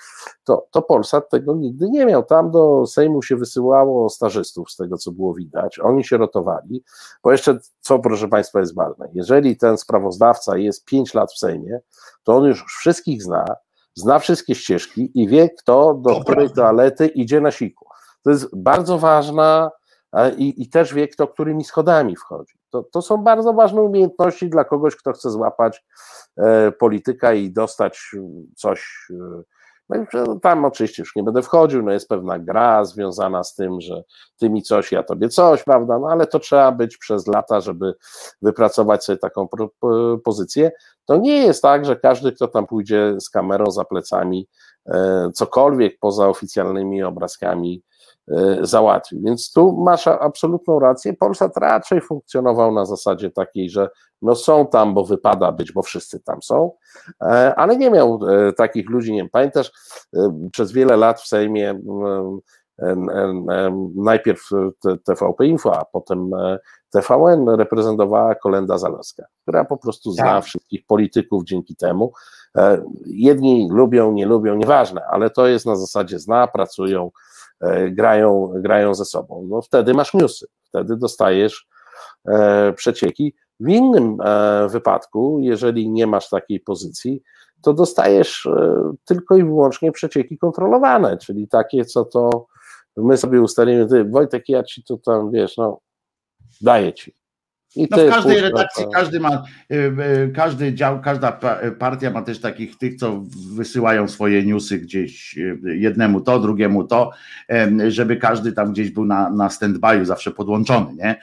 to, 0.44 0.68
to 0.72 0.82
Polsat 0.82 1.30
tego 1.30 1.56
nigdy 1.56 1.90
nie 1.90 2.06
miał. 2.06 2.24
Tam 2.24 2.52
do 2.52 2.86
Sejmu 2.86 3.22
się 3.22 3.36
wysyłało 3.36 4.10
stażystów, 4.10 4.72
z 4.72 4.76
tego 4.76 4.98
co 4.98 5.12
było 5.12 5.34
widać. 5.34 5.80
Oni 5.80 6.04
się 6.04 6.18
rotowali, 6.18 6.84
bo 7.24 7.32
jeszcze 7.32 7.58
co, 7.80 8.00
proszę 8.00 8.28
Państwa, 8.28 8.60
jest 8.60 8.76
ważne. 8.76 9.10
Jeżeli 9.14 9.58
ten 9.58 9.78
sprawozdawca 9.78 10.58
jest 10.58 10.86
5 10.86 11.14
lat 11.14 11.32
w 11.32 11.38
Sejmie, 11.38 11.80
to 12.24 12.36
on 12.36 12.44
już 12.44 12.66
wszystkich 12.66 13.24
zna, 13.24 13.46
zna 13.96 14.20
wszystkie 14.20 14.56
ścieżki 14.56 15.12
i 15.14 15.28
wie, 15.28 15.50
kto 15.50 15.94
do 15.94 16.10
to 16.10 16.22
której 16.22 16.46
prawda. 16.46 16.62
toalety 16.62 17.08
idzie 17.08 17.42
na 17.42 17.52
siku. 17.52 17.86
To 18.24 18.30
jest 18.30 18.56
bardzo 18.56 18.98
ważna 18.98 19.72
i, 20.38 20.62
i 20.62 20.70
też 20.70 20.94
wie, 20.94 21.08
kto 21.08 21.28
którymi 21.28 21.64
schodami 21.64 22.16
wchodzi. 22.16 22.54
To, 22.70 22.84
to 22.84 23.02
są 23.02 23.18
bardzo 23.18 23.54
ważne 23.54 23.82
umiejętności 23.82 24.50
dla 24.50 24.64
kogoś, 24.64 24.96
kto 24.96 25.14
chce 25.14 25.30
złapać 25.30 25.86
e, 26.38 26.72
polityka 26.72 27.34
i 27.34 27.52
dostać 27.52 28.12
coś 28.56 29.08
e, 29.10 29.44
No 29.90 30.40
tam 30.40 30.66
oczywiście 30.66 31.02
już 31.02 31.16
nie 31.16 31.24
będę 31.24 31.42
wchodził, 31.42 31.84
no 31.84 31.92
jest 31.92 32.10
pewna 32.10 32.40
gra 32.40 32.86
związana 32.86 33.44
z 33.44 33.56
tym, 33.56 33.82
że 33.82 34.04
ty 34.38 34.50
mi 34.50 34.62
coś, 34.62 34.92
ja 34.92 35.04
tobie 35.04 35.30
coś, 35.30 35.64
prawda, 35.64 36.00
no 36.00 36.08
ale 36.08 36.28
to 36.28 36.40
trzeba 36.40 36.72
być 36.72 36.98
przez 36.98 37.28
lata, 37.28 37.62
żeby 37.62 37.94
wypracować 38.42 39.04
sobie 39.04 39.18
taką 39.18 39.48
pozycję. 40.24 40.72
To 41.06 41.18
nie 41.18 41.38
jest 41.38 41.62
tak, 41.62 41.86
że 41.86 41.96
każdy, 41.96 42.32
kto 42.32 42.48
tam 42.48 42.68
pójdzie 42.68 43.16
z 43.20 43.30
kamerą 43.30 43.72
za 43.72 43.84
plecami, 43.84 44.48
e, 44.86 45.30
cokolwiek 45.34 46.00
poza 46.00 46.28
oficjalnymi 46.28 47.04
obrazkami 47.04 47.84
e, 48.32 48.58
załatwi. 48.62 49.22
Więc 49.24 49.52
tu 49.54 49.78
masz 49.78 50.08
absolutną 50.08 50.80
rację. 50.80 51.14
Polsat 51.14 51.58
raczej 51.58 52.02
funkcjonował 52.02 52.72
na 52.72 52.86
zasadzie 52.86 53.32
takiej, 53.32 53.70
że 53.70 53.90
no 54.22 54.36
są 54.36 54.68
tam, 54.68 54.94
bo 54.94 55.04
wypada 55.06 55.52
być, 55.52 55.72
bo 55.72 55.82
wszyscy 55.82 56.20
tam 56.20 56.42
są, 56.42 56.72
e, 57.22 57.56
ale 57.56 57.78
nie 57.78 57.92
miał 57.92 58.20
takich 58.58 58.90
ludzi, 58.90 59.12
nie 59.12 59.18
wiem, 59.20 59.30
pamiętasz, 59.32 59.72
przez 60.52 60.72
wiele 60.72 60.98
lat 60.98 61.22
w 61.22 61.28
Sejmie 61.28 61.80
najpierw 63.96 64.50
TVP 65.06 65.46
Info, 65.46 65.80
a 65.80 65.86
potem 65.86 66.32
TVN 66.90 67.50
reprezentowała 67.50 68.36
Kolenda 68.36 68.78
Zalewska, 68.78 69.26
która 69.42 69.66
po 69.66 69.78
prostu 69.78 70.12
zna 70.12 70.24
tak. 70.24 70.44
wszystkich 70.44 70.86
polityków 70.86 71.44
dzięki 71.44 71.76
temu. 71.76 72.14
E, 72.58 72.84
jedni 73.06 73.70
lubią, 73.72 74.12
nie 74.12 74.26
lubią, 74.26 74.56
nieważne, 74.56 75.06
ale 75.06 75.30
to 75.30 75.48
jest 75.48 75.66
na 75.66 75.76
zasadzie 75.76 76.20
zna, 76.20 76.48
pracują, 76.48 77.06
e, 77.06 77.12
grają, 77.92 78.54
grają 78.56 78.94
ze 78.94 79.06
sobą. 79.06 79.48
No 79.50 79.62
wtedy 79.62 79.94
masz 79.94 80.14
newsy, 80.14 80.48
wtedy 80.64 80.98
dostajesz 80.98 81.68
e, 82.28 82.74
przecieki. 82.74 83.36
W 83.60 83.70
innym 83.70 84.18
wypadku, 84.70 85.40
jeżeli 85.42 85.90
nie 85.90 86.08
masz 86.08 86.30
takiej 86.30 86.60
pozycji, 86.60 87.24
to 87.62 87.74
dostajesz 87.74 88.48
tylko 89.06 89.38
i 89.38 89.44
wyłącznie 89.44 89.92
przecieki 89.92 90.38
kontrolowane, 90.38 91.18
czyli 91.18 91.48
takie, 91.48 91.86
co 91.86 92.06
to 92.06 92.48
my 92.98 93.18
sobie 93.18 93.42
ustalimy, 93.42 93.88
ty 93.88 94.06
Wojtek, 94.06 94.50
ja 94.50 94.64
ci 94.64 94.84
to 94.84 94.98
tam, 94.98 95.32
wiesz, 95.32 95.58
no 95.58 95.80
daję 96.62 96.94
ci. 96.94 97.16
I 97.76 97.88
no 97.92 97.98
w 97.98 98.10
każdej 98.10 98.42
redakcji 98.42 98.84
to... 98.84 98.90
każdy 98.90 99.20
ma, 99.20 99.44
y, 99.72 99.76
y, 99.76 100.32
każdy 100.36 100.74
dział, 100.74 101.02
każda 101.02 101.40
partia 101.80 102.12
ma 102.12 102.22
też 102.22 102.40
takich 102.40 102.78
tych, 102.78 102.96
co 102.96 103.24
wysyłają 103.56 104.08
swoje 104.08 104.44
newsy 104.44 104.80
gdzieś 104.80 105.38
y, 105.38 105.60
jednemu 105.64 106.22
to, 106.22 106.40
drugiemu 106.40 106.84
to, 106.84 107.12
żeby 107.88 108.18
każdy 108.18 108.52
tam 108.52 108.72
gdzieś 108.72 108.92
był 108.92 109.06
na, 109.06 109.30
na 109.30 109.48
stand-by'u 109.48 110.06
zawsze 110.06 110.32
podłączony, 110.32 110.94
nie? 110.94 111.16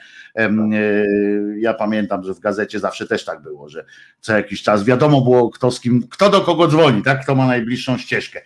Ja 1.57 1.73
pamiętam, 1.73 2.23
że 2.23 2.33
w 2.33 2.39
gazecie 2.39 2.79
zawsze 2.79 3.07
też 3.07 3.25
tak 3.25 3.41
było, 3.41 3.69
że 3.69 3.85
co 4.19 4.33
jakiś 4.33 4.63
czas 4.63 4.83
wiadomo 4.83 5.21
było 5.21 5.49
kto 5.49 5.71
z 5.71 5.79
kim, 5.79 6.07
kto 6.09 6.29
do 6.29 6.41
kogo 6.41 6.67
dzwoni, 6.67 7.03
tak? 7.03 7.23
Kto 7.23 7.35
ma 7.35 7.47
najbliższą 7.47 7.97
ścieżkę 7.97 8.41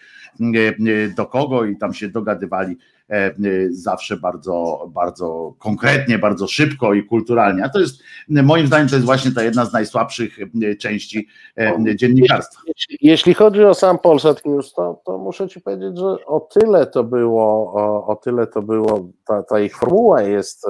do 1.16 1.26
kogo 1.26 1.66
i 1.66 1.78
tam 1.78 1.94
się 1.94 2.10
dogadywali 2.10 2.78
E, 3.10 3.34
zawsze 3.70 4.18
bardzo, 4.18 4.88
bardzo 4.94 5.54
konkretnie, 5.60 6.20
bardzo 6.20 6.48
szybko 6.48 6.94
i 6.94 7.04
kulturalnie. 7.04 7.64
A 7.64 7.70
to 7.70 7.80
jest, 7.80 8.02
moim 8.30 8.68
zdaniem, 8.68 8.88
to 8.88 8.96
jest 8.96 9.06
właśnie 9.06 9.32
ta 9.32 9.44
jedna 9.44 9.66
z 9.66 9.74
najsłabszych 9.74 10.40
e, 10.40 10.76
części 10.76 11.28
e, 11.58 11.96
dziennikarstwa. 11.96 12.62
Jeśli, 12.68 12.98
jeśli 13.02 13.34
chodzi 13.34 13.64
o 13.64 13.74
sam 13.74 14.00
Polsat 14.00 14.46
News, 14.46 14.74
to, 14.74 15.02
to 15.06 15.18
muszę 15.18 15.48
Ci 15.48 15.62
powiedzieć, 15.62 15.98
że 15.98 16.26
o 16.26 16.40
tyle 16.40 16.88
to 16.88 17.04
było, 17.04 17.74
o, 17.74 18.08
o 18.08 18.16
tyle 18.16 18.48
to 18.48 18.62
było, 18.62 19.10
ta, 19.26 19.44
ta 19.44 19.60
ich 19.60 19.78
formuła 19.78 20.22
jest, 20.22 20.66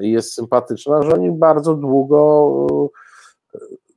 jest 0.00 0.34
sympatyczna, 0.34 1.02
że 1.02 1.14
oni 1.14 1.30
bardzo 1.30 1.74
długo 1.74 2.48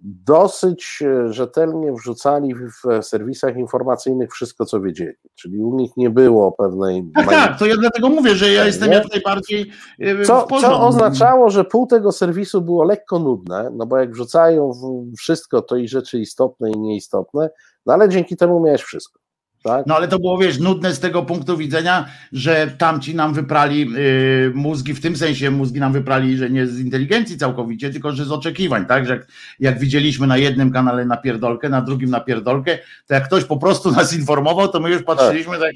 dosyć 0.02 1.00
e, 1.02 1.34
rzetelnie 1.34 1.94
wrzucali 1.94 2.56
w 2.56 3.04
serwisach 3.06 3.58
informacyjnych 3.58 4.32
wszystko, 4.32 4.66
co 4.66 4.82
wiedzieli. 4.82 5.16
Czyli 5.36 5.60
u 5.60 5.76
nich 5.76 5.98
nie 5.98 6.10
było 6.10 6.52
pewnej. 6.52 7.12
Tak, 7.16 7.30
tak, 7.30 7.60
to 7.60 7.66
ja 7.66 7.76
dlatego 7.78 8.10
mówię, 8.10 8.36
że 8.36 8.52
ja 8.52 8.66
jestem 8.66 8.92
jak 8.92 9.12
najbardziej. 9.12 9.72
E, 10.00 10.26
co, 10.26 10.48
co 10.62 10.88
oznaczało, 10.88 11.50
że 11.50 11.66
pół 11.66 11.88
tego 11.88 12.12
serwisu 12.12 12.62
było 12.62 12.84
lekko 12.84 13.20
nudne, 13.20 13.70
no 13.74 13.86
bo 13.86 13.98
jak 13.98 14.12
wrzucają 14.12 14.72
wszystko, 15.18 15.62
to 15.62 15.76
i 15.76 15.88
rzeczy 15.88 16.20
istotne 16.20 16.72
i 16.72 16.80
nieistotne, 16.80 17.50
no 17.86 17.94
ale 17.94 18.10
dzięki 18.10 18.38
temu 18.38 18.60
miałeś 18.60 18.82
wszystko. 18.82 19.21
Tak? 19.64 19.86
No 19.88 19.96
ale 19.96 20.08
to 20.08 20.20
było, 20.20 20.38
wiesz, 20.38 20.60
nudne 20.60 20.94
z 20.94 21.00
tego 21.00 21.24
punktu 21.24 21.58
widzenia, 21.58 22.06
że 22.32 22.68
tamci 22.78 23.16
nam 23.16 23.34
wyprali 23.34 23.88
y, 23.98 24.52
mózgi, 24.56 24.94
w 24.94 25.02
tym 25.02 25.16
sensie 25.16 25.52
mózgi 25.52 25.80
nam 25.80 25.94
wyprali, 25.94 26.38
że 26.38 26.50
nie 26.50 26.68
z 26.68 26.80
inteligencji 26.80 27.38
całkowicie, 27.38 27.90
tylko 27.90 28.12
że 28.12 28.26
z 28.26 28.32
oczekiwań, 28.32 28.86
tak? 28.86 29.06
Że 29.06 29.14
jak, 29.14 29.28
jak 29.60 29.80
widzieliśmy 29.80 30.28
na 30.28 30.38
jednym 30.38 30.72
kanale 30.72 31.06
na 31.06 31.18
pierdolkę, 31.18 31.70
na 31.70 31.82
drugim 31.82 32.10
na 32.10 32.20
pierdolkę, 32.20 32.78
to 33.08 33.14
jak 33.14 33.26
ktoś 33.26 33.44
po 33.44 33.58
prostu 33.58 33.92
nas 33.92 34.14
informował, 34.14 34.68
to 34.68 34.80
my 34.80 34.90
już 34.90 35.04
patrzyliśmy 35.04 35.58
tak. 35.60 35.72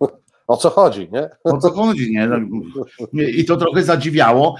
tak 0.00 0.10
o 0.52 0.56
co 0.56 0.70
chodzi, 0.70 1.08
nie? 1.12 1.28
O 1.44 1.58
co 1.58 1.70
chodzi, 1.70 2.12
nie? 2.12 2.28
I 3.30 3.44
to 3.44 3.56
trochę 3.56 3.82
zadziwiało 3.82 4.56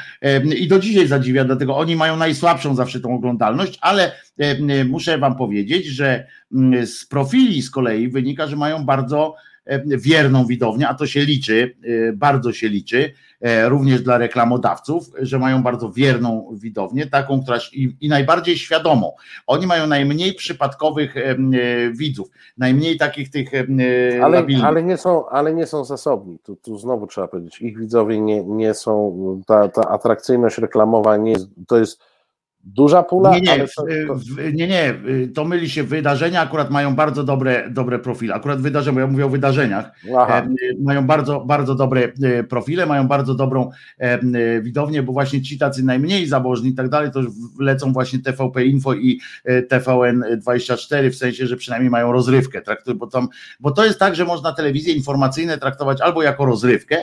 i 0.56 0.68
do 0.68 0.78
dzisiaj 0.78 1.06
zadziwia, 1.06 1.44
dlatego 1.44 1.76
oni 1.76 1.96
mają 1.96 2.16
najsłabszą 2.16 2.74
zawsze 2.74 3.00
tą 3.00 3.14
oglądalność, 3.14 3.78
ale 3.80 4.12
muszę 4.88 5.18
wam 5.18 5.36
powiedzieć, 5.36 5.86
że 5.86 6.26
mm, 6.52 6.86
z 6.86 7.06
profili 7.06 7.62
z 7.62 7.70
kolei 7.70 8.08
wynika, 8.08 8.46
że 8.46 8.56
mają 8.56 8.84
bardzo 8.84 9.34
wierną 9.86 10.46
widownię, 10.46 10.88
a 10.88 10.94
to 10.94 11.06
się 11.06 11.20
liczy, 11.20 11.76
e, 12.08 12.12
bardzo 12.12 12.52
się 12.52 12.68
liczy, 12.68 13.12
e, 13.40 13.68
również 13.68 14.02
dla 14.02 14.18
reklamodawców, 14.18 15.10
że 15.18 15.38
mają 15.38 15.62
bardzo 15.62 15.92
wierną 15.92 16.50
widownię, 16.52 17.06
taką, 17.06 17.42
która 17.42 17.58
i, 17.72 17.96
i 18.00 18.08
najbardziej 18.08 18.56
świadomą. 18.56 19.12
Oni 19.46 19.66
mają 19.66 19.86
najmniej 19.86 20.34
przypadkowych 20.34 21.16
e, 21.16 21.36
widzów, 21.92 22.28
najmniej 22.58 22.96
takich 22.96 23.30
tych 23.30 23.50
ale, 24.22 24.46
ale 24.64 24.82
nie 24.82 24.96
są, 24.96 25.28
ale 25.28 25.54
nie 25.54 25.66
są 25.66 25.84
zasobni. 25.84 26.38
Tu, 26.38 26.56
tu 26.56 26.78
znowu 26.78 27.06
trzeba 27.06 27.28
powiedzieć, 27.28 27.60
ich 27.60 27.78
widzowie 27.78 28.20
nie, 28.20 28.44
nie 28.44 28.74
są, 28.74 29.12
ta, 29.46 29.68
ta 29.68 29.88
atrakcyjność 29.88 30.58
reklamowa 30.58 31.16
nie 31.16 31.32
jest, 31.32 31.48
to 31.66 31.78
jest 31.78 32.11
Duża 32.64 33.02
pula? 33.02 33.30
Nie, 33.30 33.40
nie, 33.40 33.58
to, 33.58 33.82
to... 33.82 34.42
nie, 34.52 34.68
nie, 34.68 34.94
to 35.34 35.44
myli 35.44 35.70
się 35.70 35.82
wydarzenia, 35.82 36.40
akurat 36.40 36.70
mają 36.70 36.94
bardzo 36.94 37.24
dobre, 37.24 37.70
dobre 37.70 37.98
profile. 37.98 38.34
Akurat 38.34 38.60
wydarzenia, 38.60 38.94
bo 38.94 39.00
ja 39.00 39.06
mówię 39.06 39.26
o 39.26 39.28
wydarzeniach, 39.28 39.90
Aha. 40.18 40.46
mają 40.80 41.06
bardzo, 41.06 41.40
bardzo 41.40 41.74
dobre 41.74 42.12
e, 42.22 42.44
profile, 42.44 42.86
mają 42.86 43.08
bardzo 43.08 43.34
dobrą 43.34 43.70
e, 43.98 44.60
widownię, 44.60 45.02
bo 45.02 45.12
właśnie 45.12 45.42
ci 45.42 45.58
tacy 45.58 45.84
najmniej 45.84 46.26
zabożni 46.26 46.70
i 46.70 46.74
tak 46.74 46.88
dalej, 46.88 47.10
to 47.10 47.20
lecą 47.60 47.92
właśnie 47.92 48.18
TVP 48.18 48.64
Info 48.64 48.94
i 48.94 49.20
e, 49.44 49.62
TVN24, 49.62 51.10
w 51.10 51.16
sensie, 51.16 51.46
że 51.46 51.56
przynajmniej 51.56 51.90
mają 51.90 52.12
rozrywkę, 52.12 52.62
bo, 52.94 53.06
tam, 53.06 53.28
bo 53.60 53.70
to 53.70 53.84
jest 53.84 53.98
tak, 53.98 54.16
że 54.16 54.24
można 54.24 54.52
telewizje 54.52 54.94
informacyjne 54.94 55.58
traktować 55.58 56.00
albo 56.00 56.22
jako 56.22 56.44
rozrywkę, 56.44 56.96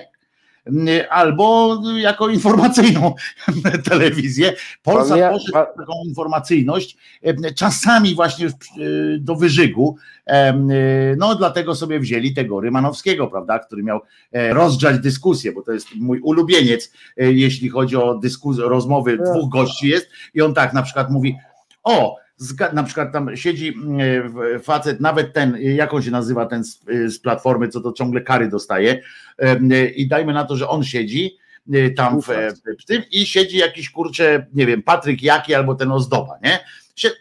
albo 1.09 1.77
jako 1.97 2.29
informacyjną 2.29 3.13
telewizję. 3.89 4.53
Polsat 4.83 5.17
ja, 5.17 5.31
poszedł 5.31 5.53
taką 5.53 5.93
informacyjność, 6.05 6.97
czasami 7.55 8.15
właśnie 8.15 8.47
do 9.19 9.35
wyżygu, 9.35 9.97
no 11.17 11.35
dlatego 11.35 11.75
sobie 11.75 11.99
wzięli 11.99 12.33
tego 12.33 12.61
Rymanowskiego, 12.61 13.27
prawda, 13.27 13.59
który 13.59 13.83
miał 13.83 14.01
e, 14.31 14.53
rozgrzać 14.53 14.99
dyskusję, 14.99 15.51
bo 15.51 15.61
to 15.61 15.71
jest 15.71 15.87
mój 15.95 16.19
ulubieniec, 16.19 16.93
e, 17.17 17.31
jeśli 17.31 17.69
chodzi 17.69 17.95
o 17.95 18.15
dyskusję, 18.15 18.63
rozmowy 18.63 19.17
dwóch 19.17 19.49
gości 19.49 19.87
jest 19.87 20.09
i 20.33 20.41
on 20.41 20.53
tak 20.53 20.73
na 20.73 20.81
przykład 20.81 21.11
mówi, 21.11 21.35
o, 21.83 22.15
na 22.73 22.83
przykład 22.83 23.13
tam 23.13 23.37
siedzi 23.37 23.67
mm, 23.67 24.61
facet, 24.63 24.99
nawet 24.99 25.33
ten, 25.33 25.57
jak 25.61 25.93
on 25.93 26.01
się 26.01 26.11
nazywa 26.11 26.45
ten 26.45 26.63
z, 26.63 26.81
z 27.07 27.19
platformy, 27.19 27.67
co 27.67 27.81
to 27.81 27.93
ciągle 27.93 28.21
kary 28.21 28.47
dostaje 28.47 29.01
i 29.95 30.07
dajmy 30.07 30.33
na 30.33 30.45
to, 30.45 30.55
że 30.55 30.69
on 30.69 30.83
siedzi 30.83 31.37
tam 31.95 32.21
w, 32.21 32.27
w 32.79 32.85
tym 32.85 33.03
i 33.11 33.25
siedzi 33.25 33.57
jakiś 33.57 33.89
kurczę, 33.89 34.45
nie 34.53 34.65
wiem, 34.65 34.83
Patryk 34.83 35.21
Jaki 35.21 35.55
albo 35.55 35.75
ten 35.75 35.91
Ozdoba, 35.91 36.39
nie? 36.43 36.59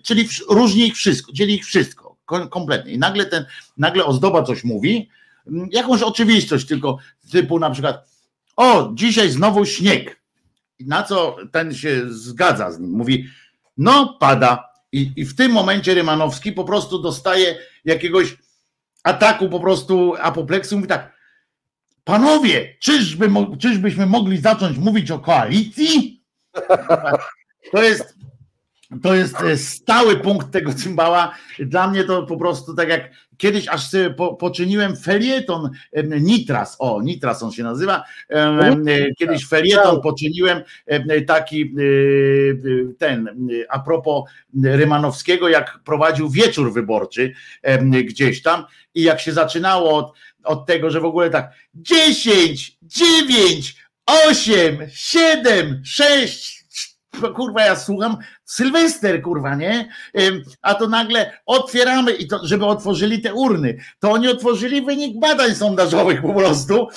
Czyli 0.04 0.28
różni 0.50 0.86
ich 0.86 0.96
wszystko, 0.96 1.32
dzieli 1.32 1.54
ich 1.54 1.66
wszystko, 1.66 2.16
kompletnie. 2.50 2.92
I 2.92 2.98
nagle 2.98 3.26
ten, 3.26 3.44
nagle 3.76 4.04
Ozdoba 4.04 4.42
coś 4.42 4.64
mówi, 4.64 5.08
jakąś 5.70 6.02
oczywistość, 6.02 6.66
tylko 6.66 6.98
typu 7.32 7.58
na 7.58 7.70
przykład 7.70 8.08
o, 8.56 8.90
dzisiaj 8.94 9.30
znowu 9.30 9.64
śnieg. 9.64 10.20
Na 10.80 11.02
co 11.02 11.36
ten 11.52 11.74
się 11.74 12.02
zgadza 12.08 12.72
z 12.72 12.78
nim, 12.80 12.90
mówi 12.90 13.26
no 13.78 14.16
pada, 14.20 14.67
i, 14.92 15.12
I 15.16 15.24
w 15.24 15.36
tym 15.36 15.52
momencie 15.52 15.94
Rymanowski 15.94 16.52
po 16.52 16.64
prostu 16.64 16.98
dostaje 16.98 17.58
jakiegoś 17.84 18.36
ataku, 19.04 19.48
po 19.48 19.60
prostu 19.60 20.14
apopleksu. 20.20 20.76
Mówi 20.76 20.88
tak, 20.88 21.12
panowie, 22.04 22.76
czyżby, 22.80 23.30
czyżbyśmy 23.58 24.06
mogli 24.06 24.38
zacząć 24.38 24.78
mówić 24.78 25.10
o 25.10 25.18
koalicji? 25.18 26.22
To 27.72 27.82
jest 27.82 28.18
to 29.02 29.14
jest 29.14 29.40
e, 29.40 29.56
stały 29.56 30.16
punkt 30.16 30.50
tego 30.50 30.74
cymbała. 30.74 31.34
Dla 31.58 31.88
mnie 31.88 32.04
to 32.04 32.22
po 32.22 32.36
prostu 32.36 32.74
tak 32.74 32.88
jak 32.88 33.10
kiedyś 33.38 33.68
aż 33.68 33.88
sobie 33.88 34.10
po, 34.10 34.34
poczyniłem 34.34 34.96
felieton 34.96 35.70
Nitras, 36.20 36.76
o 36.78 37.02
Nitras 37.02 37.42
on 37.42 37.52
się 37.52 37.62
nazywa, 37.62 38.04
kiedyś 39.18 39.48
felieton 39.48 40.00
poczyniłem 40.00 40.62
taki 41.26 41.74
ten, 42.98 43.48
a 43.68 43.78
propos 43.78 44.30
Rymanowskiego, 44.64 45.48
jak 45.48 45.80
prowadził 45.84 46.30
wieczór 46.30 46.72
wyborczy 46.72 47.32
gdzieś 48.04 48.42
tam. 48.42 48.64
I 48.94 49.02
jak 49.02 49.20
się 49.20 49.32
zaczynało 49.32 49.96
od, 49.96 50.12
od 50.44 50.66
tego, 50.66 50.90
że 50.90 51.00
w 51.00 51.04
ogóle 51.04 51.30
tak 51.30 51.52
10, 51.74 52.78
9, 52.82 53.76
8, 54.06 54.78
7, 54.92 55.82
6, 55.84 56.57
kurwa, 57.34 57.62
ja 57.62 57.76
słucham, 57.76 58.16
Sylwester, 58.44 59.22
kurwa, 59.22 59.54
nie? 59.54 59.88
A 60.62 60.74
to 60.74 60.88
nagle 60.88 61.32
otwieramy 61.46 62.12
i 62.12 62.26
to, 62.26 62.46
żeby 62.46 62.66
otworzyli 62.66 63.20
te 63.20 63.34
urny. 63.34 63.78
To 63.98 64.10
oni 64.10 64.28
otworzyli 64.28 64.82
wynik 64.82 65.20
badań 65.20 65.54
sondażowych 65.54 66.22
po 66.22 66.34
prostu. 66.34 66.88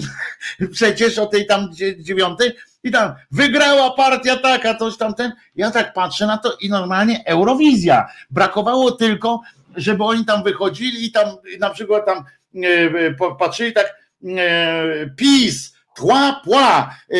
Przecież 0.72 1.18
o 1.18 1.26
tej 1.26 1.46
tam 1.46 1.68
dziewiątej 1.98 2.52
i 2.84 2.90
tam 2.90 3.14
wygrała 3.30 3.90
partia 3.90 4.36
taka, 4.36 4.74
coś 4.74 4.96
tam 4.96 5.14
ten. 5.14 5.32
Ja 5.56 5.70
tak 5.70 5.92
patrzę 5.92 6.26
na 6.26 6.38
to 6.38 6.56
i 6.60 6.68
normalnie 6.68 7.24
Eurowizja. 7.26 8.06
Brakowało 8.30 8.92
tylko, 8.92 9.40
żeby 9.76 10.04
oni 10.04 10.24
tam 10.24 10.42
wychodzili 10.42 11.06
i 11.06 11.12
tam 11.12 11.28
na 11.60 11.70
przykład 11.70 12.06
tam 12.06 12.24
e, 12.64 13.14
patrzyli 13.38 13.72
tak 13.72 13.94
e, 14.24 15.10
PiS, 15.16 15.74
tła, 16.00 16.40
pła. 16.44 16.96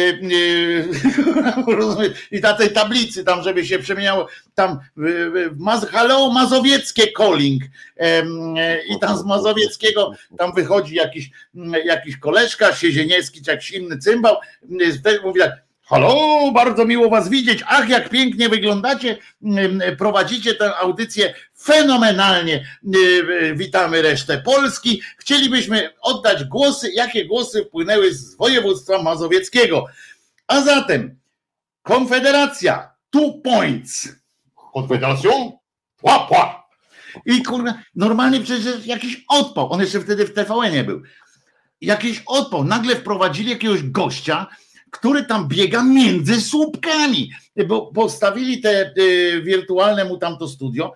I 2.30 2.40
na 2.40 2.54
tej 2.54 2.72
tablicy 2.72 3.24
tam, 3.24 3.42
żeby 3.42 3.66
się 3.66 3.78
przemieniało 3.78 4.28
tam 4.54 4.78
hello 5.90 6.30
mazowieckie 6.30 7.12
calling. 7.12 7.62
I 8.88 8.98
tam 9.00 9.18
z 9.18 9.24
mazowieckiego 9.24 10.12
tam 10.38 10.54
wychodzi 10.54 10.94
jakiś, 10.94 11.30
jakiś 11.84 12.16
koleżka, 12.16 12.74
Siezieniecki 12.74 13.42
czy 13.42 13.50
jakiś 13.50 13.70
inny 13.70 13.98
cymbał, 13.98 14.36
mówi 15.24 15.40
tak 15.40 15.69
Halo, 15.90 16.52
bardzo 16.52 16.84
miło 16.84 17.10
Was 17.10 17.28
widzieć. 17.28 17.64
Ach, 17.66 17.88
jak 17.88 18.08
pięknie 18.08 18.48
wyglądacie. 18.48 19.18
Prowadzicie 19.98 20.54
tę 20.54 20.76
audycję 20.76 21.34
fenomenalnie. 21.58 22.66
Witamy 23.54 24.02
resztę 24.02 24.38
Polski. 24.38 25.02
Chcielibyśmy 25.18 25.90
oddać 26.00 26.44
głosy, 26.44 26.92
jakie 26.92 27.26
głosy 27.26 27.64
wpłynęły 27.64 28.14
z 28.14 28.36
województwa 28.36 29.02
mazowieckiego. 29.02 29.86
A 30.46 30.62
zatem 30.62 31.20
Konfederacja, 31.82 32.90
two 33.10 33.32
points. 33.44 34.08
Konfederacją, 34.72 35.58
pła, 35.96 36.26
pła. 36.26 36.68
I 37.26 37.42
kurwa, 37.42 37.74
normalnie 37.94 38.40
przecież 38.40 38.86
jakiś 38.86 39.24
odpał. 39.28 39.72
On 39.72 39.80
jeszcze 39.80 40.00
wtedy 40.00 40.26
w 40.26 40.34
TVN-ie 40.34 40.84
był. 40.84 41.02
Jakiś 41.80 42.22
odpał. 42.26 42.64
Nagle 42.64 42.96
wprowadzili 42.96 43.50
jakiegoś 43.50 43.82
gościa, 43.82 44.46
który 44.90 45.24
tam 45.24 45.48
biega 45.48 45.84
między 45.84 46.40
słupkami, 46.40 47.30
bo 47.66 47.86
postawili 47.86 48.60
te 48.60 48.92
y, 48.98 49.42
wirtualne 49.42 50.04
mu 50.04 50.18
tamto 50.18 50.48
studio, 50.48 50.92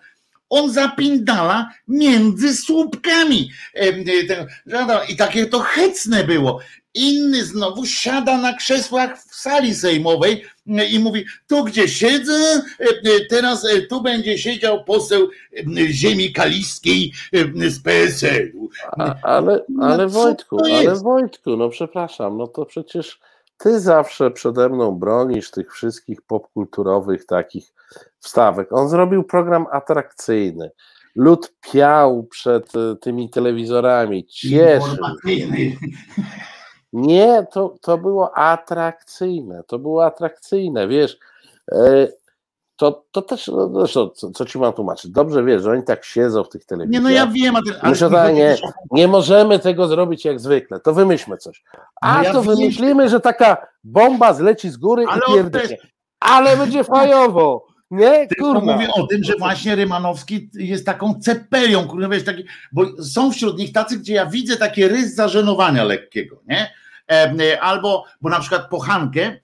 on 0.50 0.72
zapindala 0.72 1.70
między 1.88 2.56
słupkami. 2.56 3.50
Y, 3.76 4.04
I 5.08 5.16
takie 5.16 5.46
to 5.46 5.60
hecne 5.60 6.24
było. 6.24 6.60
Inny 6.94 7.44
znowu 7.44 7.86
siada 7.86 8.38
na 8.38 8.52
krzesłach 8.52 9.18
w 9.18 9.34
sali 9.34 9.74
sejmowej 9.74 10.44
y, 10.66 10.84
i 10.84 10.98
mówi, 10.98 11.24
tu 11.46 11.64
gdzie 11.64 11.88
siedzę, 11.88 12.62
teraz 13.30 13.66
tu 13.88 14.02
będzie 14.02 14.38
siedział 14.38 14.84
poseł 14.84 15.28
ziemi 15.90 16.32
kaliskiej 16.32 17.12
z 17.68 17.82
PSL-u. 17.82 18.68
Ale, 19.22 19.64
ale 19.80 19.96
no, 19.96 20.08
Wojtku, 20.08 20.58
ale 20.64 20.94
Wojtku, 20.94 21.56
no 21.56 21.68
przepraszam, 21.68 22.38
no 22.38 22.46
to 22.46 22.66
przecież 22.66 23.18
ty 23.58 23.80
zawsze 23.80 24.30
przede 24.30 24.68
mną 24.68 24.92
bronisz 24.92 25.50
tych 25.50 25.72
wszystkich 25.72 26.22
popkulturowych 26.22 27.26
takich 27.26 27.72
wstawek. 28.18 28.72
On 28.72 28.88
zrobił 28.88 29.24
program 29.24 29.66
atrakcyjny. 29.70 30.70
Lud 31.16 31.54
piał 31.72 32.24
przed 32.24 32.76
e, 32.76 32.96
tymi 32.96 33.30
telewizorami, 33.30 34.26
cieszył. 34.26 35.06
Nie, 36.92 37.46
to, 37.52 37.74
to 37.80 37.98
było 37.98 38.36
atrakcyjne. 38.36 39.62
To 39.66 39.78
było 39.78 40.06
atrakcyjne, 40.06 40.88
wiesz. 40.88 41.18
E, 42.74 42.76
to, 42.76 43.04
to 43.10 43.22
też, 43.22 43.48
no, 43.48 43.70
zresztą, 43.74 44.08
co, 44.08 44.30
co, 44.30 44.44
ci 44.44 44.58
mam 44.58 44.72
tłumaczyć? 44.72 45.10
Dobrze 45.10 45.44
wiesz, 45.44 45.62
że 45.62 45.70
oni 45.70 45.82
tak 45.82 46.04
siedzą 46.04 46.44
w 46.44 46.48
tych 46.48 46.64
telewizjach. 46.64 47.02
Nie, 47.02 47.08
no 47.08 47.14
ja 47.14 47.26
wiem, 47.26 47.56
ale... 47.56 47.90
Muszę 47.90 48.10
tak, 48.10 48.34
nie, 48.34 48.56
nie 48.90 49.08
możemy 49.08 49.58
tego 49.58 49.88
zrobić 49.88 50.24
jak 50.24 50.40
zwykle, 50.40 50.80
to 50.80 50.94
wymyślmy 50.94 51.36
coś. 51.36 51.62
A 52.00 52.18
no 52.18 52.22
ja 52.22 52.32
to 52.32 52.42
wiem. 52.42 52.56
wymyślimy, 52.56 53.08
że 53.08 53.20
taka 53.20 53.66
bomba 53.84 54.32
zleci 54.32 54.70
z 54.70 54.76
góry 54.76 55.04
ale 55.08 55.20
i 55.28 55.34
pierdolnie. 55.34 55.76
Ale 56.20 56.56
będzie 56.56 56.84
fajowo. 56.84 57.66
Nie? 57.90 58.26
Tylko 58.26 58.60
mówię 58.60 58.88
o 58.92 59.06
tym, 59.06 59.24
że 59.24 59.32
właśnie 59.38 59.74
Rymanowski 59.74 60.50
jest 60.54 60.86
taką 60.86 61.14
cepelią, 61.20 61.88
kurwa, 61.88 62.08
wiesz, 62.08 62.24
taki, 62.24 62.44
bo 62.72 63.02
są 63.02 63.32
wśród 63.32 63.58
nich 63.58 63.72
tacy, 63.72 63.98
gdzie 63.98 64.14
ja 64.14 64.26
widzę 64.26 64.56
taki 64.56 64.88
rys 64.88 65.14
zażenowania 65.14 65.84
lekkiego, 65.84 66.42
nie? 66.48 66.70
E, 67.10 67.60
albo, 67.60 68.04
bo 68.20 68.30
na 68.30 68.40
przykład 68.40 68.68
Pochankę 68.68 69.36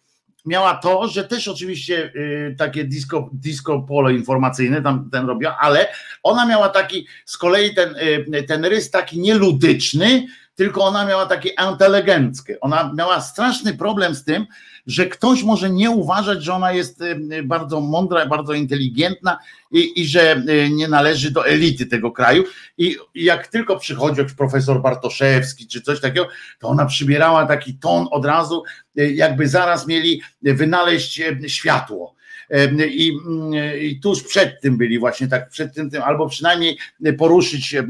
miała 0.47 0.75
to, 0.75 1.09
że 1.09 1.25
też 1.25 1.49
oczywiście 1.49 2.13
y, 2.17 2.55
takie 2.59 2.85
disco, 2.85 3.31
disco 3.33 3.81
polo 3.81 4.11
informacyjne 4.11 4.83
tam 4.83 5.11
ten 5.11 5.27
robiła, 5.27 5.57
ale 5.61 5.89
ona 6.23 6.47
miała 6.47 6.69
taki 6.69 7.07
z 7.25 7.39
kolei 7.39 7.75
ten, 7.75 7.97
y, 8.35 8.43
ten 8.43 8.65
rys 8.65 8.91
taki 8.91 9.21
nieludyczny, 9.21 10.27
tylko 10.55 10.85
ona 10.85 11.07
miała 11.07 11.27
takie 11.27 11.51
inteligenckie. 11.71 12.61
Ona 12.61 12.93
miała 12.97 13.21
straszny 13.21 13.75
problem 13.75 14.15
z 14.15 14.25
tym, 14.25 14.47
że 14.87 15.07
ktoś 15.07 15.43
może 15.43 15.71
nie 15.71 15.91
uważać, 15.91 16.45
że 16.45 16.55
ona 16.55 16.73
jest 16.73 17.03
y, 17.03 17.43
bardzo 17.43 17.81
mądra, 17.81 18.27
bardzo 18.27 18.53
inteligentna 18.53 19.39
i, 19.71 20.01
i 20.01 20.07
że 20.07 20.37
y, 20.49 20.71
nie 20.71 20.89
należy 20.89 21.31
do 21.31 21.47
elity 21.47 21.87
tego 21.87 22.13
kraju. 22.13 22.45
I, 22.79 22.97
jak 23.15 23.47
tylko 23.47 23.77
przychodzi 23.77 24.19
jakiś 24.21 24.35
profesor 24.35 24.83
Bartoszewski 24.83 25.67
czy 25.67 25.81
coś 25.81 26.01
takiego, 26.01 26.29
to 26.59 26.69
ona 26.69 26.87
przybierała 26.87 27.47
taki 27.47 27.75
ton 27.75 28.07
od 28.11 28.25
razu, 28.25 28.63
y, 28.99 29.13
jakby 29.13 29.49
zaraz 29.49 29.87
mieli 29.87 30.23
wynaleźć 30.43 31.23
światło 31.47 32.20
i, 32.91 33.19
mm, 33.27 33.81
i 33.81 34.01
tuż 34.01 34.23
przed 34.23 34.61
tym 34.61 34.77
byli 34.77 34.99
właśnie 34.99 35.29
tak, 35.29 35.49
przed 35.49 35.75
tym, 35.75 35.91
tym 35.91 36.03
albo 36.03 36.29
przynajmniej 36.29 36.79
poruszyć 37.19 37.75
e, 37.75 37.85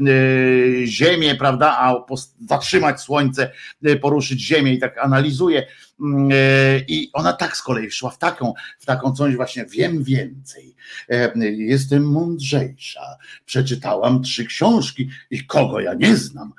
ziemię, 0.85 1.35
prawda, 1.35 1.77
a 1.79 2.05
zatrzymać 2.49 3.01
słońce, 3.01 3.51
e, 3.83 3.95
poruszyć 3.95 4.41
ziemię 4.41 4.73
i 4.73 4.79
tak 4.79 4.97
analizuje. 4.97 5.67
Mm, 6.01 6.29
e, 6.31 6.35
i 6.87 7.09
ona 7.13 7.33
tak 7.33 7.57
z 7.57 7.61
kolei 7.61 7.91
szła 7.91 8.09
w 8.09 8.17
taką, 8.17 8.53
w 8.79 8.85
taką 8.85 9.11
coś 9.11 9.35
właśnie, 9.35 9.65
wiem 9.65 10.03
więcej, 10.03 10.75
jestem 11.57 12.03
mądrzejsza, 12.03 13.17
przeczytałam 13.45 14.23
trzy 14.23 14.45
książki 14.45 15.09
i 15.31 15.45
kogo 15.45 15.79
ja 15.79 15.93
nie 15.93 16.15
znam. 16.15 16.53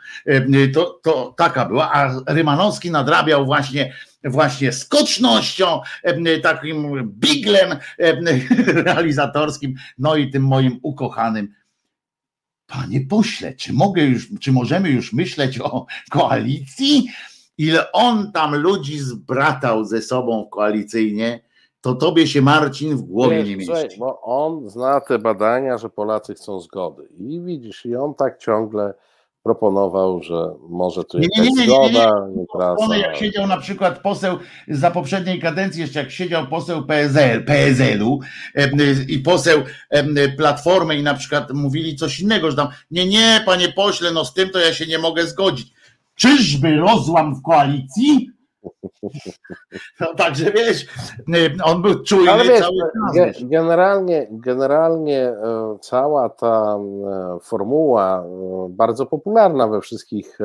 To, 0.74 1.00
to 1.02 1.34
taka 1.36 1.64
była, 1.64 1.92
a 1.92 2.20
Rymanowski 2.26 2.90
nadrabiał 2.90 3.46
właśnie 3.46 3.92
właśnie 4.24 4.72
skocznością, 4.72 5.80
takim 6.42 7.04
biglem 7.04 7.78
realizatorskim, 8.86 9.74
no 9.98 10.16
i 10.16 10.30
tym 10.30 10.42
moim 10.42 10.78
ukochanym. 10.82 11.54
Panie 12.66 13.00
pośle, 13.00 13.54
czy 13.54 13.72
mogę 13.72 14.02
już, 14.02 14.28
czy 14.40 14.52
możemy 14.52 14.90
już 14.90 15.12
myśleć 15.12 15.60
o 15.60 15.86
koalicji? 16.10 17.08
Ile 17.58 17.92
on 17.92 18.32
tam 18.32 18.54
ludzi 18.54 18.98
zbratał 18.98 19.84
ze 19.84 20.02
sobą 20.02 20.48
koalicyjnie, 20.50 21.40
to 21.80 21.94
tobie 21.94 22.26
się 22.26 22.42
Marcin 22.42 22.96
w 22.96 23.02
głowie 23.02 23.44
nie 23.44 23.56
mieści. 23.56 23.98
Bo 23.98 24.20
on 24.22 24.70
zna 24.70 25.00
te 25.00 25.18
badania, 25.18 25.78
że 25.78 25.90
Polacy 25.90 26.34
chcą 26.34 26.60
zgody. 26.60 27.08
I 27.18 27.40
widzisz, 27.40 27.86
i 27.86 27.96
on 27.96 28.14
tak 28.14 28.38
ciągle 28.38 28.94
proponował, 29.42 30.22
że 30.22 30.34
może 30.68 31.04
tu 31.04 31.18
jest 31.18 31.36
nie, 31.36 31.44
nie, 31.44 31.50
nie, 31.50 31.64
zgoda, 31.66 32.26
nie, 32.28 32.36
nie, 32.36 32.88
nie. 32.88 32.98
Jak 32.98 33.16
siedział 33.16 33.46
na 33.46 33.56
przykład 33.56 33.98
poseł 33.98 34.38
za 34.68 34.90
poprzedniej 34.90 35.40
kadencji, 35.40 35.80
jeszcze 35.80 35.98
jak 35.98 36.10
siedział 36.10 36.46
poseł 36.46 36.86
PSL, 36.86 37.44
PSL-u 37.44 38.20
i 39.08 39.18
poseł 39.18 39.62
Platformy 40.36 40.96
i 40.96 41.02
na 41.02 41.14
przykład 41.14 41.52
mówili 41.52 41.96
coś 41.96 42.20
innego, 42.20 42.50
że 42.50 42.56
tam 42.56 42.68
nie, 42.90 43.06
nie, 43.06 43.42
panie 43.46 43.68
pośle, 43.68 44.12
no 44.12 44.24
z 44.24 44.34
tym 44.34 44.50
to 44.50 44.58
ja 44.58 44.74
się 44.74 44.86
nie 44.86 44.98
mogę 44.98 45.26
zgodzić. 45.26 45.72
Czyżby 46.14 46.76
rozłam 46.76 47.34
w 47.34 47.42
koalicji? 47.42 48.31
No 50.00 50.14
także 50.14 50.52
wiesz, 50.52 50.86
on 51.64 51.82
był 51.82 52.02
czujny 52.02 52.30
Ale 52.30 52.44
wiesz, 52.44 52.60
cały 52.60 52.78
czas. 53.24 53.36
Generalnie, 53.42 54.28
generalnie 54.30 55.28
e, 55.28 55.76
cała 55.80 56.28
ta 56.28 56.76
e, 56.76 57.38
formuła 57.42 58.24
e, 58.24 58.66
bardzo 58.70 59.06
popularna 59.06 59.68
we 59.68 59.80
wszystkich 59.80 60.38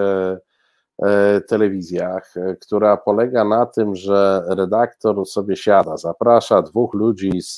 telewizjach, 1.47 2.33
która 2.61 2.97
polega 2.97 3.43
na 3.43 3.65
tym, 3.65 3.95
że 3.95 4.43
redaktor 4.47 5.25
sobie 5.25 5.55
siada, 5.55 5.97
zaprasza 5.97 6.61
dwóch 6.61 6.93
ludzi 6.93 7.41
z, 7.41 7.55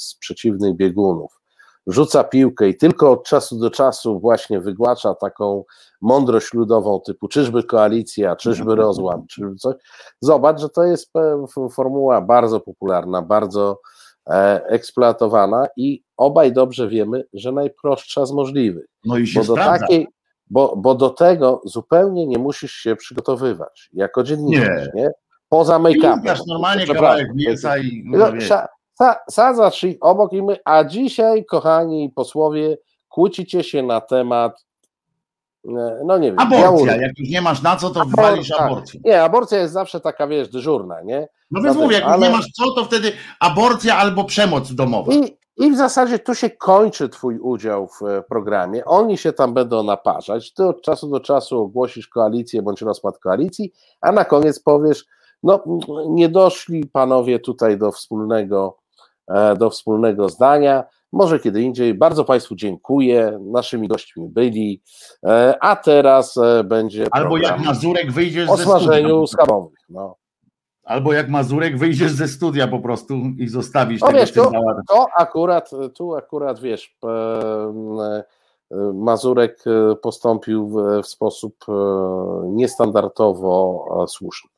z 0.00 0.14
przeciwnych 0.14 0.76
biegunów, 0.76 1.39
rzuca 1.86 2.24
piłkę 2.24 2.68
i 2.68 2.76
tylko 2.76 3.12
od 3.12 3.24
czasu 3.24 3.58
do 3.58 3.70
czasu 3.70 4.20
właśnie 4.20 4.60
wygłasza 4.60 5.14
taką 5.14 5.64
mądrość 6.00 6.54
ludową 6.54 7.00
typu 7.00 7.28
czyżby 7.28 7.62
koalicja, 7.62 8.36
czyżby 8.36 8.74
rozłam, 8.84 9.26
czyżby 9.26 9.54
coś, 9.56 9.74
zobacz, 10.20 10.60
że 10.60 10.68
to 10.68 10.84
jest 10.84 11.12
formuła 11.72 12.20
bardzo 12.20 12.60
popularna, 12.60 13.22
bardzo 13.22 13.80
e, 14.30 14.64
eksploatowana 14.66 15.66
i 15.76 16.02
obaj 16.16 16.52
dobrze 16.52 16.88
wiemy, 16.88 17.24
że 17.32 17.52
najprostsza 17.52 18.26
z 18.26 18.32
możliwych. 18.32 18.86
No 19.04 19.18
i 19.18 19.26
się 19.26 19.40
bo 19.40 19.46
do 19.46 19.54
takiej, 19.54 20.08
bo, 20.50 20.74
bo 20.76 20.94
do 20.94 21.10
tego 21.10 21.60
zupełnie 21.64 22.26
nie 22.26 22.38
musisz 22.38 22.72
się 22.72 22.96
przygotowywać 22.96 23.90
jako 23.92 24.22
dziennikarz, 24.22 24.88
nie? 24.94 25.02
Nie. 25.02 25.10
Poza 25.48 25.78
make-upem. 25.78 26.20
normalnie 26.46 26.86
kawałek 26.86 27.28
mięsa 27.34 27.78
i 27.78 28.02
no, 28.06 28.32
No, 29.00 29.06
wiesz, 29.06 29.14
sa, 29.14 29.14
sa, 29.14 29.20
sadzasz 29.30 29.84
ich 29.84 29.96
obok 30.00 30.32
i 30.32 30.42
my, 30.42 30.56
a 30.64 30.84
dzisiaj, 30.84 31.44
kochani 31.44 32.10
posłowie, 32.14 32.78
kłócicie 33.08 33.64
się 33.64 33.82
na 33.82 34.00
temat, 34.00 34.66
e, 35.68 36.00
no 36.04 36.18
nie 36.18 36.32
wiem, 36.32 36.40
aborcja, 36.40 36.96
jak 36.96 37.18
już 37.18 37.28
nie 37.30 37.40
masz 37.40 37.62
na 37.62 37.76
co, 37.76 37.90
to 37.90 38.00
Abor- 38.00 38.16
walisz 38.16 38.48
tak. 38.48 38.60
aborcję. 38.60 39.00
Nie, 39.04 39.22
aborcja 39.22 39.58
jest 39.58 39.72
zawsze 39.72 40.00
taka, 40.00 40.26
wiesz, 40.26 40.48
dyżurna, 40.48 41.02
nie? 41.02 41.28
No 41.50 41.62
więc 41.62 41.76
mówię, 41.76 41.94
jak 41.94 42.04
już 42.04 42.12
ale- 42.12 42.28
nie 42.28 42.36
masz 42.36 42.46
co, 42.46 42.70
to 42.70 42.84
wtedy 42.84 43.12
aborcja 43.40 43.96
albo 43.96 44.24
przemoc 44.24 44.72
domowa. 44.72 45.12
I, 45.12 45.36
I 45.56 45.70
w 45.70 45.76
zasadzie 45.76 46.18
tu 46.18 46.34
się 46.34 46.50
kończy 46.50 47.08
Twój 47.08 47.38
udział 47.38 47.88
w 47.88 48.02
e, 48.02 48.22
programie. 48.22 48.84
Oni 48.84 49.18
się 49.18 49.32
tam 49.32 49.54
będą 49.54 49.82
naparzać. 49.82 50.54
Ty 50.54 50.64
od 50.66 50.82
czasu 50.82 51.08
do 51.08 51.20
czasu 51.20 51.60
ogłosisz 51.60 52.08
koalicję 52.08 52.62
bądź 52.62 52.82
rozpad 52.82 53.18
koalicji, 53.18 53.72
a 54.00 54.12
na 54.12 54.24
koniec 54.24 54.60
powiesz: 54.60 55.04
No, 55.42 55.64
mm, 55.66 55.80
nie 56.14 56.28
doszli 56.28 56.86
panowie 56.86 57.38
tutaj 57.38 57.78
do 57.78 57.92
wspólnego, 57.92 58.79
do 59.58 59.70
wspólnego 59.70 60.28
zdania. 60.28 60.84
Może 61.12 61.40
kiedy 61.40 61.62
indziej. 61.62 61.94
Bardzo 61.94 62.24
Państwu 62.24 62.54
dziękuję. 62.54 63.38
Naszymi 63.52 63.88
gośćmi 63.88 64.28
byli. 64.28 64.82
E, 65.26 65.54
A 65.60 65.76
teraz 65.76 66.36
e, 66.36 66.64
będzie. 66.64 67.06
Albo 67.10 67.38
jak 67.38 67.64
Mazurek 67.64 68.12
wyjdziesz 68.12 68.48
o 68.50 68.56
ze 68.56 68.62
studia. 68.62 68.78
smażeniu 68.80 69.26
schabowych. 69.26 69.78
No. 69.88 70.16
Albo 70.84 71.12
jak 71.12 71.28
Mazurek 71.28 71.78
wyjdziesz 71.78 72.12
ze 72.12 72.28
studia 72.28 72.68
po 72.68 72.78
prostu 72.78 73.14
i 73.38 73.48
zostawisz 73.48 74.00
No 74.00 74.06
tego 74.06 74.18
wiesz, 74.18 74.32
to, 74.32 74.50
to 74.88 75.06
akurat, 75.16 75.70
tu 75.94 76.14
akurat 76.16 76.60
wiesz, 76.60 76.96
e, 77.04 77.08
e, 77.08 78.24
Mazurek 78.94 79.64
e, 79.66 79.96
postąpił 79.96 80.68
w, 80.68 81.06
sposób 81.06 81.54
e, 81.68 81.72
niestandardowo 82.46 83.84
e, 84.04 84.08
słuszny. 84.08 84.50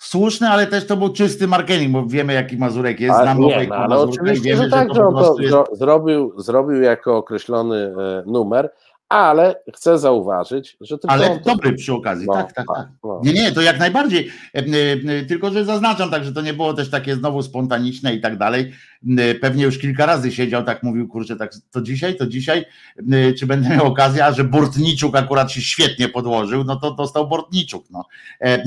Słuszny, 0.00 0.48
ale 0.48 0.66
też 0.66 0.86
to 0.86 0.96
był 0.96 1.12
czysty 1.12 1.46
marketing, 1.46 1.92
bo 1.92 2.06
wiemy 2.06 2.32
jaki 2.32 2.56
Mazurek 2.56 3.00
jest, 3.00 3.20
znamy 3.20 3.40
no, 3.68 3.76
ale 3.76 3.98
oczywiście, 3.98 4.44
wiemy, 4.44 4.64
że 4.64 4.70
tak, 4.70 4.94
że 4.94 5.06
on 5.06 5.14
to 5.14 5.18
prostu 5.18 5.42
jest... 5.42 5.52
zro, 5.52 5.66
zrobił, 5.72 6.32
zrobił 6.36 6.82
jako 6.82 7.16
określony 7.16 7.76
e, 7.76 8.22
numer, 8.26 8.70
ale 9.08 9.62
chcę 9.74 9.98
zauważyć, 9.98 10.76
że 10.80 10.98
tylko 10.98 11.14
Ale 11.14 11.30
on 11.30 11.38
dobry 11.44 11.72
przy 11.72 11.92
okazji, 11.92 12.26
no, 12.26 12.32
tak, 12.32 12.52
tak, 12.52 12.66
tak. 12.74 12.88
no. 13.04 13.20
Nie, 13.24 13.32
nie, 13.32 13.52
to 13.52 13.60
jak 13.60 13.78
najbardziej. 13.78 14.30
E, 14.54 14.58
e, 14.58 15.24
Tylko, 15.24 15.50
że 15.50 15.64
zaznaczam 15.64 16.10
tak, 16.10 16.24
że 16.24 16.32
to 16.32 16.40
nie 16.40 16.54
było 16.54 16.74
też 16.74 16.90
takie 16.90 17.16
znowu 17.16 17.42
spontaniczne 17.42 18.14
i 18.14 18.20
tak 18.20 18.38
dalej. 18.38 18.72
E, 19.18 19.34
Pewnie 19.34 19.64
już 19.64 19.78
kilka 19.78 20.06
razy 20.06 20.32
siedział, 20.32 20.64
tak 20.64 20.82
mówił, 20.82 21.08
kurczę, 21.08 21.36
tak 21.36 21.52
to 21.70 21.80
dzisiaj, 21.80 22.16
to 22.16 22.26
dzisiaj, 22.26 22.64
e, 23.12 23.32
czy 23.32 23.46
będę 23.46 23.68
miał 23.68 23.86
okazję, 23.86 24.24
a 24.24 24.32
że 24.32 24.44
Bortniczuk 24.44 25.16
akurat 25.16 25.52
się 25.52 25.60
świetnie 25.60 26.08
podłożył, 26.08 26.64
no 26.64 26.76
to 26.76 26.90
dostał 26.94 27.28
Bortniczuk, 27.28 27.84
no. 27.90 28.04
E, 28.40 28.64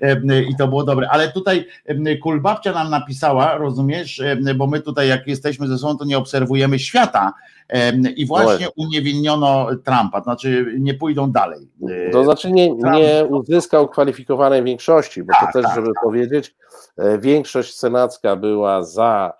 e, 0.00 0.42
I 0.42 0.56
to 0.56 0.68
było 0.68 0.84
dobre. 0.84 1.08
Ale 1.10 1.32
tutaj 1.32 1.66
e, 1.86 2.16
Kulbabcia 2.16 2.72
nam 2.72 2.90
napisała, 2.90 3.58
rozumiesz, 3.58 4.20
e, 4.20 4.54
bo 4.54 4.66
my 4.66 4.80
tutaj 4.80 5.08
jak 5.08 5.26
jesteśmy 5.26 5.68
ze 5.68 5.78
sobą, 5.78 5.98
to 5.98 6.04
nie 6.04 6.18
obserwujemy 6.18 6.78
świata 6.78 7.32
e, 7.68 7.92
i 7.96 8.26
właśnie 8.26 8.66
uniewinniono 8.76 9.66
Trumpa, 9.84 10.20
to 10.20 10.24
znaczy 10.24 10.74
nie 10.78 10.94
pójdą 10.94 11.32
dalej. 11.32 11.68
E, 12.08 12.10
To 12.10 12.24
znaczy 12.24 12.52
nie, 12.52 12.70
nie 12.74 13.24
uzyskał 13.28 13.88
kwalifikowanej 13.88 14.64
większości, 14.64 15.22
bo 15.22 15.32
Tak, 15.40 15.52
to 15.52 15.58
też, 15.58 15.62
tak, 15.66 15.74
żeby 15.74 15.90
powiedzieć, 16.02 16.54
e, 16.98 17.18
większość 17.18 17.76
senacka 17.76 18.36
była 18.36 18.82
za 18.82 19.32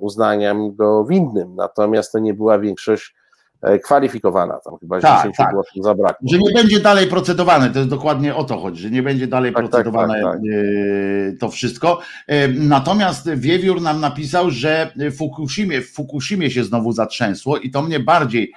uznaniem 0.00 0.76
go 0.76 1.04
winnym, 1.04 1.54
natomiast 1.56 2.12
to 2.12 2.18
nie 2.18 2.34
była 2.34 2.58
większość 2.58 3.14
e, 3.62 3.78
kwalifikowana, 3.78 4.58
tam 4.64 4.76
chyba 4.78 5.00
Tak, 5.00 5.18
10 5.18 5.36
tak. 5.36 5.52
głosów 5.52 5.84
zabrakło. 5.84 6.28
Że 6.32 6.38
nie 6.38 6.52
będzie 6.54 6.80
dalej 6.80 7.06
procedowane, 7.06 7.70
to 7.70 7.78
jest 7.78 7.90
dokładnie 7.90 8.34
o 8.36 8.44
to 8.44 8.58
chodzi, 8.58 8.82
że 8.82 8.90
nie 8.90 9.02
będzie 9.02 9.26
dalej 9.26 9.52
Tak, 9.52 9.62
tak, 9.62 9.70
procedowane 9.70 10.14
tak, 10.14 10.22
tak. 10.22 10.36
e, 10.36 11.36
to 11.40 11.48
wszystko. 11.48 12.00
E, 12.28 12.48
Natomiast 12.48 13.30
Wiewiór 13.30 13.82
nam 13.82 14.00
napisał, 14.00 14.50
że 14.50 14.92
w 14.96 15.16
Fukushimie, 15.16 15.80
w 15.80 15.92
Fukushimie 15.92 16.50
się 16.50 16.64
znowu 16.64 16.92
zatrzęsło 16.92 17.58
i 17.58 17.70
to 17.70 17.82
mnie 17.82 18.00
bardziej 18.00 18.52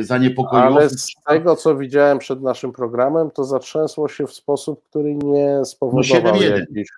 zaniepokoiło. 0.00 0.66
Ale 0.66 0.88
z 0.88 1.14
tego, 1.28 1.56
co 1.56 1.76
widziałem 1.76 2.18
przed 2.18 2.42
naszym 2.42 2.72
programem, 2.72 3.30
to 3.30 3.44
zatrzęsło 3.44 4.08
się 4.08 4.26
w 4.26 4.32
sposób, 4.32 4.82
który 4.90 5.14
nie 5.14 5.64
spowodował 5.64 6.34
7-1. 6.34 6.58
jakichś... 6.58 6.90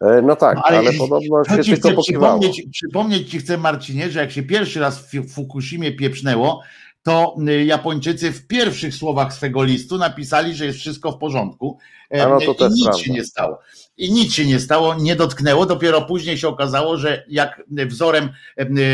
E, 0.00 0.22
No 0.22 0.36
tak, 0.36 0.56
No, 0.56 0.62
ale, 0.64 0.78
ale 0.78 0.92
podobno 0.92 1.44
się 1.44 1.64
ci 1.64 1.80
tylko 1.80 2.02
przypomnieć, 2.02 2.62
przypomnieć 2.72 3.30
ci 3.30 3.38
chcę, 3.38 3.58
Marcinie, 3.58 4.10
że 4.10 4.20
jak 4.20 4.30
się 4.30 4.42
pierwszy 4.42 4.80
raz 4.80 5.12
w 5.12 5.32
Fukushimie 5.34 5.92
pieprznęło, 5.92 6.62
to 7.02 7.36
y, 7.48 7.64
Japończycy 7.64 8.32
w 8.32 8.46
pierwszych 8.46 8.94
słowach 8.94 9.34
swego 9.34 9.64
listu 9.64 9.98
napisali, 9.98 10.54
że 10.54 10.66
jest 10.66 10.78
wszystko 10.78 11.12
w 11.12 11.18
porządku. 11.18 11.78
E, 12.10 12.28
no 12.28 12.38
I 12.38 12.48
nic 12.48 12.56
prawda. 12.58 12.98
się 12.98 13.12
nie 13.12 13.24
stało. 13.24 13.58
I 13.96 14.12
nic 14.12 14.34
się 14.34 14.46
nie 14.46 14.60
stało, 14.60 14.94
nie 14.94 15.16
dotknęło. 15.16 15.66
Dopiero 15.66 16.02
później 16.02 16.38
się 16.38 16.48
okazało, 16.48 16.96
że 16.96 17.24
jak 17.28 17.62
wzorem 17.68 18.28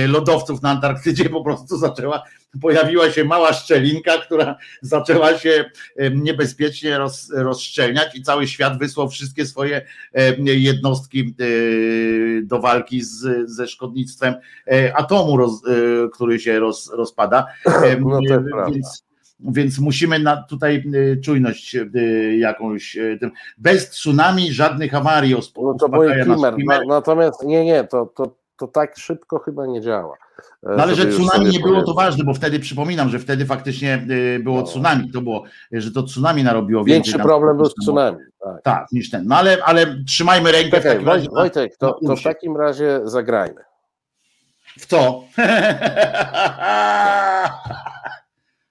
lodowców 0.09 0.62
na 0.62 0.70
Antarktydzie 0.70 1.30
po 1.30 1.44
prostu 1.44 1.78
zaczęła, 1.78 2.22
pojawiła 2.60 3.10
się 3.10 3.24
mała 3.24 3.52
szczelinka, 3.52 4.18
która 4.18 4.56
zaczęła 4.82 5.38
się 5.38 5.70
niebezpiecznie 6.14 6.98
roz, 6.98 7.30
rozszczelniać 7.34 8.14
i 8.14 8.22
cały 8.22 8.48
świat 8.48 8.78
wysłał 8.78 9.09
wszystkie 9.09 9.47
swoje 9.47 9.86
jednostki 10.38 11.34
e, 11.40 11.44
do 12.43 12.60
walki 12.60 13.02
z, 13.02 13.51
ze 13.51 13.68
szkodnictwem 13.68 14.34
e, 14.66 14.97
atomu, 14.97 15.36
roz, 15.36 15.62
który 16.12 16.40
się 16.40 16.59
roz, 16.59 16.90
rozpada. 16.93 17.47
No 18.01 18.18
to 18.28 18.34
jest 18.34 18.51
prawda. 18.51 18.74
Więc, 18.74 19.05
więc 19.40 19.78
musimy 19.78 20.18
na 20.18 20.42
tutaj 20.42 20.84
e, 21.12 21.16
czujność 21.16 21.76
e, 21.76 21.86
jakąś. 22.36 22.96
tym- 23.20 23.30
Bez 23.58 23.90
tsunami 23.90 24.52
żadnych 24.52 24.94
awarii. 24.94 25.36
No 25.62 25.74
to 25.74 25.88
był 25.88 26.02
Kimmer. 26.24 26.54
Na, 26.66 26.80
natomiast 26.88 27.42
nie, 27.44 27.64
nie, 27.64 27.84
to, 27.84 28.06
to, 28.06 28.34
to 28.58 28.66
tak 28.66 28.98
szybko 28.98 29.38
chyba 29.38 29.66
nie 29.66 29.80
działa. 29.80 30.16
E, 30.66 30.76
No 30.76 30.82
ale 30.82 30.94
że 30.94 31.06
tsunami 31.06 31.46
nie 31.50 31.60
było, 31.60 31.82
to 31.82 31.94
ważne, 31.94 32.24
bo 32.24 32.34
wtedy 32.34 32.60
przypominam, 32.60 33.08
że 33.08 33.18
wtedy 33.18 33.46
faktycznie 33.46 34.06
y, 34.10 34.40
było 34.42 34.56
No. 34.60 34.62
tsunami. 34.62 35.10
To 35.12 35.20
było, 35.20 35.44
że 35.72 35.90
to 35.92 36.02
tsunami 36.02 36.44
narobiło 36.44 36.84
Większy 36.84 37.12
więcej 37.12 37.26
problem 37.26 37.56
był 37.56 37.66
z 37.66 37.74
tsunami. 37.74 38.18
Tak. 38.44 38.62
Tak, 38.62 38.86
niż 38.92 39.10
ten. 39.10 39.26
No 39.26 39.36
ale, 39.36 39.58
ale 39.64 39.96
trzymajmy 40.06 40.52
rękę 40.52 40.80
w 40.80 40.82
Czekaj, 40.82 40.92
takim 40.92 41.08
razie. 41.08 41.28
Woj- 41.28 41.34
Wojtek, 41.34 41.76
to, 41.76 41.98
to 42.06 42.16
w 42.16 42.22
takim 42.22 42.56
razie 42.56 43.00
zagrajmy. 43.04 43.60
W 44.78 44.86
co? 44.86 45.24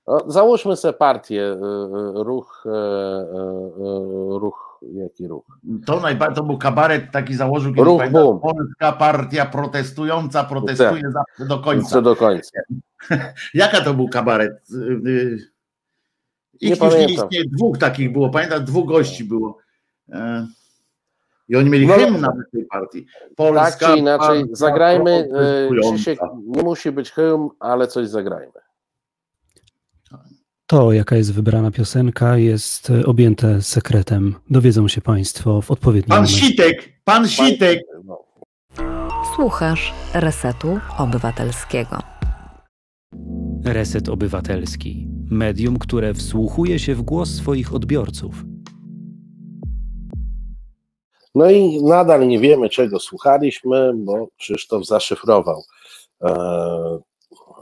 No, 0.07 0.23
załóżmy 0.27 0.76
sobie 0.76 0.94
partię, 0.94 1.41
y, 1.41 1.56
y, 1.56 2.23
ruch, 2.23 2.64
e, 2.65 2.69
e, 2.69 2.73
e, 2.73 4.40
ruch, 4.40 4.80
jaki 4.94 5.27
ruch? 5.27 5.45
To 5.86 5.99
najbardziej 5.99 6.36
to 6.36 6.44
był 6.44 6.57
kabaret 6.57 7.11
taki 7.11 7.36
założył 7.36 7.72
kiedyś 7.72 7.86
Ruch 7.86 7.98
pamiętam. 7.98 8.40
Polska 8.40 8.91
partia 8.91 9.45
protestująca 9.45 10.44
protestuje 10.44 11.03
zawsze 11.11 11.45
do 11.45 11.60
końca. 11.60 11.90
Co 11.90 12.02
do 12.02 12.15
końca. 12.15 12.60
Jaka 13.53 13.82
to 13.82 13.94
był 13.94 14.10
kabaret? 14.10 14.69
Y, 14.72 15.10
y, 15.10 15.38
Ich 16.60 16.61
Nie 16.61 16.69
już 16.69 16.80
nie 16.80 16.90
pamiętam. 16.90 17.26
istnieje, 17.26 17.45
dwóch 17.57 17.77
takich 17.77 18.11
było, 18.11 18.30
pamiętam, 18.30 18.65
dwóch 18.65 18.88
gości 18.88 19.23
było. 19.23 19.57
E, 20.11 20.48
I 21.48 21.56
oni 21.56 21.69
mieli 21.69 21.88
No, 21.88 21.94
hymn 21.94 22.22
nawet 22.22 22.52
tej 22.52 22.65
partii. 22.65 23.06
Polska 23.36 23.64
Tak 23.65 23.94
czy 23.94 23.99
inaczej, 23.99 24.45
zagrajmy, 24.52 25.11
e. 25.11 25.91
Krzysiek, 25.91 26.19
nie 26.45 26.64
musi 26.64 26.91
być 26.91 27.11
hymn, 27.11 27.49
ale 27.60 27.88
coś 27.88 28.07
zagrajmy. 28.07 28.52
To, 30.67 30.93
jaka 30.93 31.15
jest 31.15 31.33
wybrana 31.33 31.71
piosenka, 31.71 32.37
jest 32.37 32.89
e, 32.89 33.05
objęte 33.05 33.61
sekretem. 33.61 34.35
Dowiedzą 34.49 34.87
się 34.87 35.01
Państwo 35.01 35.61
w 35.61 35.71
odpowiednim 35.71 36.09
Pan 36.09 36.17
momencie. 36.17 36.47
Sitek, 36.47 36.89
pan 37.03 37.27
Sitek. 37.27 37.79
Słuchasz 39.35 39.93
Resetu 40.13 40.79
Obywatelskiego. 40.97 41.97
Reset 43.65 44.09
Obywatelski. 44.09 45.07
Medium, 45.31 45.79
które 45.79 46.13
wsłuchuje 46.13 46.79
się 46.79 46.95
w 46.95 47.01
głos 47.01 47.29
swoich 47.29 47.73
odbiorców. 47.73 48.43
No 51.35 51.51
i 51.51 51.83
nadal 51.83 52.27
nie 52.27 52.39
wiemy, 52.39 52.69
czego 52.69 52.99
słuchaliśmy, 52.99 53.93
bo 53.95 54.27
Krzysztof 54.37 54.85
zaszyfrował. 54.85 55.63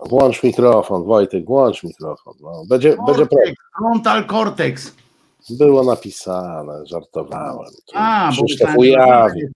Włącz 0.10 0.44
mikrofon, 0.44 1.04
Wojtek, 1.04 1.46
włącz 1.46 1.84
mikrofon. 1.84 2.34
No, 2.42 2.64
będzie, 2.70 2.90
będzie 3.08 3.26
problem. 3.26 3.30
Cortex, 3.30 3.56
frontal 3.78 4.26
cortex. 4.28 4.94
Było 5.50 5.84
napisane, 5.84 6.86
żartowałem. 6.86 7.72
Tu 7.86 7.94
A, 7.96 8.32
bo 8.38 8.44
Krzysztof 8.46 8.70
że- 8.70 8.78
ujawnił, 8.78 9.50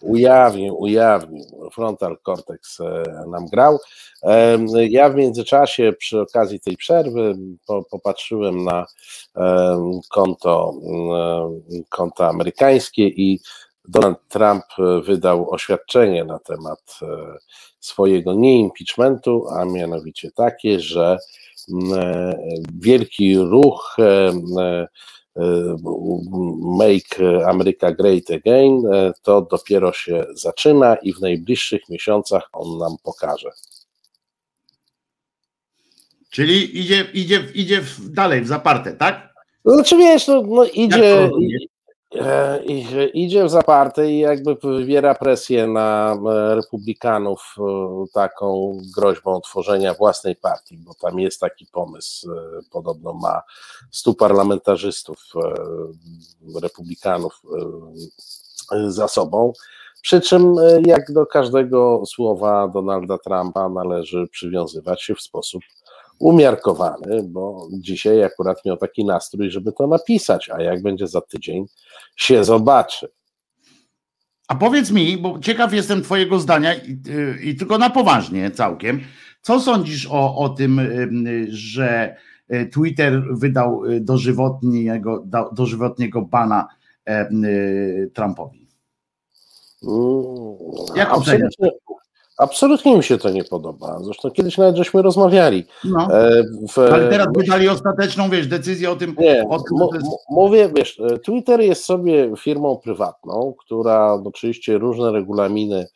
ujawnił, 0.00 0.80
ujawnił. 0.80 1.44
Frontal 1.72 2.16
Cortex 2.26 2.80
e, 2.80 3.02
nam 3.28 3.46
grał. 3.46 3.78
Ja 4.88 5.10
w 5.10 5.14
międzyczasie 5.14 5.92
przy 5.98 6.20
okazji 6.20 6.60
tej 6.60 6.76
przerwy 6.76 7.36
po, 7.66 7.82
popatrzyłem 7.90 8.64
na 8.64 8.86
konto, 10.10 10.74
konto 11.88 12.28
amerykańskie 12.28 13.08
i 13.08 13.40
Donald 13.90 14.18
Trump 14.28 14.64
e, 14.78 15.00
wydał 15.00 15.50
oświadczenie 15.50 16.24
na 16.24 16.38
temat 16.38 16.98
e, 17.02 17.06
swojego 17.80 18.34
nieimpeachmentu, 18.34 19.48
a 19.48 19.64
mianowicie 19.64 20.30
takie, 20.30 20.80
że 20.80 21.18
e, 21.96 22.38
wielki 22.74 23.38
ruch 23.38 23.96
Make 26.60 27.44
America 27.46 27.92
Great 27.92 28.30
Again 28.30 28.82
to 29.22 29.42
dopiero 29.42 29.92
się 29.92 30.24
zaczyna 30.34 30.96
i 30.96 31.12
w 31.12 31.20
najbliższych 31.20 31.88
miesiącach 31.88 32.48
on 32.52 32.78
nam 32.78 32.96
pokaże. 33.02 33.50
Czyli 36.30 36.78
idzie, 36.78 37.06
idzie, 37.14 37.44
idzie 37.54 37.82
dalej 38.00 38.40
w 38.40 38.46
zaparte, 38.46 38.92
tak? 38.92 39.34
No, 39.64 39.74
Znaczy 39.74 39.96
wiesz, 39.96 40.26
no, 40.26 40.42
no 40.42 40.64
idzie, 40.64 41.30
e, 42.14 42.64
idzie 43.14 43.44
w 43.44 43.50
zaparte 43.50 44.10
i 44.10 44.18
jakby 44.18 44.54
wywiera 44.54 45.14
presję 45.14 45.66
na 45.66 46.12
e, 46.14 46.54
republikanów 46.54 47.54
e, 47.58 47.62
taką 48.12 48.78
groźbą 48.96 49.40
tworzenia 49.40 49.94
własnej 49.94 50.36
partii, 50.36 50.76
bo 50.78 50.94
tam 50.94 51.18
jest 51.18 51.40
taki 51.40 51.66
pomysł, 51.66 52.30
podobno 52.72 53.12
ma 53.12 53.42
stu 53.90 54.14
parlamentarzystów 54.14 55.18
republikanów 56.62 57.42
za 58.86 59.08
sobą. 59.08 59.52
Przy 60.02 60.20
czym, 60.20 60.56
jak 60.86 61.12
do 61.12 61.26
każdego 61.26 62.02
słowa 62.06 62.68
Donalda 62.68 63.18
Trumpa, 63.18 63.68
należy 63.68 64.26
przywiązywać 64.30 65.02
się 65.02 65.14
w 65.14 65.20
sposób 65.20 65.62
umiarkowany, 66.20 67.22
bo 67.22 67.68
dzisiaj 67.72 68.24
akurat 68.24 68.64
miał 68.64 68.76
taki 68.76 69.04
nastrój, 69.04 69.50
żeby 69.50 69.72
to 69.72 69.86
napisać, 69.86 70.50
a 70.50 70.62
jak 70.62 70.82
będzie 70.82 71.06
za 71.06 71.20
tydzień, 71.20 71.66
się 72.20 72.44
zobaczy. 72.44 73.08
A 74.48 74.54
powiedz 74.54 74.90
mi, 74.90 75.18
bo 75.18 75.38
ciekaw 75.38 75.72
jestem 75.72 76.02
Twojego 76.02 76.40
zdania 76.40 76.74
i, 76.74 76.98
y, 77.08 77.38
i 77.42 77.56
tylko 77.56 77.78
na 77.78 77.90
poważnie 77.90 78.50
całkiem. 78.50 79.00
Co 79.42 79.60
sądzisz 79.60 80.06
o, 80.10 80.36
o 80.36 80.48
tym, 80.48 80.78
y, 80.78 81.46
że 81.48 82.16
y, 82.52 82.66
Twitter 82.66 83.22
wydał 83.30 83.82
dożywotniego, 84.00 85.26
dożywotniego 85.52 86.22
bana 86.22 86.68
Trumpowi? 88.14 88.68
Mm, 89.82 90.56
Jak 90.96 91.10
absolutnie, 91.10 91.70
absolutnie 92.40 92.96
mi 92.96 93.04
się 93.04 93.18
to 93.18 93.30
nie 93.30 93.44
podoba. 93.44 93.98
Zresztą 94.02 94.30
kiedyś 94.30 94.58
nawet 94.58 94.76
żeśmy 94.76 95.02
rozmawiali. 95.02 95.64
No, 95.84 96.08
E, 96.18 96.42
W, 96.68 96.78
ale 96.78 97.08
teraz 97.08 97.26
wydali 97.36 97.68
ostateczną, 97.68 98.30
wiesz, 98.30 98.46
decyzję 98.46 98.90
o 98.90 98.96
tym. 98.96 99.16
Nie, 99.18 99.44
o 99.48 99.58
tym, 99.58 99.78
jest- 99.94 100.06
mówię, 100.30 100.70
wiesz, 100.76 101.00
e, 101.00 101.18
Twitter 101.18 101.60
jest 101.60 101.84
sobie 101.84 102.32
firmą 102.38 102.76
prywatną, 102.76 103.54
która 103.58 104.12
oczywiście 104.24 104.78
różne 104.78 105.12
regulaminy 105.12 105.86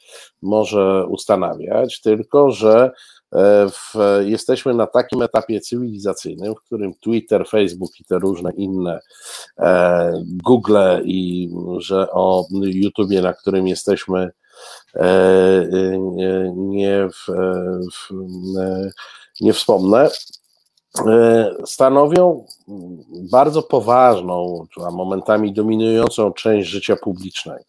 może 0.42 1.06
ustanawiać, 1.08 2.00
tylko 2.00 2.50
że 2.50 2.90
e, 3.32 3.66
w, 3.70 3.94
jesteśmy 4.20 4.74
na 4.74 4.86
takim 4.86 5.22
etapie 5.22 5.60
cywilizacyjnym, 5.60 6.54
w 6.54 6.60
którym 6.66 6.92
Twitter, 7.00 7.48
Facebook 7.48 8.00
i 8.00 8.04
te 8.04 8.18
różne 8.18 8.52
inne 8.52 9.00
e, 9.58 10.12
Google 10.44 10.78
i 11.04 11.50
że 11.78 12.10
o 12.10 12.46
YouTubie, 12.60 13.22
na 13.22 13.32
którym 13.32 13.68
jesteśmy 13.68 14.30
nie, 16.56 17.08
w, 17.08 17.28
e, 17.28 17.80
w, 17.92 18.10
e, 18.58 18.90
nie 19.40 19.52
wspomnę, 19.52 20.10
e, 21.06 21.54
stanowią 21.66 22.46
bardzo 23.30 23.62
poważną, 23.62 24.66
a 24.86 24.90
momentami 24.90 25.52
dominującą 25.52 26.32
część 26.32 26.68
życia 26.68 26.96
publicznego. 26.96 27.64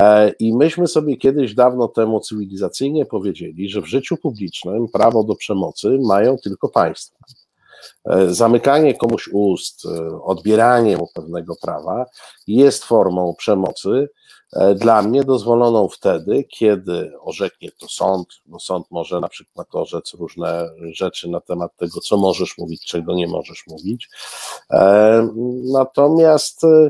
E, 0.00 0.30
I 0.30 0.56
myśmy 0.56 0.86
sobie 0.86 1.16
kiedyś 1.16 1.54
dawno 1.54 1.88
temu 1.88 2.20
cywilizacyjnie 2.20 3.06
powiedzieli, 3.06 3.68
że 3.68 3.80
w 3.80 3.86
życiu 3.86 4.16
publicznym 4.16 4.88
prawo 4.88 5.24
do 5.24 5.34
przemocy 5.34 5.98
mają 6.02 6.36
tylko 6.38 6.68
państwa. 6.68 7.18
E, 8.04 8.34
Zamykanie 8.34 8.94
komuś 8.94 9.28
ust, 9.32 9.86
e, 9.86 10.22
odbieranie 10.22 10.96
mu 10.96 11.08
pewnego 11.14 11.54
prawa 11.62 12.06
jest 12.46 12.84
formą 12.84 13.34
przemocy, 13.38 13.88
e, 13.90 14.08
dla 14.74 15.02
mnie 15.02 15.24
dozwoloną 15.24 15.88
wtedy, 15.88 16.44
kiedy 16.44 17.12
orzeknie 17.20 17.70
to 17.80 17.88
sąd, 17.88 18.28
bo 18.46 18.60
sąd 18.60 18.86
może 18.90 19.20
na 19.20 19.28
przykład 19.28 19.74
orzec 19.74 20.14
różne 20.14 20.68
rzeczy 20.92 21.28
na 21.28 21.40
temat 21.40 21.76
tego, 21.76 22.00
co 22.00 22.16
możesz 22.16 22.58
mówić, 22.58 22.86
czego 22.86 23.14
nie 23.14 23.26
możesz 23.26 23.64
mówić. 23.66 24.08
E, 24.70 25.28
Natomiast 25.72 26.64
e, 26.64 26.88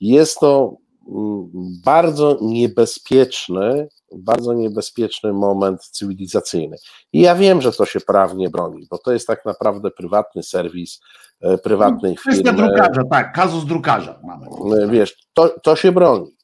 jest 0.00 0.40
to 0.40 0.76
mm, 1.08 1.50
bardzo 1.84 2.38
niebezpieczny, 2.40 3.88
bardzo 4.16 4.52
niebezpieczny 4.52 5.32
moment 5.32 5.84
cywilizacyjny. 5.84 6.76
I 7.12 7.20
ja 7.20 7.34
wiem, 7.34 7.62
że 7.62 7.72
to 7.72 7.86
się 7.86 8.00
prawnie 8.00 8.50
broni, 8.50 8.86
bo 8.90 8.98
to 8.98 9.12
jest 9.12 9.26
tak 9.26 9.44
naprawdę 9.44 9.90
prywatny 9.90 10.42
serwis 10.42 11.00
e, 11.40 11.58
prywatnej 11.58 12.16
Kwestia 12.16 12.52
firmy. 12.52 12.68
drukarza, 12.68 13.02
tak, 13.10 13.32
kazus 13.32 13.64
drukarza 13.64 14.20
mamy. 14.24 14.46
E, 14.84 14.88
Wiesz, 14.88 15.16
to, 15.32 15.48
to 15.62 15.76
się 15.76 15.92
broni. 15.92 16.38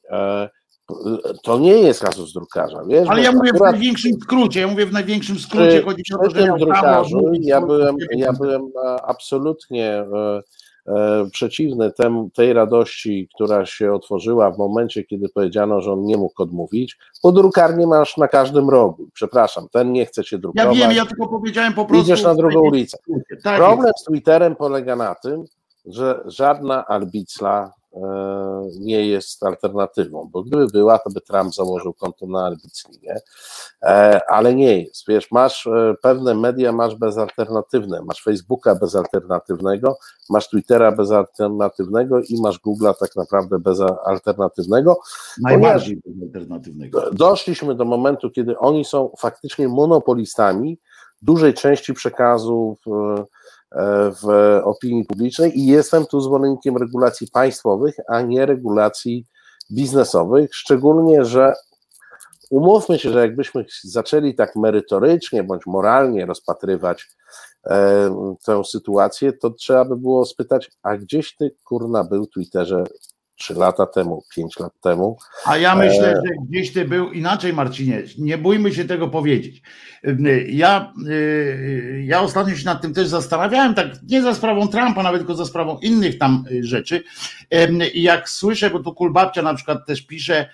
To 1.43 1.59
nie 1.59 1.73
jest 1.73 2.01
kasus 2.01 2.33
drukarza, 2.33 2.83
wiesz? 2.87 3.09
Ale 3.09 3.21
ja 3.21 3.31
mówię 3.31 3.51
w 3.51 3.55
akurat 3.55 3.71
największym 3.73 4.11
skrócie, 4.21 4.59
ja 4.59 4.67
mówię 4.67 4.85
w 4.85 4.93
największym 4.93 5.39
skrócie, 5.39 5.83
chodzi 5.85 6.03
o 6.13 6.23
to, 6.23 6.29
że 6.29 6.43
prawo 6.43 6.57
drukarzu 6.57 7.31
ja 7.41 7.61
byłem, 7.61 7.95
ja 8.11 8.33
byłem 8.33 8.61
e, 8.85 9.01
absolutnie 9.05 9.91
e, 9.91 10.41
e, 10.87 11.27
przeciwny 11.31 11.91
tem, 11.91 12.31
tej 12.31 12.53
radości, 12.53 13.29
która 13.35 13.65
się 13.65 13.93
otworzyła 13.93 14.51
w 14.51 14.57
momencie, 14.57 15.03
kiedy 15.03 15.29
powiedziano, 15.29 15.81
że 15.81 15.91
on 15.91 16.03
nie 16.03 16.17
mógł 16.17 16.43
odmówić, 16.43 16.97
bo 17.23 17.31
drukarnię 17.31 17.87
masz 17.87 18.17
na 18.17 18.27
każdym 18.27 18.69
rogu. 18.69 19.07
Przepraszam, 19.13 19.67
ten 19.71 19.91
nie 19.91 20.05
chce 20.05 20.23
cię 20.23 20.35
Ja 20.35 20.39
drukować. 20.39 20.77
wiem, 20.77 20.91
ja 20.91 21.05
tylko 21.05 21.27
powiedziałem 21.27 21.73
po 21.73 21.85
prostu... 21.85 22.03
Idziesz 22.03 22.23
na 22.23 22.35
drugą 22.35 22.59
ulicę. 22.59 22.97
Tak 23.43 23.57
Problem 23.57 23.91
z 24.01 24.03
Twitterem 24.03 24.55
polega 24.55 24.95
na 24.95 25.15
tym, 25.15 25.43
że 25.85 26.23
żadna 26.25 26.85
albicla 26.85 27.63
e, 27.63 27.84
nie 28.79 29.07
jest 29.07 29.43
alternatywą, 29.43 30.29
bo 30.31 30.43
gdyby 30.43 30.67
była, 30.67 30.99
to 30.99 31.09
by 31.09 31.21
Trump 31.21 31.55
założył 31.55 31.93
konto 31.93 32.27
na 32.27 32.45
albicli, 32.45 32.99
nie? 33.03 33.15
E, 33.83 34.21
ale 34.29 34.55
nie 34.55 34.81
jest. 34.81 35.03
Wiesz, 35.07 35.31
masz 35.31 35.67
e, 35.67 35.95
pewne 36.01 36.35
media, 36.35 36.71
masz 36.71 36.95
bezalternatywne, 36.95 38.01
masz 38.01 38.23
Facebooka 38.23 38.75
bezalternatywnego, 38.75 39.97
masz 40.29 40.49
Twittera 40.49 40.91
bezalternatywnego 40.91 42.19
i 42.19 42.41
masz 42.41 42.59
Google'a 42.59 42.93
tak 42.99 43.15
naprawdę 43.15 43.59
bezalternatywnego. 43.59 44.99
Najbardziej 45.41 46.01
alternatywnego. 46.21 47.11
Doszliśmy 47.11 47.75
do 47.75 47.85
momentu, 47.85 48.31
kiedy 48.31 48.57
oni 48.57 48.85
są 48.85 49.11
faktycznie 49.19 49.67
monopolistami 49.67 50.79
dużej 51.21 51.53
części 51.53 51.93
przekazu 51.93 52.77
w, 53.71 54.15
w 54.21 54.61
opinii 54.63 55.05
publicznej 55.05 55.59
i 55.59 55.65
jestem 55.65 56.05
tu 56.05 56.21
zwolennikiem 56.21 56.77
regulacji 56.77 57.27
państwowych, 57.33 57.95
a 58.07 58.21
nie 58.21 58.45
regulacji 58.45 59.25
biznesowych, 59.71 60.55
szczególnie, 60.55 61.25
że 61.25 61.53
umówmy 62.49 62.99
się, 62.99 63.11
że 63.11 63.19
jakbyśmy 63.19 63.65
zaczęli 63.83 64.35
tak 64.35 64.55
merytorycznie 64.55 65.43
bądź 65.43 65.65
moralnie 65.65 66.25
rozpatrywać 66.25 67.07
e, 67.65 68.35
tę 68.45 68.63
sytuację, 68.63 69.33
to 69.33 69.49
trzeba 69.49 69.85
by 69.85 69.97
było 69.97 70.25
spytać, 70.25 70.71
a 70.83 70.97
gdzieś 70.97 71.35
ty 71.35 71.55
kurna 71.63 72.03
był 72.03 72.27
Twitterze 72.27 72.83
3 73.35 73.53
lata 73.53 73.85
temu, 73.85 74.23
5 74.35 74.59
lat 74.59 74.73
temu, 74.81 75.17
A 75.45 75.57
ja 75.57 75.75
myślę, 75.75 76.21
że 76.25 76.31
gdzieś 76.49 76.73
ty 76.73 76.85
był 76.85 77.11
inaczej, 77.11 77.53
Marcinie. 77.53 78.03
Nie 78.17 78.37
bójmy 78.37 78.73
się 78.73 78.85
tego 78.85 79.07
powiedzieć. 79.07 79.61
Ja, 80.47 80.93
y, 81.07 82.03
ja 82.05 82.21
ostatnio 82.21 82.55
się 82.55 82.65
nad 82.65 82.81
tym 82.81 82.93
też 82.93 83.07
zastanawiałem, 83.07 83.73
tak 83.73 83.87
nie 84.09 84.21
za 84.21 84.35
sprawą 84.35 84.67
Trumpa, 84.67 85.03
nawet 85.03 85.21
tylko 85.21 85.35
za 85.35 85.45
sprawą 85.45 85.79
innych 85.79 86.17
tam 86.17 86.43
y, 86.51 86.63
rzeczy. 86.63 87.03
I 87.93 88.01
jak 88.01 88.29
słyszę, 88.29 88.69
bo 88.69 88.79
tu 88.79 88.93
Kulbabcia 88.93 89.41
na 89.41 89.53
przykład 89.53 89.85
też 89.85 90.01
pisze, 90.01 90.49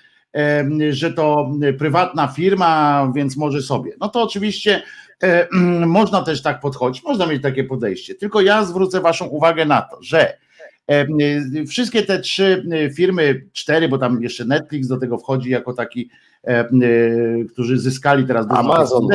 że 0.90 1.14
to 1.14 1.52
prywatna 1.78 2.28
firma, 2.28 3.08
więc 3.16 3.38
może 3.38 3.62
sobie. 3.62 3.91
No 3.99 4.08
to 4.08 4.22
oczywiście 4.22 4.82
e, 5.24 5.48
można 5.86 6.22
też 6.22 6.41
tak 6.41 6.60
podchodzić, 6.60 7.03
można 7.03 7.26
mieć 7.26 7.41
takie 7.41 7.64
podejście. 7.64 8.16
Tylko 8.16 8.41
ja 8.41 8.66
zwrócę 8.66 9.02
Waszą 9.02 9.26
uwagę 9.26 9.66
na 9.66 9.82
to, 9.82 9.98
że 10.02 10.34
E, 10.34 10.34
y, 10.34 10.51
Wszystkie 11.68 12.03
te 12.03 12.19
trzy 12.19 12.65
y, 12.73 12.93
firmy, 12.93 13.45
cztery, 13.53 13.89
bo 13.89 13.97
tam 13.97 14.23
jeszcze 14.23 14.45
Netflix 14.45 14.88
do 14.88 14.97
tego 14.97 15.18
wchodzi 15.18 15.49
jako 15.49 15.73
taki, 15.73 16.09
y, 16.49 17.45
którzy 17.53 17.80
zyskali 17.80 18.27
teraz 18.27 18.47
dużo 18.47 18.59
Amazon 18.59 19.07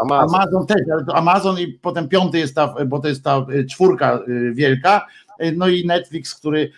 Amazon. 0.00 0.34
Amazon 0.34 0.66
też, 0.66 0.80
ale 0.92 1.04
to 1.04 1.16
Amazon 1.16 1.58
i 1.58 1.66
potem 1.68 2.08
piąty 2.08 2.38
jest 2.38 2.54
ta, 2.54 2.74
bo 2.86 2.98
to 2.98 3.08
jest 3.08 3.24
ta 3.24 3.46
y, 3.54 3.66
czwórka 3.66 4.20
y, 4.28 4.52
wielka, 4.54 5.06
no 5.56 5.68
i 5.68 5.86
Netflix, 5.86 6.34
który 6.34 6.70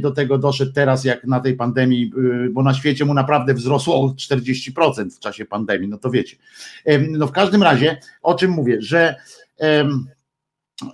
do 0.00 0.10
tego 0.10 0.38
doszedł 0.38 0.72
teraz, 0.72 1.04
jak 1.04 1.24
na 1.24 1.40
tej 1.40 1.54
pandemii, 1.54 2.12
bo 2.50 2.62
na 2.62 2.74
świecie 2.74 3.04
mu 3.04 3.14
naprawdę 3.14 3.54
wzrosło 3.54 4.00
o 4.00 4.08
40% 4.08 5.10
w 5.10 5.18
czasie 5.18 5.44
pandemii, 5.44 5.88
no 5.88 5.98
to 5.98 6.10
wiecie. 6.10 6.36
No 7.10 7.26
w 7.26 7.32
każdym 7.32 7.62
razie, 7.62 7.96
o 8.22 8.34
czym 8.34 8.50
mówię, 8.50 8.76
że 8.80 9.16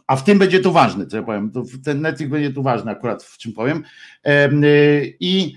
a 0.07 0.17
w 0.17 0.25
tym 0.25 0.39
będzie 0.39 0.61
to 0.61 0.73
ważne, 0.73 1.07
co 1.07 1.17
ja 1.17 1.23
powiem, 1.23 1.51
to 1.51 1.63
ten 1.85 2.01
Netflix 2.01 2.31
będzie 2.31 2.53
tu 2.53 2.63
ważny 2.63 2.91
akurat 2.91 3.23
w 3.23 3.39
czym 3.39 3.53
powiem 3.53 3.85
i 5.21 5.55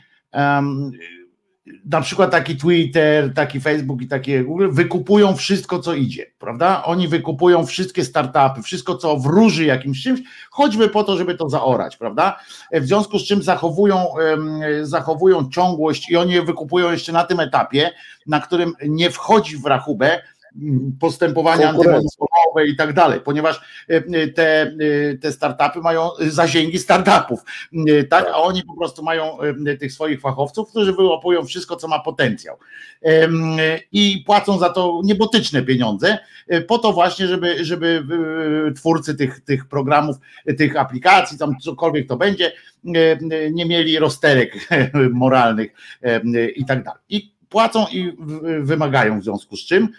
na 1.85 2.01
przykład 2.01 2.31
taki 2.31 2.57
Twitter, 2.57 3.33
taki 3.33 3.59
Facebook 3.61 4.01
i 4.01 4.07
takie 4.07 4.43
Google 4.43 4.69
wykupują 4.71 5.35
wszystko, 5.35 5.79
co 5.79 5.93
idzie, 5.93 6.25
prawda? 6.39 6.83
Oni 6.83 7.07
wykupują 7.07 7.65
wszystkie 7.65 8.05
startupy, 8.05 8.61
wszystko, 8.61 8.95
co 8.95 9.17
wróży 9.17 9.65
jakimś 9.65 10.03
czymś, 10.03 10.21
choćby 10.51 10.89
po 10.89 11.03
to, 11.03 11.17
żeby 11.17 11.35
to 11.35 11.49
zaorać, 11.49 11.97
prawda? 11.97 12.39
W 12.71 12.85
związku 12.85 13.19
z 13.19 13.23
czym 13.23 13.43
zachowują, 13.43 14.05
zachowują 14.81 15.49
ciągłość 15.49 16.09
i 16.09 16.17
oni 16.17 16.33
je 16.33 16.41
wykupują 16.41 16.91
jeszcze 16.91 17.11
na 17.11 17.23
tym 17.23 17.39
etapie, 17.39 17.91
na 18.27 18.39
którym 18.39 18.73
nie 18.87 19.11
wchodzi 19.11 19.57
w 19.57 19.65
rachubę 19.65 20.21
postępowania 20.99 21.73
i 22.63 22.75
tak 22.75 22.93
dalej, 22.93 23.19
ponieważ 23.19 23.61
e, 23.87 24.27
te, 24.27 24.61
e, 24.61 24.73
te 25.21 25.31
startupy 25.31 25.79
mają 25.79 26.09
zasięgi 26.19 26.79
startupów, 26.79 27.39
e, 27.87 28.03
tak, 28.03 28.25
a 28.27 28.37
oni 28.37 28.63
po 28.63 28.77
prostu 28.77 29.03
mają 29.03 29.37
tych 29.79 29.93
swoich 29.93 30.21
fachowców, 30.21 30.69
którzy 30.69 30.93
wyłapują 30.93 31.45
wszystko, 31.45 31.75
co 31.75 31.87
ma 31.87 31.99
potencjał 31.99 32.57
i 33.91 34.23
płacą 34.25 34.59
za 34.59 34.69
to 34.69 35.01
niebotyczne 35.03 35.61
pieniądze, 35.61 36.17
po 36.67 36.77
to 36.77 36.93
właśnie, 36.93 37.27
żeby, 37.27 37.65
żeby 37.65 38.03
twórcy 38.75 39.15
tych, 39.15 39.39
tych 39.39 39.67
programów, 39.67 40.17
tych 40.57 40.77
aplikacji, 40.77 41.37
tam 41.37 41.59
cokolwiek 41.59 42.07
to 42.07 42.17
będzie, 42.17 42.51
nie 43.51 43.65
mieli 43.65 43.99
rozterek 43.99 44.69
moralnych 45.13 45.71
i 46.55 46.65
tak 46.65 46.83
dalej. 46.83 46.99
I 47.09 47.34
płacą 47.49 47.85
i 47.91 48.13
wymagają 48.59 49.19
w 49.19 49.23
związku 49.23 49.57
z 49.57 49.65
czym. 49.65 49.89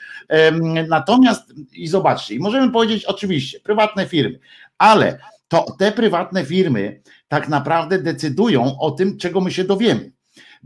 Natomiast 0.88 1.54
i 1.72 1.88
zobaczcie, 1.88 2.34
i 2.34 2.38
możemy 2.38 2.72
powiedzieć 2.72 3.04
oczywiście, 3.04 3.60
prywatne 3.60 4.06
firmy, 4.06 4.38
ale 4.78 5.18
to 5.48 5.66
te 5.78 5.92
prywatne 5.92 6.44
firmy 6.44 7.00
tak 7.28 7.48
naprawdę 7.48 8.02
decydują 8.02 8.78
o 8.78 8.90
tym, 8.90 9.18
czego 9.18 9.40
my 9.40 9.50
się 9.50 9.64
dowiemy 9.64 10.15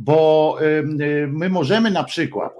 bo 0.01 0.57
my 1.29 1.49
możemy 1.49 1.91
na 1.91 2.05
przykład 2.05 2.53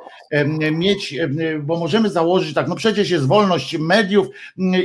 mieć, 0.73 1.19
bo 1.63 1.79
możemy 1.79 2.11
założyć 2.11 2.55
tak, 2.55 2.69
no 2.69 2.75
przecież 2.75 3.11
jest 3.11 3.27
wolność 3.27 3.79
mediów 3.79 4.27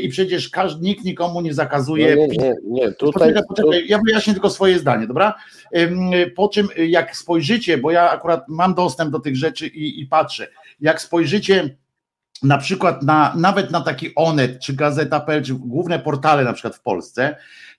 i 0.01 0.09
przecież 0.09 0.49
każdy, 0.49 0.85
nikt 0.85 1.05
nikomu 1.05 1.41
nie 1.41 1.53
zakazuje. 1.53 2.15
Nie, 2.15 2.27
nie, 2.27 2.55
nie, 2.63 2.91
tutaj, 2.91 3.33
poczekaj, 3.33 3.43
poczekaj, 3.47 3.87
ja 3.87 3.99
wyjaśnię 4.05 4.33
tylko 4.33 4.49
swoje 4.49 4.79
zdanie, 4.79 5.07
dobra? 5.07 5.35
Po 6.35 6.49
czym 6.49 6.67
jak 6.87 7.17
spojrzycie, 7.17 7.77
bo 7.77 7.91
ja 7.91 8.11
akurat 8.11 8.45
mam 8.47 8.73
dostęp 8.73 9.11
do 9.11 9.19
tych 9.19 9.35
rzeczy 9.35 9.67
i, 9.67 10.01
i 10.01 10.05
patrzę, 10.05 10.47
jak 10.79 11.01
spojrzycie 11.01 11.77
na 12.43 12.57
przykład 12.57 13.03
na, 13.03 13.33
nawet 13.37 13.71
na 13.71 13.81
taki 13.81 14.11
Onet, 14.15 14.59
czy 14.59 14.73
Gazeta.pl, 14.73 15.43
czy 15.43 15.53
główne 15.53 15.99
portale 15.99 16.43
na 16.43 16.53
przykład 16.53 16.75
w 16.75 16.81
Polsce, 16.81 17.35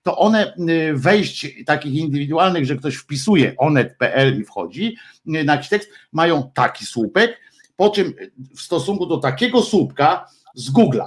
to 0.07 0.19
one 0.19 0.55
y, 0.71 0.95
wejść 0.95 1.65
takich 1.67 1.95
indywidualnych, 1.95 2.67
że 2.67 2.77
ktoś 2.77 2.97
wpisuje 2.97 3.55
onet.pl 3.57 4.41
i 4.41 4.45
wchodzi 4.45 4.97
y, 5.27 5.45
na 5.45 5.53
jakiś 5.53 5.69
tekst, 5.69 5.91
mają 6.13 6.51
taki 6.55 6.87
słupek, 6.87 7.41
po 7.77 7.91
czym 7.91 8.15
w 8.57 8.61
stosunku 8.61 9.07
do 9.07 9.19
takiego 9.19 9.63
słupka 9.63 10.27
z 10.55 10.73
Google'a. 10.73 11.07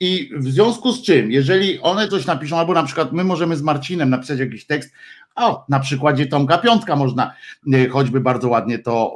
I 0.00 0.30
w 0.36 0.48
związku 0.48 0.92
z 0.92 1.02
czym, 1.02 1.32
jeżeli 1.32 1.80
one 1.80 2.08
coś 2.08 2.26
napiszą, 2.26 2.56
albo 2.56 2.72
na 2.72 2.82
przykład 2.82 3.12
my 3.12 3.24
możemy 3.24 3.56
z 3.56 3.62
Marcinem 3.62 4.10
napisać 4.10 4.38
jakiś 4.38 4.66
tekst, 4.66 4.92
o, 5.36 5.64
na 5.68 5.80
przykładzie 5.80 6.26
Tomka 6.26 6.58
Piątka 6.58 6.96
można 6.96 7.34
y, 7.74 7.88
choćby 7.88 8.20
bardzo 8.20 8.48
ładnie 8.48 8.78
to 8.78 9.14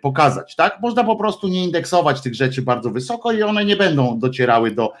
pokazać, 0.00 0.56
tak? 0.56 0.78
Można 0.82 1.04
po 1.04 1.16
prostu 1.16 1.48
nie 1.48 1.64
indeksować 1.64 2.20
tych 2.20 2.34
rzeczy 2.34 2.62
bardzo 2.62 2.90
wysoko 2.90 3.32
i 3.32 3.42
one 3.42 3.64
nie 3.64 3.76
będą 3.76 4.18
docierały 4.18 4.70
do, 4.70 4.92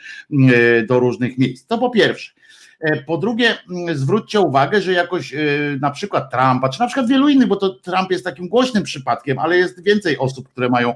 do 0.88 1.00
różnych 1.00 1.38
miejsc. 1.38 1.66
To 1.66 1.78
po 1.78 1.90
pierwsze. 1.90 2.43
E, 2.84 2.96
po 2.96 3.18
drugie, 3.18 3.54
mm, 3.70 3.96
zwróćcie 3.96 4.40
uwagę, 4.40 4.82
że 4.82 4.92
jakoś 4.92 5.34
e, 5.34 5.38
na 5.80 5.90
przykład 5.90 6.30
Trumpa, 6.30 6.68
czy 6.68 6.80
na 6.80 6.86
przykład 6.86 7.08
wielu 7.08 7.28
innych, 7.28 7.48
bo 7.48 7.56
to 7.56 7.70
Trump 7.70 8.10
jest 8.10 8.24
takim 8.24 8.48
głośnym 8.48 8.82
przypadkiem, 8.82 9.38
ale 9.38 9.56
jest 9.56 9.82
więcej 9.82 10.18
osób, 10.18 10.48
które 10.48 10.68
mają 10.68 10.94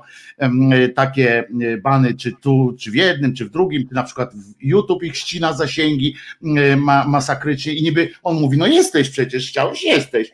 takie 0.94 1.38
e, 1.38 1.76
bany, 1.76 2.14
czy 2.14 2.32
tu, 2.32 2.76
czy 2.78 2.90
w 2.90 2.94
jednym, 2.94 3.34
czy 3.34 3.44
w 3.44 3.50
drugim, 3.50 3.88
na 3.90 4.02
przykład 4.02 4.32
YouTube 4.60 5.02
ich 5.02 5.16
ścina 5.16 5.52
zasięgi 5.52 6.16
ma, 6.76 7.04
masakrycznie 7.04 7.72
i 7.72 7.82
niby 7.82 8.08
on 8.22 8.36
mówi, 8.36 8.58
no 8.58 8.66
jesteś 8.66 9.10
przecież, 9.10 9.48
chciałeś, 9.48 9.84
jesteś, 9.84 10.32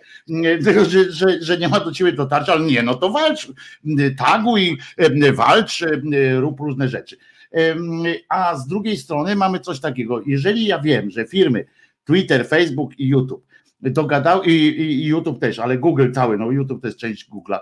że, 0.89 1.13
że, 1.13 1.43
że 1.43 1.59
nie 1.59 1.69
ma 1.69 1.81
do 1.81 1.93
ciebie 1.93 2.13
dotarcia, 2.13 2.53
ale 2.53 2.65
nie, 2.65 2.83
no 2.83 2.95
to 2.95 3.11
walcz, 3.11 3.49
taguj, 4.17 4.79
walcz, 5.33 5.85
rób 6.41 6.61
różne 6.61 6.89
rzeczy. 6.89 7.17
A 8.29 8.57
z 8.57 8.67
drugiej 8.67 8.97
strony 8.97 9.37
mamy 9.37 9.61
coś 9.61 9.81
takiego, 9.81 10.23
jeżeli 10.27 10.67
ja 10.67 10.79
wiem, 10.79 11.11
że 11.11 11.27
firmy 11.27 11.65
Twitter, 12.05 12.49
Facebook 12.49 12.99
i 12.99 13.09
YouTube 13.09 13.47
dogadały, 13.91 14.47
i, 14.47 14.81
i, 14.81 15.07
YouTube 15.07 15.41
też, 15.41 15.59
ale 15.59 15.79
Google 15.79 16.13
cały, 16.13 16.39
no 16.39 16.51
YouTube 16.51 16.83
to 16.83 16.87
jest 16.87 16.99
część 16.99 17.31
Google'a, 17.31 17.59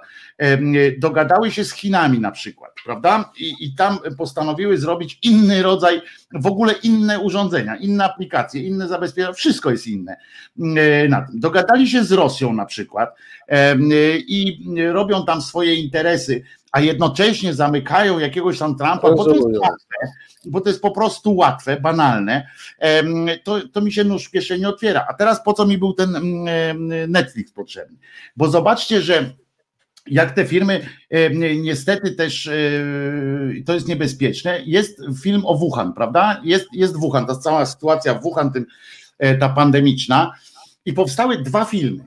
dogadały 0.99 1.51
się 1.51 1.65
z 1.65 1.73
Chinami 1.73 2.21
na 2.21 2.31
przykład, 2.31 2.71
prawda? 2.85 3.33
I, 3.39 3.55
I 3.61 3.75
tam 3.75 3.99
postanowiły 4.19 4.79
zrobić 4.79 5.19
inny 5.23 5.63
rodzaj, 5.63 6.01
w 6.35 6.47
ogóle 6.47 6.73
inne 6.83 7.21
urządzenia, 7.21 7.77
inne 7.77 8.05
aplikacje, 8.05 8.63
inne 8.63 8.89
zabezpieczenia, 8.89 9.33
wszystko 9.33 9.71
jest 9.71 9.87
inne 9.87 10.17
na 11.09 11.23
tym. 11.23 11.41
Dogadali 11.41 11.89
się 11.89 12.05
z 12.05 12.13
Rosją 12.13 12.53
na 12.53 12.67
przykład 12.67 13.17
i 14.27 14.65
robią 14.93 15.25
tam 15.25 15.43
swoje 15.43 15.75
interesy 15.75 16.43
a 16.73 16.81
jednocześnie 16.81 17.55
zamykają 17.55 18.19
jakiegoś 18.19 18.59
tam 18.59 18.77
Trumpa, 18.77 19.15
bo 19.15 19.25
to 19.25 19.35
jest 19.35 19.59
łatwe, 19.59 19.97
bo 20.45 20.61
to 20.61 20.69
jest 20.69 20.83
po 20.83 20.91
prostu 20.91 21.37
łatwe, 21.37 21.81
banalne, 21.81 22.47
to, 23.45 23.69
to 23.69 23.81
mi 23.81 23.93
się 23.93 24.05
nóż 24.05 24.25
w 24.25 24.31
kieszeni 24.31 24.67
otwiera. 24.67 25.07
A 25.09 25.15
teraz 25.15 25.45
po 25.45 25.53
co 25.53 25.67
mi 25.67 25.79
był 25.79 25.93
ten 25.93 26.17
Netflix 27.09 27.53
potrzebny? 27.53 27.97
Bo 28.37 28.49
zobaczcie, 28.49 29.01
że 29.03 29.35
jak 30.07 30.35
te 30.35 30.45
firmy, 30.47 30.87
niestety 31.63 32.13
też 32.13 32.51
to 33.67 33.75
jest 33.75 33.89
niebezpieczne, 33.89 34.61
jest 34.67 35.01
film 35.23 35.43
o 35.47 35.55
Wuhan, 35.55 35.93
prawda? 35.93 36.41
Jest, 36.45 36.67
jest 36.73 36.97
Wuhan, 36.97 37.27
ta 37.27 37.37
cała 37.37 37.67
sytuacja 37.67 38.15
w 38.15 38.23
Wuhan, 38.23 38.53
tym, 38.53 38.67
e, 39.19 39.35
ta 39.35 39.49
pandemiczna 39.49 40.33
i 40.85 40.93
powstały 40.93 41.43
dwa 41.43 41.65
filmy. 41.65 42.05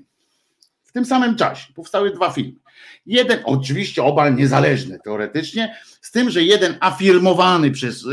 W 0.83 0.91
tym 0.91 1.05
samym 1.05 1.35
czasie 1.35 1.73
powstały 1.73 2.11
dwa 2.11 2.31
filmy. 2.31 2.64
Jeden, 3.05 3.39
oczywiście 3.43 4.03
oba 4.03 4.29
niezależne 4.29 4.99
teoretycznie, 4.99 5.75
z 6.01 6.11
tym, 6.11 6.29
że 6.29 6.43
jeden 6.43 6.75
afirmowany 6.79 7.71
przez 7.71 8.05
e, 8.05 8.09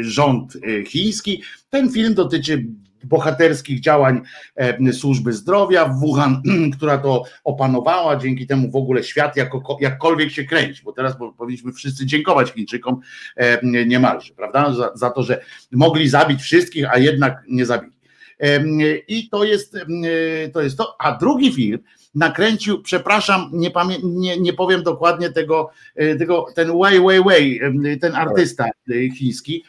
rząd 0.00 0.56
e, 0.56 0.84
chiński, 0.84 1.42
ten 1.70 1.92
film 1.92 2.14
dotyczy 2.14 2.66
bohaterskich 3.04 3.80
działań 3.80 4.20
e, 4.56 4.92
służby 4.92 5.32
zdrowia 5.32 5.88
w 5.88 6.00
Wuhan, 6.00 6.42
która 6.76 6.98
to 6.98 7.24
opanowała, 7.44 8.16
dzięki 8.16 8.46
temu 8.46 8.70
w 8.70 8.76
ogóle 8.76 9.04
świat 9.04 9.36
jako, 9.36 9.78
jakkolwiek 9.80 10.30
się 10.30 10.44
kręci, 10.44 10.82
bo 10.84 10.92
teraz 10.92 11.16
powinniśmy 11.38 11.72
wszyscy 11.72 12.06
dziękować 12.06 12.52
Chińczykom 12.52 13.00
niemalże, 13.86 14.34
prawda, 14.34 14.74
za, 14.74 14.90
za 14.94 15.10
to, 15.10 15.22
że 15.22 15.40
mogli 15.72 16.08
zabić 16.08 16.40
wszystkich, 16.40 16.94
a 16.94 16.98
jednak 16.98 17.42
nie 17.48 17.66
zabili. 17.66 17.94
I 19.08 19.28
to 19.28 19.44
jest, 19.44 19.76
to 20.52 20.62
jest 20.62 20.78
to. 20.78 20.96
A 20.98 21.18
drugi 21.18 21.52
film 21.52 21.78
nakręcił, 22.14 22.82
przepraszam, 22.82 23.50
nie, 23.52 23.70
pamię, 23.70 23.96
nie, 24.02 24.40
nie 24.40 24.52
powiem 24.52 24.82
dokładnie 24.82 25.30
tego, 25.30 25.70
e, 25.94 26.16
tego, 26.16 26.46
ten 26.54 26.78
Wei 26.78 27.00
Wei 27.00 27.24
Wei, 27.24 27.60
ten 28.00 28.14
artysta 28.14 28.64
e, 28.64 29.10
chiński, 29.10 29.64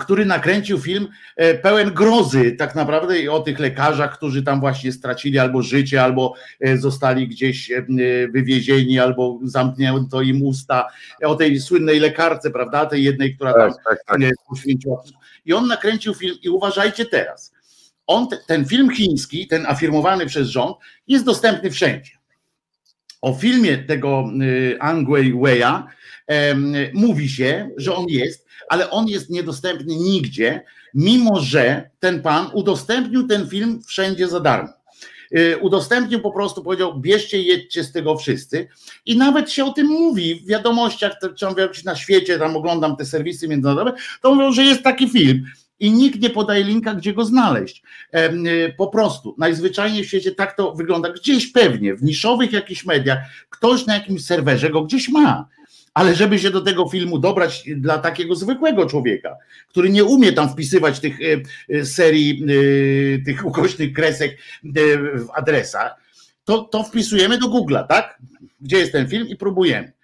który 0.00 0.24
nakręcił 0.24 0.78
film 0.78 1.08
e, 1.36 1.54
pełen 1.54 1.94
grozy 1.94 2.52
tak 2.52 2.74
naprawdę 2.74 3.20
i 3.20 3.28
o 3.28 3.40
tych 3.40 3.58
lekarzach, 3.58 4.16
którzy 4.16 4.42
tam 4.42 4.60
właśnie 4.60 4.92
stracili 4.92 5.38
albo 5.38 5.62
życie, 5.62 6.02
albo 6.02 6.34
zostali 6.74 7.28
gdzieś 7.28 7.72
wywiezieni, 8.32 8.98
albo 8.98 9.38
zamknięto 9.42 10.22
im 10.22 10.42
usta, 10.42 10.86
o 11.24 11.34
tej 11.34 11.60
słynnej 11.60 12.00
lekarce, 12.00 12.50
prawda, 12.50 12.86
tej 12.86 13.04
jednej, 13.04 13.36
która 13.36 13.52
tam 13.52 13.70
tak, 13.72 13.84
tak, 13.84 14.02
tak. 14.06 14.20
poświęciła. 14.48 15.02
I 15.44 15.52
on 15.52 15.66
nakręcił 15.66 16.14
film 16.14 16.36
i 16.42 16.48
uważajcie 16.48 17.06
teraz, 17.06 17.55
on, 18.06 18.28
ten 18.46 18.64
film 18.64 18.90
chiński, 18.90 19.48
ten 19.48 19.66
afirmowany 19.66 20.26
przez 20.26 20.48
rząd, 20.48 20.76
jest 21.08 21.24
dostępny 21.24 21.70
wszędzie. 21.70 22.10
O 23.22 23.34
filmie 23.34 23.78
tego 23.78 24.24
y, 24.42 24.76
Ang 24.80 25.08
Weiwei'a 25.08 25.82
mówi 26.94 27.28
się, 27.28 27.70
że 27.76 27.94
on 27.94 28.06
jest, 28.08 28.46
ale 28.68 28.90
on 28.90 29.08
jest 29.08 29.30
niedostępny 29.30 29.96
nigdzie, 29.96 30.62
mimo 30.94 31.40
że 31.40 31.90
ten 32.00 32.22
pan 32.22 32.50
udostępnił 32.52 33.26
ten 33.26 33.48
film 33.48 33.82
wszędzie 33.86 34.28
za 34.28 34.40
darmo. 34.40 34.72
Y, 35.38 35.58
udostępnił 35.60 36.20
po 36.20 36.30
prostu, 36.30 36.62
powiedział, 36.62 37.00
bierzcie, 37.00 37.42
jedźcie 37.42 37.84
z 37.84 37.92
tego 37.92 38.16
wszyscy. 38.16 38.68
I 39.06 39.16
nawet 39.16 39.50
się 39.50 39.64
o 39.64 39.72
tym 39.72 39.86
mówi 39.86 40.34
w 40.34 40.46
wiadomościach, 40.46 41.12
czy 41.72 41.84
na 41.84 41.96
świecie, 41.96 42.38
tam 42.38 42.56
oglądam 42.56 42.96
te 42.96 43.04
serwisy 43.04 43.48
międzynarodowe, 43.48 43.92
to 44.22 44.34
mówią, 44.34 44.52
że 44.52 44.64
jest 44.64 44.82
taki 44.82 45.08
film 45.08 45.46
i 45.80 45.92
nikt 45.92 46.20
nie 46.20 46.30
podaje 46.30 46.64
linka, 46.64 46.94
gdzie 46.94 47.12
go 47.12 47.24
znaleźć. 47.24 47.82
Y, 48.14 48.74
po 48.76 48.86
prostu, 48.86 49.34
najzwyczajniej 49.38 50.04
w 50.04 50.08
świecie 50.08 50.32
tak 50.32 50.56
to 50.56 50.72
wygląda. 50.72 51.12
Gdzieś 51.12 51.52
pewnie, 51.52 51.94
w 51.94 52.02
niszowych 52.02 52.52
jakichś 52.52 52.84
mediach, 52.84 53.18
ktoś 53.50 53.86
na 53.86 53.94
jakimś 53.94 54.24
serwerze 54.24 54.70
go 54.70 54.82
gdzieś 54.82 55.08
ma. 55.08 55.48
Ale 55.94 56.14
żeby 56.14 56.38
się 56.38 56.50
do 56.50 56.60
tego 56.60 56.88
filmu 56.88 57.18
dobrać 57.18 57.64
dla 57.76 57.98
takiego 57.98 58.34
zwykłego 58.34 58.86
człowieka, 58.86 59.36
który 59.68 59.90
nie 59.90 60.04
umie 60.04 60.32
tam 60.32 60.48
wpisywać 60.48 61.00
tych 61.00 61.20
y, 61.70 61.86
serii, 61.86 62.44
tych 63.24 63.46
ukośnych 63.46 63.92
kresek 63.92 64.38
w 65.14 65.26
adresach, 65.34 65.94
to, 66.44 66.58
to 66.58 66.82
wpisujemy 66.82 67.38
do 67.38 67.46
Google'a, 67.46 67.86
tak? 67.86 68.18
Gdzie 68.60 68.78
jest 68.78 68.92
ten 68.92 69.08
film 69.08 69.28
i 69.28 69.36
próbujemy 69.36 69.95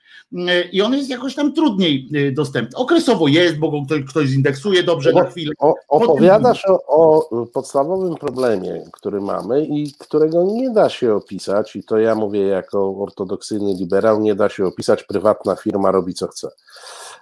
i 0.72 0.82
on 0.82 0.94
jest 0.94 1.10
jakoś 1.10 1.34
tam 1.34 1.52
trudniej 1.52 2.08
y, 2.14 2.32
dostępny. 2.32 2.78
Okresowo 2.78 3.28
jest, 3.28 3.58
bo 3.58 3.70
go 3.70 3.78
ktoś, 4.08 4.28
zindeksuje 4.28 4.82
dobrze 4.82 5.12
na 5.12 5.24
chwilę. 5.24 5.52
O, 5.58 5.74
opowiadasz 5.88 6.64
o, 6.68 6.80
o, 6.86 7.46
podstawowym 7.46 8.14
problemie, 8.14 8.82
który 8.92 9.20
mamy 9.20 9.64
i 9.64 9.92
którego 9.98 10.44
nie 10.44 10.70
da 10.70 10.88
się 10.88 11.14
opisać, 11.14 11.76
i 11.76 11.84
to 11.84 11.98
ja 11.98 12.14
mówię 12.14 12.40
jako 12.40 12.96
ortodoksyjny 12.98 13.74
liberał, 13.74 14.20
nie 14.20 14.34
da 14.34 14.48
się 14.48 14.66
opisać, 14.66 15.04
prywatna 15.04 15.56
firma 15.56 15.90
robi 15.90 16.14
co 16.14 16.28
chce. 16.28 16.48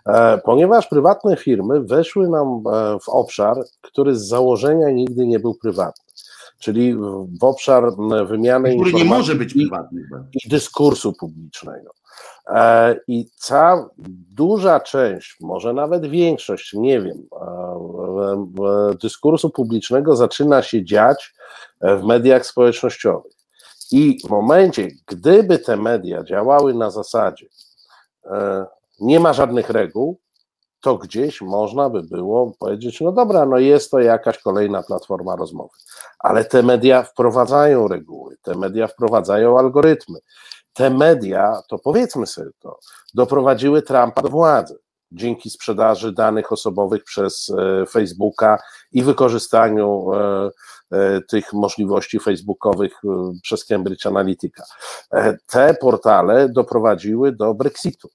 E, 0.07 0.39
ponieważ 0.45 0.87
prywatne 0.87 1.37
firmy 1.37 1.81
weszły 1.81 2.29
nam 2.29 2.49
e, 2.49 2.99
w 3.03 3.09
obszar, 3.09 3.57
który 3.81 4.17
z 4.17 4.29
założenia 4.29 4.91
nigdy 4.91 5.27
nie 5.27 5.39
był 5.39 5.55
prywatny 5.55 6.11
czyli 6.61 6.95
w 7.41 7.45
obszar 7.45 7.85
wymiany 8.27 8.77
który 8.77 8.93
nie 8.93 9.05
może 9.05 9.35
być 9.35 9.55
prywatny 9.55 10.03
i 10.45 10.49
dyskursu 10.49 11.13
publicznego. 11.13 11.91
E, 12.55 12.97
I 13.09 13.27
cała 13.37 13.91
duża 14.35 14.81
część, 14.81 15.37
może 15.41 15.73
nawet 15.73 16.07
większość, 16.07 16.73
nie 16.73 17.01
wiem, 17.01 17.27
e, 17.41 18.95
dyskursu 19.03 19.51
publicznego 19.51 20.17
zaczyna 20.17 20.63
się 20.63 20.85
dziać 20.85 21.35
w 21.81 22.03
mediach 22.03 22.47
społecznościowych. 22.47 23.33
I 23.93 24.19
w 24.27 24.31
momencie, 24.31 24.89
gdyby 25.07 25.59
te 25.59 25.77
media 25.77 26.25
działały 26.25 26.75
na 26.75 26.91
zasadzie, 26.91 27.47
e, 28.25 28.67
nie 29.01 29.21
ma 29.21 29.33
żadnych 29.33 29.71
reguł, 29.71 30.21
to 30.81 30.97
gdzieś 30.97 31.41
można 31.41 31.91
by 31.91 32.03
było 32.03 32.53
powiedzieć, 32.59 33.01
no 33.01 33.13
dobra, 33.13 33.47
no 33.47 33.59
jest 33.59 33.91
to 33.91 34.01
jakaś 34.01 34.39
kolejna 34.39 34.83
platforma 34.83 35.37
rozmowy. 35.37 35.75
Ale 36.19 36.45
te 36.45 36.63
media 36.63 37.03
wprowadzają 37.03 37.89
reguły, 37.89 38.37
te 38.43 38.55
media 38.55 38.87
wprowadzają 38.87 39.59
algorytmy, 39.59 40.19
te 40.73 40.91
media, 40.91 41.63
to 41.69 41.79
powiedzmy 41.79 42.27
sobie 42.27 42.51
to, 42.59 42.79
doprowadziły 43.15 43.83
Trumpa 43.83 44.23
do 44.23 44.29
władzy 44.29 44.79
dzięki 45.13 45.51
sprzedaży 45.51 46.13
danych 46.13 46.53
osobowych 46.53 47.05
przez 47.05 47.53
e, 47.59 47.87
Facebooka 47.87 48.59
i 48.93 49.03
wykorzystaniu 49.03 50.13
e, 50.13 50.51
e, 50.93 51.21
tych 51.21 51.53
możliwości 51.53 52.21
facebookowych 52.21 52.93
przez 53.43 53.65
Cambridge 53.65 54.07
Analytica. 54.07 54.65
Te 55.47 55.75
portale 55.75 56.49
doprowadziły 56.49 57.33
do 57.33 57.55
Brexitu. 57.55 58.09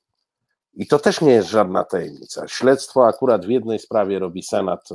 I 0.73 0.87
to 0.87 0.99
też 0.99 1.21
nie 1.21 1.31
jest 1.31 1.49
żadna 1.49 1.83
tajemnica. 1.83 2.47
Śledztwo 2.47 3.07
akurat 3.07 3.45
w 3.45 3.49
jednej 3.49 3.79
sprawie 3.79 4.19
robi 4.19 4.43
Senat 4.43 4.89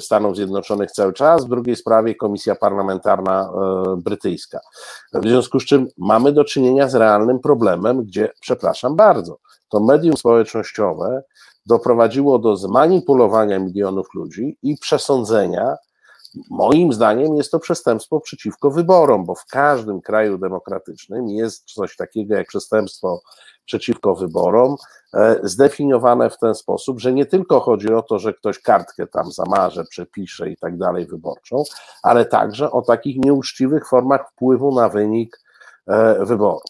Stanów 0.00 0.36
Zjednoczonych 0.36 0.90
cały 0.90 1.12
czas, 1.12 1.44
w 1.44 1.48
drugiej 1.48 1.76
sprawie 1.76 2.14
Komisja 2.14 2.54
Parlamentarna 2.54 3.42
e, 3.42 3.96
Brytyjska. 3.96 4.60
W 5.14 5.28
związku 5.28 5.60
z 5.60 5.64
czym 5.64 5.88
mamy 5.98 6.32
do 6.32 6.44
czynienia 6.44 6.88
z 6.88 6.94
realnym 6.94 7.38
problemem, 7.38 8.04
gdzie, 8.04 8.32
przepraszam 8.40 8.96
bardzo, 8.96 9.38
to 9.68 9.80
medium 9.80 10.16
społecznościowe 10.16 11.22
doprowadziło 11.66 12.38
do 12.38 12.56
zmanipulowania 12.56 13.58
milionów 13.58 14.06
ludzi 14.14 14.58
i 14.62 14.76
przesądzenia, 14.76 15.76
Moim 16.50 16.92
zdaniem 16.92 17.36
jest 17.36 17.50
to 17.50 17.58
przestępstwo 17.58 18.20
przeciwko 18.20 18.70
wyborom, 18.70 19.24
bo 19.24 19.34
w 19.34 19.46
każdym 19.46 20.00
kraju 20.00 20.38
demokratycznym 20.38 21.28
jest 21.28 21.64
coś 21.64 21.96
takiego 21.96 22.34
jak 22.34 22.46
przestępstwo 22.46 23.22
przeciwko 23.64 24.14
wyborom, 24.14 24.76
e, 25.14 25.40
zdefiniowane 25.42 26.30
w 26.30 26.38
ten 26.38 26.54
sposób, 26.54 27.00
że 27.00 27.12
nie 27.12 27.26
tylko 27.26 27.60
chodzi 27.60 27.94
o 27.94 28.02
to, 28.02 28.18
że 28.18 28.34
ktoś 28.34 28.58
kartkę 28.58 29.06
tam 29.06 29.32
zamarze, 29.32 29.84
przepisze 29.84 30.50
i 30.50 30.56
tak 30.56 30.78
dalej 30.78 31.06
wyborczą, 31.06 31.62
ale 32.02 32.24
także 32.24 32.70
o 32.70 32.82
takich 32.82 33.24
nieuczciwych 33.24 33.88
formach 33.88 34.30
wpływu 34.30 34.74
na 34.74 34.88
wynik 34.88 35.40
e, 35.86 36.24
wyborów. 36.24 36.62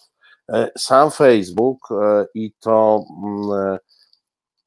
E, 0.49 0.71
sam 0.77 1.11
Facebook 1.11 1.87
i 2.33 2.53
to 2.59 3.05
mm, 3.23 3.77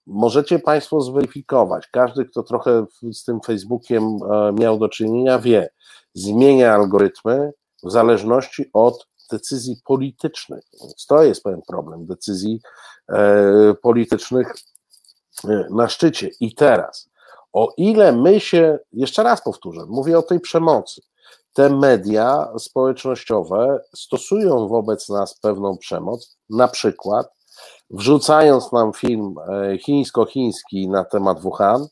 możecie 0.06 0.58
Państwo 0.58 1.00
zweryfikować. 1.00 1.88
Każdy, 1.92 2.24
kto 2.24 2.42
trochę 2.42 2.86
z 3.12 3.24
tym 3.24 3.40
Facebookiem 3.40 4.18
miał 4.58 4.78
do 4.78 4.88
czynienia, 4.88 5.38
wie, 5.38 5.68
zmienia 6.14 6.74
algorytmy 6.74 7.52
w 7.84 7.90
zależności 7.90 8.70
od 8.72 9.06
decyzji 9.30 9.76
politycznych. 9.84 10.64
Więc 10.80 11.06
to 11.06 11.22
jest 11.22 11.42
pewien 11.42 11.62
problem 11.68 12.06
decyzji 12.06 12.60
e, 13.08 13.74
politycznych 13.82 14.54
e, 15.44 15.66
na 15.70 15.88
szczycie. 15.88 16.30
I 16.40 16.54
teraz, 16.54 17.10
o 17.52 17.72
ile 17.76 18.12
my 18.12 18.40
się, 18.40 18.78
jeszcze 18.92 19.22
raz 19.22 19.42
powtórzę, 19.42 19.80
mówię 19.88 20.18
o 20.18 20.22
tej 20.22 20.40
przemocy, 20.40 21.02
te 21.52 21.70
media 21.70 22.48
społecznościowe 22.58 23.80
stosują 23.94 24.68
wobec 24.68 25.08
nas 25.08 25.38
pewną 25.40 25.78
przemoc, 25.78 26.38
na 26.50 26.68
przykład 26.68 27.26
wrzucając 27.90 28.72
nam 28.72 28.92
film 28.92 29.34
e, 29.48 29.78
chińsko-chiński 29.78 30.88
na 30.88 31.04
temat 31.04 31.40
Wuhan, 31.40 31.86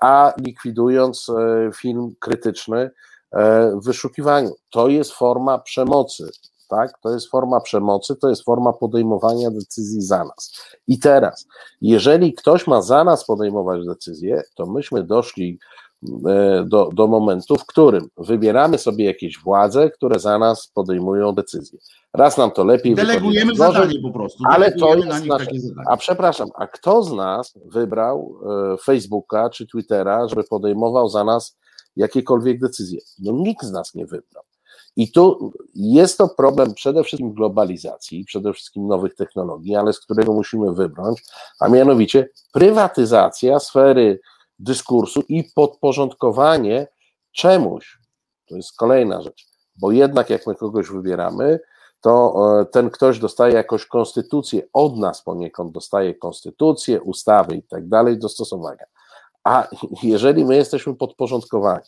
a 0.00 0.32
likwidując 0.38 1.26
film 1.74 2.14
krytyczny 2.20 2.90
E, 3.32 3.72
wyszukiwaniu. 3.84 4.50
To 4.70 4.88
jest 4.88 5.12
forma 5.12 5.58
przemocy, 5.58 6.30
tak? 6.68 6.98
To 7.02 7.14
jest 7.14 7.30
forma 7.30 7.60
przemocy, 7.60 8.16
to 8.16 8.28
jest 8.28 8.44
forma 8.44 8.72
podejmowania 8.72 9.50
decyzji 9.50 10.02
za 10.02 10.24
nas. 10.24 10.52
I 10.86 10.98
teraz, 10.98 11.46
jeżeli 11.80 12.34
ktoś 12.34 12.66
ma 12.66 12.82
za 12.82 13.04
nas 13.04 13.24
podejmować 13.24 13.86
decyzje, 13.86 14.42
to 14.54 14.66
myśmy 14.66 15.02
doszli 15.02 15.58
e, 15.58 15.87
do, 16.64 16.90
do 16.92 17.06
momentu, 17.06 17.56
w 17.56 17.66
którym 17.66 18.08
wybieramy 18.16 18.78
sobie 18.78 19.04
jakieś 19.04 19.38
władze, 19.38 19.90
które 19.90 20.18
za 20.18 20.38
nas 20.38 20.70
podejmują 20.74 21.32
decyzje. 21.32 21.78
Raz 22.14 22.36
nam 22.36 22.50
to 22.50 22.64
lepiej 22.64 22.94
Delegujemy 22.94 23.54
zadanie 23.54 24.00
po 24.02 24.10
prostu. 24.10 24.44
Ale 24.48 24.72
to 24.72 24.94
jest 24.94 25.26
nasze, 25.26 25.46
A 25.86 25.96
przepraszam, 25.96 26.48
a 26.54 26.66
kto 26.66 27.02
z 27.02 27.12
nas 27.12 27.54
wybrał 27.64 28.40
e, 28.74 28.76
Facebooka 28.76 29.50
czy 29.50 29.66
Twittera, 29.66 30.28
żeby 30.28 30.44
podejmował 30.44 31.08
za 31.08 31.24
nas 31.24 31.56
jakiekolwiek 31.96 32.60
decyzje. 32.60 33.00
No 33.18 33.32
nikt 33.32 33.64
z 33.64 33.72
nas 33.72 33.94
nie 33.94 34.06
wybrał. 34.06 34.44
I 34.96 35.12
tu 35.12 35.52
jest 35.74 36.18
to 36.18 36.28
problem 36.28 36.74
przede 36.74 37.04
wszystkim 37.04 37.32
globalizacji, 37.32 38.24
przede 38.24 38.52
wszystkim 38.52 38.86
nowych 38.86 39.14
technologii, 39.14 39.76
ale 39.76 39.92
z 39.92 40.00
którego 40.00 40.32
musimy 40.32 40.74
wybrnąć, 40.74 41.22
a 41.60 41.68
mianowicie 41.68 42.28
prywatyzacja 42.52 43.60
sfery 43.60 44.20
dyskursu 44.58 45.22
i 45.28 45.44
podporządkowanie 45.44 46.86
czemuś. 47.32 47.98
To 48.48 48.56
jest 48.56 48.76
kolejna 48.76 49.22
rzecz, 49.22 49.46
bo 49.76 49.92
jednak 49.92 50.30
jak 50.30 50.46
my 50.46 50.54
kogoś 50.54 50.88
wybieramy, 50.88 51.60
to 52.00 52.34
e, 52.60 52.64
ten 52.64 52.90
ktoś 52.90 53.18
dostaje 53.18 53.54
jakąś 53.54 53.86
konstytucję, 53.86 54.62
od 54.72 54.96
nas 54.96 55.22
poniekąd 55.22 55.72
dostaje 55.72 56.14
konstytucję, 56.14 57.02
ustawy 57.02 57.56
i 57.56 57.62
tak 57.62 57.88
dalej 57.88 58.18
do 58.18 58.28
stosowania. 58.28 58.84
A 59.44 59.68
jeżeli 60.02 60.44
my 60.44 60.56
jesteśmy 60.56 60.94
podporządkowani 60.94 61.84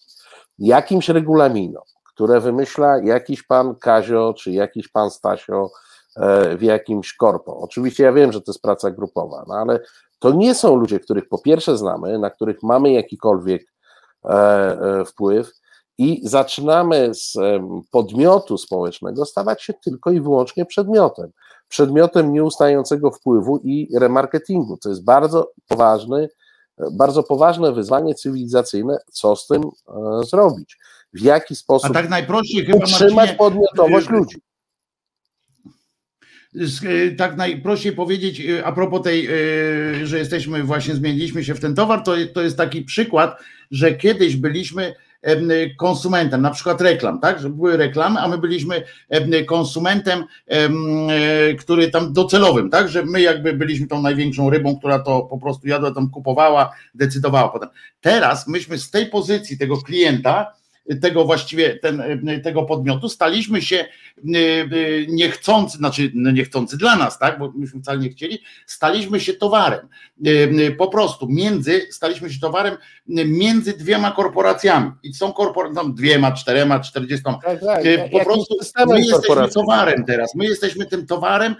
jakimś 0.59 1.09
regulaminom, 1.09 1.83
które 2.05 2.41
wymyśla 2.41 2.99
jakiś 2.99 3.43
pan 3.43 3.75
Kazio 3.75 4.35
czy 4.39 4.51
jakiś 4.51 4.89
pan 4.89 5.11
Stasio 5.11 5.71
e, 6.17 6.57
w 6.57 6.63
jakimś 6.63 7.15
korpo. 7.15 7.59
Oczywiście 7.59 8.05
ja 8.05 8.13
wiem, 8.13 8.33
że 8.33 8.41
to 8.41 8.53
jest 8.53 8.63
praca 8.63 8.91
grupowa, 8.91 9.45
no 9.49 9.55
ale 9.55 9.81
to 10.21 10.33
nie 10.33 10.55
są 10.55 10.77
ludzie, 10.77 11.01
których 11.01 11.29
po 11.29 11.39
pierwsze 11.39 11.79
znamy, 11.79 12.19
na 12.19 12.31
których 12.31 12.63
mamy 12.63 12.93
jakikolwiek 12.93 13.73
e, 14.25 14.29
e, 14.31 15.05
wpływ 15.05 15.53
i 15.99 16.21
zaczynamy 16.25 17.15
z 17.15 17.37
podmiotu 17.91 18.59
społecznego 18.59 19.27
stawać 19.27 19.63
się 19.63 19.75
tylko 19.75 20.11
i 20.11 20.21
wyłącznie 20.21 20.67
przedmiotem. 20.67 21.31
Przedmiotem 21.69 22.33
nieustającego 22.33 23.11
wpływu 23.11 23.61
i 23.65 23.89
remarketingu, 23.99 24.77
co 24.77 24.89
jest 24.89 25.05
bardzo 25.05 25.53
poważny 25.69 26.29
bardzo 26.93 27.23
poważne 27.23 27.73
wyzwanie 27.73 28.15
cywilizacyjne, 28.15 28.99
co 29.13 29.37
z 29.37 29.47
tym 29.47 29.63
e, 29.63 30.25
zrobić, 30.25 30.79
w 31.13 31.21
jaki 31.21 31.57
sposób 31.57 31.91
A 31.91 31.95
tak 31.95 32.09
najprościej 32.09 32.73
utrzymać 32.73 33.15
Marcinie, 33.15 33.39
podmiotowość 33.39 34.09
e, 34.09 34.13
ludzi. 34.13 34.37
E, 36.57 37.11
tak 37.11 37.37
najprościej 37.37 37.93
powiedzieć, 37.93 38.43
a 38.65 38.73
propos 38.73 39.03
tej, 39.03 39.29
że 40.05 40.19
jesteśmy 40.19 40.63
właśnie, 40.63 40.95
zmieniliśmy 40.95 41.45
się 41.45 41.55
w 41.55 41.61
ten 41.61 41.75
towar, 41.75 42.03
to, 42.03 42.13
to 42.35 42.43
jest 42.43 42.57
taki 42.57 42.83
przykład, 42.83 43.41
że 43.71 43.95
kiedyś 43.95 44.37
byliśmy 44.37 44.95
konsumentem, 45.79 46.43
na 46.43 46.51
przykład 46.51 46.81
reklam, 46.81 47.21
tak, 47.21 47.41
że 47.41 47.51
były 47.51 47.77
reklamy, 47.77 48.21
a 48.21 48.29
my 48.29 48.39
byliśmy 48.39 48.83
konsumentem, 49.47 50.25
który 51.59 51.91
tam 51.91 52.13
docelowym, 52.13 52.71
tak, 52.71 52.89
że 52.89 53.05
my 53.05 53.21
jakby 53.21 53.53
byliśmy 53.53 53.87
tą 53.87 54.03
największą 54.03 54.51
rybą, 54.51 54.79
która 54.79 54.99
to 54.99 55.21
po 55.23 55.39
prostu 55.39 55.69
jadła, 55.69 55.91
tam 55.91 56.11
kupowała, 56.11 56.71
decydowała 56.95 57.49
potem. 57.49 57.69
Teraz 58.01 58.49
myśmy 58.49 58.79
z 58.79 58.91
tej 58.91 59.07
pozycji 59.07 59.59
tego 59.59 59.77
klienta, 59.77 60.53
tego 60.97 61.25
właściwie 61.25 61.77
ten, 61.77 62.03
tego 62.45 62.63
podmiotu, 62.63 63.09
staliśmy 63.09 63.63
się 63.63 63.77
e, 63.77 63.87
e, 64.25 64.67
niechcący, 65.09 65.79
znaczy 65.79 66.11
no 66.15 66.31
niechcący 66.31 66.77
dla 66.77 66.97
nas, 66.97 67.19
tak, 67.19 67.39
bo 67.39 67.53
myśmy 67.55 67.81
wcale 67.81 67.99
nie 67.99 68.09
chcieli, 68.09 68.39
staliśmy 68.67 69.21
się 69.21 69.35
towarem. 69.35 69.89
E, 70.27 70.71
po 70.71 70.89
prostu 70.89 71.29
między, 71.29 71.87
staliśmy 71.91 72.31
się 72.31 72.41
towarem 72.41 72.77
między 73.27 73.73
dwiema 73.73 74.11
korporacjami. 74.11 74.91
I 75.03 75.15
są 75.15 75.33
korporacjami, 75.33 75.95
dwiema, 75.95 76.33
czterema, 76.33 76.81
czterdziestoma. 76.81 77.39
Tak, 77.45 77.61
tak. 77.61 77.83
Po 78.13 78.25
prostu 78.25 78.57
my 78.87 79.01
jesteśmy 79.01 79.49
towarem 79.49 80.05
teraz. 80.05 80.35
My 80.35 80.45
jesteśmy 80.45 80.87
tym 80.87 81.07
towarem, 81.07 81.57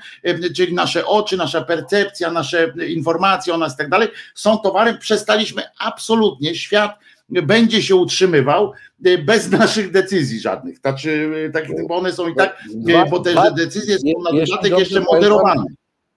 czyli 0.57 0.75
nasze 0.75 1.07
oczy, 1.07 1.37
nasza 1.37 1.61
percepcja, 1.61 2.31
nasze 2.31 2.73
informacje 2.89 3.55
o 3.55 3.59
nas 3.59 3.75
i 3.75 3.77
tak 3.77 3.89
dalej, 3.89 4.09
są 4.35 4.59
towarem. 4.59 4.99
Przestaliśmy 4.99 5.63
absolutnie 5.79 6.55
świat 6.55 6.99
będzie 7.31 7.83
się 7.83 7.97
utrzymywał 7.97 8.73
y, 9.07 9.19
bez 9.19 9.51
naszych 9.51 9.93
decyzji 9.93 10.41
żadnych. 10.41 10.79
Znaczy, 10.79 11.31
tak, 11.53 11.65
bo 11.89 11.97
one 11.97 12.13
są 12.13 12.29
i 12.29 12.35
tak, 12.35 12.63
dwa, 12.75 13.05
y, 13.05 13.11
bo 13.11 13.21
te 13.21 13.33
dwa, 13.33 13.51
decyzje 13.51 13.99
są 13.99 14.23
na 14.25 14.41
dodatek 14.41 14.79
jeszcze 14.79 15.01
moderowane. 15.01 15.65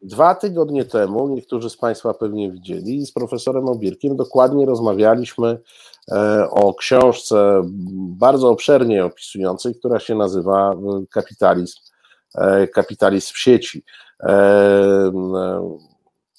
Dwa 0.03 0.35
tygodnie 0.35 0.85
temu, 0.85 1.27
niektórzy 1.27 1.69
z 1.69 1.77
Państwa 1.77 2.14
pewnie 2.14 2.52
widzieli, 2.52 3.06
z 3.06 3.11
profesorem 3.11 3.68
Obirkiem 3.68 4.15
dokładnie 4.15 4.65
rozmawialiśmy 4.65 5.60
e, 6.11 6.49
o 6.49 6.73
książce 6.73 7.61
bardzo 7.95 8.49
obszernie 8.49 9.06
opisującej, 9.06 9.76
która 9.76 9.99
się 9.99 10.15
nazywa 10.15 10.76
Kapitalizm, 11.11 11.80
e, 12.35 12.68
kapitalizm 12.68 13.34
w 13.34 13.38
sieci 13.38 13.84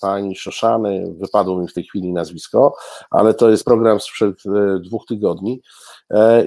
pani 0.01 0.37
Szoszany, 0.37 1.15
wypadło 1.19 1.61
mi 1.61 1.69
w 1.69 1.75
tej 1.75 1.85
chwili 1.85 2.13
nazwisko, 2.13 2.75
ale 3.11 3.35
to 3.35 3.51
jest 3.51 3.65
program 3.65 4.01
sprzed 4.01 4.35
e, 4.47 4.81
dwóch 4.81 5.07
tygodni. 5.07 5.63
E, 6.11 6.47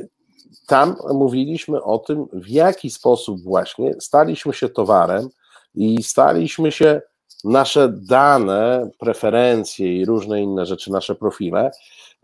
tam 0.68 0.95
mówiliśmy 1.14 1.84
o 1.84 1.99
tym, 1.99 2.26
w 2.34 2.48
jaki 2.48 2.90
sposób 2.90 3.44
właśnie 3.44 3.95
staliśmy 3.99 4.53
się 4.53 4.69
towarem 4.69 5.30
i 5.76 6.03
staliśmy 6.03 6.72
się 6.72 7.02
nasze 7.44 7.94
dane, 8.10 8.90
preferencje 8.99 9.98
i 9.98 10.06
różne 10.06 10.41
inne 10.41 10.65
rzeczy, 10.65 10.91
nasze 10.91 11.15
profile 11.15 11.72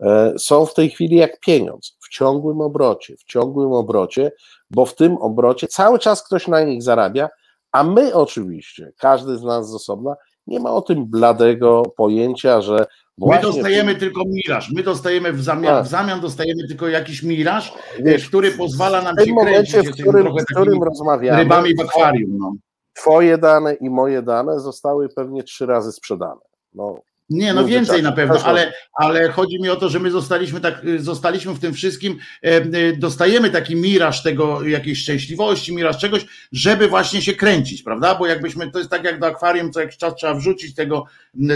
e, 0.00 0.34
są 0.38 0.66
w 0.66 0.74
tej 0.74 0.90
chwili 0.90 1.16
jak 1.16 1.40
pieniądz, 1.40 1.96
w 2.00 2.08
ciągłym 2.08 2.60
obrocie, 2.60 3.16
w 3.16 3.24
ciągłym 3.24 3.72
obrocie, 3.72 4.32
bo 4.70 4.86
w 4.86 4.94
tym 4.94 5.16
obrocie 5.16 5.68
cały 5.68 5.98
czas 5.98 6.22
ktoś 6.22 6.48
na 6.48 6.64
nich 6.64 6.82
zarabia, 6.82 7.28
a 7.72 7.84
my 7.84 8.14
oczywiście, 8.14 8.92
każdy 8.98 9.38
z 9.38 9.42
nas 9.42 9.70
z 9.70 9.74
osobna, 9.74 10.16
nie 10.46 10.60
ma 10.60 10.70
o 10.70 10.82
tym 10.82 11.06
bladego 11.06 11.82
pojęcia, 11.96 12.60
że 12.60 12.86
My 13.18 13.40
dostajemy 13.42 13.94
tylko 13.94 14.22
miraż, 14.26 14.70
my 14.72 14.82
dostajemy 14.82 15.32
w 15.32 15.42
zamian, 15.42 15.74
tak. 15.74 15.84
w 15.84 15.88
zamian 15.88 16.20
dostajemy 16.20 16.68
tylko 16.68 16.88
jakiś 16.88 17.22
miraż, 17.22 17.74
Wiesz, 18.00 18.28
który 18.28 18.50
pozwala 18.50 19.02
nam 19.02 19.14
w 19.14 19.18
tym 19.18 19.26
się 19.26 19.32
momencie, 19.34 19.72
kręcić, 19.72 19.92
w 19.92 20.02
którym, 20.02 20.26
w 20.26 20.44
którym 20.54 20.82
rozmawiamy, 20.82 21.38
rybami 21.38 21.74
w 21.76 21.80
akwarium. 21.80 22.38
No. 22.38 22.52
Twoje 22.92 23.38
dane 23.38 23.74
i 23.74 23.90
moje 23.90 24.22
dane 24.22 24.60
zostały 24.60 25.08
pewnie 25.08 25.42
trzy 25.42 25.66
razy 25.66 25.92
sprzedane. 25.92 26.40
No, 26.74 27.00
nie, 27.30 27.54
no 27.54 27.64
więcej 27.64 28.02
na 28.02 28.12
pewno, 28.12 28.42
ale, 28.44 28.72
ale 28.94 29.28
chodzi 29.28 29.62
mi 29.62 29.68
o 29.68 29.76
to, 29.76 29.88
że 29.88 30.00
my 30.00 30.10
zostaliśmy 30.10 30.60
tak, 30.60 30.84
y, 30.84 31.00
zostaliśmy 31.00 31.54
w 31.54 31.58
tym 31.58 31.74
wszystkim, 31.74 32.18
y, 32.46 32.96
dostajemy 32.96 33.50
taki 33.50 33.76
miraż 33.76 34.22
tego, 34.22 34.66
jakiejś 34.66 34.98
szczęśliwości, 34.98 35.74
miraż 35.74 35.98
czegoś, 35.98 36.26
żeby 36.52 36.88
właśnie 36.88 37.22
się 37.22 37.32
kręcić, 37.32 37.82
prawda? 37.82 38.14
Bo 38.14 38.26
jakbyśmy, 38.26 38.70
to 38.70 38.78
jest 38.78 38.90
tak 38.90 39.04
jak 39.04 39.20
do 39.20 39.26
akwarium, 39.26 39.72
co 39.72 39.80
jakiś 39.80 39.96
czas 39.96 40.14
trzeba 40.14 40.34
wrzucić 40.34 40.74
tego 40.74 41.04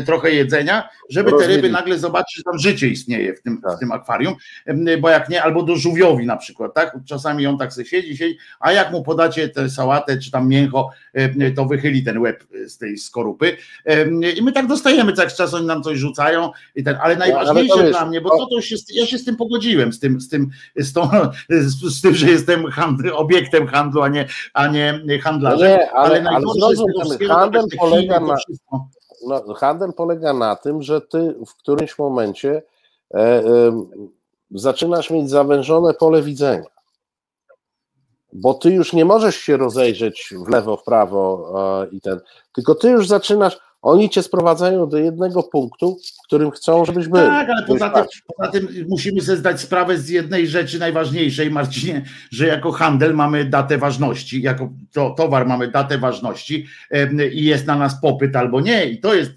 trochę 0.06 0.30
jedzenia, 0.30 0.88
żeby 1.10 1.32
te 1.38 1.46
ryby 1.46 1.70
nagle 1.70 1.98
zobaczyć, 1.98 2.36
że 2.36 2.42
tam 2.42 2.58
życie 2.58 2.88
istnieje 2.88 3.34
w 3.34 3.42
tym, 3.42 3.60
tak. 3.60 3.76
w 3.76 3.78
tym 3.78 3.92
akwarium, 3.92 4.34
bo 5.00 5.10
jak 5.10 5.28
nie, 5.28 5.42
albo 5.42 5.62
do 5.62 5.76
żółwiowi 5.76 6.26
na 6.26 6.36
przykład, 6.36 6.74
tak? 6.74 6.96
Czasami 7.08 7.46
on 7.46 7.58
tak 7.58 7.72
sobie 7.72 7.86
siedzi, 7.86 8.16
siedzi, 8.16 8.38
a 8.60 8.72
jak 8.72 8.92
mu 8.92 9.02
podacie 9.02 9.48
tę 9.48 9.70
sałatę, 9.70 10.18
czy 10.18 10.30
tam 10.30 10.48
mięcho, 10.48 10.90
to 11.56 11.64
wychyli 11.64 12.04
ten 12.04 12.18
łeb 12.18 12.44
z 12.66 12.78
tej 12.78 12.98
skorupy 12.98 13.56
i 14.36 14.42
my 14.42 14.52
tak 14.52 14.66
dostajemy 14.66 15.12
tak 15.12 15.32
z 15.32 15.36
czasu 15.36 15.57
oni 15.58 15.66
nam 15.66 15.82
coś 15.82 15.98
rzucają 15.98 16.50
i 16.74 16.84
ten, 16.84 16.98
ale 17.02 17.16
najważniejsze 17.16 17.80
ale 17.80 17.90
dla 17.90 18.06
mnie, 18.06 18.20
bo 18.20 18.30
to, 18.38 18.46
to 18.46 18.60
się, 18.60 18.76
ja 18.94 19.06
się 19.06 19.18
z 19.18 19.24
tym 19.24 19.36
pogodziłem, 19.36 19.92
z 19.92 20.00
tym, 20.00 20.20
z 20.20 20.28
tym, 20.28 20.50
z, 20.76 20.92
tą, 20.92 21.10
z, 21.90 22.02
tym, 22.02 22.14
że 22.14 22.30
jestem 22.30 22.66
handl, 22.66 23.10
obiektem 23.14 23.66
handlu, 23.66 24.02
a 24.02 24.08
nie, 24.08 24.28
a 24.54 24.66
nie 24.66 25.18
handlarzem. 25.22 25.70
No 25.70 25.76
nie, 25.76 25.92
ale, 25.92 26.08
ale 26.08 26.22
najgorsze 26.22 26.82
ale 27.02 27.28
handel 27.28 27.64
polega 27.78 28.20
na, 28.20 28.36
no, 29.26 29.54
handel 29.54 29.92
polega 29.92 30.32
na 30.32 30.56
tym, 30.56 30.82
że 30.82 31.00
ty 31.00 31.34
w 31.46 31.54
którymś 31.54 31.98
momencie 31.98 32.62
e, 33.14 33.18
e, 33.18 33.42
zaczynasz 34.50 35.10
mieć 35.10 35.30
zawężone 35.30 35.94
pole 35.94 36.22
widzenia 36.22 36.78
bo 38.32 38.54
ty 38.54 38.70
już 38.70 38.92
nie 38.92 39.04
możesz 39.04 39.36
się 39.36 39.56
rozejrzeć 39.56 40.34
w 40.46 40.48
lewo, 40.48 40.76
w 40.76 40.84
prawo 40.84 41.52
e, 41.82 41.88
i 41.88 42.00
ten, 42.00 42.20
tylko 42.52 42.74
ty 42.74 42.90
już 42.90 43.08
zaczynasz, 43.08 43.58
oni 43.82 44.10
cię 44.10 44.22
sprowadzają 44.22 44.88
do 44.88 44.98
jednego 44.98 45.42
punktu, 45.42 45.96
w 46.18 46.22
którym 46.26 46.50
chcą, 46.50 46.84
żebyś 46.84 47.08
był. 47.08 47.26
Tak, 47.26 47.48
ale 47.50 47.66
poza 47.66 47.90
tym, 47.90 48.04
poza 48.36 48.50
tym, 48.50 48.68
musimy 48.88 49.20
sobie 49.20 49.38
zdać 49.38 49.60
sprawę 49.60 49.98
z 49.98 50.08
jednej 50.08 50.46
rzeczy 50.46 50.78
najważniejszej, 50.78 51.50
Marcinie, 51.50 52.04
że 52.30 52.46
jako 52.46 52.72
handel 52.72 53.14
mamy 53.14 53.44
datę 53.44 53.78
ważności, 53.78 54.42
jako 54.42 54.68
to, 54.92 55.10
towar 55.10 55.46
mamy 55.46 55.68
datę 55.68 55.98
ważności 55.98 56.66
i 57.32 57.44
jest 57.44 57.66
na 57.66 57.76
nas 57.76 58.00
popyt 58.00 58.36
albo 58.36 58.60
nie 58.60 58.86
i 58.86 59.00
to 59.00 59.14
jest 59.14 59.32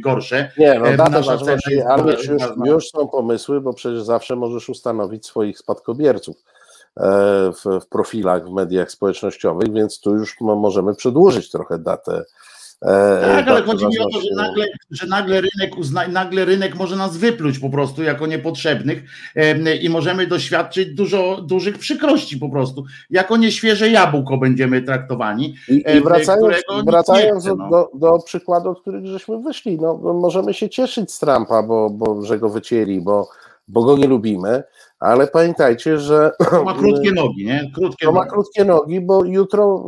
gorsze. 0.00 0.52
Nie, 0.58 0.78
no 0.78 0.96
datę 0.96 1.22
ważności, 1.22 1.80
ale 1.80 2.12
już, 2.12 2.28
już 2.64 2.88
są 2.88 3.08
pomysły, 3.08 3.60
bo 3.60 3.72
przecież 3.72 4.02
zawsze 4.02 4.36
możesz 4.36 4.68
ustanowić 4.68 5.26
swoich 5.26 5.58
spadkobierców 5.58 6.36
e, 6.96 7.02
w, 7.52 7.80
w 7.80 7.86
profilach 7.86 8.48
w 8.48 8.52
mediach 8.52 8.90
społecznościowych, 8.90 9.72
więc 9.72 10.00
tu 10.00 10.14
już 10.14 10.36
możemy 10.40 10.94
przedłużyć 10.94 11.50
trochę 11.50 11.78
datę 11.78 12.24
tak, 12.80 13.48
ale 13.48 13.62
chodzi 13.62 13.86
mi 13.86 13.98
o 13.98 14.10
to, 14.10 14.20
że 14.20 14.28
nagle, 14.36 14.66
że 14.90 15.06
nagle 15.06 15.40
rynek 15.40 15.78
uzna, 15.78 16.08
nagle 16.08 16.44
rynek 16.44 16.74
może 16.74 16.96
nas 16.96 17.16
wypluć 17.16 17.58
po 17.58 17.70
prostu 17.70 18.02
jako 18.02 18.26
niepotrzebnych 18.26 19.02
i 19.80 19.88
możemy 19.90 20.26
doświadczyć 20.26 20.94
dużo 20.94 21.40
dużych 21.40 21.78
przykrości 21.78 22.38
po 22.38 22.48
prostu. 22.48 22.84
Jako 23.10 23.36
nieświeże 23.36 23.90
jabłko 23.90 24.36
będziemy 24.38 24.82
traktowani. 24.82 25.54
I, 25.68 25.84
i 25.96 26.00
wracając, 26.00 26.56
wracając 26.86 27.44
chce, 27.44 27.54
no. 27.56 27.70
do, 27.70 27.90
do 27.94 28.18
przykładu, 28.18 28.70
od 28.70 28.80
których 28.80 29.06
żeśmy 29.06 29.42
wyszli, 29.42 29.78
no, 29.80 29.96
możemy 30.14 30.54
się 30.54 30.68
cieszyć 30.68 31.12
z 31.12 31.18
Trumpa, 31.18 31.62
bo, 31.62 31.90
bo 31.90 32.22
że 32.22 32.38
go 32.38 32.48
wycięli, 32.48 33.00
bo, 33.00 33.28
bo 33.68 33.84
go 33.84 33.96
nie 33.96 34.06
lubimy, 34.06 34.62
ale 35.00 35.26
pamiętajcie, 35.26 35.98
że. 35.98 36.30
To 36.50 36.64
ma 36.64 36.74
krótkie 36.74 37.12
nogi, 37.12 37.46
nie? 37.46 37.70
Krótkie 37.74 38.06
to 38.06 38.12
nogi. 38.12 38.24
ma 38.24 38.32
krótkie 38.32 38.64
nogi, 38.64 39.00
bo 39.00 39.24
jutro 39.24 39.84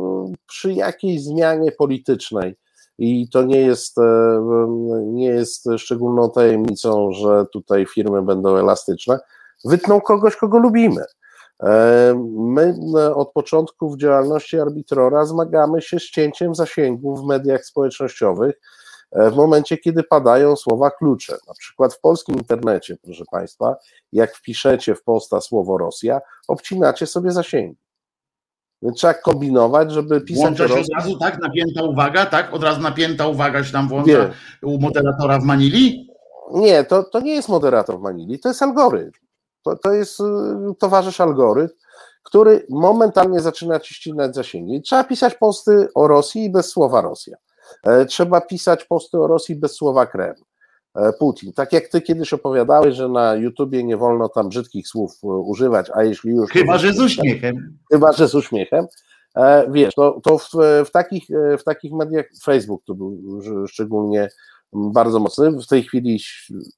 przy 0.47 0.73
jakiejś 0.73 1.23
zmianie 1.23 1.71
politycznej 1.71 2.55
i 2.99 3.29
to 3.29 3.43
nie 3.43 3.61
jest, 3.61 3.97
e, 3.97 4.41
nie 5.03 5.25
jest 5.25 5.69
szczególną 5.77 6.31
tajemnicą, 6.31 7.11
że 7.11 7.45
tutaj 7.53 7.85
firmy 7.85 8.21
będą 8.21 8.57
elastyczne. 8.57 9.19
Wytną 9.65 10.01
kogoś, 10.01 10.35
kogo 10.35 10.57
lubimy. 10.57 11.03
E, 11.63 12.13
my 12.37 12.75
e, 12.97 13.15
od 13.15 13.31
początku 13.31 13.89
w 13.89 13.97
działalności 13.97 14.59
arbitrora 14.59 15.25
zmagamy 15.25 15.81
się 15.81 15.99
z 15.99 16.03
cięciem 16.03 16.55
zasięgu 16.55 17.15
w 17.15 17.25
mediach 17.25 17.65
społecznościowych 17.65 18.59
w 19.11 19.35
momencie, 19.35 19.77
kiedy 19.77 20.03
padają 20.03 20.55
słowa 20.55 20.91
klucze. 20.91 21.37
Na 21.47 21.53
przykład 21.53 21.93
w 21.93 21.99
polskim 21.99 22.35
internecie, 22.35 22.97
proszę 23.03 23.23
Państwa, 23.31 23.75
jak 24.11 24.35
wpiszecie 24.35 24.95
w 24.95 25.03
posta 25.03 25.41
słowo 25.41 25.77
Rosja, 25.77 26.21
obcinacie 26.47 27.07
sobie 27.07 27.31
zasięgi. 27.31 27.88
Więc 28.81 28.97
trzeba 28.97 29.13
kombinować, 29.13 29.91
żeby 29.91 30.21
pisać. 30.21 30.41
Włącza 30.41 30.67
się 30.67 30.81
od 30.81 30.87
razu, 30.95 31.17
tak? 31.17 31.41
Napięta 31.41 31.83
uwaga, 31.83 32.25
tak? 32.25 32.53
Od 32.53 32.63
razu 32.63 32.81
napięta 32.81 33.27
uwaga 33.27 33.63
się 33.63 33.73
tam 33.73 33.87
włącza 33.87 34.11
nie. 34.11 34.67
u 34.67 34.79
moderatora 34.79 35.39
w 35.39 35.43
Manili? 35.43 36.09
Nie, 36.53 36.83
to, 36.83 37.03
to 37.03 37.19
nie 37.19 37.33
jest 37.33 37.49
moderator 37.49 37.99
w 37.99 38.01
Manili, 38.01 38.39
to 38.39 38.49
jest 38.49 38.61
algorytm. 38.61 39.19
To, 39.63 39.75
to 39.75 39.91
jest 39.91 40.19
y, 40.19 40.23
towarzysz 40.79 41.21
algorytm, 41.21 41.75
który 42.23 42.65
momentalnie 42.69 43.39
zaczyna 43.39 43.79
ci 43.79 43.93
ścinać 43.93 44.35
zasięgi. 44.35 44.81
Trzeba 44.81 45.03
pisać 45.03 45.35
posty 45.35 45.87
o 45.95 46.07
Rosji 46.07 46.49
bez 46.49 46.69
słowa 46.69 47.01
Rosja. 47.01 47.37
E, 47.83 48.05
trzeba 48.05 48.41
pisać 48.41 48.85
posty 48.85 49.17
o 49.17 49.27
Rosji 49.27 49.55
bez 49.55 49.71
słowa 49.71 50.05
Kreml. 50.05 50.41
E, 50.95 51.13
Putin. 51.13 51.53
Tak 51.53 51.73
jak 51.73 51.87
ty 51.87 52.01
kiedyś 52.01 52.33
opowiadałeś, 52.33 52.95
że 52.95 53.09
na 53.09 53.35
YouTubie 53.35 53.83
nie 53.83 53.97
wolno 53.97 54.29
tam 54.29 54.49
brzydkich 54.49 54.87
słów 54.87 55.11
e, 55.23 55.27
używać, 55.27 55.91
a 55.93 56.03
jeśli 56.03 56.31
już. 56.31 56.51
Chyba, 56.51 56.77
że 56.77 56.93
z 56.93 56.99
uśmiechem. 56.99 57.77
Chyba, 57.91 58.11
że 58.11 58.27
z 58.27 58.35
uśmiechem. 58.35 58.85
E, 59.35 59.71
wiesz, 59.71 59.95
to, 59.95 60.21
to 60.23 60.37
w, 60.37 60.49
w, 60.85 60.91
takich, 60.91 61.27
w 61.59 61.63
takich 61.63 61.93
mediach, 61.93 62.25
Facebook 62.43 62.81
to 62.85 62.95
był 62.95 63.17
szczególnie 63.67 64.29
bardzo 64.73 65.19
mocny. 65.19 65.51
W 65.51 65.67
tej 65.67 65.83
chwili 65.83 66.19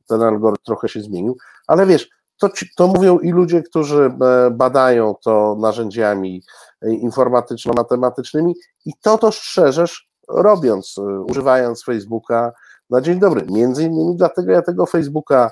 ten 0.08 0.22
algorytm 0.22 0.64
trochę 0.64 0.90
się 0.90 1.02
zmienił, 1.02 1.38
ale 1.68 1.86
wiesz, 1.86 2.10
to, 2.38 2.50
to 2.76 2.88
mówią 2.88 3.20
i 3.20 3.32
ludzie, 3.32 3.64
którzy 3.64 4.12
badają 4.52 5.16
to 5.24 5.58
narzędziami 5.60 6.44
informatyczno-matematycznymi 6.82 8.56
i 8.86 8.92
to 9.02 9.18
to 9.18 9.32
strzeżesz 9.32 10.10
robiąc, 10.28 10.96
używając 11.30 11.84
Facebooka 11.84 12.52
na 12.92 13.02
dzień 13.02 13.20
dobry. 13.20 13.46
Między 13.50 13.84
innymi 13.84 14.16
dlatego 14.16 14.52
ja 14.52 14.62
tego 14.62 14.86
Facebooka 14.86 15.52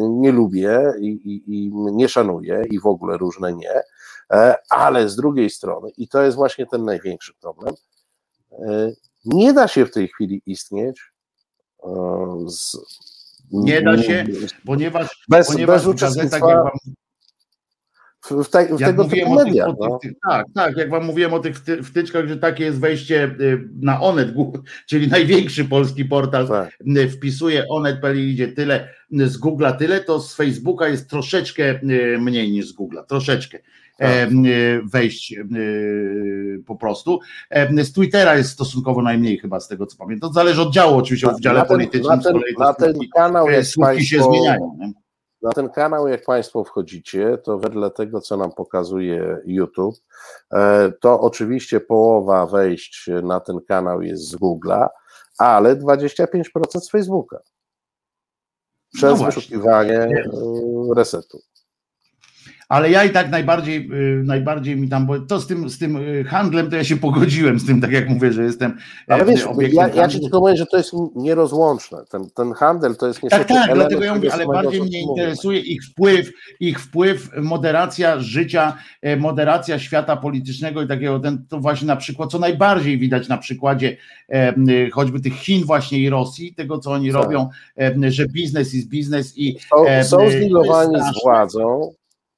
nie 0.00 0.32
lubię 0.32 0.92
i, 1.00 1.06
i, 1.06 1.54
i 1.54 1.72
nie 1.74 2.08
szanuję 2.08 2.64
i 2.70 2.80
w 2.80 2.86
ogóle 2.86 3.16
różne 3.16 3.52
nie, 3.52 3.82
ale 4.70 5.08
z 5.08 5.16
drugiej 5.16 5.50
strony, 5.50 5.90
i 5.96 6.08
to 6.08 6.22
jest 6.22 6.36
właśnie 6.36 6.66
ten 6.66 6.84
największy 6.84 7.32
problem, 7.40 7.74
nie 9.24 9.52
da 9.52 9.68
się 9.68 9.86
w 9.86 9.90
tej 9.90 10.08
chwili 10.08 10.42
istnieć 10.46 11.12
z, 12.46 12.76
nie 13.52 13.82
da 13.82 14.02
się, 14.02 14.26
ponieważ, 14.66 15.24
bez, 15.28 15.48
ponieważ 15.48 15.86
bez 15.86 15.96
w 15.96 16.00
gazetach, 16.00 16.40
jak 16.48 16.62
wam, 16.64 16.78
w, 18.22 18.48
te, 18.50 18.76
w 18.76 18.78
tego 18.78 19.04
typu 19.04 19.34
mediach. 19.34 19.68
No. 19.80 19.98
tak, 20.28 20.46
tak, 20.54 20.76
jak 20.76 20.90
wam 20.90 21.04
mówiłem 21.04 21.34
o 21.34 21.38
tych 21.38 21.56
wtyczkach, 21.84 22.26
że 22.26 22.36
takie 22.36 22.64
jest 22.64 22.80
wejście 22.80 23.24
y, 23.40 23.68
na 23.80 24.00
Onet, 24.00 24.28
czyli 24.88 25.08
największy 25.08 25.64
polski 25.64 26.04
portal, 26.04 26.48
tak. 26.48 26.78
Y, 26.96 27.08
wpisuje 27.08 27.64
Onet.pl 27.68 28.18
i 28.18 28.30
idzie 28.30 28.48
tyle, 28.48 28.88
z 29.10 29.40
Google'a 29.40 29.76
tyle, 29.76 30.00
to 30.00 30.20
z 30.20 30.34
Facebooka 30.34 30.88
jest 30.88 31.10
troszeczkę 31.10 31.80
y, 31.82 32.18
mniej 32.20 32.50
niż 32.52 32.68
z 32.68 32.76
Google'a, 32.76 33.04
troszeczkę. 33.04 33.58
Tak. 33.98 34.10
E, 34.10 34.28
wejść 34.84 35.34
po 36.66 36.76
prostu. 36.76 37.20
E, 37.50 37.84
z 37.84 37.92
Twittera 37.92 38.36
jest 38.36 38.50
stosunkowo 38.50 39.02
najmniej 39.02 39.38
chyba 39.38 39.60
z 39.60 39.68
tego 39.68 39.86
co 39.86 39.96
pamiętam. 39.96 40.30
To 40.30 40.34
zależy 40.34 40.62
od 40.62 40.74
działu 40.74 40.96
oczywiście, 40.96 41.28
w 41.28 41.40
dziale 41.40 41.64
politycznym. 41.64 42.16
Na 42.16 42.22
ten, 42.22 42.40
na 42.58 42.74
ten 42.74 42.94
kanał 43.14 43.50
jest 43.50 43.76
państwo, 43.76 44.04
się 44.04 44.22
zmieniają. 44.22 44.76
Nie? 44.78 44.92
Na 45.42 45.50
ten 45.52 45.68
kanał, 45.68 46.08
jak 46.08 46.24
Państwo 46.24 46.64
wchodzicie, 46.64 47.38
to 47.38 47.58
wedle 47.58 47.90
tego, 47.90 48.20
co 48.20 48.36
nam 48.36 48.52
pokazuje 48.52 49.40
YouTube, 49.44 49.96
to 51.00 51.20
oczywiście 51.20 51.80
połowa 51.80 52.46
wejść 52.46 53.10
na 53.22 53.40
ten 53.40 53.60
kanał 53.60 54.02
jest 54.02 54.22
z 54.22 54.36
Google'a, 54.36 54.88
ale 55.38 55.76
25% 55.76 56.80
z 56.80 56.90
Facebooka. 56.90 57.38
Przez 58.94 59.20
no 59.20 59.26
wyszukiwanie 59.26 60.24
resetu 60.96 61.38
ale 62.68 62.90
ja 62.90 63.04
i 63.04 63.10
tak 63.10 63.30
najbardziej, 63.30 63.90
y, 63.92 64.22
najbardziej 64.24 64.76
mi 64.76 64.88
tam, 64.88 65.06
bo 65.06 65.20
to 65.20 65.40
z 65.40 65.46
tym, 65.46 65.70
z 65.70 65.78
tym 65.78 65.96
y, 65.96 66.24
handlem 66.24 66.70
to 66.70 66.76
ja 66.76 66.84
się 66.84 66.96
pogodziłem 66.96 67.60
z 67.60 67.66
tym, 67.66 67.80
tak 67.80 67.92
jak 67.92 68.08
mówię, 68.08 68.32
że 68.32 68.42
jestem. 68.42 68.78
E, 69.10 69.14
ale 69.14 69.24
wiesz, 69.24 69.46
ja, 69.72 69.88
ja 69.88 70.08
ci 70.08 70.20
tylko 70.20 70.40
mówię, 70.40 70.56
że 70.56 70.66
to 70.66 70.76
jest 70.76 70.92
nierozłączne. 71.16 71.98
Ten, 72.10 72.30
ten 72.30 72.52
handel 72.52 72.96
to 72.96 73.06
jest 73.06 73.22
niestety. 73.22 73.44
Tak, 73.54 73.66
tak, 73.66 73.74
dlatego 73.74 74.04
ja 74.04 74.14
mówię, 74.14 74.32
ale 74.32 74.46
bardziej 74.46 74.82
mnie 74.82 75.00
interesuje 75.00 75.60
ich 75.60 75.84
wpływ, 75.84 76.30
ich 76.60 76.80
wpływ, 76.80 77.30
moderacja 77.36 78.20
życia, 78.20 78.76
e, 79.02 79.16
moderacja 79.16 79.78
świata 79.78 80.16
politycznego 80.16 80.82
i 80.82 80.88
takiego, 80.88 81.20
ten, 81.20 81.44
to 81.48 81.60
właśnie 81.60 81.86
na 81.86 81.96
przykład, 81.96 82.30
co 82.30 82.38
najbardziej 82.38 82.98
widać 82.98 83.28
na 83.28 83.38
przykładzie 83.38 83.96
e, 84.28 84.54
choćby 84.90 85.20
tych 85.20 85.34
Chin 85.34 85.64
właśnie 85.64 85.98
i 85.98 86.10
Rosji, 86.10 86.54
tego 86.54 86.78
co 86.78 86.92
oni 86.92 87.12
tak. 87.12 87.22
robią, 87.22 87.48
że 88.08 88.26
biznes 88.26 88.74
jest 88.74 88.88
biznes 88.88 89.38
i. 89.38 89.58
Są, 89.70 89.84
są 90.04 90.30
zlilowani 90.30 90.96
z 91.00 91.22
władzą 91.22 91.92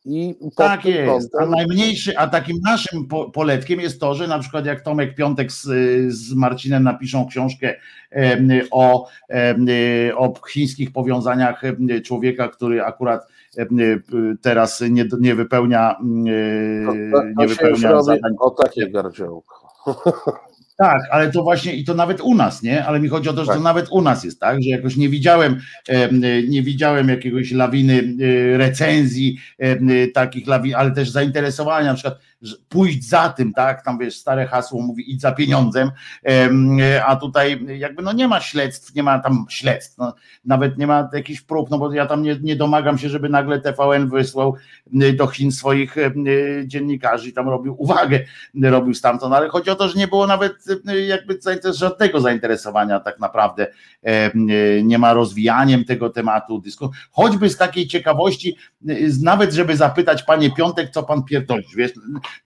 i 0.05 0.35
tak 0.56 0.85
jest. 0.85 1.35
A 1.40 1.47
najmniejszy, 1.47 2.18
a 2.18 2.27
takim 2.27 2.60
naszym 2.64 3.09
poletkiem 3.32 3.81
jest 3.81 4.01
to, 4.01 4.14
że 4.14 4.28
na 4.28 4.39
przykład 4.39 4.66
jak 4.66 4.81
Tomek 4.81 5.14
Piątek 5.14 5.52
z, 5.52 5.62
z 6.14 6.35
Marcinem 6.35 6.82
napiszą 6.82 7.27
książkę 7.27 7.74
o, 8.70 9.09
o 10.16 10.35
chińskich 10.48 10.93
powiązaniach 10.93 11.62
człowieka, 12.05 12.48
który 12.48 12.82
akurat 12.82 13.27
teraz 14.40 14.81
nie, 14.90 15.05
nie 15.20 15.35
wypełnia, 15.35 15.97
nie 17.36 17.47
wypełnia 17.48 18.02
zadań. 18.02 18.32
O 18.39 18.51
takie 18.51 18.90
gardziołko. 18.90 19.70
Tak, 20.81 21.02
ale 21.11 21.31
to 21.32 21.43
właśnie 21.43 21.74
i 21.74 21.85
to 21.85 21.94
nawet 21.94 22.20
u 22.20 22.35
nas, 22.35 22.62
nie? 22.62 22.85
Ale 22.85 23.01
mi 23.01 23.09
chodzi 23.09 23.28
o 23.28 23.32
to, 23.32 23.40
że 23.40 23.47
tak. 23.47 23.57
to 23.57 23.62
nawet 23.62 23.89
u 23.90 24.02
nas 24.02 24.24
jest 24.24 24.40
tak, 24.40 24.62
że 24.62 24.69
jakoś 24.69 24.97
nie 24.97 25.09
widziałem, 25.09 25.61
nie 26.48 26.62
widziałem 26.62 27.09
jakiegoś 27.09 27.52
lawiny 27.52 28.02
e, 28.55 28.59
recenzji, 28.59 29.39
takich 30.15 30.47
lawin, 30.47 30.74
ale 30.74 30.90
też 30.90 31.11
zainteresowania, 31.11 31.86
na 31.86 31.94
przykład 31.94 32.19
pójść 32.69 33.09
za 33.09 33.28
tym, 33.28 33.52
tak? 33.52 33.85
Tam 33.85 33.98
wiesz, 33.98 34.16
stare 34.16 34.47
hasło 34.47 34.82
mówi 34.82 35.12
idź 35.12 35.20
za 35.20 35.32
pieniądzem, 35.32 35.90
a 37.07 37.16
tutaj 37.16 37.66
jakby 37.78 38.02
no 38.02 38.12
nie 38.12 38.28
ma 38.28 38.40
śledztw, 38.40 38.94
nie 38.94 39.02
ma 39.02 39.19
tam 39.19 39.47
śledztw, 39.48 39.98
no, 39.98 40.15
nawet 40.44 40.78
nie 40.78 40.86
ma 40.86 41.09
jakichś 41.12 41.40
prób, 41.40 41.70
no 41.70 41.78
bo 41.78 41.93
ja 41.93 42.07
tam 42.07 42.23
nie, 42.23 42.36
nie 42.43 42.57
domagam 42.57 42.98
się, 42.98 43.09
żeby 43.09 43.28
nagle 43.28 43.61
TVN 43.61 44.09
wysłał 44.09 44.55
do 45.16 45.27
Chin 45.27 45.52
swoich 45.52 45.97
dziennikarzy 46.66 47.28
i 47.28 47.32
tam 47.32 47.48
robił 47.48 47.74
uwagę, 47.78 48.20
robił 48.62 48.94
stamtąd, 48.94 49.35
ale 49.35 49.48
chodzi 49.48 49.70
o 49.70 49.74
to, 49.74 49.89
że 49.89 49.98
nie 49.98 50.09
było 50.09 50.27
nawet 50.27 50.52
jakby 51.06 51.38
żadnego 51.72 52.20
zainteresowania 52.20 53.01
tak 53.01 53.20
naprawdę, 53.20 53.66
nie 54.82 54.98
ma 54.98 55.12
rozwijaniem 55.12 55.84
tego 55.84 56.10
tematu, 56.10 56.60
dysku, 56.60 56.90
choćby 57.10 57.51
z 57.51 57.56
takiej 57.56 57.86
ciekawości, 57.86 58.56
nawet 59.22 59.52
żeby 59.52 59.76
zapytać 59.76 60.22
panie 60.22 60.51
Piątek, 60.55 60.90
co 60.90 61.02
pan 61.02 61.24
pierdolisz, 61.24 61.74
wiesz, 61.76 61.92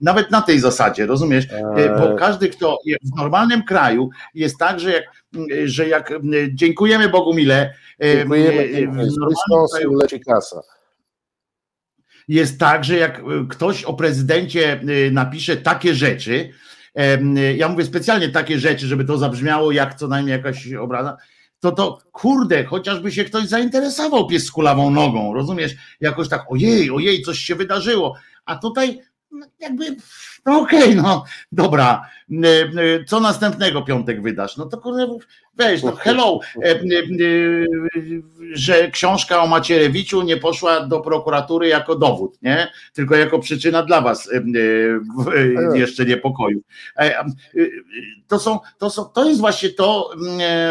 nawet 0.01 0.31
na 0.31 0.41
tej 0.41 0.59
zasadzie, 0.59 1.05
rozumiesz? 1.05 1.47
E, 1.51 1.99
bo 1.99 2.15
każdy, 2.15 2.49
kto 2.49 2.77
w 3.03 3.17
normalnym 3.17 3.63
kraju 3.63 4.09
jest 4.33 4.57
tak, 4.57 4.79
że 4.79 4.91
jak, 4.91 5.03
że 5.65 5.87
jak 5.87 6.13
dziękujemy 6.53 7.09
Bogu 7.09 7.33
mile, 7.33 7.73
e, 7.99 8.17
dziękujemy, 8.17 9.05
w 9.05 9.71
kraju 9.71 9.93
leci 9.93 10.19
kasa. 10.19 10.61
Jest 12.27 12.59
tak, 12.59 12.83
że 12.83 12.97
jak 12.97 13.21
ktoś 13.49 13.83
o 13.83 13.93
prezydencie 13.93 14.81
napisze 15.11 15.57
takie 15.57 15.95
rzeczy, 15.95 16.49
ja 17.57 17.69
mówię 17.69 17.85
specjalnie 17.85 18.29
takie 18.29 18.59
rzeczy, 18.59 18.87
żeby 18.87 19.05
to 19.05 19.17
zabrzmiało 19.17 19.71
jak 19.71 19.95
co 19.95 20.07
najmniej 20.07 20.31
jakaś 20.31 20.73
obrada, 20.73 21.17
to 21.59 21.71
to 21.71 22.01
kurde, 22.11 22.63
chociażby 22.63 23.11
się 23.11 23.23
ktoś 23.23 23.47
zainteresował 23.47 24.27
pies 24.27 24.45
z 24.45 24.51
kulawą 24.51 24.91
nogą, 24.91 25.33
rozumiesz? 25.33 25.75
Jakoś 26.01 26.29
tak, 26.29 26.51
ojej, 26.51 26.91
ojej, 26.91 27.21
coś 27.21 27.39
się 27.39 27.55
wydarzyło. 27.55 28.15
A 28.45 28.55
tutaj 28.55 29.01
no, 29.31 29.47
jakby, 29.59 29.95
no 30.45 30.59
okej, 30.59 30.83
okay, 30.83 30.95
no 30.95 31.23
dobra, 31.51 32.09
e, 32.31 32.47
e, 32.47 33.03
co 33.03 33.19
następnego 33.19 33.81
piątek 33.81 34.21
wydasz? 34.21 34.57
No 34.57 34.65
to 34.65 34.77
kurde, 34.77 35.17
weź, 35.55 35.83
no 35.83 35.91
hello, 35.91 36.39
e, 36.63 36.79
że 38.53 38.91
książka 38.91 39.41
o 39.43 39.47
Macierewiczu 39.47 40.21
nie 40.21 40.37
poszła 40.37 40.87
do 40.87 40.99
prokuratury 40.99 41.67
jako 41.67 41.95
dowód, 41.95 42.41
nie? 42.41 42.67
Tylko 42.93 43.15
jako 43.15 43.39
przyczyna 43.39 43.83
dla 43.83 44.01
was 44.01 44.29
jeszcze 45.73 46.05
niepokoju. 46.05 46.61
To 48.27 48.39
są, 48.39 48.59
to 48.77 48.89
są, 48.89 49.05
to 49.05 49.25
jest 49.25 49.39
właśnie 49.39 49.69
to, 49.69 50.09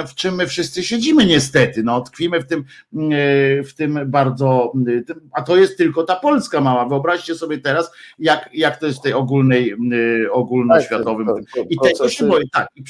w 0.06 0.14
czym 0.14 0.34
my 0.34 0.46
wszyscy 0.46 0.82
siedzimy 0.82 1.26
niestety, 1.26 1.82
no 1.82 2.00
tkwimy 2.00 2.40
w 2.40 2.46
tym, 2.46 2.64
w 3.64 3.74
tym 3.76 4.00
bardzo, 4.06 4.72
a 5.32 5.42
to 5.42 5.56
jest 5.56 5.78
tylko 5.78 6.04
ta 6.04 6.16
Polska 6.16 6.60
mała. 6.60 6.88
Wyobraźcie 6.88 7.34
sobie 7.34 7.58
teraz, 7.58 7.90
jak 8.18 8.50
jak 8.52 8.76
to 8.76 8.86
jest 8.86 8.98
w 8.98 9.02
tej 9.02 9.12
ogólnej, 9.12 9.63
y, 9.72 10.32
ogólnoświatowym. 10.32 11.26
Tak, 11.26 11.64
I 11.70 11.76
tego 11.78 12.08
się 12.08 12.26
boję, 12.26 12.44
tak, 12.52 12.68
i 12.76 12.82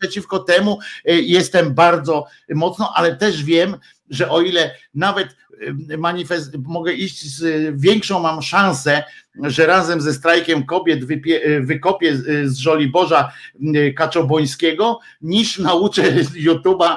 przeciwko 0.00 0.38
temu 0.38 0.78
y, 1.10 1.12
jestem 1.22 1.74
bardzo 1.74 2.24
mocno, 2.54 2.92
ale 2.94 3.16
też 3.16 3.44
wiem, 3.44 3.76
że 4.10 4.30
o 4.30 4.40
ile 4.40 4.70
nawet 4.94 5.28
y, 5.90 5.98
manifest, 5.98 6.56
mogę 6.64 6.92
iść 6.92 7.36
z 7.36 7.74
większą 7.80 8.20
mam 8.20 8.42
szansę, 8.42 9.02
że 9.42 9.66
razem 9.66 10.00
ze 10.00 10.12
strajkiem 10.12 10.66
kobiet 10.66 11.04
wypie, 11.04 11.46
y, 11.46 11.60
wykopię 11.60 12.16
z 12.44 12.56
Żoliborza 12.56 13.32
y, 13.76 13.94
Kaczobońskiego, 13.96 14.98
niż 15.22 15.58
nauczę 15.58 16.02
YouTube'a 16.46 16.96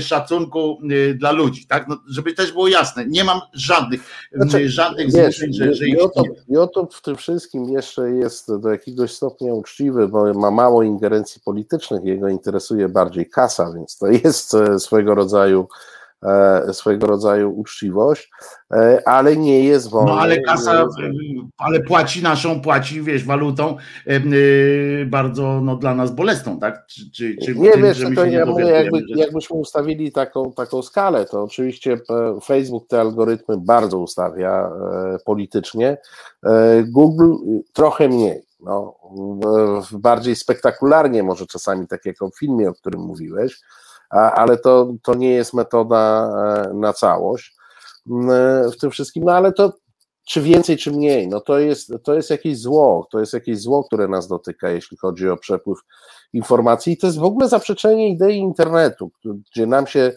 szacunku 0.00 0.80
dla 1.14 1.32
ludzi, 1.32 1.66
tak? 1.66 1.88
No, 1.88 1.96
żeby 2.08 2.32
też 2.32 2.52
było 2.52 2.68
jasne, 2.68 3.06
nie 3.06 3.24
mam 3.24 3.40
żadnych, 3.52 4.28
znaczy, 4.32 4.68
żadnych 4.68 5.12
wiesz, 5.12 5.44
że, 5.50 5.74
że 5.74 5.88
YouTube, 5.88 6.28
YouTube 6.48 6.94
w 6.94 7.02
tym 7.02 7.16
wszystkim 7.16 7.64
jeszcze 7.64 8.10
jest 8.10 8.56
do 8.56 8.70
jakiegoś 8.70 9.12
stopnia 9.12 9.54
uczciwy, 9.54 10.08
bo 10.08 10.34
ma 10.34 10.50
mało 10.50 10.82
ingerencji 10.82 11.40
politycznych, 11.44 12.04
jego 12.04 12.28
interesuje 12.28 12.88
bardziej 12.88 13.28
kasa, 13.30 13.72
więc 13.72 13.98
to 13.98 14.06
jest 14.06 14.54
e, 14.54 14.78
swego 14.78 15.14
rodzaju 15.14 15.68
swojego 16.72 17.06
rodzaju 17.06 17.50
uczciwość, 17.50 18.30
e, 18.72 19.08
ale 19.08 19.36
nie 19.36 19.64
jest 19.64 19.90
wolny. 19.90 20.10
No 20.10 20.20
ale 20.20 20.40
kasa, 20.40 20.86
ale 21.58 21.80
płaci 21.80 22.22
naszą, 22.22 22.60
płaci, 22.60 23.02
wiesz, 23.02 23.24
walutą 23.24 23.76
e, 24.06 24.20
bardzo 25.06 25.60
no, 25.60 25.76
dla 25.76 25.94
nas 25.94 26.10
bolesną, 26.10 26.58
tak? 26.58 26.86
Czy, 26.86 27.10
czy, 27.10 27.36
czy 27.44 27.54
nie 27.54 27.70
tym, 27.70 27.82
wiesz, 27.82 28.04
to 28.14 28.24
ja 28.24 28.46
mówię, 28.46 28.64
jakby, 28.64 29.02
jakbyśmy 29.16 29.56
ustawili 29.56 30.12
taką, 30.12 30.52
taką 30.52 30.82
skalę, 30.82 31.26
to 31.26 31.42
oczywiście 31.42 31.98
Facebook 32.44 32.88
te 32.88 33.00
algorytmy 33.00 33.56
bardzo 33.56 33.98
ustawia 33.98 34.70
politycznie, 35.24 35.96
Google 36.86 37.32
trochę 37.72 38.08
mniej. 38.08 38.42
No, 38.60 38.94
bardziej 39.92 40.36
spektakularnie, 40.36 41.22
może 41.22 41.46
czasami 41.46 41.86
tak 41.86 42.06
jak 42.06 42.22
o 42.22 42.30
filmie, 42.38 42.68
o 42.68 42.74
którym 42.74 43.00
mówiłeś, 43.00 43.60
ale 44.10 44.58
to, 44.58 44.94
to 45.02 45.14
nie 45.14 45.30
jest 45.30 45.54
metoda 45.54 46.30
e, 46.70 46.74
na 46.74 46.92
całość. 46.92 47.54
w 48.72 48.76
tym 48.80 48.90
wszystkim, 48.90 49.24
no 49.24 49.32
ale 49.32 49.52
to 49.52 49.72
czy 50.28 50.42
więcej, 50.42 50.76
czy 50.76 50.90
mniej, 50.90 51.28
no 51.28 51.40
to 51.40 51.58
jest, 51.58 51.92
to 52.04 52.14
jest 52.14 52.30
jakieś 52.30 52.58
zło, 52.58 53.06
to 53.10 53.20
jest 53.20 53.32
jakieś 53.32 53.60
zło, 53.60 53.84
które 53.84 54.08
nas 54.08 54.28
dotyka, 54.28 54.70
jeśli 54.70 54.96
chodzi 54.96 55.28
o 55.28 55.36
przepływ 55.36 55.78
informacji. 56.32 56.92
I 56.92 56.96
to 56.96 57.06
jest 57.06 57.18
w 57.18 57.24
ogóle 57.24 57.48
zaprzeczenie 57.48 58.08
idei 58.08 58.38
internetu, 58.38 59.10
gdzie 59.24 59.66
nam 59.66 59.86
się 59.86 60.12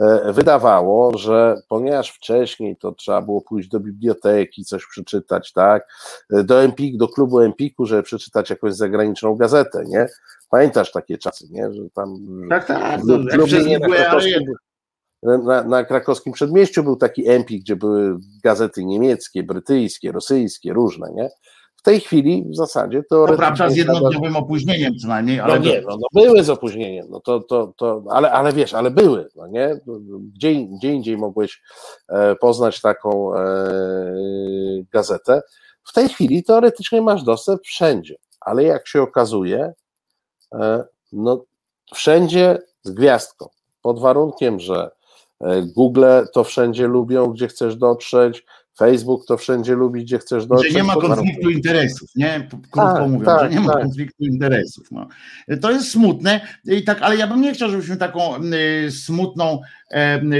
e, 0.00 0.32
wydawało, 0.32 1.18
że 1.18 1.56
ponieważ 1.68 2.10
wcześniej 2.10 2.76
to 2.76 2.92
trzeba 2.92 3.22
było 3.22 3.40
pójść 3.40 3.68
do 3.68 3.80
biblioteki, 3.80 4.64
coś 4.64 4.86
przeczytać, 4.86 5.52
tak, 5.52 5.88
do 6.30 6.62
Empik, 6.62 6.96
do 6.96 7.08
klubu 7.08 7.40
Empiku, 7.40 7.86
żeby 7.86 8.02
przeczytać 8.02 8.50
jakąś 8.50 8.74
zagraniczną 8.74 9.36
gazetę, 9.36 9.84
nie? 9.86 10.06
Pamiętasz 10.50 10.92
takie 10.92 11.18
czasy, 11.18 11.46
nie? 11.50 11.72
Że 11.72 11.82
tam. 11.94 12.16
Tak, 12.50 12.66
tak. 12.66 13.00
No, 13.04 13.18
na, 15.38 15.64
na, 15.64 15.84
krakowskim 15.84 16.32
przedmieściu 16.32 16.84
był 16.84 16.96
taki 16.96 17.28
Empik, 17.28 17.62
gdzie 17.62 17.76
były 17.76 18.16
gazety 18.42 18.84
niemieckie, 18.84 19.42
brytyjskie, 19.42 20.12
rosyjskie, 20.12 20.72
różne, 20.72 21.12
nie? 21.14 21.30
W 21.84 21.90
tej 21.92 22.00
chwili 22.00 22.44
w 22.50 22.56
zasadzie 22.56 23.02
to. 23.02 23.26
To 23.26 23.36
prawda, 23.36 23.70
z 23.70 23.76
jednodniowym 23.76 24.36
opóźnieniem 24.36 24.98
co 24.98 25.08
najmniej, 25.08 25.40
ale. 25.40 25.58
No 25.58 25.64
nie, 25.64 25.80
no, 25.80 25.96
no 25.96 26.22
były 26.22 26.42
z 26.44 26.50
opóźnieniem, 26.50 27.06
no 27.10 27.20
to, 27.20 27.40
to, 27.40 27.72
to 27.76 28.04
ale, 28.10 28.32
ale 28.32 28.52
wiesz, 28.52 28.74
ale 28.74 28.90
były, 28.90 29.28
no 29.36 29.46
nie? 29.46 29.80
Gdzie, 30.34 30.54
gdzie 30.66 30.92
indziej 30.92 31.16
mogłeś 31.16 31.62
e, 32.08 32.36
poznać 32.36 32.80
taką 32.80 33.36
e, 33.36 33.40
gazetę. 34.92 35.42
W 35.84 35.92
tej 35.92 36.08
chwili 36.08 36.44
teoretycznie 36.44 37.02
masz 37.02 37.22
dostęp 37.22 37.62
wszędzie, 37.62 38.16
ale 38.40 38.62
jak 38.62 38.88
się 38.88 39.02
okazuje, 39.02 39.72
e, 40.54 40.84
no 41.12 41.44
wszędzie 41.94 42.58
z 42.82 42.90
gwiazdką, 42.90 43.48
pod 43.82 44.00
warunkiem, 44.00 44.60
że 44.60 44.90
Google 45.76 46.06
to 46.32 46.44
wszędzie 46.44 46.86
lubią, 46.86 47.26
gdzie 47.26 47.48
chcesz 47.48 47.76
dotrzeć, 47.76 48.44
Facebook 48.78 49.26
to 49.26 49.36
wszędzie 49.36 49.74
lubi, 49.74 50.04
gdzie 50.04 50.18
chcesz 50.18 50.46
dotrzeć. 50.46 50.72
Że 50.72 50.78
nie 50.78 50.84
ma 50.84 50.94
konfliktu 50.94 51.50
interesów, 51.50 52.10
nie? 52.16 52.48
Krótko 52.50 52.80
tak, 52.80 53.08
mówiąc, 53.08 53.24
tak, 53.24 53.40
że 53.40 53.58
nie 53.58 53.66
ma 53.66 53.72
tak. 53.72 53.82
konfliktu 53.82 54.24
interesów. 54.24 54.90
No. 54.90 55.08
To 55.60 55.70
jest 55.70 55.90
smutne, 55.90 56.40
I 56.64 56.84
tak, 56.84 57.02
ale 57.02 57.16
ja 57.16 57.26
bym 57.26 57.40
nie 57.40 57.54
chciał, 57.54 57.70
żebyśmy 57.70 57.96
taką 57.96 58.42
y, 58.86 58.90
smutną, 58.90 59.60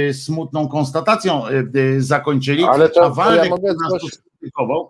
y, 0.09 0.13
smutną 0.13 0.67
konstatacją 0.67 1.43
y, 1.75 2.01
zakończyli. 2.01 2.63
Ale 2.63 2.89
to, 2.89 3.05
a 3.05 3.09
Waldek 3.09 3.39
to 3.39 3.45
ja 3.45 3.49
mogę 3.49 3.73
nas 3.83 4.01
coś... 4.01 4.11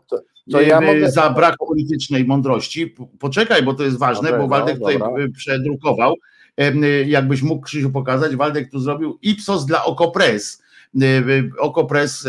to, 0.07 0.21
to 0.51 0.61
ja 0.61 0.81
mogę... 0.81 1.11
za 1.11 1.29
brak 1.29 1.57
politycznej 1.57 2.25
mądrości. 2.25 2.95
Poczekaj, 3.19 3.63
bo 3.63 3.73
to 3.73 3.83
jest 3.83 3.97
ważne, 3.97 4.37
bo 4.37 4.47
Waldek 4.47 4.79
no, 4.79 4.87
tutaj 4.87 5.31
przedrukował 5.31 6.15
jakbyś 7.05 7.41
mógł 7.41 7.61
Krzysiu 7.61 7.91
pokazać, 7.91 8.35
Waldek 8.35 8.71
tu 8.71 8.79
zrobił 8.79 9.19
Ipsos 9.21 9.65
dla 9.65 9.85
Okopres. 9.85 10.64
Okopres, 11.59 12.27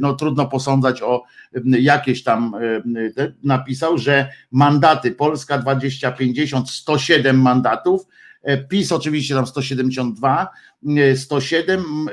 no 0.00 0.14
trudno 0.14 0.46
posądzać 0.46 1.02
o 1.02 1.22
jakieś 1.64 2.22
tam, 2.22 2.54
napisał, 3.42 3.98
że 3.98 4.28
mandaty 4.52 5.12
Polska 5.12 5.58
2050, 5.58 6.70
107 6.70 7.40
mandatów, 7.40 8.06
PiS 8.68 8.92
oczywiście 8.92 9.34
tam 9.34 9.46
172, 9.46 10.48
107, 11.16 12.06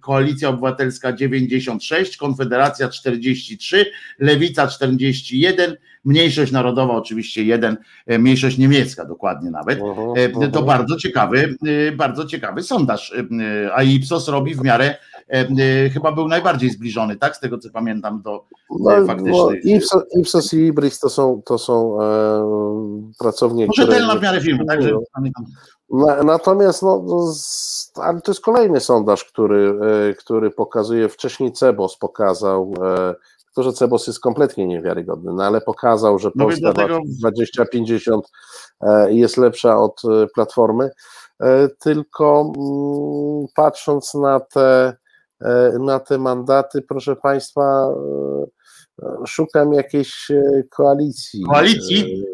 Koalicja 0.00 0.48
Obywatelska 0.48 1.12
96, 1.12 2.16
Konfederacja 2.16 2.88
43, 2.88 3.86
Lewica 4.18 4.66
41, 4.66 5.76
Mniejszość 6.04 6.52
narodowa 6.52 6.94
oczywiście 6.94 7.44
jeden, 7.44 7.76
e, 8.06 8.18
mniejszość 8.18 8.58
niemiecka 8.58 9.04
dokładnie 9.04 9.50
nawet. 9.50 9.78
-huh. 9.78 10.50
To 10.50 10.62
bardzo 10.62 10.96
ciekawy, 10.96 11.56
e, 11.88 11.92
bardzo 11.92 12.26
ciekawy 12.26 12.62
sondaż. 12.62 13.12
E, 13.12 13.74
a 13.74 13.82
Ipsos 13.82 14.28
robi 14.28 14.54
w 14.54 14.62
miarę 14.62 14.96
chyba 15.92 16.12
był 16.12 16.28
najbardziej 16.28 16.70
zbliżony, 16.70 17.16
tak? 17.16 17.36
Z 17.36 17.40
tego 17.40 17.58
co 17.58 17.70
pamiętam 17.70 18.22
do 18.22 18.44
no, 18.70 19.06
faktycznych. 19.06 19.64
No, 19.64 19.70
Ipsos, 19.70 20.02
Ipsos, 20.20 20.54
i 20.54 20.56
Ibris 20.56 20.98
to 20.98 21.10
są, 21.10 21.42
to 21.44 21.58
są 21.58 22.02
e, 22.02 23.12
pracownie, 23.18 23.66
Może 23.66 23.82
które... 23.82 24.06
na 24.06 24.16
w 24.16 24.22
miarę 24.22 24.40
filmu, 24.40 24.64
także 24.64 24.90
pamiętam. 25.14 25.44
Natomiast 26.24 26.82
no, 26.82 27.04
ale 27.96 28.20
to 28.20 28.30
jest 28.32 28.40
kolejny 28.40 28.80
sondaż, 28.80 29.24
który, 29.24 29.78
który 30.18 30.50
pokazuje, 30.50 31.08
wcześniej 31.08 31.52
Cebos 31.52 31.96
pokazał 31.96 32.74
to, 33.54 33.62
że 33.62 33.72
Cebos 33.72 34.06
jest 34.06 34.20
kompletnie 34.20 34.66
niewiarygodny, 34.66 35.32
no 35.32 35.44
ale 35.44 35.60
pokazał, 35.60 36.18
że 36.18 36.30
no 36.34 36.44
Polska 36.44 36.72
dlatego... 36.72 37.00
2050 37.20 38.30
e, 38.80 39.12
jest 39.12 39.36
lepsza 39.36 39.78
od 39.78 40.02
e, 40.04 40.26
Platformy, 40.26 40.90
e, 41.40 41.68
tylko 41.68 42.52
mm, 42.56 43.46
patrząc 43.54 44.14
na 44.14 44.40
te, 44.40 44.96
na 45.80 46.00
te 46.00 46.18
mandaty, 46.18 46.82
proszę 46.82 47.16
Państwa, 47.16 47.88
szukam 49.26 49.72
jakiejś 49.72 50.32
koalicji. 50.70 51.44
Koalicji? 51.44 52.24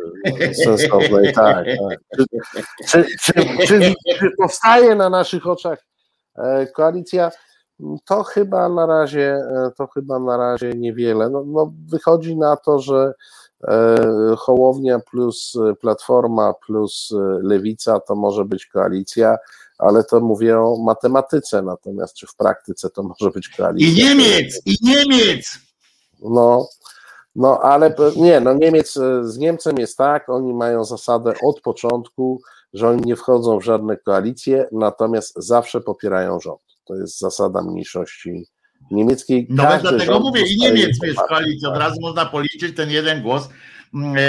Sensownej, 0.64 1.32
tak. 1.34 1.66
tak. 1.66 2.00
Czy, 2.88 3.04
czy, 3.22 3.32
czy, 3.66 3.94
czy 4.18 4.30
powstaje 4.38 4.94
na 4.94 5.10
naszych 5.10 5.46
oczach 5.46 5.86
koalicja? 6.74 7.30
To 8.04 8.22
chyba 8.22 8.68
na 8.68 8.86
razie, 8.86 9.32
e, 9.32 9.70
to 9.76 9.86
chyba 9.86 10.18
na 10.18 10.36
razie 10.36 10.72
niewiele. 10.74 11.30
No, 11.30 11.44
no 11.46 11.72
wychodzi 11.86 12.36
na 12.36 12.56
to, 12.56 12.78
że 12.78 13.14
e, 13.68 13.96
Hołownia 14.38 14.98
plus 15.10 15.58
Platforma 15.80 16.54
plus 16.66 17.14
Lewica 17.42 18.00
to 18.00 18.14
może 18.14 18.44
być 18.44 18.66
koalicja, 18.66 19.36
ale 19.80 20.04
to 20.04 20.20
mówię 20.20 20.60
o 20.60 20.76
matematyce, 20.84 21.62
natomiast 21.62 22.14
czy 22.14 22.26
w 22.26 22.34
praktyce 22.34 22.90
to 22.90 23.02
może 23.02 23.30
być 23.30 23.48
koalicja? 23.48 23.88
I 23.88 24.08
Niemiec, 24.08 24.62
i 24.66 24.76
Niemiec! 24.82 25.58
No, 26.22 26.68
no 27.36 27.60
ale 27.60 27.94
nie, 28.16 28.40
no 28.40 28.54
Niemiec 28.54 28.92
z 29.22 29.38
Niemcem 29.38 29.78
jest 29.78 29.96
tak, 29.98 30.28
oni 30.28 30.54
mają 30.54 30.84
zasadę 30.84 31.34
od 31.42 31.60
początku, 31.60 32.40
że 32.72 32.88
oni 32.88 33.02
nie 33.02 33.16
wchodzą 33.16 33.60
w 33.60 33.64
żadne 33.64 33.96
koalicje, 33.96 34.68
natomiast 34.72 35.32
zawsze 35.36 35.80
popierają 35.80 36.40
rząd. 36.40 36.60
To 36.84 36.96
jest 36.96 37.18
zasada 37.18 37.62
mniejszości 37.62 38.46
niemieckiej. 38.90 39.46
No 39.50 39.64
dlatego 39.80 40.20
mówię, 40.20 40.42
i 40.42 40.56
Niemiec 40.56 40.98
wiesz, 41.02 41.16
w 41.16 41.28
koalicji, 41.28 41.68
od 41.68 41.76
razu 41.76 42.00
można 42.00 42.26
policzyć 42.26 42.76
ten 42.76 42.90
jeden 42.90 43.22
głos, 43.22 43.44
e, 43.44 43.50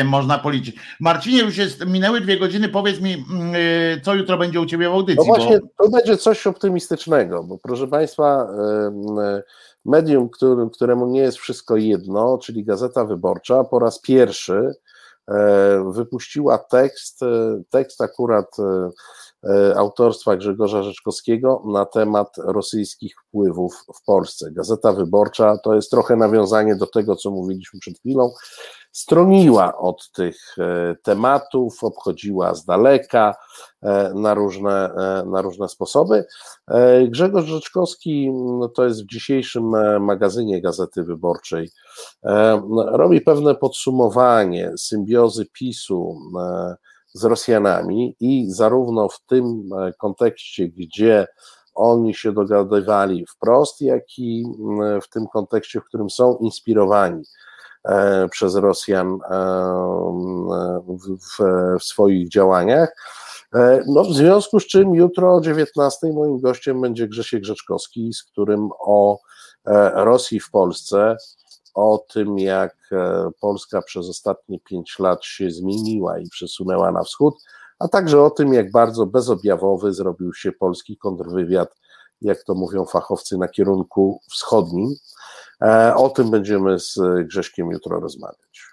można 0.06 0.40
policzyć. 0.40 0.76
Marcinie, 1.00 1.42
już 1.42 1.58
jest, 1.58 1.86
minęły 1.86 2.22
dwie 2.22 2.40
godziny, 2.40 2.70
powiedz 2.70 3.02
mi, 3.02 3.14
mm, 3.14 3.54
e, 3.56 4.02
co 4.02 4.14
jutro 4.14 4.38
będzie 4.38 4.62
u 4.62 4.66
Ciebie 4.66 4.90
w 4.90 4.94
audycji? 4.94 5.28
No 5.28 5.36
właśnie, 5.36 5.60
bo... 5.60 5.86
to 5.86 5.92
będzie 5.92 6.18
coś 6.18 6.48
optymistycznego, 6.48 7.44
bo 7.44 7.58
proszę 7.58 7.88
Państwa, 7.88 8.48
medium, 9.86 10.30
którym, 10.30 10.70
któremu 10.70 11.08
nie 11.08 11.20
jest 11.20 11.38
wszystko 11.38 11.78
jedno, 11.78 12.38
czyli 12.38 12.64
Gazeta 12.64 13.06
Wyborcza, 13.06 13.64
po 13.64 13.80
raz 13.80 14.00
pierwszy 14.00 14.74
e, 15.28 15.92
wypuściła 15.94 16.58
tekst, 16.58 17.20
tekst 17.70 18.02
akurat 18.02 18.58
E, 19.44 19.78
autorstwa 19.78 20.38
Grzegorza 20.38 20.84
Rzeczkowskiego 20.84 21.64
na 21.66 21.86
temat 21.86 22.36
rosyjskich 22.38 23.16
wpływów 23.28 23.74
w 23.96 24.06
Polsce. 24.06 24.52
Gazeta 24.52 24.94
Wyborcza 24.94 25.58
to 25.58 25.76
jest 25.76 25.92
trochę 25.92 26.16
nawiązanie 26.16 26.76
do 26.76 26.88
tego, 26.88 27.16
co 27.16 27.32
mówiliśmy 27.32 27.80
przed 27.80 28.00
chwilą. 28.00 28.34
Stroniła 28.92 29.78
od 29.78 30.12
tych 30.12 30.56
e, 30.58 30.96
tematów, 31.04 31.84
obchodziła 31.84 32.56
z 32.56 32.66
daleka 32.66 33.36
e, 33.82 34.14
na 34.16 34.34
różne, 34.34 34.92
na 35.26 35.42
różne 35.42 35.70
sposoby. 35.70 36.26
Grzegorz 37.08 37.46
Rzeczkowski 37.46 38.32
no 38.32 38.70
to 38.70 38.86
jest 38.86 39.04
w 39.04 39.10
dzisiejszym 39.10 39.70
magazynie 40.00 40.62
Gazety 40.62 41.04
Wyborczej. 41.04 41.70
Robi 42.88 43.22
pewne 43.22 43.56
podsumowanie 43.56 44.72
symbiozy 44.78 45.46
PiSu 45.46 46.18
z 47.14 47.24
Rosjanami 47.24 48.16
i 48.20 48.46
zarówno 48.50 49.10
w 49.10 49.20
tym 49.26 49.70
e, 49.80 49.94
kontekście, 49.94 50.70
gdzie 50.70 51.28
oni 51.74 52.14
się 52.14 52.32
dogadywali 52.32 53.26
wprost, 53.36 53.82
jak 53.82 54.04
i 54.18 54.46
w 55.02 55.10
tym 55.10 55.28
kontekście, 55.28 55.80
w 55.80 55.86
którym 55.86 56.10
są 56.10 56.38
inspirowani 56.38 57.22
e, 57.22 57.26
przez 58.32 58.56
Rosjan 58.56 59.08
e, 59.08 59.18
w, 60.88 61.18
w, 61.80 61.84
swoich 61.84 62.30
działaniach. 62.30 62.96
No, 63.88 64.04
w 64.04 64.14
związku 64.14 64.60
z 64.60 64.68
czym 64.68 64.96
jutro 64.96 65.36
o 65.36 65.42
19 65.42 66.14
moim 66.14 66.40
gościem 66.40 66.82
będzie 66.82 67.08
Grzesiek 67.08 67.42
Grzeczkowski, 67.42 68.14
z 68.14 68.24
którym 68.24 68.70
o 68.80 69.20
Rosji 69.96 70.40
w 70.40 70.52
Polsce 70.52 71.18
o 71.74 72.06
tym, 72.14 72.40
jak 72.40 72.76
e, 72.92 73.30
Polska 73.42 73.82
przez 73.82 74.10
ostatnie 74.10 74.60
pięć 74.60 75.00
lat 75.00 75.26
się 75.26 75.52
zmieniła 75.52 76.20
i 76.20 76.30
przesunęła 76.30 76.92
na 76.92 77.04
wschód, 77.04 77.36
a 77.80 77.88
także 77.88 78.22
o 78.22 78.30
tym, 78.30 78.54
jak 78.54 78.72
bardzo 78.72 79.06
bezobjawowy 79.06 79.94
zrobił 79.94 80.34
się 80.34 80.52
polski 80.52 80.98
kontrwywiad, 80.98 81.76
jak 82.22 82.44
to 82.44 82.56
mówią 82.56 82.86
fachowcy, 82.86 83.38
na 83.38 83.48
kierunku 83.48 84.20
wschodnim. 84.32 84.96
E, 85.62 85.96
o 85.96 86.10
tym 86.10 86.32
będziemy 86.32 86.80
z 86.80 87.00
Grześkiem 87.28 87.72
jutro 87.72 88.00
rozmawiać. 88.00 88.72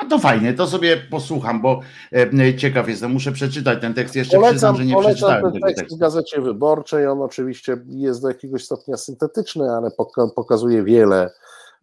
A 0.00 0.04
to 0.06 0.18
fajnie, 0.18 0.54
to 0.54 0.66
sobie 0.66 0.96
posłucham, 0.96 1.62
bo 1.62 1.80
e, 2.12 2.56
ciekaw 2.56 2.88
jestem, 2.88 3.12
muszę 3.12 3.32
przeczytać 3.32 3.80
ten 3.80 3.94
tekst. 3.94 4.16
Jeszcze 4.16 4.36
polecam, 4.36 4.54
przyznam, 4.54 4.76
że 4.76 4.84
nie 4.84 4.94
polecam 4.94 5.14
przeczytałem 5.14 5.42
ten 5.42 5.52
tego 5.52 5.66
tekst 5.66 5.78
tekstu. 5.78 5.96
w 5.96 5.98
Gazecie 5.98 6.40
Wyborczej, 6.40 7.06
on 7.06 7.22
oczywiście 7.22 7.76
jest 7.86 8.22
do 8.22 8.28
jakiegoś 8.28 8.64
stopnia 8.64 8.96
syntetyczny, 8.96 9.70
ale 9.70 9.90
poka- 9.90 10.30
pokazuje 10.36 10.84
wiele 10.84 11.30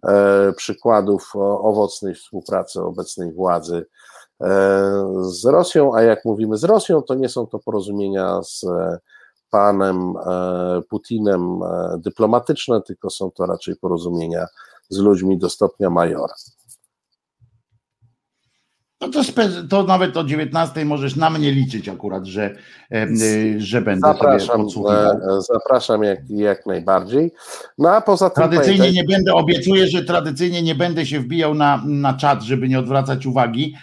e, 0.07 0.53
przykładów 0.53 1.31
owocnej 1.61 2.15
współpracy 2.15 2.81
obecnej 2.81 3.33
władzy 3.33 3.85
e, 4.41 4.47
z 5.21 5.45
Rosją, 5.45 5.95
a 5.95 6.01
jak 6.01 6.25
mówimy 6.25 6.57
z 6.57 6.63
Rosją, 6.63 7.01
to 7.01 7.15
nie 7.15 7.29
są 7.29 7.47
to 7.47 7.59
porozumienia 7.59 8.43
z 8.43 8.63
e, 8.63 8.99
panem 9.57 10.13
e, 10.17 10.81
Putinem 10.89 11.41
e, 11.63 11.97
dyplomatyczne, 11.97 12.81
tylko 12.81 13.09
są 13.09 13.31
to 13.31 13.45
raczej 13.45 13.75
porozumienia 13.75 14.45
z 14.89 14.97
ludźmi 14.97 15.37
do 15.37 15.49
stopnia 15.49 15.89
majora. 15.89 16.33
No 19.01 19.09
to, 19.09 19.21
to 19.69 19.83
nawet 19.83 20.17
o 20.17 20.23
19 20.23 20.85
możesz 20.85 21.15
na 21.15 21.29
mnie 21.29 21.51
liczyć 21.51 21.89
akurat, 21.89 22.25
że, 22.25 22.55
e, 22.91 23.07
że 23.57 23.81
będę 23.81 24.07
Zapraszam, 24.07 24.61
podsłuchiwał. 24.61 25.41
zapraszam 25.41 26.03
jak, 26.03 26.19
jak 26.29 26.65
najbardziej. 26.65 27.31
No 27.77 27.89
a 27.91 28.01
poza 28.01 28.29
tym 28.29 28.35
Tradycyjnie 28.35 28.83
pamiętaj- 28.83 28.93
nie 28.93 29.03
będę, 29.03 29.33
obiecuję, 29.33 29.87
że 29.87 30.03
tradycyjnie 30.03 30.61
nie 30.61 30.75
będę 30.75 31.05
się 31.05 31.19
wbijał 31.19 31.53
na, 31.53 31.83
na 31.85 32.13
czat, 32.13 32.43
żeby 32.43 32.69
nie 32.69 32.79
odwracać 32.79 33.25
uwagi, 33.25 33.75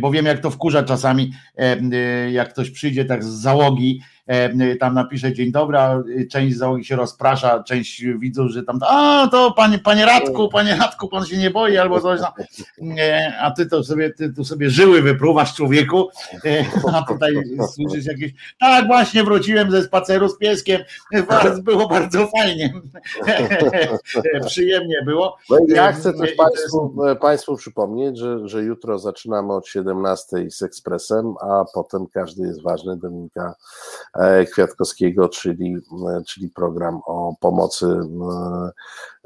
bo 0.00 0.10
wiem 0.10 0.26
jak 0.26 0.40
to 0.40 0.50
wkurza 0.50 0.82
czasami, 0.82 1.32
jak 2.32 2.52
ktoś 2.52 2.70
przyjdzie 2.70 3.04
tak 3.04 3.24
z 3.24 3.28
załogi, 3.28 4.00
tam 4.80 4.94
napisze 4.94 5.32
dzień 5.32 5.52
dobry, 5.52 5.78
a 5.78 6.02
część 6.30 6.56
załogi 6.56 6.84
się 6.84 6.96
rozprasza, 6.96 7.62
część 7.62 8.04
widzą, 8.04 8.48
że 8.48 8.62
tam, 8.62 8.78
a 8.82 9.28
to 9.30 9.52
panie, 9.56 9.78
panie 9.78 10.06
Radku, 10.06 10.48
panie 10.48 10.76
Radku, 10.76 11.08
pan 11.08 11.26
się 11.26 11.36
nie 11.36 11.50
boi 11.50 11.76
albo 11.76 12.00
coś 12.00 12.20
tam, 12.20 12.32
a 13.40 13.50
ty 13.50 13.66
to 13.66 13.84
sobie, 13.84 14.10
ty 14.10 14.32
tu 14.32 14.44
sobie 14.44 14.70
żyły 14.70 15.02
wypruwasz 15.02 15.54
człowieku, 15.54 16.08
e, 16.44 16.64
a 16.94 17.02
tutaj 17.02 17.34
słyszysz 17.74 18.06
jakieś, 18.06 18.32
tak 18.60 18.86
właśnie 18.86 19.24
wróciłem 19.24 19.70
ze 19.70 19.82
spaceru 19.82 20.28
z 20.28 20.38
pieskiem, 20.38 20.82
było 21.62 21.88
bardzo 21.88 22.26
fajnie, 22.26 22.72
przyjemnie 24.46 25.02
było. 25.04 25.36
No 25.50 25.58
ja 25.68 25.90
E, 25.90 25.92
chcę 25.92 26.12
też 26.12 26.32
Państwu, 26.32 27.06
e, 27.06 27.16
państwu 27.16 27.56
przypomnieć, 27.56 28.18
że, 28.18 28.48
że 28.48 28.62
jutro 28.62 28.98
zaczynamy 28.98 29.52
od 29.52 29.68
17 29.68 30.50
z 30.50 30.62
Ekspresem, 30.62 31.34
a 31.40 31.64
potem 31.74 32.06
każdy 32.06 32.46
jest 32.46 32.62
ważny 32.62 32.96
Dominika 32.96 33.54
e, 34.16 34.19
Kwiatkowskiego, 34.52 35.28
czyli, 35.28 35.76
e, 36.08 36.22
czyli 36.26 36.48
program 36.48 37.00
o 37.06 37.34
pomocy, 37.40 37.86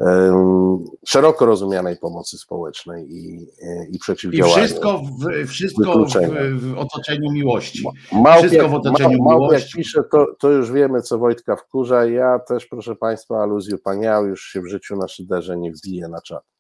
e, 0.01 0.95
szeroko 1.07 1.47
rozumianej 1.47 1.97
pomocy 1.97 2.39
społecznej 2.39 3.07
i, 3.11 3.49
e, 3.63 3.87
i 3.87 3.97
I 3.97 3.99
przeciwdziałaniu. 3.99 4.57
wszystko, 4.57 4.99
w, 4.99 5.49
wszystko 5.49 6.05
w, 6.05 6.61
w 6.61 6.79
otoczeniu 6.79 7.33
miłości. 7.33 7.85
Małp 8.13 8.47
wszystko 8.47 8.69
w 8.69 8.75
otoczeniu 8.75 9.19
miłości. 9.25 9.79
pisze, 9.79 10.03
to, 10.13 10.27
to 10.39 10.51
już 10.51 10.73
wiemy, 10.73 11.03
co 11.03 11.19
Wojtka 11.19 11.57
wkurza. 11.57 12.07
Ja 12.07 12.39
też, 12.39 12.67
proszę 12.67 12.97
Państwa, 12.97 13.43
aluzję 13.43 13.79
paniał, 13.79 14.27
już 14.27 14.43
się 14.43 14.61
w 14.61 14.69
życiu 14.69 14.97
na 14.97 15.09
szyderze 15.09 15.57
nie 15.57 15.73
wbije 15.73 16.09
na 16.09 16.21
czat. 16.21 16.54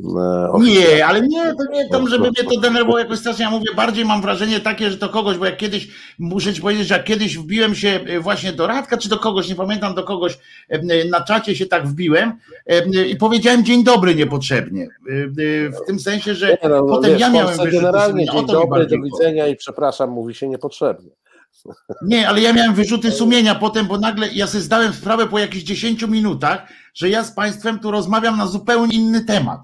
E, 0.00 0.58
Nie, 0.60 1.06
ale 1.06 1.20
nie, 1.28 1.44
to 1.54 1.72
nie 1.72 1.88
tam, 1.88 2.08
żeby 2.08 2.24
mnie 2.24 2.44
to 2.54 2.60
denerwowało 2.60 2.98
jakoś 2.98 3.18
strasznie. 3.18 3.44
Ja 3.44 3.50
mówię, 3.50 3.66
bardziej 3.76 4.04
mam 4.04 4.22
wrażenie 4.22 4.60
takie, 4.60 4.90
że 4.90 4.98
to 4.98 5.08
kogoś, 5.08 5.36
bo 5.38 5.44
jak 5.44 5.56
kiedyś, 5.56 5.88
muszę 6.18 6.54
ci 6.54 6.62
powiedzieć, 6.62 6.86
że 6.88 6.94
jak 6.94 7.04
kiedyś 7.04 7.38
wbiłem 7.38 7.74
się 7.74 7.88
e, 7.88 8.20
właśnie 8.20 8.52
do 8.52 8.66
Radka, 8.66 8.96
czy 8.96 9.08
do 9.08 9.18
kogoś, 9.18 9.48
nie 9.48 9.54
pamiętam, 9.54 9.94
do 9.94 10.04
kogoś 10.04 10.38
e, 10.68 11.04
na 11.04 11.20
czacie 11.20 11.56
się 11.56 11.66
tak 11.66 11.86
wbiłem 11.86 12.32
i 13.08 13.16
powiedziałem 13.16 13.64
dzień 13.64 13.84
dobry 13.84 14.14
niepotrzebnie. 14.14 14.88
W 15.82 15.86
tym 15.86 16.00
sensie, 16.00 16.34
że 16.34 16.58
Nie, 16.62 16.68
no, 16.68 16.82
potem 16.82 17.10
wiesz, 17.10 17.20
ja 17.20 17.30
miałem 17.30 17.56
wyrzuty 17.56 17.70
generalnie 17.76 18.26
sumienia. 18.26 18.32
dzień 18.32 18.46
dobry, 18.46 18.86
do 18.86 18.96
widzenia 19.02 19.46
i 19.46 19.56
przepraszam, 19.56 20.10
mówi 20.10 20.34
się 20.34 20.48
niepotrzebnie. 20.48 21.10
Nie, 22.02 22.28
ale 22.28 22.40
ja 22.40 22.52
miałem 22.52 22.74
wyrzuty 22.74 23.10
sumienia 23.20 23.54
potem, 23.54 23.86
bo 23.86 23.98
nagle 23.98 24.28
ja 24.32 24.46
sobie 24.46 24.64
zdałem 24.64 24.92
sprawę 24.92 25.26
po 25.26 25.38
jakichś 25.38 25.64
10 25.64 26.02
minutach, 26.02 26.66
że 26.94 27.08
ja 27.10 27.24
z 27.24 27.32
Państwem 27.32 27.78
tu 27.78 27.90
rozmawiam 27.90 28.38
na 28.38 28.46
zupełnie 28.46 28.96
inny 28.96 29.24
temat 29.24 29.60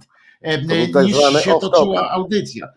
tak 0.93 1.05
niż 1.05 1.16
się 1.44 1.55
toczyła 1.60 2.10
audycja. 2.10 2.69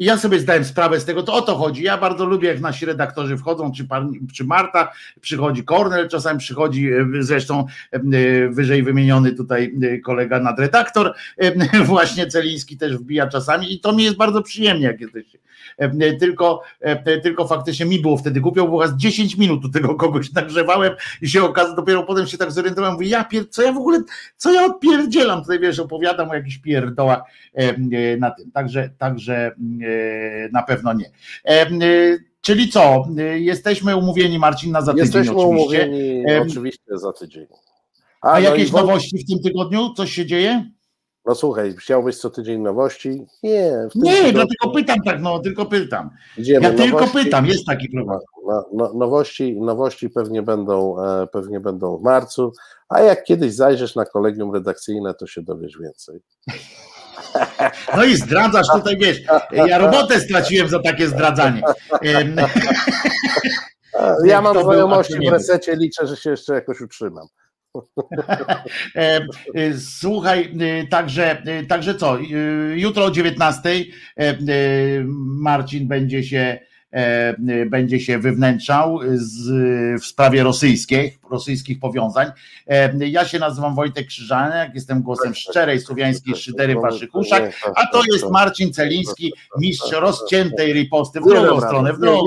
I 0.00 0.04
ja 0.04 0.18
sobie 0.18 0.40
zdałem 0.40 0.64
sprawę 0.64 1.00
z 1.00 1.04
tego, 1.04 1.22
to 1.22 1.34
o 1.34 1.42
to 1.42 1.56
chodzi. 1.56 1.82
Ja 1.82 1.98
bardzo 1.98 2.24
lubię, 2.24 2.48
jak 2.48 2.60
nasi 2.60 2.86
redaktorzy 2.86 3.36
wchodzą, 3.36 3.72
czy, 3.72 3.84
pan, 3.84 4.12
czy 4.34 4.44
Marta, 4.44 4.92
przychodzi 5.20 5.64
Kornel, 5.64 6.08
czasami 6.08 6.38
przychodzi 6.38 6.88
e, 6.92 7.06
zresztą 7.20 7.66
e, 7.90 8.00
wyżej 8.48 8.82
wymieniony 8.82 9.32
tutaj 9.32 9.74
e, 9.82 9.98
kolega 9.98 10.40
nadredaktor, 10.40 11.14
właśnie 11.84 12.26
Celiński 12.26 12.76
też 12.76 12.96
wbija 12.96 13.26
czasami 13.26 13.74
i 13.74 13.80
to 13.80 13.92
mi 13.92 14.04
jest 14.04 14.16
bardzo 14.16 14.42
przyjemnie, 14.42 14.86
jak 14.86 15.00
jesteście. 15.00 15.38
E, 15.78 16.12
Tylko, 16.12 16.62
e, 16.80 17.20
tylko 17.20 17.48
faktycznie 17.48 17.86
mi 17.86 18.00
było 18.00 18.16
wtedy 18.16 18.40
głupio, 18.40 18.68
bo 18.68 18.88
z 18.88 18.96
10 18.96 19.36
minut 19.36 19.62
do 19.62 19.68
tego 19.68 19.94
kogoś 19.94 20.32
nagrzewałem 20.32 20.92
i 21.22 21.28
się 21.28 21.44
okazało, 21.44 21.76
dopiero 21.76 22.02
potem 22.02 22.26
się 22.26 22.38
tak 22.38 22.52
zorientowałem, 22.52 22.94
mówię, 22.94 23.08
ja 23.08 23.24
pier, 23.24 23.50
co 23.50 23.62
ja 23.62 23.72
w 23.72 23.76
ogóle, 23.76 24.02
co 24.36 24.52
ja 24.52 24.64
odpierdzielam, 24.64 25.40
tutaj 25.40 25.60
wiesz, 25.60 25.78
opowiadam 25.78 26.30
o 26.30 26.34
jakichś 26.34 26.58
pierdołach 26.58 27.22
e, 27.54 28.16
na 28.16 28.30
tym, 28.30 28.50
także, 28.50 28.90
także 28.98 29.54
na 30.52 30.62
pewno 30.62 30.92
nie. 30.92 31.10
Czyli 32.40 32.68
co, 32.68 33.08
jesteśmy 33.34 33.96
umówieni 33.96 34.38
Marcin 34.38 34.72
na 34.72 34.82
za 34.82 34.92
tydzień 34.92 35.06
Jesteśmy 35.06 35.36
oczywiście. 35.36 35.88
umówieni 35.88 36.24
oczywiście 36.40 36.98
za 36.98 37.12
tydzień. 37.12 37.46
A 38.20 38.32
no 38.32 38.38
i 38.38 38.42
jakieś 38.42 38.72
nowości 38.72 39.18
w 39.18 39.28
tym 39.28 39.42
tygodniu? 39.42 39.94
Coś 39.94 40.12
się 40.12 40.26
dzieje? 40.26 40.70
No 41.30 41.34
słuchaj, 41.34 41.74
chciałbyś 41.78 42.16
co 42.16 42.30
tydzień 42.30 42.60
nowości? 42.60 43.26
Nie. 43.42 43.72
Nie, 43.94 44.14
tygodniu 44.14 44.32
dlatego 44.32 44.70
pytam 44.74 44.96
tak, 45.04 45.20
no, 45.20 45.38
tylko 45.38 45.66
pytam. 45.66 46.10
idziemy 46.38 46.66
Ja 46.66 46.74
tylko 46.74 47.00
nowości. 47.00 47.24
pytam, 47.24 47.46
jest 47.46 47.66
taki 47.66 47.88
problem. 47.88 48.18
No, 48.46 48.64
no, 48.72 48.92
nowości, 48.94 49.60
nowości 49.60 50.10
pewnie 50.10 50.42
będą, 50.42 51.04
e, 51.04 51.26
pewnie 51.26 51.60
będą 51.60 51.96
w 51.96 52.02
marcu, 52.02 52.52
a 52.88 53.00
jak 53.00 53.24
kiedyś 53.24 53.54
zajrzysz 53.54 53.94
na 53.94 54.04
kolegium 54.04 54.54
redakcyjne, 54.54 55.14
to 55.14 55.26
się 55.26 55.42
dowiesz 55.42 55.78
więcej. 55.80 56.20
No 57.96 58.04
i 58.04 58.16
zdradzasz 58.16 58.66
tutaj, 58.72 58.96
wiesz, 58.96 59.22
ja 59.52 59.78
robotę 59.78 60.20
straciłem 60.20 60.68
za 60.68 60.78
takie 60.78 61.08
zdradzanie. 61.08 61.62
Ja 64.24 64.42
mam 64.42 64.64
znajomości 64.64 65.28
w 65.28 65.32
resecie, 65.32 65.76
liczę, 65.76 66.06
że 66.06 66.16
się 66.16 66.30
jeszcze 66.30 66.54
jakoś 66.54 66.80
utrzymam. 66.80 67.26
E, 68.94 69.26
e, 69.54 69.74
Słuchaj, 69.74 70.52
e, 70.60 70.86
także, 70.86 71.42
także 71.68 71.94
co? 71.94 72.18
Jutro 72.74 73.04
o 73.04 73.10
19 73.10 73.70
e, 73.70 73.84
e, 74.16 74.36
Marcin 75.24 75.88
będzie 75.88 76.22
się, 76.22 76.58
będzie 77.66 78.00
się 78.00 78.18
wewnętrzał 78.18 78.98
z, 79.14 79.48
w 80.02 80.06
sprawie 80.06 80.42
rosyjskiej, 80.42 81.18
rosyjskich 81.30 81.80
powiązań. 81.80 82.26
E, 82.66 82.92
Ja 83.08 83.24
się 83.24 83.38
nazywam 83.38 83.74
Wojtek 83.74 84.06
Krzyżaniak, 84.06 84.74
jestem 84.74 85.02
głosem 85.02 85.34
szczerej 85.34 85.80
słowiańskiej 85.80 86.36
szydery 86.36 86.74
w 86.74 86.80
waszych 86.82 87.14
uszach, 87.14 87.42
a 87.76 87.86
to 87.86 88.02
jest 88.12 88.30
Marcin 88.30 88.72
Celiński, 88.72 89.32
mistrz 89.58 89.92
rozciętej 89.92 90.72
riposty 90.72 91.20
w 91.20 91.24
drugą 91.24 91.60
stronę, 91.68 91.92
w 91.92 91.98
drugą 92.00 92.18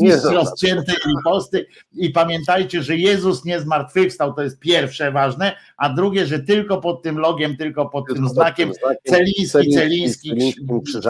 Mistrz 0.00 0.24
rozciętej 0.34 0.94
riposty. 1.16 1.66
I 1.94 2.10
pamiętajcie, 2.10 2.82
że 2.82 2.96
Jezus 2.96 3.44
nie 3.44 3.60
zmartwychwstał, 3.60 4.34
to 4.34 4.42
jest 4.42 4.58
pierwsze 4.60 5.12
ważne, 5.12 5.52
a 5.76 5.88
drugie, 5.88 6.26
że 6.26 6.38
tylko 6.38 6.80
pod 6.80 7.02
tym 7.02 7.18
logiem, 7.18 7.56
tylko 7.56 7.88
pod 7.88 8.06
tym 8.06 8.28
znakiem 8.28 8.72
Celiński, 9.06 9.48
Celiński, 9.74 10.54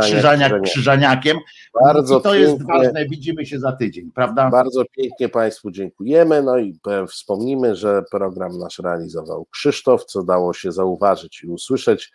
Krzyżaniak, 0.02 0.62
Krzyżaniakiem. 0.62 1.36
Bardzo 1.86 2.18
I 2.18 2.22
to 2.22 2.34
jest 2.34 2.58
pięknie. 2.58 2.74
ważne, 2.74 3.06
widzimy 3.08 3.46
się 3.46 3.58
za 3.58 3.72
tydzień, 3.72 4.10
prawda? 4.14 4.50
Bardzo 4.50 4.84
pięknie 4.96 5.28
Państwu 5.28 5.70
dziękujemy. 5.70 6.42
No 6.42 6.58
i 6.58 6.78
e, 6.88 7.06
wspomnimy, 7.06 7.76
że 7.76 8.02
program 8.10 8.58
nasz 8.58 8.78
realizował 8.78 9.46
Krzysztof, 9.50 10.04
co 10.04 10.22
dało 10.22 10.52
się 10.52 10.72
zauważyć 10.72 11.42
i 11.44 11.48
usłyszeć 11.48 12.12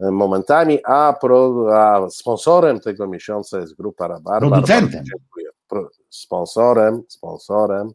e, 0.00 0.10
momentami, 0.10 0.78
a, 0.84 1.14
pro, 1.20 1.66
a 1.76 2.10
sponsorem 2.10 2.80
tego 2.80 3.08
miesiąca 3.08 3.58
jest 3.60 3.74
grupa 3.76 4.08
Rabarbar. 4.08 4.50
Producentem. 4.50 5.04
Dziękuję. 5.04 5.46
Sponsorem, 6.10 7.02
sponsorem 7.08 7.90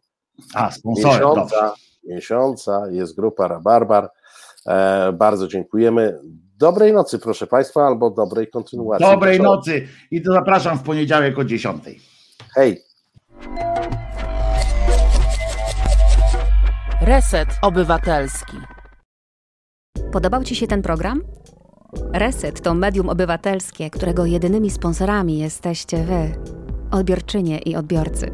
A, 0.53 0.71
sponsorem, 0.71 1.19
dobrze. 1.19 1.41
miesiąca, 1.43 1.73
miesiąca 2.03 2.89
jest 2.91 3.15
grupa 3.15 3.47
Rabarbar. 3.47 4.09
E, 4.67 5.11
bardzo 5.13 5.47
dziękujemy. 5.47 6.19
Dobrej 6.59 6.93
nocy, 6.93 7.19
proszę 7.19 7.47
Państwa, 7.47 7.81
albo 7.87 8.09
dobrej 8.09 8.47
kontynuacji. 8.47 9.05
Dobrej 9.05 9.39
nocy 9.39 9.87
i 10.11 10.21
to 10.21 10.33
zapraszam 10.33 10.77
w 10.77 10.83
poniedziałek 10.83 11.39
o 11.39 11.43
10. 11.43 11.83
Hej. 12.55 12.81
Reset 17.01 17.47
Obywatelski. 17.61 18.57
Podobał 20.11 20.43
Ci 20.43 20.55
się 20.55 20.67
ten 20.67 20.81
program? 20.81 21.21
Reset 22.13 22.61
to 22.61 22.73
medium 22.73 23.09
obywatelskie, 23.09 23.89
którego 23.89 24.25
jedynymi 24.25 24.69
sponsorami 24.69 25.39
jesteście 25.39 26.03
Wy, 26.03 26.31
odbiorczynie 26.91 27.57
i 27.57 27.75
odbiorcy. 27.75 28.31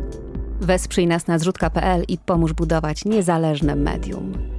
Wesprzyj 0.61 1.07
nas 1.07 1.27
na 1.27 1.39
zrzutka.pl 1.39 2.03
i 2.07 2.17
pomóż 2.17 2.53
budować 2.53 3.05
niezależne 3.05 3.75
medium. 3.75 4.54